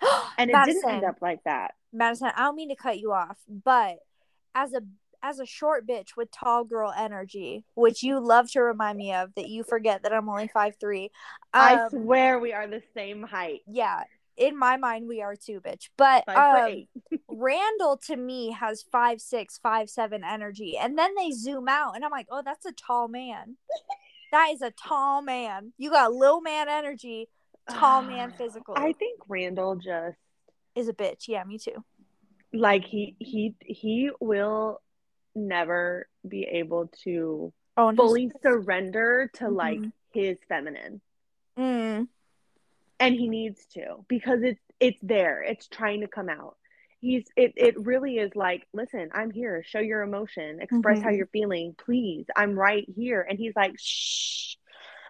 And 0.38 0.50
it 0.50 0.52
Madison, 0.52 0.80
didn't 0.82 0.96
end 0.96 1.04
up 1.04 1.18
like 1.22 1.44
that. 1.44 1.74
Madison, 1.92 2.30
I 2.34 2.40
don't 2.42 2.56
mean 2.56 2.70
to 2.70 2.76
cut 2.76 2.98
you 2.98 3.12
off, 3.12 3.38
but 3.48 3.98
as 4.54 4.72
a 4.72 4.82
as 5.22 5.38
a 5.38 5.46
short 5.46 5.86
bitch 5.86 6.16
with 6.16 6.30
tall 6.32 6.64
girl 6.64 6.92
energy, 6.94 7.64
which 7.74 8.02
you 8.02 8.18
love 8.20 8.50
to 8.50 8.60
remind 8.60 8.98
me 8.98 9.14
of, 9.14 9.32
that 9.36 9.48
you 9.48 9.62
forget 9.62 10.02
that 10.02 10.12
I'm 10.12 10.28
only 10.28 10.48
five 10.48 10.74
three. 10.80 11.10
I 11.52 11.74
Um, 11.76 11.90
swear 11.90 12.38
we 12.40 12.52
are 12.52 12.66
the 12.66 12.82
same 12.94 13.22
height. 13.22 13.60
yeah, 13.66 14.02
in 14.36 14.58
my 14.58 14.76
mind 14.76 15.06
we 15.06 15.22
are 15.22 15.36
too, 15.36 15.60
bitch. 15.60 15.88
But 15.96 16.28
um. 16.28 16.86
Randall 17.28 17.96
to 18.06 18.16
me 18.16 18.52
has 18.52 18.82
five 18.92 19.20
six, 19.20 19.58
five 19.58 19.88
seven 19.88 20.22
energy, 20.24 20.76
and 20.76 20.98
then 20.98 21.14
they 21.16 21.30
zoom 21.30 21.68
out, 21.68 21.94
and 21.96 22.04
I'm 22.04 22.10
like, 22.10 22.26
oh, 22.30 22.42
that's 22.44 22.66
a 22.66 22.72
tall 22.72 23.08
man. 23.08 23.56
that 24.34 24.50
is 24.52 24.62
a 24.62 24.72
tall 24.72 25.22
man. 25.22 25.72
You 25.78 25.90
got 25.90 26.12
little 26.12 26.40
man 26.40 26.68
energy, 26.68 27.28
tall 27.70 28.02
man 28.02 28.32
physical. 28.32 28.74
I 28.76 28.92
think 28.92 29.20
Randall 29.28 29.76
just 29.76 30.18
is 30.74 30.88
a 30.88 30.92
bitch. 30.92 31.28
Yeah, 31.28 31.44
me 31.44 31.56
too. 31.58 31.84
like 32.52 32.84
he 32.84 33.16
he 33.18 33.54
he 33.60 34.10
will 34.20 34.80
never 35.34 36.08
be 36.26 36.42
able 36.44 36.88
to 37.04 37.52
Oh, 37.76 37.92
fully 37.96 38.30
surrender 38.42 39.28
to 39.34 39.48
like 39.48 39.80
Mhm. 39.80 39.92
his 40.12 40.36
feminine. 40.48 41.00
Mm, 41.58 42.06
And 43.00 43.14
he 43.14 43.28
needs 43.28 43.66
to 43.74 44.04
because 44.08 44.42
it's 44.42 44.60
it's 44.80 45.00
there. 45.02 45.42
It's 45.42 45.66
trying 45.68 46.00
to 46.02 46.08
come 46.08 46.28
out. 46.28 46.56
He's 47.04 47.24
it 47.36 47.52
it 47.56 47.74
really 47.84 48.16
is 48.16 48.34
like, 48.34 48.66
listen, 48.72 49.10
I'm 49.12 49.30
here. 49.30 49.62
Show 49.66 49.80
your 49.80 50.00
emotion. 50.02 50.60
Express 50.62 51.02
how 51.02 51.10
Mhm. 51.10 51.16
you're 51.18 51.26
feeling. 51.26 51.74
Please. 51.76 52.24
I'm 52.34 52.58
right 52.58 52.86
here. 52.96 53.20
And 53.28 53.38
he's 53.38 53.54
like, 53.54 53.74
shh. 53.78 54.54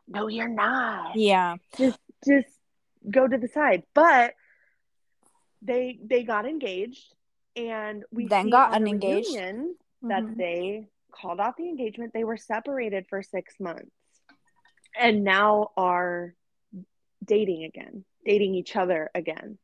No, 0.09 0.27
you're 0.27 0.49
not. 0.49 1.15
yeah. 1.17 1.57
just 1.79 1.99
just 2.27 2.49
go 3.11 3.29
to 3.29 3.37
the 3.39 3.49
side 3.49 3.83
but 3.95 4.33
they 5.63 5.99
they 6.05 6.23
got 6.25 6.47
engaged 6.47 7.05
and 7.57 8.03
we 8.11 8.27
Then 8.27 8.51
got 8.51 8.71
the 8.71 8.77
unengaged. 8.77 9.29
reunion 9.31 9.77
that 10.03 10.25
they 10.37 10.87
called 11.13 11.39
off 11.41 11.55
the 11.57 11.69
engagement 11.69 12.13
they 12.13 12.25
were 12.25 12.37
separated 12.39 13.07
for 13.09 13.23
six 13.23 13.55
months 13.61 13.91
and 14.99 15.23
now 15.23 15.71
are 15.77 16.35
dating 17.25 17.65
again 17.65 18.05
dating 18.27 18.55
each 18.55 18.75
other 18.77 19.11
again 19.15 19.59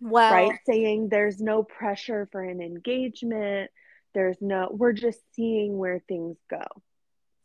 Well, 0.00 0.32
right 0.32 0.58
saying 0.66 1.08
there's 1.08 1.40
no 1.40 1.62
pressure 1.62 2.28
for 2.30 2.42
an 2.42 2.60
engagement 2.60 3.70
there's 4.14 4.36
no 4.40 4.68
we're 4.70 4.92
just 4.92 5.20
seeing 5.34 5.76
where 5.78 6.00
things 6.08 6.36
go 6.50 6.62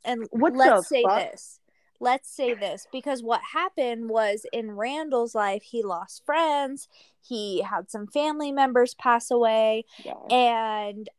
and 0.04 0.28
What 0.32 0.56
let's 0.56 0.88
say 0.88 1.04
fuck? 1.04 1.32
this. 1.32 1.60
let's 2.00 2.30
say 2.34 2.54
this 2.54 2.88
because 2.92 3.22
what 3.22 3.42
happened 3.54 4.10
was 4.10 4.46
in 4.52 4.72
Randall's 4.72 5.36
life, 5.36 5.64
he 5.64 5.84
lost 5.84 6.26
friends, 6.26 6.88
he 7.22 7.62
had 7.62 7.90
some 7.92 8.08
family 8.08 8.52
members 8.52 8.94
pass 8.96 9.30
away, 9.32 9.86
Yeah. 10.04 10.16
and 10.30 11.10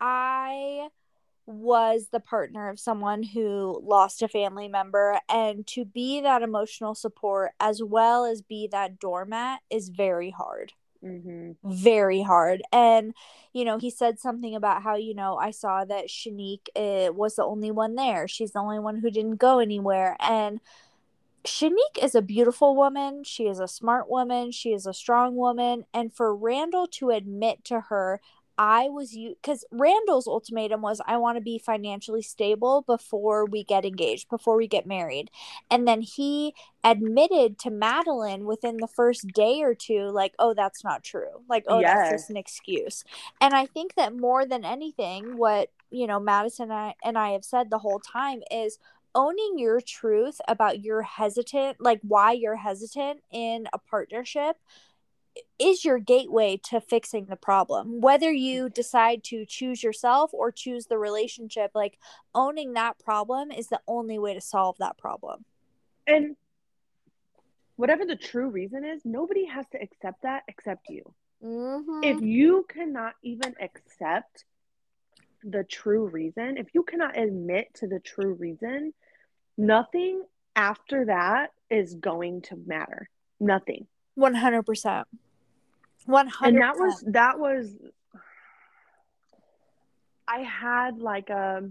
I 0.00 0.88
was 1.48 2.08
the 2.12 2.20
partner 2.20 2.68
of 2.68 2.78
someone 2.78 3.22
who 3.22 3.80
lost 3.82 4.22
a 4.22 4.28
family 4.28 4.68
member 4.68 5.18
and 5.28 5.66
to 5.66 5.84
be 5.84 6.20
that 6.20 6.42
emotional 6.42 6.94
support 6.94 7.52
as 7.58 7.82
well 7.82 8.24
as 8.24 8.42
be 8.42 8.68
that 8.70 8.98
doormat 8.98 9.60
is 9.70 9.88
very 9.88 10.30
hard. 10.30 10.74
Hmm 11.00 11.52
very 11.64 12.22
hard. 12.22 12.62
And 12.72 13.14
you 13.52 13.64
know 13.64 13.78
he 13.78 13.90
said 13.90 14.18
something 14.18 14.54
about 14.54 14.82
how 14.82 14.94
you 14.94 15.14
know 15.14 15.36
i 15.36 15.50
saw 15.50 15.84
that 15.84 16.08
shanique 16.08 16.68
uh, 16.76 17.12
was 17.12 17.36
the 17.36 17.44
only 17.44 17.70
one 17.70 17.94
there. 17.94 18.28
She's 18.28 18.52
the 18.52 18.60
only 18.60 18.78
one 18.78 18.98
who 18.98 19.10
didn't 19.10 19.36
go 19.36 19.58
anywhere. 19.58 20.16
And 20.20 20.60
shanique 21.44 22.02
is 22.02 22.14
a 22.14 22.22
beautiful 22.22 22.76
woman. 22.76 23.24
She 23.24 23.46
is 23.46 23.58
a 23.58 23.68
smart 23.68 24.08
woman. 24.08 24.52
She 24.52 24.72
is 24.72 24.86
a 24.86 24.94
strong 24.94 25.36
woman. 25.36 25.84
And 25.94 26.12
for 26.12 26.34
randall 26.34 26.86
to 26.92 27.10
admit 27.10 27.64
to 27.64 27.80
her 27.82 28.20
i 28.58 28.88
was 28.88 29.14
you 29.14 29.36
because 29.40 29.64
randall's 29.70 30.26
ultimatum 30.26 30.82
was 30.82 31.00
i 31.06 31.16
want 31.16 31.36
to 31.36 31.42
be 31.42 31.58
financially 31.58 32.22
stable 32.22 32.82
before 32.86 33.46
we 33.46 33.64
get 33.64 33.84
engaged 33.84 34.28
before 34.28 34.56
we 34.56 34.66
get 34.66 34.86
married 34.86 35.30
and 35.70 35.86
then 35.86 36.02
he 36.02 36.54
admitted 36.84 37.58
to 37.58 37.70
Madlyn 37.70 38.44
within 38.44 38.78
the 38.78 38.86
first 38.86 39.28
day 39.28 39.62
or 39.62 39.74
two, 39.74 40.10
like, 40.10 40.34
oh, 40.38 40.54
that's 40.54 40.84
not 40.84 41.02
true. 41.02 41.42
Like, 41.48 41.64
oh, 41.68 41.80
that's 41.82 42.10
just 42.10 42.30
an 42.30 42.36
excuse. 42.36 43.04
And 43.40 43.54
I 43.54 43.66
think 43.66 43.94
that 43.96 44.16
more 44.16 44.46
than 44.46 44.64
anything, 44.64 45.36
what, 45.36 45.70
you 45.90 46.06
know, 46.06 46.20
Madison 46.20 46.70
and 46.70 46.72
I, 46.72 46.94
and 47.04 47.18
I 47.18 47.30
have 47.30 47.44
said 47.44 47.70
the 47.70 47.78
whole 47.78 48.00
time 48.00 48.42
is 48.50 48.78
owning 49.14 49.58
your 49.58 49.80
truth 49.80 50.40
about 50.48 50.84
your 50.84 51.02
hesitant, 51.02 51.80
like 51.80 52.00
why 52.02 52.32
you're 52.32 52.56
hesitant 52.56 53.20
in 53.30 53.66
a 53.72 53.78
partnership 53.78 54.56
is 55.58 55.84
your 55.84 55.98
gateway 55.98 56.60
to 56.70 56.80
fixing 56.80 57.26
the 57.26 57.36
problem. 57.36 58.00
Whether 58.00 58.32
you 58.32 58.68
decide 58.68 59.24
to 59.24 59.44
choose 59.44 59.82
yourself 59.82 60.32
or 60.32 60.50
choose 60.52 60.86
the 60.86 60.98
relationship, 60.98 61.72
like 61.74 61.98
owning 62.34 62.74
that 62.74 62.98
problem 62.98 63.50
is 63.50 63.68
the 63.68 63.80
only 63.86 64.18
way 64.18 64.34
to 64.34 64.40
solve 64.40 64.76
that 64.78 64.98
problem. 64.98 65.44
And 66.06 66.36
whatever 67.76 68.04
the 68.04 68.16
true 68.16 68.48
reason 68.48 68.84
is, 68.84 69.02
nobody 69.04 69.46
has 69.46 69.66
to 69.72 69.82
accept 69.82 70.22
that 70.22 70.42
except 70.48 70.88
you. 70.88 71.02
Mm-hmm. 71.44 72.00
If 72.02 72.20
you 72.20 72.66
cannot 72.68 73.14
even 73.22 73.54
accept 73.60 74.44
the 75.44 75.64
true 75.64 76.06
reason, 76.08 76.56
if 76.56 76.66
you 76.74 76.82
cannot 76.82 77.16
admit 77.16 77.74
to 77.74 77.86
the 77.86 78.00
true 78.00 78.34
reason, 78.34 78.92
nothing 79.56 80.22
after 80.56 81.04
that 81.06 81.52
is 81.70 81.94
going 81.94 82.42
to 82.42 82.56
matter. 82.66 83.08
Nothing. 83.38 83.86
One 84.14 84.34
hundred 86.08 86.28
percent. 86.28 86.54
And 86.54 86.62
that 86.62 86.76
was 86.78 87.04
that 87.12 87.38
was 87.38 87.76
I 90.26 90.40
had 90.40 90.98
like 90.98 91.30
a 91.30 91.68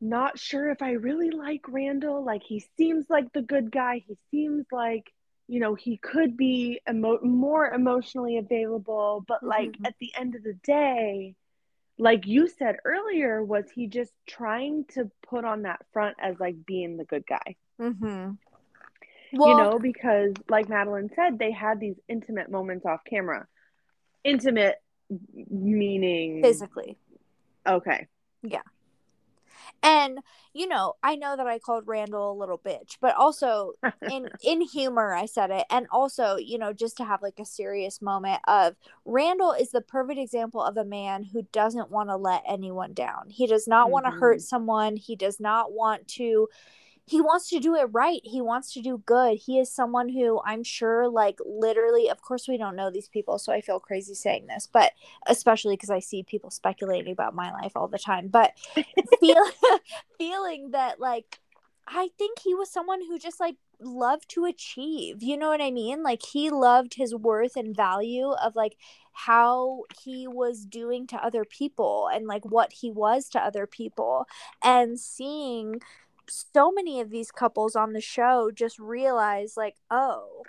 not 0.00 0.38
sure 0.38 0.70
if 0.70 0.82
I 0.82 0.92
really 0.92 1.30
like 1.30 1.62
Randall. 1.68 2.24
Like 2.24 2.42
he 2.42 2.60
seems 2.76 3.08
like 3.08 3.32
the 3.32 3.42
good 3.42 3.70
guy. 3.70 3.98
He 4.06 4.16
seems 4.30 4.66
like 4.72 5.12
you 5.48 5.60
know 5.60 5.74
he 5.74 5.96
could 5.98 6.36
be 6.36 6.80
emo- 6.88 7.20
more 7.22 7.68
emotionally 7.72 8.38
available, 8.38 9.24
but 9.26 9.42
like 9.42 9.72
Mhm. 9.72 9.86
at 9.86 9.94
the 10.00 10.12
end 10.18 10.34
of 10.34 10.42
the 10.42 10.54
day, 10.54 11.34
like 11.98 12.26
you 12.26 12.48
said 12.48 12.78
earlier, 12.84 13.42
was 13.44 13.70
he 13.70 13.86
just 13.86 14.12
trying 14.26 14.84
to 14.94 15.10
put 15.22 15.44
on 15.44 15.62
that 15.62 15.84
front 15.92 16.16
as 16.20 16.38
like 16.40 16.64
being 16.66 16.96
the 16.96 17.04
good 17.04 17.26
guy? 17.26 17.56
Mm-hmm. 17.80 18.32
You 19.32 19.56
know, 19.56 19.78
because 19.78 20.34
like 20.48 20.68
Madlyn 20.68 21.14
said, 21.14 21.38
they 21.38 21.50
had 21.50 21.80
these 21.80 21.96
intimate 22.08 22.50
moments 22.50 22.84
off 22.84 23.00
camera. 23.08 23.46
Intimate 24.24 24.76
meaning 25.50 26.42
physically. 26.42 26.98
Okay. 27.66 28.06
Yeah. 28.42 28.62
And 29.82 30.18
you 30.54 30.68
know, 30.68 30.94
I 31.02 31.16
know 31.16 31.34
that 31.36 31.46
I 31.46 31.58
called 31.58 31.84
Randall 31.86 32.32
a 32.32 32.38
little 32.38 32.58
bitch, 32.58 32.98
but 33.00 33.16
also 33.16 33.72
in 34.10 34.28
in 34.44 34.60
humor 34.60 35.14
I 35.14 35.26
said 35.26 35.50
it. 35.50 35.64
And 35.70 35.86
also, 35.90 36.36
you 36.36 36.58
know, 36.58 36.72
just 36.72 36.98
to 36.98 37.04
have 37.04 37.22
like 37.22 37.38
a 37.38 37.44
serious 37.44 38.02
moment 38.02 38.40
of 38.46 38.76
Randall 39.04 39.52
is 39.52 39.70
the 39.70 39.80
perfect 39.80 40.18
example 40.18 40.62
of 40.62 40.76
a 40.76 40.84
man 40.84 41.24
who 41.24 41.42
doesn't 41.52 41.90
want 41.90 42.10
to 42.10 42.16
let 42.16 42.42
anyone 42.46 42.92
down. 42.92 43.30
He 43.30 43.46
does 43.46 43.66
not 43.66 43.90
want 43.90 44.04
to 44.04 44.12
hurt 44.12 44.36
mm-hmm. 44.36 44.42
someone. 44.42 44.96
He 44.96 45.16
does 45.16 45.40
not 45.40 45.72
want 45.72 46.06
to 46.08 46.48
he 47.06 47.20
wants 47.20 47.48
to 47.50 47.58
do 47.58 47.74
it 47.74 47.88
right. 47.92 48.20
He 48.22 48.40
wants 48.40 48.72
to 48.74 48.80
do 48.80 49.02
good. 49.04 49.38
He 49.38 49.58
is 49.58 49.72
someone 49.72 50.08
who 50.08 50.40
I'm 50.44 50.62
sure, 50.62 51.08
like, 51.08 51.38
literally, 51.44 52.08
of 52.08 52.22
course, 52.22 52.46
we 52.46 52.56
don't 52.56 52.76
know 52.76 52.90
these 52.90 53.08
people, 53.08 53.38
so 53.38 53.52
I 53.52 53.60
feel 53.60 53.80
crazy 53.80 54.14
saying 54.14 54.46
this, 54.46 54.68
but 54.72 54.92
especially 55.26 55.74
because 55.74 55.90
I 55.90 55.98
see 55.98 56.22
people 56.22 56.50
speculating 56.50 57.12
about 57.12 57.34
my 57.34 57.52
life 57.52 57.72
all 57.74 57.88
the 57.88 57.98
time. 57.98 58.28
But 58.28 58.52
feel, 59.20 59.44
feeling 60.18 60.70
that, 60.70 61.00
like, 61.00 61.40
I 61.88 62.10
think 62.18 62.38
he 62.38 62.54
was 62.54 62.70
someone 62.70 63.00
who 63.00 63.18
just, 63.18 63.40
like, 63.40 63.56
loved 63.80 64.28
to 64.30 64.44
achieve. 64.44 65.22
You 65.24 65.36
know 65.36 65.48
what 65.48 65.60
I 65.60 65.72
mean? 65.72 66.04
Like, 66.04 66.22
he 66.22 66.50
loved 66.50 66.94
his 66.94 67.14
worth 67.16 67.56
and 67.56 67.74
value 67.74 68.30
of, 68.30 68.54
like, 68.54 68.76
how 69.12 69.82
he 70.04 70.28
was 70.28 70.64
doing 70.64 71.08
to 71.08 71.16
other 71.16 71.44
people 71.44 72.08
and, 72.14 72.28
like, 72.28 72.44
what 72.44 72.72
he 72.74 72.92
was 72.92 73.28
to 73.30 73.40
other 73.40 73.66
people. 73.66 74.26
And 74.62 75.00
seeing 75.00 75.80
so 76.28 76.70
many 76.70 77.00
of 77.00 77.10
these 77.10 77.30
couples 77.30 77.76
on 77.76 77.92
the 77.92 78.00
show 78.00 78.50
just 78.50 78.78
realize 78.78 79.56
like 79.56 79.76
oh 79.90 80.42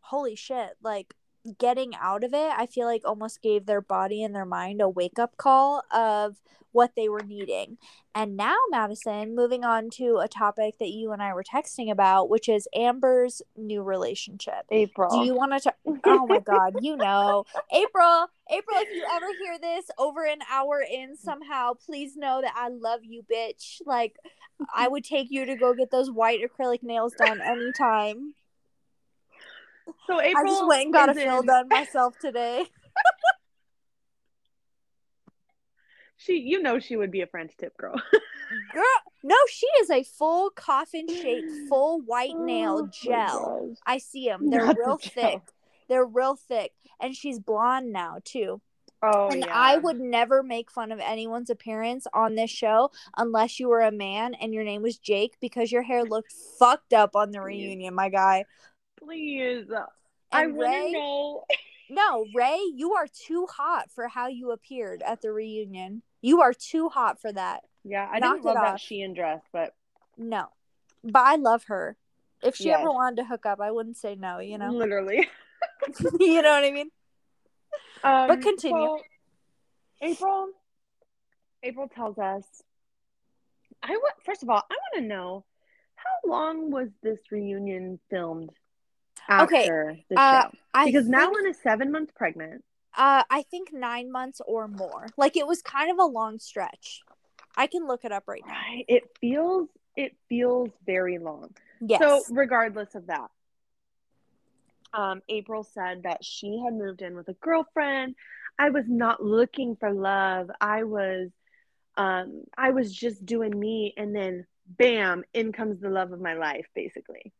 holy 0.00 0.36
shit 0.36 0.70
like 0.82 1.14
getting 1.58 1.94
out 2.00 2.24
of 2.24 2.32
it 2.32 2.52
i 2.56 2.66
feel 2.66 2.86
like 2.86 3.02
almost 3.04 3.42
gave 3.42 3.66
their 3.66 3.80
body 3.80 4.22
and 4.22 4.34
their 4.34 4.46
mind 4.46 4.80
a 4.80 4.88
wake 4.88 5.18
up 5.18 5.36
call 5.36 5.82
of 5.90 6.40
what 6.74 6.96
they 6.96 7.08
were 7.08 7.22
needing. 7.22 7.78
And 8.16 8.36
now 8.36 8.56
madison 8.70 9.34
moving 9.34 9.64
on 9.64 9.90
to 9.90 10.18
a 10.18 10.28
topic 10.28 10.78
that 10.78 10.90
you 10.90 11.12
and 11.12 11.22
i 11.22 11.32
were 11.32 11.42
texting 11.42 11.90
about 11.90 12.28
which 12.28 12.48
is 12.48 12.68
amber's 12.74 13.42
new 13.56 13.82
relationship. 13.82 14.66
April. 14.70 15.08
do 15.10 15.26
you 15.26 15.34
want 15.34 15.52
to 15.52 15.60
talk 15.60 15.76
oh 16.04 16.26
my 16.26 16.40
god 16.40 16.76
you 16.80 16.96
know. 16.96 17.44
April 17.72 18.26
april 18.50 18.76
if 18.78 18.88
you 18.94 19.04
ever 19.12 19.26
hear 19.40 19.58
this 19.58 19.86
over 19.98 20.24
an 20.24 20.40
hour 20.50 20.84
in 20.88 21.16
somehow 21.16 21.72
please 21.74 22.16
know 22.16 22.40
that 22.42 22.54
i 22.56 22.68
love 22.68 23.00
you 23.02 23.22
bitch. 23.22 23.80
Like 23.86 24.16
i 24.74 24.86
would 24.88 25.04
take 25.04 25.30
you 25.30 25.44
to 25.44 25.56
go 25.56 25.74
get 25.74 25.90
those 25.90 26.10
white 26.10 26.40
acrylic 26.42 26.82
nails 26.82 27.12
done 27.18 27.40
anytime. 27.40 28.34
So 30.06 30.20
April 30.20 30.44
i 30.46 30.48
just 30.48 30.66
went 30.66 30.82
and 30.84 30.92
got 30.92 31.08
a 31.10 31.14
fill 31.14 31.42
done 31.42 31.68
myself 31.70 32.18
today. 32.18 32.64
She 36.16 36.38
you 36.38 36.62
know 36.62 36.78
she 36.78 36.96
would 36.96 37.10
be 37.10 37.20
a 37.20 37.26
French 37.26 37.56
tip 37.58 37.76
girl. 37.76 37.94
girl 38.72 38.84
no 39.22 39.36
she 39.50 39.66
is 39.80 39.90
a 39.90 40.02
full 40.04 40.50
coffin 40.50 41.08
shaped 41.08 41.50
full 41.68 42.00
white 42.02 42.36
nail 42.38 42.82
Oh 42.84 42.90
gel. 42.92 43.74
i 43.86 43.98
see 43.98 44.26
them 44.28 44.48
they're 44.50 44.66
Not 44.66 44.78
real 44.78 44.98
gel. 44.98 45.10
thick. 45.12 45.40
They're 45.88 46.04
real 46.06 46.36
thick. 46.36 46.72
And 47.00 47.14
she's 47.14 47.38
blonde 47.38 47.92
now 47.92 48.18
too 48.24 48.60
Oh 49.04 49.28
and 49.30 49.40
yeah. 49.40 49.52
I 49.52 49.76
would 49.76 50.00
never 50.00 50.42
make 50.42 50.70
fun 50.70 50.90
of 50.92 51.00
anyone's 51.00 51.50
appearance 51.50 52.06
on 52.14 52.34
this 52.34 52.50
show 52.50 52.90
unless 53.16 53.60
you 53.60 53.68
were 53.68 53.82
a 53.82 53.92
man 53.92 54.34
and 54.34 54.54
your 54.54 54.64
name 54.64 54.82
was 54.82 54.98
Jake 54.98 55.34
because 55.40 55.70
your 55.70 55.82
hair 55.82 56.04
looked 56.04 56.32
fucked 56.58 56.92
up 56.92 57.14
on 57.14 57.30
the 57.30 57.38
Please. 57.40 57.44
reunion, 57.62 57.94
my 57.94 58.08
guy. 58.08 58.44
please. 58.98 59.66
I 60.32 60.42
And 60.44 60.54
want 60.56 60.68
Rae, 60.68 60.86
to 60.86 60.92
know. 60.92 61.44
no, 61.90 62.26
Rae, 62.34 62.60
you 62.74 62.94
are 62.94 63.06
too 63.06 63.46
hot 63.46 63.90
for 63.90 64.08
how 64.08 64.28
you 64.28 64.50
appeared 64.50 65.02
at 65.02 65.20
the 65.20 65.32
reunion. 65.32 66.02
You 66.22 66.40
are 66.40 66.54
too 66.54 66.88
hot 66.88 67.20
for 67.20 67.32
that. 67.32 67.64
Yeah, 67.84 68.08
I 68.10 68.18
Knock 68.18 68.36
didn't 68.36 68.44
love 68.46 68.54
that. 68.56 68.76
Shein 68.80 69.14
dress, 69.14 69.42
but 69.52 69.74
No, 70.16 70.48
but 71.02 71.20
I 71.20 71.36
love 71.36 71.64
her. 71.64 71.96
If 72.42 72.56
she 72.56 72.64
Yes. 72.66 72.80
ever 72.80 72.90
wanted 72.90 73.16
to 73.16 73.24
hook 73.24 73.44
up, 73.46 73.60
I 73.60 73.70
wouldn't 73.70 73.96
say 73.96 74.14
no. 74.14 74.38
You 74.38 74.58
know, 74.58 74.70
literally. 74.72 75.28
you 76.20 76.40
know 76.42 76.50
what 76.52 76.64
I 76.64 76.70
mean. 76.70 76.90
Um, 78.02 78.28
But 78.28 78.42
continue. 78.42 78.76
so, 78.76 79.00
April. 80.02 80.48
April 81.62 81.88
tells 81.88 82.18
us. 82.18 82.44
I 83.82 83.90
want. 83.90 84.14
First 84.24 84.42
of 84.42 84.50
all, 84.50 84.62
I 84.70 84.74
want 84.74 85.02
to 85.02 85.08
know 85.08 85.44
how 85.96 86.28
long 86.30 86.70
was 86.70 86.88
this 87.02 87.20
reunion 87.30 87.98
filmed 88.10 88.50
Okay, 89.30 90.04
the 90.10 90.18
uh, 90.18 90.42
show? 90.42 90.50
I 90.74 90.84
Because 90.86 91.08
now 91.08 91.26
think- 91.26 91.36
Lynn 91.36 91.46
is 91.46 91.58
seven 91.62 91.90
months 91.90 92.12
pregnant. 92.14 92.62
Uh, 92.96 93.24
I 93.30 93.42
think 93.42 93.72
nine 93.72 94.12
months 94.12 94.40
or 94.46 94.68
more. 94.68 95.06
Like 95.16 95.36
it 95.36 95.46
was 95.46 95.62
kind 95.62 95.90
of 95.90 95.98
a 95.98 96.04
long 96.04 96.38
stretch. 96.38 97.00
I 97.56 97.66
can 97.66 97.86
look 97.86 98.04
it 98.04 98.12
up 98.12 98.24
right 98.26 98.42
now. 98.46 98.52
Right? 98.52 98.84
It 98.88 99.04
feels. 99.20 99.68
It 99.96 100.16
feels 100.28 100.70
very 100.84 101.18
long. 101.18 101.54
Yes. 101.80 102.00
So, 102.00 102.22
regardless 102.34 102.94
of 102.94 103.06
that, 103.06 103.30
um, 104.94 105.20
April 105.28 105.64
said 105.64 106.04
that 106.04 106.24
she 106.24 106.60
had 106.64 106.74
moved 106.74 107.02
in 107.02 107.16
with 107.16 107.28
a 107.28 107.34
girlfriend. 107.34 108.14
I 108.58 108.70
was 108.70 108.84
not 108.88 109.22
looking 109.22 109.76
for 109.76 109.92
love. 109.92 110.50
I 110.60 110.84
was, 110.84 111.30
um, 111.96 112.44
I 112.56 112.70
was 112.70 112.94
just 112.94 113.24
doing 113.26 113.58
me. 113.58 113.94
And 113.96 114.14
then 114.14 114.46
bam, 114.66 115.24
in 115.32 115.52
comes 115.52 115.80
the 115.80 115.90
love 115.90 116.12
of 116.12 116.20
my 116.20 116.34
life, 116.34 116.66
basically. 116.74 117.32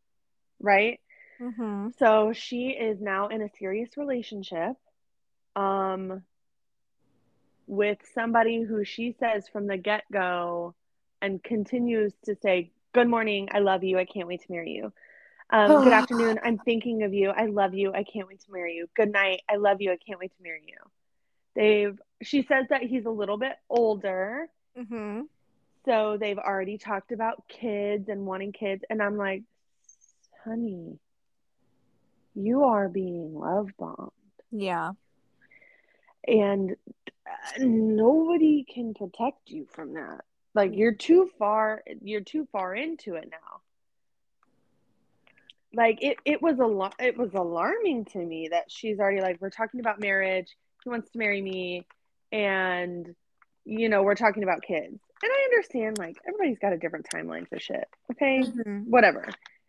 Right? 0.60 1.00
Mm-hmm. 1.40 1.88
So 1.98 2.32
she 2.32 2.68
is 2.68 3.00
now 3.00 3.28
in 3.28 3.42
a 3.42 3.48
serious 3.58 3.96
relationship 3.96 4.76
um 5.56 6.22
with 7.66 7.98
somebody 8.14 8.62
who 8.62 8.84
she 8.84 9.14
says 9.18 9.48
from 9.48 9.66
the 9.66 9.76
get-go 9.76 10.74
and 11.22 11.42
continues 11.42 12.12
to 12.24 12.36
say, 12.42 12.70
Good 12.92 13.08
morning, 13.08 13.48
I 13.52 13.60
love 13.60 13.82
you, 13.82 13.98
I 13.98 14.04
can't 14.04 14.28
wait 14.28 14.42
to 14.42 14.52
marry 14.52 14.72
you. 14.72 14.92
Um, 15.54 15.84
good 15.84 15.92
afternoon, 15.92 16.40
I'm 16.42 16.58
thinking 16.58 17.04
of 17.04 17.14
you, 17.14 17.30
I 17.30 17.46
love 17.46 17.74
you, 17.74 17.92
I 17.92 18.02
can't 18.02 18.26
wait 18.26 18.40
to 18.40 18.52
marry 18.52 18.74
you. 18.74 18.88
Good 18.96 19.12
night, 19.12 19.42
I 19.48 19.54
love 19.54 19.80
you, 19.80 19.92
I 19.92 19.96
can't 19.96 20.18
wait 20.18 20.32
to 20.36 20.42
marry 20.42 20.62
you. 20.66 20.76
They've 21.54 21.96
she 22.22 22.42
says 22.42 22.66
that 22.70 22.82
he's 22.82 23.06
a 23.06 23.10
little 23.10 23.38
bit 23.38 23.52
older. 23.70 24.48
Mm-hmm. 24.76 25.22
So 25.84 26.16
they've 26.18 26.38
already 26.38 26.76
talked 26.76 27.12
about 27.12 27.46
kids 27.48 28.08
and 28.08 28.26
wanting 28.26 28.52
kids. 28.52 28.82
And 28.90 29.00
I'm 29.00 29.16
like, 29.16 29.42
honey, 30.44 30.98
you 32.34 32.64
are 32.64 32.88
being 32.88 33.34
love 33.34 33.70
bombed. 33.78 34.10
Yeah. 34.50 34.92
And 36.26 36.74
uh, 37.26 37.58
nobody 37.60 38.64
can 38.64 38.94
protect 38.94 39.50
you 39.50 39.68
from 39.72 39.94
that. 39.94 40.22
Like 40.54 40.72
you're 40.74 40.94
too 40.94 41.30
far 41.38 41.84
you're 42.02 42.22
too 42.22 42.48
far 42.50 42.74
into 42.74 43.14
it 43.14 43.28
now. 43.30 43.60
Like 45.74 45.98
it 46.02 46.18
it 46.24 46.42
was 46.42 46.58
a 46.58 46.66
lot 46.66 46.94
it 46.98 47.16
was 47.16 47.34
alarming 47.34 48.06
to 48.06 48.18
me 48.18 48.48
that 48.50 48.70
she's 48.70 48.98
already 48.98 49.20
like 49.20 49.40
we're 49.40 49.50
talking 49.50 49.80
about 49.80 50.00
marriage, 50.00 50.56
he 50.82 50.90
wants 50.90 51.10
to 51.10 51.18
marry 51.18 51.40
me 51.42 51.86
and 52.32 53.14
you 53.64 53.88
know, 53.88 54.02
we're 54.02 54.14
talking 54.14 54.42
about 54.42 54.62
kids. 54.62 55.00
And 55.22 55.32
I 55.32 55.44
understand 55.44 55.98
like 55.98 56.16
everybody's 56.28 56.58
got 56.58 56.72
a 56.72 56.78
different 56.78 57.06
timeline 57.12 57.48
for 57.48 57.58
shit. 57.58 57.86
Okay? 58.12 58.42
Mm-hmm. 58.42 58.90
Whatever. 58.90 59.26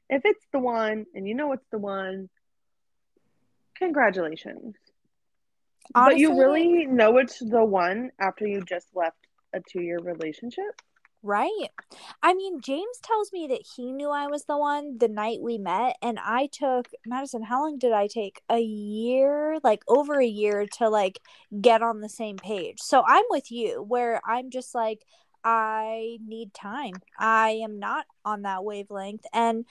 If 0.09 0.23
it's 0.25 0.45
the 0.51 0.59
one 0.59 1.05
and 1.15 1.27
you 1.27 1.33
know 1.33 1.53
it's 1.53 1.65
the 1.71 1.77
one, 1.77 2.29
congratulations. 3.77 4.75
but 5.93 6.17
you 6.17 6.37
really 6.39 6.85
know 6.85 7.17
it's 7.17 7.39
the 7.39 7.63
one 7.63 8.11
after 8.19 8.45
you 8.45 8.61
just 8.63 8.87
left 8.93 9.17
a 9.53 9.61
two 9.71 9.81
year 9.81 9.99
relationship? 9.99 10.81
Right. 11.27 11.69
I 12.21 12.35
mean, 12.35 12.61
James 12.61 12.99
tells 13.01 13.33
me 13.33 13.47
that 13.47 13.65
he 13.75 13.91
knew 13.91 14.11
I 14.11 14.27
was 14.27 14.45
the 14.45 14.59
one 14.59 14.99
the 14.99 15.07
night 15.07 15.39
we 15.41 15.57
met, 15.57 15.95
and 15.99 16.19
I 16.23 16.45
took 16.51 16.87
Madison. 17.03 17.41
How 17.41 17.63
long 17.63 17.79
did 17.79 17.93
I 17.93 18.05
take? 18.05 18.41
A 18.47 18.59
year, 18.59 19.57
like 19.63 19.81
over 19.87 20.19
a 20.21 20.25
year, 20.27 20.67
to 20.77 20.87
like 20.87 21.19
get 21.59 21.81
on 21.81 22.01
the 22.01 22.09
same 22.09 22.37
page. 22.37 22.79
So 22.79 23.03
I'm 23.07 23.25
with 23.31 23.49
you, 23.51 23.81
where 23.81 24.21
I'm 24.23 24.51
just 24.51 24.75
like, 24.75 25.03
I 25.43 26.19
need 26.23 26.53
time. 26.53 26.93
I 27.17 27.59
am 27.63 27.79
not 27.79 28.05
on 28.23 28.43
that 28.43 28.63
wavelength, 28.63 29.25
and 29.33 29.65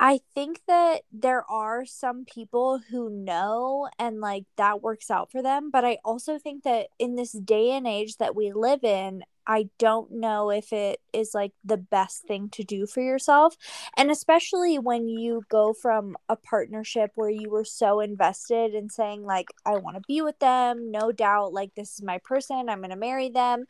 I 0.00 0.18
think 0.34 0.62
that 0.66 1.02
there 1.12 1.48
are 1.48 1.84
some 1.86 2.24
people 2.24 2.80
who 2.90 3.08
know 3.08 3.88
and 4.00 4.20
like 4.20 4.46
that 4.56 4.82
works 4.82 5.12
out 5.12 5.30
for 5.30 5.42
them. 5.42 5.70
But 5.70 5.84
I 5.84 5.98
also 6.04 6.40
think 6.40 6.64
that 6.64 6.88
in 6.98 7.14
this 7.14 7.30
day 7.30 7.70
and 7.70 7.86
age 7.86 8.16
that 8.16 8.34
we 8.34 8.50
live 8.52 8.82
in, 8.82 9.22
I 9.46 9.68
don't 9.78 10.10
know 10.12 10.50
if 10.50 10.72
it 10.72 11.00
is 11.12 11.32
like 11.34 11.52
the 11.64 11.76
best 11.76 12.22
thing 12.26 12.48
to 12.50 12.64
do 12.64 12.86
for 12.86 13.00
yourself. 13.00 13.56
And 13.96 14.10
especially 14.10 14.78
when 14.78 15.08
you 15.08 15.42
go 15.48 15.72
from 15.72 16.16
a 16.28 16.36
partnership 16.36 17.10
where 17.14 17.30
you 17.30 17.50
were 17.50 17.64
so 17.64 18.00
invested 18.00 18.74
in 18.74 18.88
saying, 18.88 19.24
like, 19.24 19.48
I 19.66 19.76
want 19.76 19.96
to 19.96 20.02
be 20.06 20.22
with 20.22 20.38
them, 20.38 20.90
no 20.90 21.12
doubt, 21.12 21.52
like, 21.52 21.74
this 21.74 21.94
is 21.94 22.02
my 22.02 22.18
person, 22.18 22.68
I'm 22.68 22.78
going 22.78 22.90
to 22.90 22.96
marry 22.96 23.30
them. 23.30 23.64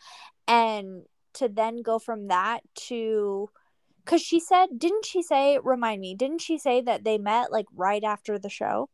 And 0.46 1.02
to 1.34 1.48
then 1.48 1.82
go 1.82 1.98
from 1.98 2.28
that 2.28 2.60
to 2.74 3.48
because 4.04 4.20
she 4.20 4.40
said 4.40 4.66
didn't 4.76 5.06
she 5.06 5.22
say 5.22 5.58
remind 5.62 6.00
me 6.00 6.14
didn't 6.14 6.40
she 6.40 6.58
say 6.58 6.80
that 6.80 7.04
they 7.04 7.18
met 7.18 7.50
like 7.50 7.66
right 7.74 8.04
after 8.04 8.38
the 8.38 8.50
show 8.50 8.88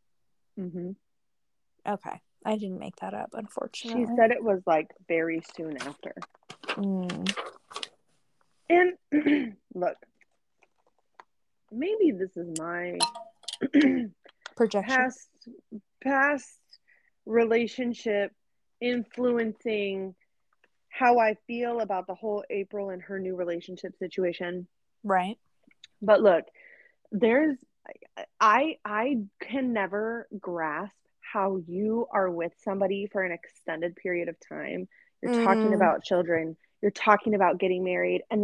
Mm-hmm. 0.59 0.91
okay 1.89 2.21
i 2.49 2.57
didn't 2.57 2.79
make 2.79 2.97
that 2.97 3.15
up 3.15 3.31
unfortunately. 3.35 4.07
She 4.07 4.17
said 4.17 4.31
it 4.31 4.43
was 4.43 4.61
like 4.67 4.89
very 5.07 5.43
soon 5.55 5.77
after. 5.83 6.15
Mm, 6.77 7.35
And 8.69 8.93
look, 9.75 9.97
maybe 11.71 12.13
this 12.13 12.37
is 12.37 12.59
my 12.59 12.99
projection 14.57 14.97
past 14.97 15.29
past 16.03 16.59
relationship 17.27 18.33
influencing 18.81 20.15
how 20.89 21.19
I 21.19 21.35
feel 21.47 21.81
about 21.81 22.07
the 22.07 22.15
whole 22.15 22.45
April 22.51 22.91
and 22.91 23.03
her 23.03 23.19
new 23.19 23.37
relationship 23.37 23.97
situation. 23.99 24.67
right 25.05 25.37
But 26.01 26.23
look, 26.23 26.45
there's 27.13 27.57
I 28.41 28.77
I 28.85 29.19
can 29.41 29.73
never 29.73 30.29
grasp 30.39 30.93
how 31.33 31.59
you 31.67 32.07
are 32.13 32.31
with 32.31 32.53
somebody 32.63 33.07
for 33.11 33.23
an 33.23 33.33
extended 33.33 33.97
period 33.97 34.29
of 34.29 34.37
time. 34.49 34.89
You're 35.23 35.45
talking 35.45 35.71
Mm. 35.71 35.75
about 35.75 36.05
children, 36.05 36.57
you're 36.81 36.91
talking 36.91 37.35
about 37.35 37.59
getting 37.59 37.85
married, 37.85 38.23
and 38.31 38.43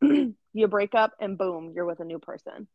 then 0.00 0.36
you 0.52 0.68
break 0.68 0.94
up 0.94 1.12
and 1.20 1.36
boom, 1.38 1.72
you're 1.74 1.86
with 1.86 2.00
a 2.00 2.04
new 2.04 2.18
person. 2.18 2.68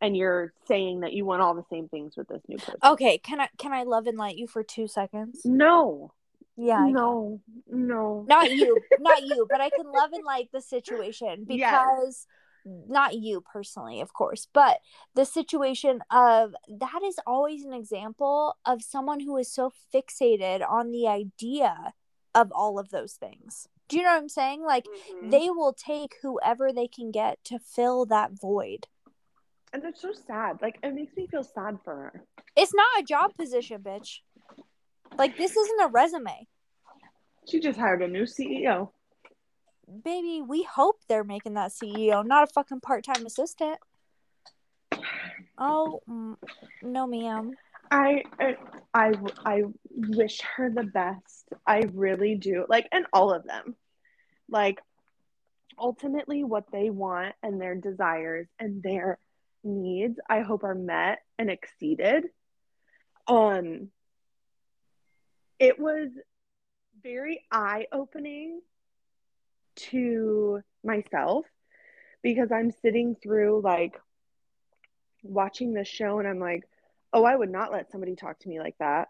And 0.00 0.16
you're 0.16 0.52
saying 0.66 1.00
that 1.00 1.12
you 1.12 1.24
want 1.24 1.40
all 1.42 1.54
the 1.54 1.64
same 1.70 1.88
things 1.88 2.16
with 2.16 2.28
this 2.28 2.42
new 2.48 2.58
person. 2.58 2.78
okay 2.84 3.16
can 3.18 3.40
i 3.40 3.48
can 3.58 3.72
i 3.72 3.84
love 3.84 4.06
and 4.06 4.18
light 4.18 4.36
you 4.36 4.46
for 4.46 4.62
two 4.62 4.86
seconds 4.86 5.40
No. 5.46 6.12
yeah 6.56 6.80
I 6.80 6.84
can. 6.86 6.92
no. 6.92 7.40
No. 7.68 8.24
not 8.28 8.50
you 8.52 8.80
not 9.00 9.22
you 9.24 9.46
but 9.50 9.60
i 9.62 9.70
can 9.70 9.86
love 9.90 10.12
and 10.12 10.24
like 10.24 10.50
the 10.52 10.60
situation 10.60 11.46
Yes. 11.48 12.26
Not 12.64 13.14
you 13.14 13.40
personally 13.40 14.00
of 14.00 14.12
course 14.14 14.48
but 14.52 14.78
the 15.14 15.24
situation 15.24 16.00
of 16.10 16.54
that 16.68 17.00
is 17.04 17.16
always 17.26 17.64
an 17.64 17.72
example 17.74 18.56
of 18.64 18.82
someone 18.82 19.20
who 19.20 19.36
is 19.36 19.52
so 19.52 19.70
fixated 19.94 20.66
on 20.68 20.90
the 20.90 21.06
idea 21.06 21.92
of 22.34 22.50
all 22.52 22.78
of 22.78 22.88
those 22.90 23.14
things 23.14 23.68
do 23.88 23.96
you 23.98 24.02
know 24.02 24.10
what 24.10 24.18
i'm 24.22 24.28
saying 24.28 24.62
like 24.64 24.86
Mhm. 25.22 25.30
they 25.30 25.50
will 25.50 25.74
take 25.74 26.14
whoever 26.22 26.72
they 26.72 26.88
can 26.88 27.10
get 27.10 27.42
to 27.44 27.58
fill 27.58 28.06
that 28.06 28.32
void 28.32 28.86
and 29.72 29.82
it's 29.84 30.02
so 30.02 30.12
sad. 30.12 30.62
Like 30.62 30.78
it 30.84 30.94
makes 30.94 31.16
me 31.16 31.26
feel 31.26 31.42
sad 31.42 31.78
for 31.84 31.94
her. 31.96 32.24
it's 32.56 32.72
not 32.74 33.00
a 33.00 33.02
job 33.02 33.32
position 33.36 33.82
bitch 33.82 34.20
like 35.18 35.36
this 35.36 35.54
isn't 35.56 35.82
a 35.82 35.88
resume 35.88 36.46
She 37.46 37.60
just 37.60 37.78
hired 37.78 38.00
a 38.02 38.08
new 38.08 38.22
CEO. 38.24 38.90
baby 40.02 40.40
we 40.40 40.62
hope 40.62 40.93
they're 41.08 41.24
making 41.24 41.54
that 41.54 41.70
ceo 41.70 42.24
not 42.24 42.44
a 42.48 42.52
fucking 42.52 42.80
part-time 42.80 43.26
assistant 43.26 43.78
oh 45.58 46.00
no 46.82 47.06
ma'am 47.06 47.54
I, 47.90 48.24
I 48.40 48.56
I 48.92 49.12
I 49.44 49.62
wish 49.90 50.40
her 50.56 50.70
the 50.70 50.84
best. 50.84 51.48
I 51.66 51.82
really 51.92 52.34
do. 52.34 52.66
Like 52.68 52.88
and 52.92 53.06
all 53.12 53.32
of 53.32 53.44
them. 53.44 53.76
Like 54.48 54.80
ultimately 55.78 56.44
what 56.44 56.70
they 56.72 56.90
want 56.90 57.34
and 57.42 57.60
their 57.60 57.74
desires 57.74 58.46
and 58.58 58.82
their 58.82 59.18
needs 59.62 60.18
I 60.28 60.40
hope 60.40 60.64
are 60.64 60.74
met 60.74 61.20
and 61.38 61.50
exceeded. 61.50 62.24
Um 63.26 63.90
it 65.58 65.78
was 65.78 66.10
very 67.02 67.44
eye-opening 67.50 68.60
to 69.76 70.60
myself 70.84 71.44
because 72.22 72.50
I'm 72.52 72.70
sitting 72.70 73.16
through 73.22 73.62
like 73.62 74.00
watching 75.22 75.72
this 75.74 75.88
show 75.88 76.18
and 76.18 76.28
I'm 76.28 76.38
like, 76.38 76.64
oh, 77.12 77.24
I 77.24 77.34
would 77.36 77.50
not 77.50 77.72
let 77.72 77.90
somebody 77.90 78.14
talk 78.16 78.38
to 78.40 78.48
me 78.48 78.58
like 78.60 78.76
that. 78.78 79.08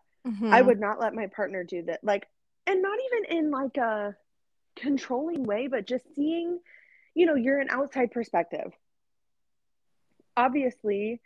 I 0.51 0.61
Mm-hmm. 0.61 0.63
would 0.63 0.81
not 0.81 1.01
let 1.01 1.15
my 1.15 1.27
partner 1.29 1.65
do 1.65 1.83
that. 1.85 2.01
Like, 2.03 2.27
and 2.67 2.83
not 2.83 2.99
even 3.07 3.39
in 3.39 3.51
like 3.51 3.77
a 3.77 4.17
controlling 4.77 5.45
way, 5.45 5.67
but 5.69 5.87
just 5.87 6.05
seeing, 6.15 6.59
you 7.15 7.27
know, 7.27 7.35
you're 7.35 7.61
an 7.61 7.69
outside 7.71 8.11
perspective. 8.13 8.73
Obviously, 10.37 11.21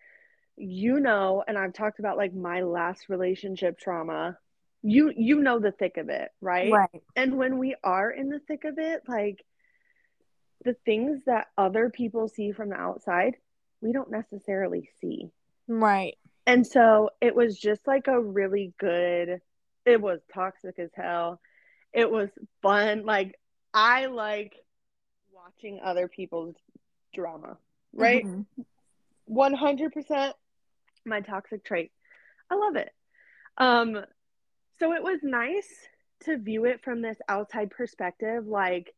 you 0.57 1.01
know, 1.01 1.45
and 1.47 1.59
I've 1.59 1.73
talked 1.73 1.99
about 1.99 2.17
like 2.17 2.35
my 2.35 2.63
last 2.63 3.09
relationship 3.09 3.79
trauma. 3.79 4.39
You 4.83 5.13
you 5.17 5.41
know 5.41 5.59
the 5.59 5.73
thick 5.73 5.97
of 5.97 6.09
it, 6.09 6.31
right? 6.41 6.73
right 6.73 7.03
And 7.17 7.37
when 7.37 7.59
we 7.59 7.75
are 7.83 8.11
in 8.11 8.29
the 8.29 8.39
thick 8.39 8.65
of 8.65 8.79
it, 8.79 9.03
like 9.09 9.45
the 10.65 10.75
things 10.85 11.21
that 11.27 11.49
other 11.57 11.91
people 11.91 12.29
see 12.29 12.53
from 12.53 12.71
the 12.71 12.77
outside, 12.77 13.37
we 13.81 13.93
don't 13.93 14.11
necessarily 14.11 14.89
see. 15.01 15.31
right 15.67 16.17
And 16.47 16.67
so 16.67 17.11
it 17.21 17.35
was 17.35 17.59
just 17.59 17.87
like 17.87 18.07
a 18.07 18.21
really 18.21 18.73
good, 18.79 19.41
it 19.85 20.01
was 20.01 20.21
toxic 20.33 20.79
as 20.79 20.91
hell. 20.95 21.41
It 21.93 22.11
was 22.11 22.31
fun. 22.63 23.05
Like, 23.05 23.39
I 23.75 24.07
like 24.07 24.55
watching 25.33 25.81
other 25.83 26.09
people's 26.09 26.55
drama, 27.15 27.59
right? 27.93 28.25
Mhm. 28.25 28.47
100% 29.27 30.35
my 31.05 31.21
toxic 31.21 31.65
trait. 31.65 31.93
I 32.51 32.55
love 32.55 32.77
it. 32.77 32.95
Um, 33.59 34.05
so 34.79 34.93
it 34.93 35.03
was 35.03 35.21
nice 35.23 35.69
to 36.25 36.39
view 36.39 36.65
it 36.65 36.83
from 36.83 37.03
this 37.03 37.19
outside 37.29 37.71
perspective. 37.71 38.47
Like, 38.47 38.95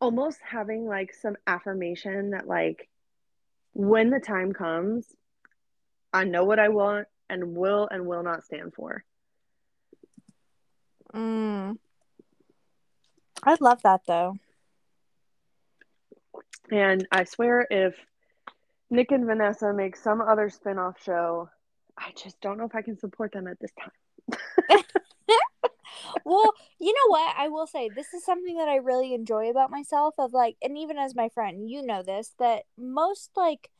almost 0.00 0.38
having 0.42 0.86
like 0.86 1.12
some 1.12 1.36
affirmation 1.46 2.30
that 2.30 2.46
like 2.46 2.88
when 3.72 4.10
the 4.10 4.20
time 4.20 4.52
comes, 4.52 5.06
I 6.12 6.24
know 6.24 6.44
what 6.44 6.58
I 6.58 6.68
want 6.68 7.06
and 7.28 7.54
will 7.54 7.88
and 7.90 8.06
will 8.06 8.22
not 8.22 8.44
stand 8.44 8.74
for. 8.74 9.04
Mm. 11.14 11.76
I 13.42 13.56
love 13.60 13.82
that 13.82 14.00
though. 14.06 14.36
And 16.70 17.06
I 17.12 17.24
swear 17.24 17.66
if 17.70 17.94
Nick 18.90 19.12
and 19.12 19.26
Vanessa 19.26 19.72
make 19.72 19.96
some 19.96 20.20
other 20.20 20.50
spin-off 20.50 21.02
show, 21.02 21.48
I 21.98 22.12
just 22.16 22.40
don't 22.40 22.58
know 22.58 22.64
if 22.64 22.74
I 22.74 22.82
can 22.82 22.98
support 22.98 23.32
them 23.32 23.46
at 23.46 23.58
this 23.60 23.72
time. 23.80 23.90
well, 26.24 26.54
you 26.78 26.92
know 26.92 27.08
what? 27.08 27.34
I 27.36 27.48
will 27.48 27.66
say 27.66 27.88
this 27.88 28.14
is 28.14 28.24
something 28.24 28.56
that 28.58 28.68
I 28.68 28.76
really 28.76 29.14
enjoy 29.14 29.50
about 29.50 29.70
myself 29.70 30.14
of 30.18 30.32
like 30.32 30.56
and 30.62 30.76
even 30.78 30.98
as 30.98 31.14
my 31.14 31.28
friend, 31.28 31.68
you 31.68 31.82
know 31.84 32.02
this 32.02 32.34
that 32.38 32.64
most 32.78 33.30
like 33.36 33.70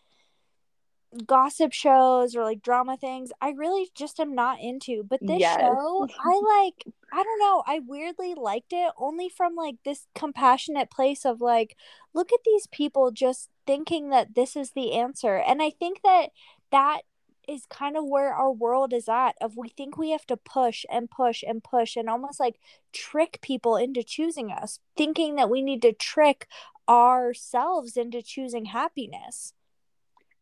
gossip 1.27 1.73
shows 1.73 2.37
or 2.37 2.45
like 2.45 2.63
drama 2.63 2.97
things 2.97 3.31
I 3.41 3.51
really 3.51 3.91
just 3.97 4.21
am 4.21 4.35
not 4.35 4.61
into. 4.61 5.03
But 5.03 5.27
this 5.27 5.43
Yes. 5.43 5.59
show, 5.59 6.07
I 6.19 6.41
like 6.65 6.85
I 7.13 7.23
don't 7.23 7.39
know, 7.41 7.63
I 7.67 7.81
weirdly 7.81 8.35
liked 8.35 8.73
it 8.73 8.93
only 8.97 9.29
from 9.29 9.57
like 9.57 9.77
this 9.85 10.07
compassionate 10.15 10.91
place 10.91 11.25
of 11.25 11.41
like 11.41 11.77
look 12.15 12.33
at 12.33 12.41
these 12.45 12.67
people 12.69 13.11
just 13.11 13.49
thinking 13.67 14.11
that 14.11 14.35
this 14.35 14.55
is 14.57 14.71
the 14.73 14.93
answer. 14.93 15.37
And 15.37 15.61
I 15.63 15.71
think 15.71 16.01
that 16.05 16.29
that 16.71 17.03
is 17.51 17.67
kind 17.67 17.97
of 17.97 18.05
where 18.07 18.33
our 18.33 18.53
world 18.53 18.93
is 18.93 19.09
at 19.09 19.33
of 19.41 19.57
we 19.57 19.69
think 19.69 19.97
we 19.99 20.11
have 20.11 20.27
to 20.27 20.37
push 20.37 20.85
and 20.91 21.11
push 21.11 21.43
and 21.47 21.63
push 21.65 21.97
and 21.97 22.09
almost 22.09 22.39
like 22.39 22.57
trick 22.93 23.41
people 23.43 23.77
into 23.77 24.03
choosing 24.05 24.53
us 24.53 24.79
thinking 24.97 25.35
that 25.37 25.51
we 25.51 25.61
need 25.61 25.83
to 25.83 25.93
trick 25.93 26.47
ourselves 26.89 27.97
into 27.97 28.23
choosing 28.23 28.67
happiness 28.67 29.55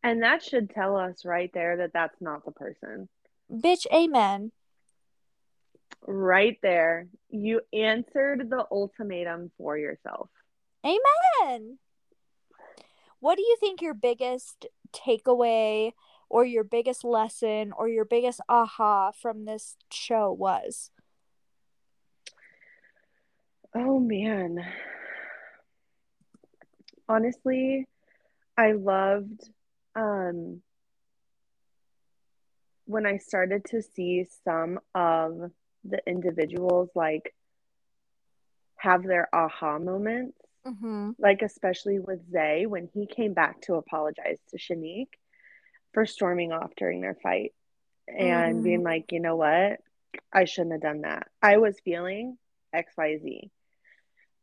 And 0.02 0.22
that 0.22 0.42
should 0.42 0.70
tell 0.70 0.96
us 0.96 1.24
right 1.24 1.50
there 1.52 1.76
that 1.78 1.92
that's 1.92 2.20
not 2.20 2.44
the 2.44 2.52
person. 2.52 3.08
bitch 3.50 3.86
amen 3.92 4.52
Right 6.06 6.56
there. 6.62 7.08
You 7.28 7.60
answered 7.72 8.48
the 8.48 8.64
ultimatum 8.70 9.50
for 9.58 9.76
yourself. 9.76 10.28
amen 10.84 11.78
what 13.20 13.36
do 13.36 13.42
you 13.42 13.56
think 13.58 13.82
your 13.82 13.94
biggest 13.94 14.66
takeaway 14.92 15.92
or 16.30 16.44
your 16.44 16.64
biggest 16.64 17.04
lesson 17.04 17.72
or 17.76 17.88
your 17.88 18.04
biggest 18.04 18.40
aha 18.48 19.10
from 19.12 19.44
this 19.44 19.76
show 19.90 20.32
was 20.32 20.90
Oh 23.74 23.98
man. 24.00 24.64
Honestly, 27.08 27.86
I 28.56 28.72
loved 28.72 29.48
um 29.94 30.62
when 32.86 33.04
I 33.04 33.18
started 33.18 33.66
to 33.66 33.82
see 33.82 34.26
some 34.44 34.80
of 34.94 35.50
the 35.84 36.00
individuals 36.06 36.88
like 36.94 37.34
have 38.76 39.02
their 39.02 39.28
aha 39.34 39.78
moments, 39.78 40.38
mm-hmm. 40.66 41.10
like 41.18 41.42
especially 41.42 41.98
with 41.98 42.20
Zay 42.32 42.64
when 42.66 42.88
he 42.94 43.06
came 43.06 43.34
back 43.34 43.60
to 43.62 43.74
apologize 43.74 44.38
to 44.50 44.58
Shanique 44.58 45.14
for 45.98 46.06
storming 46.06 46.52
off 46.52 46.70
during 46.76 47.00
their 47.00 47.16
fight 47.16 47.52
and 48.08 48.62
Mhm. 48.62 48.62
being 48.62 48.84
like, 48.84 49.10
you 49.10 49.18
know 49.20 49.34
what? 49.34 49.80
I 50.32 50.44
shouldn't 50.44 50.72
have 50.74 50.80
done 50.82 51.00
that. 51.02 51.26
I 51.42 51.56
was 51.58 51.80
feeling 51.80 52.38
XYZ. 52.72 53.50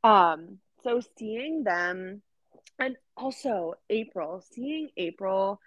Um, 0.03 0.60
so 0.84 1.02
seeing 1.18 1.64
them 1.64 2.22
and 2.80 2.98
also 3.18 3.76
April, 3.90 4.41
seeing 4.41 4.90
April 4.98 5.60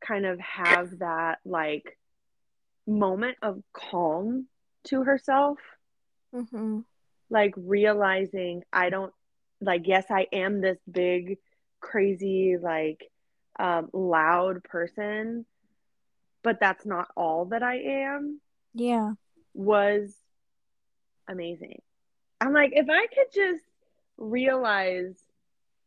kind 0.00 0.26
of 0.26 0.40
have 0.40 0.98
that 1.00 1.40
like 1.44 1.98
moment 2.86 3.36
of 3.42 3.62
calm 3.74 4.48
to 4.84 5.04
herself, 5.04 5.58
Mm-hmm. 6.34 6.80
like 7.30 7.54
realizing 7.56 8.62
I 8.72 8.90
don't 8.90 9.12
like 9.60 9.86
yes, 9.86 10.06
I 10.10 10.26
am 10.32 10.60
this 10.60 10.78
big 10.90 11.38
crazy 11.80 12.56
like 12.60 13.10
um 13.58 13.88
loud 13.92 14.64
person, 14.64 15.46
but 16.42 16.60
that's 16.60 16.86
not 16.86 17.08
all 17.16 17.46
that 17.46 17.62
I 17.62 17.76
am 17.78 18.40
yeah 18.74 19.12
was 19.54 20.14
amazing. 21.28 21.80
I'm 22.40 22.52
like, 22.52 22.72
if 22.74 22.88
I 22.90 23.06
could 23.06 23.32
just 23.32 23.64
realize 24.16 25.16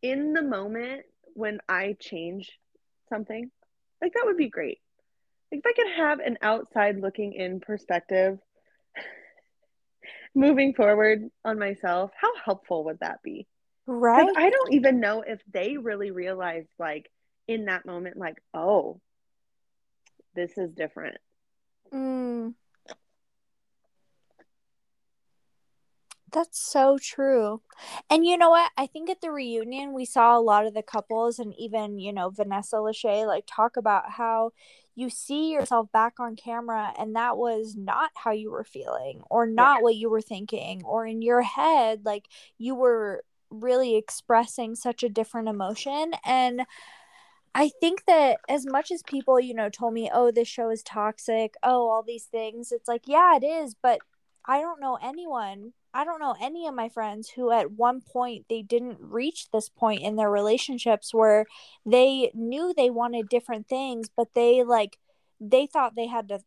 in 0.02 0.34
the 0.34 0.41
moment 0.41 1.03
when 1.34 1.60
I 1.69 1.95
change 1.99 2.60
something, 3.10 3.49
like 4.02 4.14
that 4.14 4.23
would 4.26 4.38
be 4.38 4.49
great. 4.49 4.80
Like 5.52 5.61
if 5.64 5.65
I 5.65 5.73
could 5.73 5.94
have 5.98 6.19
an 6.19 6.38
outside 6.41 6.99
looking 6.99 7.34
in 7.34 7.60
perspective 7.60 8.39
moving 10.35 10.73
forward 10.73 11.30
on 11.45 11.60
myself, 11.60 12.11
how 12.19 12.31
helpful 12.44 12.85
would 12.85 12.99
that 12.99 13.22
be? 13.23 13.48
Right 13.88 14.27
I 14.35 14.49
don't 14.49 14.73
even 14.73 14.99
know 14.99 15.22
if 15.22 15.41
they 15.52 15.77
really 15.77 16.11
realized, 16.11 16.69
like, 16.80 17.10
in 17.47 17.65
that 17.65 17.85
moment, 17.85 18.17
like, 18.17 18.41
oh, 18.53 18.99
this 20.35 20.57
is 20.57 20.71
different. 20.71 21.17
Mm. 21.93 22.53
That's 26.31 26.59
so 26.59 26.97
true. 27.01 27.61
And 28.09 28.25
you 28.25 28.37
know 28.37 28.49
what? 28.49 28.71
I 28.77 28.85
think 28.85 29.09
at 29.09 29.21
the 29.21 29.31
reunion, 29.31 29.93
we 29.93 30.05
saw 30.05 30.37
a 30.37 30.41
lot 30.41 30.65
of 30.65 30.73
the 30.73 30.83
couples 30.83 31.39
and 31.39 31.53
even, 31.57 31.99
you 31.99 32.11
know, 32.11 32.29
Vanessa 32.29 32.75
Lachey 32.75 33.25
like 33.25 33.45
talk 33.47 33.77
about 33.77 34.11
how 34.11 34.51
you 34.93 35.09
see 35.09 35.51
yourself 35.51 35.91
back 35.91 36.19
on 36.19 36.35
camera 36.35 36.93
and 36.99 37.15
that 37.15 37.37
was 37.37 37.75
not 37.77 38.11
how 38.15 38.31
you 38.31 38.51
were 38.51 38.63
feeling 38.63 39.21
or 39.29 39.45
not 39.45 39.81
what 39.81 39.95
you 39.95 40.09
were 40.09 40.21
thinking 40.21 40.81
or 40.83 41.05
in 41.05 41.21
your 41.21 41.41
head, 41.41 42.01
like 42.03 42.27
you 42.57 42.75
were 42.75 43.23
really 43.49 43.95
expressing 43.95 44.75
such 44.75 45.03
a 45.03 45.09
different 45.09 45.47
emotion. 45.47 46.11
And 46.25 46.65
I 47.57 47.71
think 47.81 48.05
that 48.05 48.38
as 48.47 48.67
much 48.67 48.91
as 48.91 49.01
people, 49.01 49.39
you 49.39 49.55
know, 49.55 49.67
told 49.67 49.91
me, 49.95 50.11
oh, 50.13 50.29
this 50.29 50.47
show 50.47 50.69
is 50.69 50.84
toxic, 50.84 51.55
oh, 51.63 51.89
all 51.89 52.03
these 52.03 52.25
things, 52.25 52.71
it's 52.71 52.88
like, 52.88 53.01
yeah, 53.07 53.35
it 53.35 53.43
is. 53.43 53.73
But 53.81 53.97
I 54.45 54.61
don't 54.61 54.79
know 54.79 54.99
anyone, 55.01 55.73
I 55.91 56.05
don't 56.05 56.19
know 56.19 56.35
any 56.39 56.67
of 56.67 56.75
my 56.75 56.88
friends 56.88 57.31
who 57.31 57.51
at 57.51 57.71
one 57.71 58.01
point 58.01 58.45
they 58.47 58.61
didn't 58.61 58.99
reach 59.01 59.49
this 59.49 59.69
point 59.69 60.03
in 60.03 60.17
their 60.17 60.29
relationships 60.29 61.15
where 61.15 61.47
they 61.84 62.29
knew 62.35 62.75
they 62.77 62.91
wanted 62.91 63.27
different 63.27 63.67
things, 63.67 64.07
but 64.15 64.35
they 64.35 64.61
like, 64.61 64.99
they 65.41 65.65
thought 65.65 65.95
they 65.95 66.05
had 66.05 66.27
to 66.29 66.41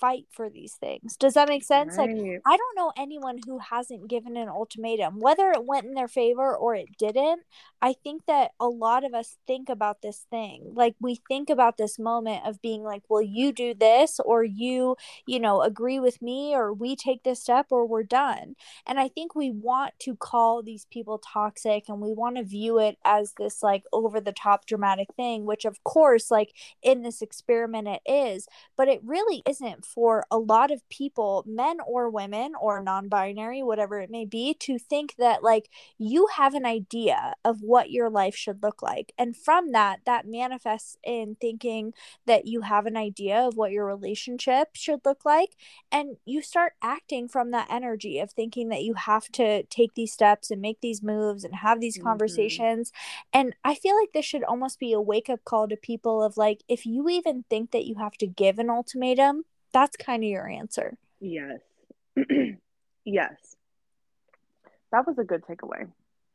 fight 0.00 0.26
for 0.30 0.50
these 0.50 0.74
things. 0.74 1.16
Does 1.16 1.34
that 1.34 1.48
make 1.48 1.64
sense? 1.64 1.96
Like, 1.96 2.10
I 2.46 2.56
don't 2.56 2.76
know 2.76 2.92
anyone 2.96 3.38
who 3.46 3.58
hasn't 3.58 4.08
given 4.08 4.36
an 4.36 4.48
ultimatum, 4.48 5.20
whether 5.20 5.50
it 5.50 5.64
went 5.64 5.86
in 5.86 5.94
their 5.94 6.08
favor 6.08 6.54
or 6.56 6.74
it 6.74 6.96
didn't. 6.98 7.42
I 7.82 7.94
think 7.94 8.22
that 8.26 8.52
a 8.60 8.68
lot 8.68 9.04
of 9.04 9.14
us 9.14 9.36
think 9.46 9.68
about 9.68 10.02
this 10.02 10.26
thing. 10.30 10.72
Like, 10.74 10.94
we 11.00 11.20
think 11.28 11.50
about 11.50 11.76
this 11.76 11.98
moment 11.98 12.46
of 12.46 12.62
being 12.62 12.82
like, 12.82 13.02
well, 13.08 13.22
you 13.22 13.52
do 13.52 13.74
this, 13.74 14.20
or 14.24 14.44
you, 14.44 14.96
you 15.26 15.40
know, 15.40 15.62
agree 15.62 16.00
with 16.00 16.20
me, 16.22 16.54
or 16.54 16.72
we 16.72 16.96
take 16.96 17.22
this 17.22 17.40
step, 17.40 17.66
or 17.70 17.86
we're 17.86 18.02
done. 18.02 18.56
And 18.86 18.98
I 19.00 19.08
think 19.08 19.34
we 19.34 19.50
want 19.50 19.94
to 20.00 20.16
call 20.16 20.62
these 20.62 20.86
people 20.90 21.18
toxic 21.18 21.84
and 21.88 22.00
we 22.00 22.12
want 22.12 22.36
to 22.36 22.44
view 22.44 22.78
it 22.78 22.98
as 23.04 23.34
this 23.38 23.62
like 23.62 23.84
over 23.92 24.20
the 24.20 24.32
top 24.32 24.66
dramatic 24.66 25.08
thing, 25.16 25.44
which, 25.44 25.64
of 25.64 25.82
course, 25.84 26.30
like 26.30 26.52
in 26.82 27.02
this 27.02 27.22
experiment, 27.22 27.88
it 27.88 28.02
is 28.10 28.46
but 28.76 28.88
it 28.88 29.00
really 29.04 29.42
isn't 29.48 29.84
for 29.86 30.24
a 30.30 30.38
lot 30.38 30.70
of 30.70 30.86
people, 30.88 31.44
men 31.46 31.78
or 31.86 32.10
women 32.10 32.52
or 32.60 32.82
non 32.82 33.08
binary, 33.08 33.62
whatever 33.62 34.00
it 34.00 34.10
may 34.10 34.24
be, 34.24 34.54
to 34.60 34.78
think 34.78 35.14
that 35.18 35.42
like 35.42 35.70
you 35.98 36.28
have 36.36 36.54
an 36.54 36.66
idea 36.66 37.34
of 37.44 37.62
what 37.62 37.90
your 37.90 38.10
life 38.10 38.34
should 38.36 38.62
look 38.62 38.82
like. 38.82 39.12
And 39.18 39.36
from 39.36 39.72
that, 39.72 40.00
that 40.06 40.26
manifests 40.26 40.96
in 41.04 41.36
thinking 41.40 41.94
that 42.26 42.46
you 42.46 42.62
have 42.62 42.86
an 42.86 42.96
idea 42.96 43.38
of 43.38 43.56
what 43.56 43.72
your 43.72 43.86
relationship 43.86 44.70
should 44.74 45.00
look 45.04 45.24
like. 45.24 45.56
And 45.90 46.16
you 46.24 46.42
start 46.42 46.74
acting 46.82 47.28
from 47.28 47.50
that 47.52 47.68
energy 47.70 48.18
of 48.18 48.32
thinking 48.32 48.68
that 48.68 48.82
you 48.82 48.94
have 48.94 49.28
to 49.32 49.62
take 49.64 49.94
these 49.94 50.12
steps 50.12 50.50
and 50.50 50.60
make 50.60 50.80
these 50.80 51.02
moves 51.02 51.44
and 51.44 51.56
have 51.56 51.80
these 51.80 51.98
Mhm. 51.98 52.02
conversations. 52.02 52.92
And 53.32 53.54
I 53.64 53.74
feel 53.74 53.96
like 53.98 54.12
this 54.12 54.24
should 54.24 54.44
almost 54.44 54.78
be 54.78 54.92
a 54.92 55.00
wake 55.00 55.28
up 55.30 55.44
call 55.44 55.68
to 55.68 55.76
people 55.76 56.22
of 56.22 56.36
like, 56.36 56.62
if 56.68 56.86
you 56.86 57.08
even 57.08 57.44
think 57.48 57.70
that 57.72 57.84
you 57.86 57.96
have 57.96 58.14
to 58.18 58.26
give 58.26 58.58
an 58.58 58.70
ultimatum, 58.70 59.44
that's 59.76 59.96
kind 59.98 60.24
of 60.24 60.30
your 60.30 60.48
answer. 60.48 60.96
Yes. 61.20 61.60
yes. 63.04 63.34
That 64.90 65.06
was 65.06 65.18
a 65.18 65.24
good 65.24 65.42
takeaway. 65.42 65.90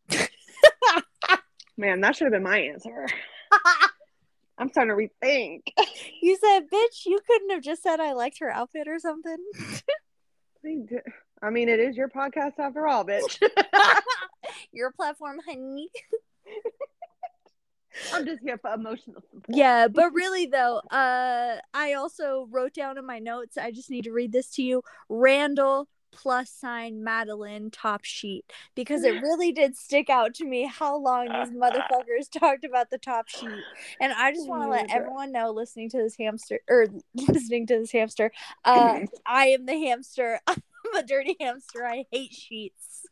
Man, 1.77 2.01
that 2.01 2.15
should 2.15 2.26
have 2.26 2.34
been 2.34 2.43
my 2.43 2.59
answer. 2.59 3.07
I'm 4.59 4.69
starting 4.69 4.95
to 4.95 5.26
rethink. 5.26 5.61
you 6.22 6.38
said, 6.39 6.69
bitch, 6.72 7.07
you 7.07 7.19
couldn't 7.26 7.49
have 7.49 7.63
just 7.63 7.81
said 7.81 7.99
I 7.99 8.13
liked 8.13 8.38
her 8.41 8.51
outfit 8.51 8.88
or 8.88 8.99
something. 8.99 9.38
I 11.41 11.49
mean, 11.49 11.68
it 11.68 11.80
is 11.80 11.97
your 11.97 12.09
podcast 12.09 12.59
after 12.59 12.85
all, 12.85 13.03
bitch. 13.03 13.41
your 14.72 14.91
platform, 14.91 15.39
honey. 15.47 15.89
I'm 18.14 18.26
just 18.26 18.41
here 18.41 18.57
for 18.57 18.73
emotional 18.73 19.22
support. 19.32 19.45
Yeah, 19.49 19.88
but 19.94 20.14
really 20.14 20.45
though, 20.45 20.78
uh 20.91 21.57
I 21.73 21.94
also 21.94 22.48
wrote 22.49 22.73
down 22.73 22.98
in 22.98 23.06
my 23.06 23.19
notes, 23.19 23.57
I 23.57 23.72
just 23.72 23.90
need 23.90 24.03
to 24.06 24.11
read 24.11 24.32
this 24.32 24.49
to 24.56 24.64
you. 24.64 24.84
Randall 25.10 25.88
plus 26.11 26.49
sign 26.49 27.02
Madlyn 27.06 27.69
top 27.72 28.03
sheet 28.03 28.44
because 28.76 29.03
it 29.03 29.22
really 29.22 29.52
did 29.53 29.78
stick 29.78 30.10
out 30.10 30.34
to 30.36 30.45
me 30.45 30.65
how 30.65 30.98
long 30.98 31.28
these 31.28 31.49
motherfuckers 31.57 32.30
talked 32.30 32.65
about 32.65 32.90
the 32.90 32.98
top 32.98 33.30
sheet. 33.30 33.64
And 33.99 34.11
I 34.14 34.32
just 34.32 34.48
want 34.48 34.64
to 34.64 34.69
let 34.69 34.91
everyone 34.91 35.32
know 35.32 35.52
listening 35.52 35.90
to 35.91 35.98
this 35.98 36.18
hamster 36.18 36.60
or 36.69 36.88
listening 37.15 37.65
to 37.68 37.80
this 37.80 37.91
hamster, 37.91 38.32
uh 38.65 39.02
I 39.26 39.48
am 39.48 39.65
the 39.65 39.78
hamster. 39.80 40.40
I'm 40.48 40.61
a 40.95 41.03
dirty 41.03 41.36
hamster. 41.40 41.86
I 41.86 42.06
hate 42.11 42.34
sheets. 42.34 43.06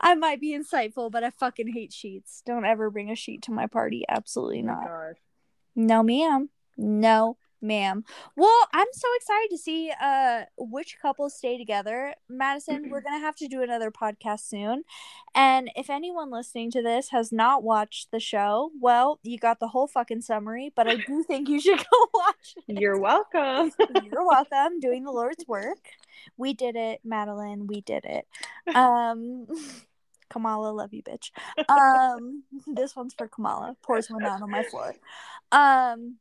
I 0.00 0.14
might 0.14 0.40
be 0.40 0.56
insightful, 0.56 1.10
but 1.10 1.24
I 1.24 1.30
fucking 1.30 1.68
hate 1.68 1.92
sheets. 1.92 2.42
Don't 2.44 2.64
ever 2.64 2.90
bring 2.90 3.10
a 3.10 3.14
sheet 3.16 3.42
to 3.42 3.52
my 3.52 3.66
party. 3.66 4.04
Absolutely 4.08 4.60
Oh 4.60 4.66
my 4.66 4.72
not. 4.72 4.84
gosh. 4.84 5.16
No, 5.76 6.02
ma'am. 6.02 6.50
No, 6.76 7.36
ma'am. 7.64 8.04
Well, 8.36 8.68
I'm 8.72 8.86
so 8.92 9.08
excited 9.16 9.48
to 9.50 9.58
see 9.58 9.92
uh 10.00 10.42
which 10.56 10.98
couples 11.00 11.34
stay 11.34 11.58
together. 11.58 12.14
Madison, 12.28 12.90
we're 12.90 13.00
gonna 13.00 13.18
have 13.18 13.36
to 13.36 13.48
do 13.48 13.62
another 13.62 13.90
podcast 13.90 14.40
soon. 14.40 14.84
And 15.34 15.70
if 15.74 15.90
anyone 15.90 16.30
listening 16.30 16.70
to 16.72 16.82
this 16.82 17.08
has 17.10 17.32
not 17.32 17.64
watched 17.64 18.10
the 18.10 18.20
show, 18.20 18.70
well, 18.80 19.18
you 19.22 19.38
got 19.38 19.58
the 19.58 19.68
whole 19.68 19.88
fucking 19.88 20.20
summary, 20.20 20.72
but 20.76 20.88
I 20.88 20.96
do 20.96 21.24
think 21.24 21.48
you 21.48 21.60
should 21.60 21.78
go 21.90 22.08
watch 22.12 22.54
it. 22.68 22.80
You're 22.80 23.00
welcome. 23.00 23.72
You're 24.04 24.26
welcome. 24.26 24.78
Doing 24.80 25.04
the 25.04 25.12
Lord's 25.12 25.46
work. 25.48 25.90
We 26.36 26.52
did 26.52 26.76
it, 26.76 27.00
Madeline. 27.04 27.66
We 27.66 27.80
did 27.80 28.04
it. 28.04 28.26
Um 28.74 29.46
Kamala, 30.30 30.70
love 30.70 30.92
you, 30.92 31.02
bitch. 31.02 31.30
Um, 31.68 32.42
this 32.66 32.96
one's 32.96 33.14
for 33.14 33.28
Kamala. 33.28 33.76
Pours 33.82 34.10
one 34.10 34.24
out 34.24 34.42
on 34.42 34.50
my 34.50 34.64
floor. 34.64 34.94
Um, 35.52 36.16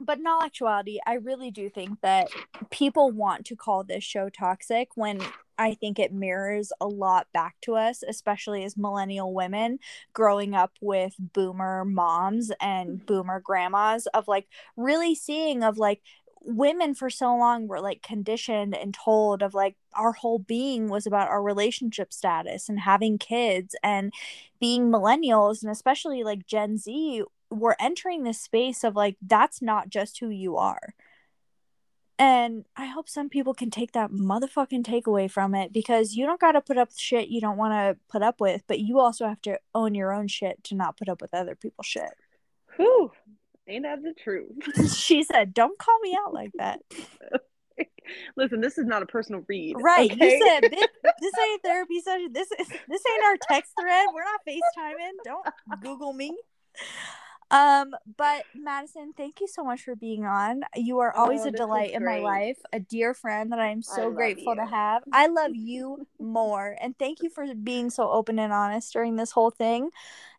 but 0.00 0.18
in 0.18 0.26
all 0.26 0.42
actuality, 0.42 0.98
I 1.06 1.14
really 1.14 1.50
do 1.50 1.68
think 1.68 2.00
that 2.02 2.28
people 2.70 3.10
want 3.10 3.46
to 3.46 3.56
call 3.56 3.84
this 3.84 4.04
show 4.04 4.28
toxic 4.28 4.88
when 4.94 5.20
I 5.58 5.74
think 5.74 5.98
it 5.98 6.12
mirrors 6.12 6.72
a 6.80 6.86
lot 6.86 7.26
back 7.32 7.56
to 7.62 7.74
us, 7.74 8.04
especially 8.06 8.64
as 8.64 8.76
millennial 8.76 9.34
women 9.34 9.80
growing 10.12 10.54
up 10.54 10.72
with 10.80 11.14
boomer 11.18 11.84
moms 11.84 12.52
and 12.60 13.04
boomer 13.04 13.40
grandmas, 13.40 14.06
of 14.14 14.28
like 14.28 14.46
really 14.76 15.14
seeing 15.14 15.64
of 15.64 15.76
like 15.76 16.00
women 16.40 16.94
for 16.94 17.10
so 17.10 17.36
long 17.36 17.66
were 17.66 17.80
like 17.80 18.02
conditioned 18.02 18.74
and 18.76 18.94
told 18.94 19.42
of 19.42 19.54
like 19.54 19.76
our 19.94 20.12
whole 20.12 20.38
being 20.38 20.88
was 20.88 21.06
about 21.06 21.28
our 21.28 21.42
relationship 21.42 22.12
status 22.12 22.68
and 22.68 22.80
having 22.80 23.18
kids 23.18 23.74
and 23.82 24.12
being 24.60 24.90
millennials 24.90 25.62
and 25.62 25.70
especially 25.70 26.22
like 26.22 26.46
Gen 26.46 26.78
Z 26.78 27.22
we're 27.50 27.76
entering 27.80 28.22
this 28.22 28.40
space 28.40 28.84
of 28.84 28.94
like 28.96 29.16
that's 29.22 29.62
not 29.62 29.88
just 29.88 30.18
who 30.18 30.28
you 30.28 30.56
are. 30.56 30.94
And 32.20 32.64
I 32.76 32.86
hope 32.86 33.08
some 33.08 33.28
people 33.28 33.54
can 33.54 33.70
take 33.70 33.92
that 33.92 34.10
motherfucking 34.10 34.82
takeaway 34.82 35.30
from 35.30 35.54
it 35.54 35.72
because 35.72 36.14
you 36.14 36.26
don't 36.26 36.40
got 36.40 36.52
to 36.52 36.60
put 36.60 36.76
up 36.76 36.90
shit 36.96 37.28
you 37.28 37.40
don't 37.40 37.56
want 37.56 37.74
to 37.74 37.96
put 38.10 38.22
up 38.22 38.40
with, 38.40 38.62
but 38.66 38.80
you 38.80 38.98
also 38.98 39.26
have 39.28 39.40
to 39.42 39.58
own 39.72 39.94
your 39.94 40.12
own 40.12 40.26
shit 40.26 40.62
to 40.64 40.74
not 40.74 40.96
put 40.96 41.08
up 41.08 41.20
with 41.20 41.32
other 41.32 41.54
people's 41.54 41.86
shit. 41.86 42.10
Whew. 42.76 43.12
Ain't 43.68 43.84
that 43.84 44.02
the 44.02 44.14
truth? 44.14 44.94
she 44.96 45.22
said, 45.22 45.52
"Don't 45.52 45.78
call 45.78 45.98
me 46.00 46.16
out 46.24 46.32
like 46.32 46.52
that." 46.56 46.80
Listen, 48.36 48.60
this 48.60 48.78
is 48.78 48.86
not 48.86 49.02
a 49.02 49.06
personal 49.06 49.42
read. 49.46 49.76
Right. 49.78 50.10
okay? 50.10 50.38
You 50.38 50.46
said 50.46 50.70
this, 50.70 50.88
this 51.20 51.32
ain't 51.50 51.62
therapy 51.62 52.00
session. 52.00 52.32
This 52.32 52.50
is 52.58 52.68
this 52.68 53.02
ain't 53.12 53.24
our 53.24 53.36
text 53.50 53.72
thread. 53.78 54.06
We're 54.12 54.24
not 54.24 54.40
FaceTiming. 54.48 55.12
Don't 55.24 55.46
Google 55.82 56.12
me. 56.14 56.36
Um, 57.50 57.94
but 58.16 58.44
Madison, 58.54 59.14
thank 59.16 59.40
you 59.40 59.48
so 59.48 59.64
much 59.64 59.82
for 59.82 59.96
being 59.96 60.26
on. 60.26 60.62
You 60.76 60.98
are 60.98 61.14
always 61.14 61.40
Oh, 61.40 61.48
a 61.48 61.50
delight 61.50 61.92
in 61.92 62.04
my 62.04 62.18
life, 62.18 62.58
a 62.72 62.80
dear 62.80 63.14
friend 63.14 63.50
that 63.52 63.58
I 63.58 63.68
am 63.68 63.80
so 63.80 64.04
love 64.04 64.16
grateful 64.16 64.54
to 64.54 64.66
have. 64.66 65.02
I 65.12 65.28
love 65.28 65.52
you 65.54 66.06
more, 66.20 66.76
and 66.80 66.98
thank 66.98 67.22
you 67.22 67.30
for 67.30 67.46
being 67.54 67.88
so 67.88 68.10
open 68.10 68.38
and 68.38 68.52
honest 68.52 68.92
during 68.92 69.16
this 69.16 69.30
whole 69.32 69.50
thing. 69.50 69.90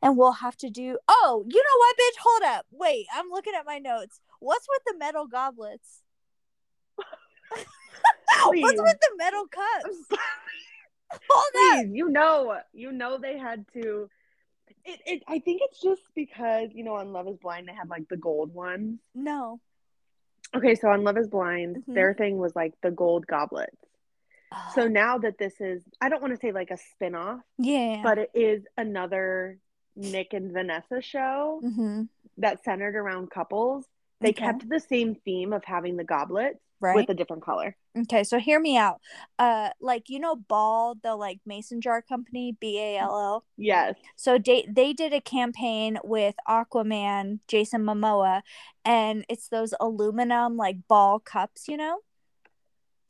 And 0.02 0.18
we'll 0.18 0.34
have 0.34 0.56
to 0.58 0.70
do. 0.70 0.98
Oh, 1.08 1.44
you 1.48 1.64
know 1.64 1.78
what, 1.80 1.96
bitch? 1.98 2.20
Hold 2.22 2.58
up. 2.58 2.66
Wait, 2.72 3.08
I'm 3.14 3.30
looking 3.32 3.54
at 3.58 3.66
my 3.66 3.80
notes. 3.80 4.22
What's 4.40 4.68
with 4.70 4.82
the 4.86 4.98
metal 4.98 5.26
goblets? 5.26 6.04
What's 8.46 8.82
with 8.82 9.00
the 9.02 9.12
metal 9.18 9.46
cups? 9.48 9.98
Hold 11.30 11.80
up. 11.80 11.86
You 11.92 12.10
know, 12.10 12.60
you 12.72 12.92
know 12.92 13.18
they 13.18 13.38
had 13.38 13.66
to. 13.74 14.10
It, 14.86 15.00
it, 15.06 15.24
I 15.28 15.40
think 15.40 15.62
it's 15.64 15.82
just 15.82 16.02
because 16.16 16.70
you 16.74 16.84
know 16.84 16.96
on 16.96 17.12
Love 17.14 17.28
Is 17.28 17.38
Blind 17.38 17.68
they 17.68 17.74
had 17.74 17.90
like 17.90 18.08
the 18.10 18.18
gold 18.18 18.54
ones. 18.54 19.00
No. 19.14 19.60
Okay, 20.56 20.74
so 20.76 20.90
on 20.90 21.04
Love 21.04 21.18
Is 21.18 21.28
Blind, 21.28 21.84
Mhm. 21.88 21.94
their 21.94 22.14
thing 22.14 22.38
was 22.38 22.56
like 22.56 22.74
the 22.82 22.92
gold 22.92 23.28
goblets. 23.28 23.76
So 24.74 24.88
now 24.88 25.20
that 25.20 25.38
this 25.38 25.62
is, 25.62 25.84
I 26.02 26.10
don't 26.10 26.22
want 26.24 26.34
to 26.34 26.40
say 26.40 26.52
like 26.52 26.72
a 26.72 26.78
spin 26.78 27.14
off, 27.14 27.42
yeah. 27.60 28.02
but 28.04 28.18
it 28.18 28.32
is 28.34 28.64
another 28.78 29.60
Nick 29.96 30.34
and 30.34 30.52
Vanessa 30.52 31.02
show 31.02 31.62
mm-hmm. 31.64 32.04
that's 32.38 32.64
centered 32.64 32.96
around 32.96 33.30
couples. 33.30 33.86
They 34.22 34.30
Okay. 34.30 34.46
kept 34.46 34.68
the 34.70 34.80
same 34.80 35.16
theme 35.26 35.54
of 35.54 35.64
having 35.64 35.96
the 35.98 36.04
goblets 36.04 36.60
right. 36.82 36.96
with 36.96 37.10
a 37.10 37.14
different 37.14 37.44
color. 37.44 37.76
Okay, 37.98 38.24
so 38.24 38.38
hear 38.40 38.60
me 38.60 38.78
out. 38.78 39.00
Uh, 39.38 39.70
like 39.82 40.10
you 40.10 40.20
know, 40.20 40.36
Ball, 40.36 40.96
the 41.02 41.16
like 41.16 41.40
mason 41.46 41.82
jar 41.82 42.02
company, 42.02 42.56
B 42.60 42.80
A 42.80 42.98
L 42.98 43.20
L. 43.20 43.46
Yes. 43.58 43.96
So 44.16 44.38
they 44.38 44.66
they 44.70 44.94
did 44.94 45.14
a 45.14 45.22
campaign 45.22 46.00
with 46.04 46.36
Aquaman, 46.48 47.40
Jason 47.48 47.84
Momoa, 47.84 48.42
and 48.86 49.26
it's 49.30 49.48
those 49.50 49.74
aluminum 49.80 50.56
like 50.58 50.78
ball 50.88 51.20
cups. 51.20 51.68
You 51.68 51.78
know, 51.78 52.00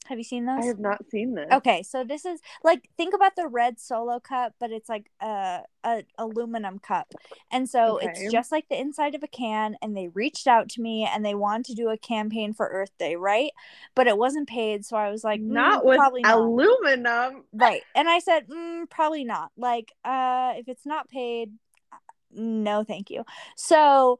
have 0.10 0.18
you 0.18 0.24
seen 0.24 0.46
those? 0.46 0.60
I 0.60 0.66
have 0.66 0.80
not 0.80 1.10
seen 1.10 1.36
this. 1.36 1.48
Okay, 1.52 1.82
so 1.82 2.04
this 2.04 2.26
is 2.26 2.42
like 2.64 2.90
think 2.96 3.16
about 3.16 3.36
the 3.36 3.48
red 3.48 3.80
solo 3.80 4.20
cup, 4.20 4.54
but 4.60 4.72
it's 4.72 4.88
like 4.90 5.10
a, 5.20 5.62
a 5.84 6.04
aluminum 6.20 6.78
cup, 6.80 7.14
and 7.52 7.68
so 7.68 7.96
Okay. 7.96 8.06
it's 8.06 8.32
just 8.32 8.52
like 8.52 8.70
the 8.70 8.80
inside 8.80 9.16
of 9.16 9.24
a 9.24 9.28
can. 9.28 9.76
And 9.82 9.98
they 9.98 10.10
reached 10.10 10.46
out 10.48 10.70
to 10.70 10.82
me 10.82 11.10
and 11.12 11.26
they 11.26 11.34
wanted 11.36 11.66
to 11.68 11.74
do 11.76 11.90
a 11.90 11.98
campaign 11.98 12.54
for 12.54 12.68
Earth 12.68 12.92
Day, 13.00 13.16
right? 13.16 13.52
But 13.96 14.08
it 14.08 14.18
wasn't 14.18 14.48
paid, 14.48 14.86
so 14.86 14.96
I 14.98 15.10
was 15.10 15.24
like, 15.24 15.42
Not 15.42 15.84
"Mm, 15.84 15.86
with 15.86 15.96
probably 15.96 16.24
not. 16.26 16.52
aluminum. 16.54 17.46
right? 17.54 17.84
And 17.96 18.10
I 18.10 18.20
said, 18.20 18.48
mm, 18.48 18.90
probably 18.90 19.24
not. 19.24 19.52
Like, 19.58 19.92
uh, 20.06 20.54
if 20.58 20.68
it's 20.68 20.86
not 20.86 21.10
paid, 21.10 21.52
no, 22.32 22.84
thank 22.84 23.10
you. 23.10 23.24
So 23.56 24.20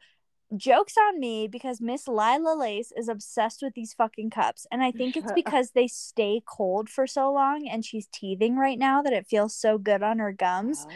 jokes 0.58 0.96
on 0.98 1.20
me 1.20 1.48
because 1.48 1.82
Miss 1.82 2.08
Lila 2.08 2.56
Lace 2.58 2.92
is 2.96 3.08
obsessed 3.08 3.62
with 3.62 3.74
these 3.74 3.94
fucking 3.94 4.30
cups. 4.32 4.66
And 4.72 4.84
I 4.84 4.92
think 4.92 5.16
it's 5.18 5.32
because 5.34 5.72
they 5.72 5.88
stay 5.88 6.42
cold 6.46 6.90
for 6.90 7.08
so 7.08 7.32
long 7.32 7.68
and 7.68 7.86
she's 7.86 8.08
teething 8.12 8.58
right 8.58 8.78
now 8.80 9.02
that 9.02 9.14
it 9.14 9.28
feels 9.28 9.56
so 9.56 9.78
good 9.78 10.04
on 10.04 10.20
her 10.20 10.32
gums. 10.34 10.88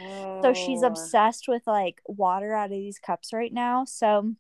So 0.43 0.53
she's 0.53 0.81
Oh. 0.81 0.87
obsessed 0.87 1.47
with 1.47 1.63
like 1.67 2.01
water 2.07 2.53
out 2.53 2.65
of 2.65 2.71
these 2.71 2.99
cups 2.99 3.33
right 3.33 3.53
now. 3.53 3.85
So 3.85 4.35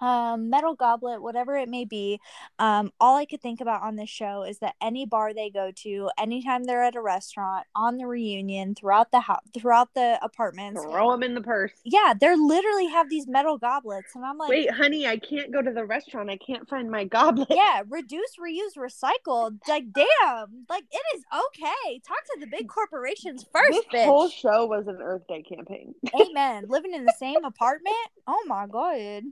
um 0.00 0.48
metal 0.50 0.74
goblet 0.74 1.20
whatever 1.22 1.56
it 1.56 1.68
may 1.68 1.84
be 1.84 2.18
um 2.58 2.90
all 3.00 3.16
i 3.16 3.24
could 3.24 3.40
think 3.40 3.60
about 3.60 3.82
on 3.82 3.96
this 3.96 4.08
show 4.08 4.42
is 4.42 4.58
that 4.58 4.74
any 4.80 5.04
bar 5.06 5.34
they 5.34 5.50
go 5.50 5.70
to 5.74 6.08
anytime 6.18 6.64
they're 6.64 6.82
at 6.82 6.94
a 6.96 7.00
restaurant 7.00 7.66
on 7.74 7.96
the 7.96 8.06
reunion 8.06 8.74
throughout 8.74 9.10
the 9.12 9.20
house 9.20 9.40
throughout 9.54 9.88
the 9.94 10.18
apartments 10.22 10.82
Throw 10.82 11.10
them 11.10 11.22
in 11.22 11.34
the 11.34 11.40
purse. 11.40 11.72
yeah 11.84 12.14
they're 12.18 12.36
literally 12.36 12.86
have 12.86 13.08
these 13.10 13.26
metal 13.26 13.58
goblets 13.58 14.14
and 14.14 14.24
i'm 14.24 14.38
like 14.38 14.48
Wait, 14.50 14.70
honey, 14.70 15.06
I 15.06 15.16
can't 15.16 15.52
go 15.52 15.62
to 15.62 15.70
the 15.72 15.84
restaurant. 15.84 16.30
I 16.30 16.36
can't 16.38 16.68
find 16.68 16.90
my 16.90 17.04
goblet. 17.04 17.48
yeah 17.50 17.82
reduce 17.88 18.36
reuse 18.40 18.76
recycle 18.78 19.56
like 19.68 19.84
damn 19.92 20.64
like 20.68 20.84
it 20.90 21.02
is 21.16 21.22
okay 21.32 22.00
talk 22.06 22.18
to 22.32 22.40
the 22.40 22.46
big 22.46 22.68
corporations 22.68 23.44
first 23.52 23.70
this 23.70 23.84
bitch 24.02 24.04
whole 24.06 24.28
show 24.28 24.66
was 24.66 24.86
an 24.86 24.98
Earth 25.02 25.22
Day 25.28 25.42
campaign. 25.42 25.94
Amen. 26.20 26.64
Living 26.68 26.94
in 26.94 27.04
the 27.04 27.14
same 27.18 27.44
apartment? 27.44 27.94
Oh 28.26 28.42
my 28.46 28.66
god. 28.66 29.24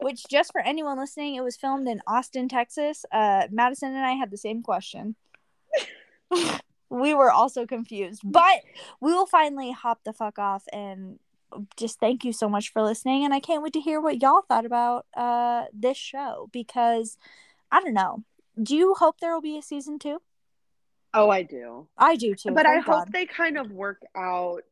Which 0.00 0.24
just 0.28 0.52
for 0.52 0.60
anyone 0.60 0.98
listening, 0.98 1.34
it 1.34 1.42
was 1.42 1.56
filmed 1.56 1.88
in 1.88 2.00
Austin, 2.06 2.48
Texas. 2.48 3.04
Uh 3.12 3.48
Madison 3.50 3.94
and 3.94 4.06
I 4.06 4.12
had 4.12 4.30
the 4.30 4.36
same 4.36 4.62
question. 4.62 5.16
we 6.90 7.14
were 7.14 7.30
also 7.30 7.66
confused. 7.66 8.22
But 8.24 8.62
we 9.00 9.12
will 9.12 9.26
finally 9.26 9.72
hop 9.72 10.00
the 10.04 10.12
fuck 10.12 10.38
off 10.38 10.64
and 10.72 11.18
just 11.76 11.98
thank 11.98 12.24
you 12.24 12.32
so 12.32 12.48
much 12.48 12.70
for 12.72 12.82
listening 12.82 13.24
and 13.24 13.32
I 13.32 13.40
can't 13.40 13.62
wait 13.62 13.72
to 13.72 13.80
hear 13.80 14.00
what 14.02 14.20
y'all 14.20 14.42
thought 14.42 14.66
about 14.66 15.06
uh 15.16 15.64
this 15.72 15.96
show 15.96 16.50
because 16.52 17.16
I 17.72 17.80
don't 17.80 17.94
know. 17.94 18.24
Do 18.62 18.76
you 18.76 18.94
hope 18.94 19.20
there 19.20 19.32
will 19.32 19.40
be 19.40 19.56
a 19.56 19.62
season 19.62 19.98
2? 19.98 20.20
Oh, 21.14 21.30
I 21.30 21.42
do. 21.42 21.88
I 21.96 22.16
do 22.16 22.34
too. 22.34 22.50
but 22.50 22.66
I 22.66 22.74
thank 22.74 22.86
hope 22.86 23.10
they 23.10 23.26
kind 23.26 23.56
of 23.58 23.70
work 23.72 24.02
out. 24.14 24.62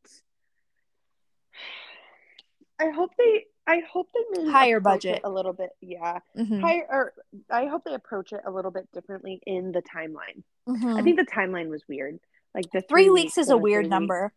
I 2.79 2.89
hope 2.89 3.11
they. 3.17 3.45
I 3.67 3.81
hope 3.91 4.07
they 4.13 4.21
maybe 4.31 4.49
Higher 4.51 4.79
budget. 4.79 5.21
a 5.25 5.29
little 5.29 5.51
bit. 5.53 5.71
Yeah, 5.81 6.19
Mhm. 6.37 6.61
higher. 6.61 6.87
Or 6.89 7.13
I 7.49 7.65
hope 7.65 7.83
they 7.83 7.93
approach 7.93 8.31
it 8.31 8.41
a 8.45 8.51
little 8.51 8.71
bit 8.71 8.89
differently 8.93 9.41
in 9.45 9.71
the 9.73 9.81
timeline. 9.81 10.43
I 10.67 10.71
Mhm. 10.71 11.03
think 11.03 11.17
the 11.19 11.25
timeline 11.25 11.67
was 11.69 11.85
weird. 11.87 12.19
Like 12.55 12.71
the 12.71 12.81
three 12.81 13.09
weeks 13.09 13.37
is 13.37 13.49
a 13.49 13.57
weird 13.57 13.83
three 13.83 13.87
weeks. 13.87 13.89
number, 13.91 14.33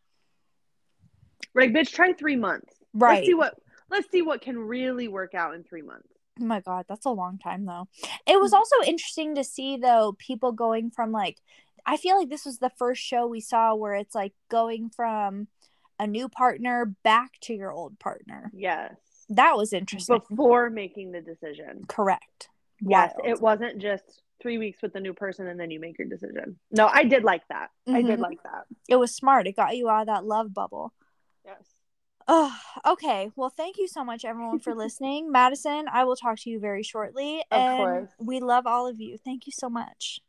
Like, 1.55 1.71
bitch, 1.71 1.93
try 1.93 2.13
three 2.13 2.37
months. 2.37 2.75
right? 2.93 3.15
Let's 3.17 3.27
see 3.27 3.35
what. 3.35 3.59
Let's 3.89 4.11
see 4.11 4.23
what 4.23 4.41
can 4.41 4.57
really 4.57 5.09
work 5.09 5.35
out 5.35 5.55
in 5.55 5.65
three 5.65 5.83
months. 5.83 6.09
Oh 6.41 6.45
my 6.45 6.61
god, 6.61 6.87
that's 6.89 7.07
a 7.07 7.11
long 7.11 7.39
time 7.39 7.65
though. 7.67 7.89
It 8.27 8.41
was 8.41 8.53
also 8.53 8.77
interesting 8.87 9.35
to 9.35 9.43
see 9.45 9.77
though 9.77 10.15
people 10.19 10.53
going 10.53 10.91
from 10.91 11.11
like 11.13 11.39
I 11.87 11.97
feel 11.97 12.17
like 12.17 12.29
this 12.29 12.45
was 12.45 12.59
the 12.59 12.71
first 12.71 13.03
show 13.03 13.27
we 13.27 13.41
saw 13.41 13.75
where 13.75 13.95
it's 13.95 14.15
like 14.15 14.35
going 14.49 14.91
from 14.91 15.49
a 15.99 16.07
new 16.07 16.29
partner 16.29 16.95
back 17.03 17.39
to 17.43 17.55
your 17.55 17.73
old 17.73 17.99
partner. 17.99 18.51
Yes. 18.55 18.95
That 19.31 19.57
was 19.57 19.73
interesting. 19.73 20.21
Before 20.29 20.71
making 20.71 21.13
the 21.13 21.21
decision. 21.21 21.85
Correct. 21.89 22.49
Yes, 22.81 23.13
it 23.25 23.41
wasn't 23.41 23.79
just 23.79 24.23
three 24.43 24.59
weeks 24.59 24.83
with 24.83 24.93
the 24.93 25.01
new 25.01 25.13
person 25.13 25.47
and 25.47 25.61
then 25.61 25.71
you 25.71 25.79
make 25.79 25.99
your 25.99 26.09
decision. 26.09 26.59
No, 26.71 26.87
I 26.87 27.05
did 27.05 27.25
like 27.25 27.47
that. 27.49 27.71
I 27.87 28.03
did 28.03 28.19
Mhm. 28.19 28.23
like 28.23 28.43
that. 28.43 28.65
It 28.89 28.97
was 28.97 29.15
smart. 29.15 29.47
It 29.47 29.55
got 29.57 29.77
you 29.77 29.89
out 29.89 30.03
of 30.03 30.07
that 30.07 30.25
love 30.25 30.53
bubble. 30.55 30.93
Yes. 31.45 31.75
Oh, 32.27 32.57
okay. 32.87 33.31
Well, 33.37 33.51
thank 33.51 33.77
you 33.77 33.87
so 33.87 34.05
much, 34.05 34.25
everyone, 34.25 34.61
for 34.61 34.75
listening. 34.75 35.31
Madison, 35.31 35.87
I 35.93 36.05
will 36.05 36.17
talk 36.17 36.39
to 36.41 36.51
you 36.51 36.59
very 36.59 36.83
shortly. 36.83 37.41
Of 37.51 37.61
and 37.61 37.77
course. 37.77 38.11
We 38.19 38.41
love 38.41 38.67
all 38.67 38.87
of 38.87 39.01
you. 39.01 39.19
Thank 39.19 39.47
you 39.47 39.53
so 39.53 39.69
much. 39.69 40.21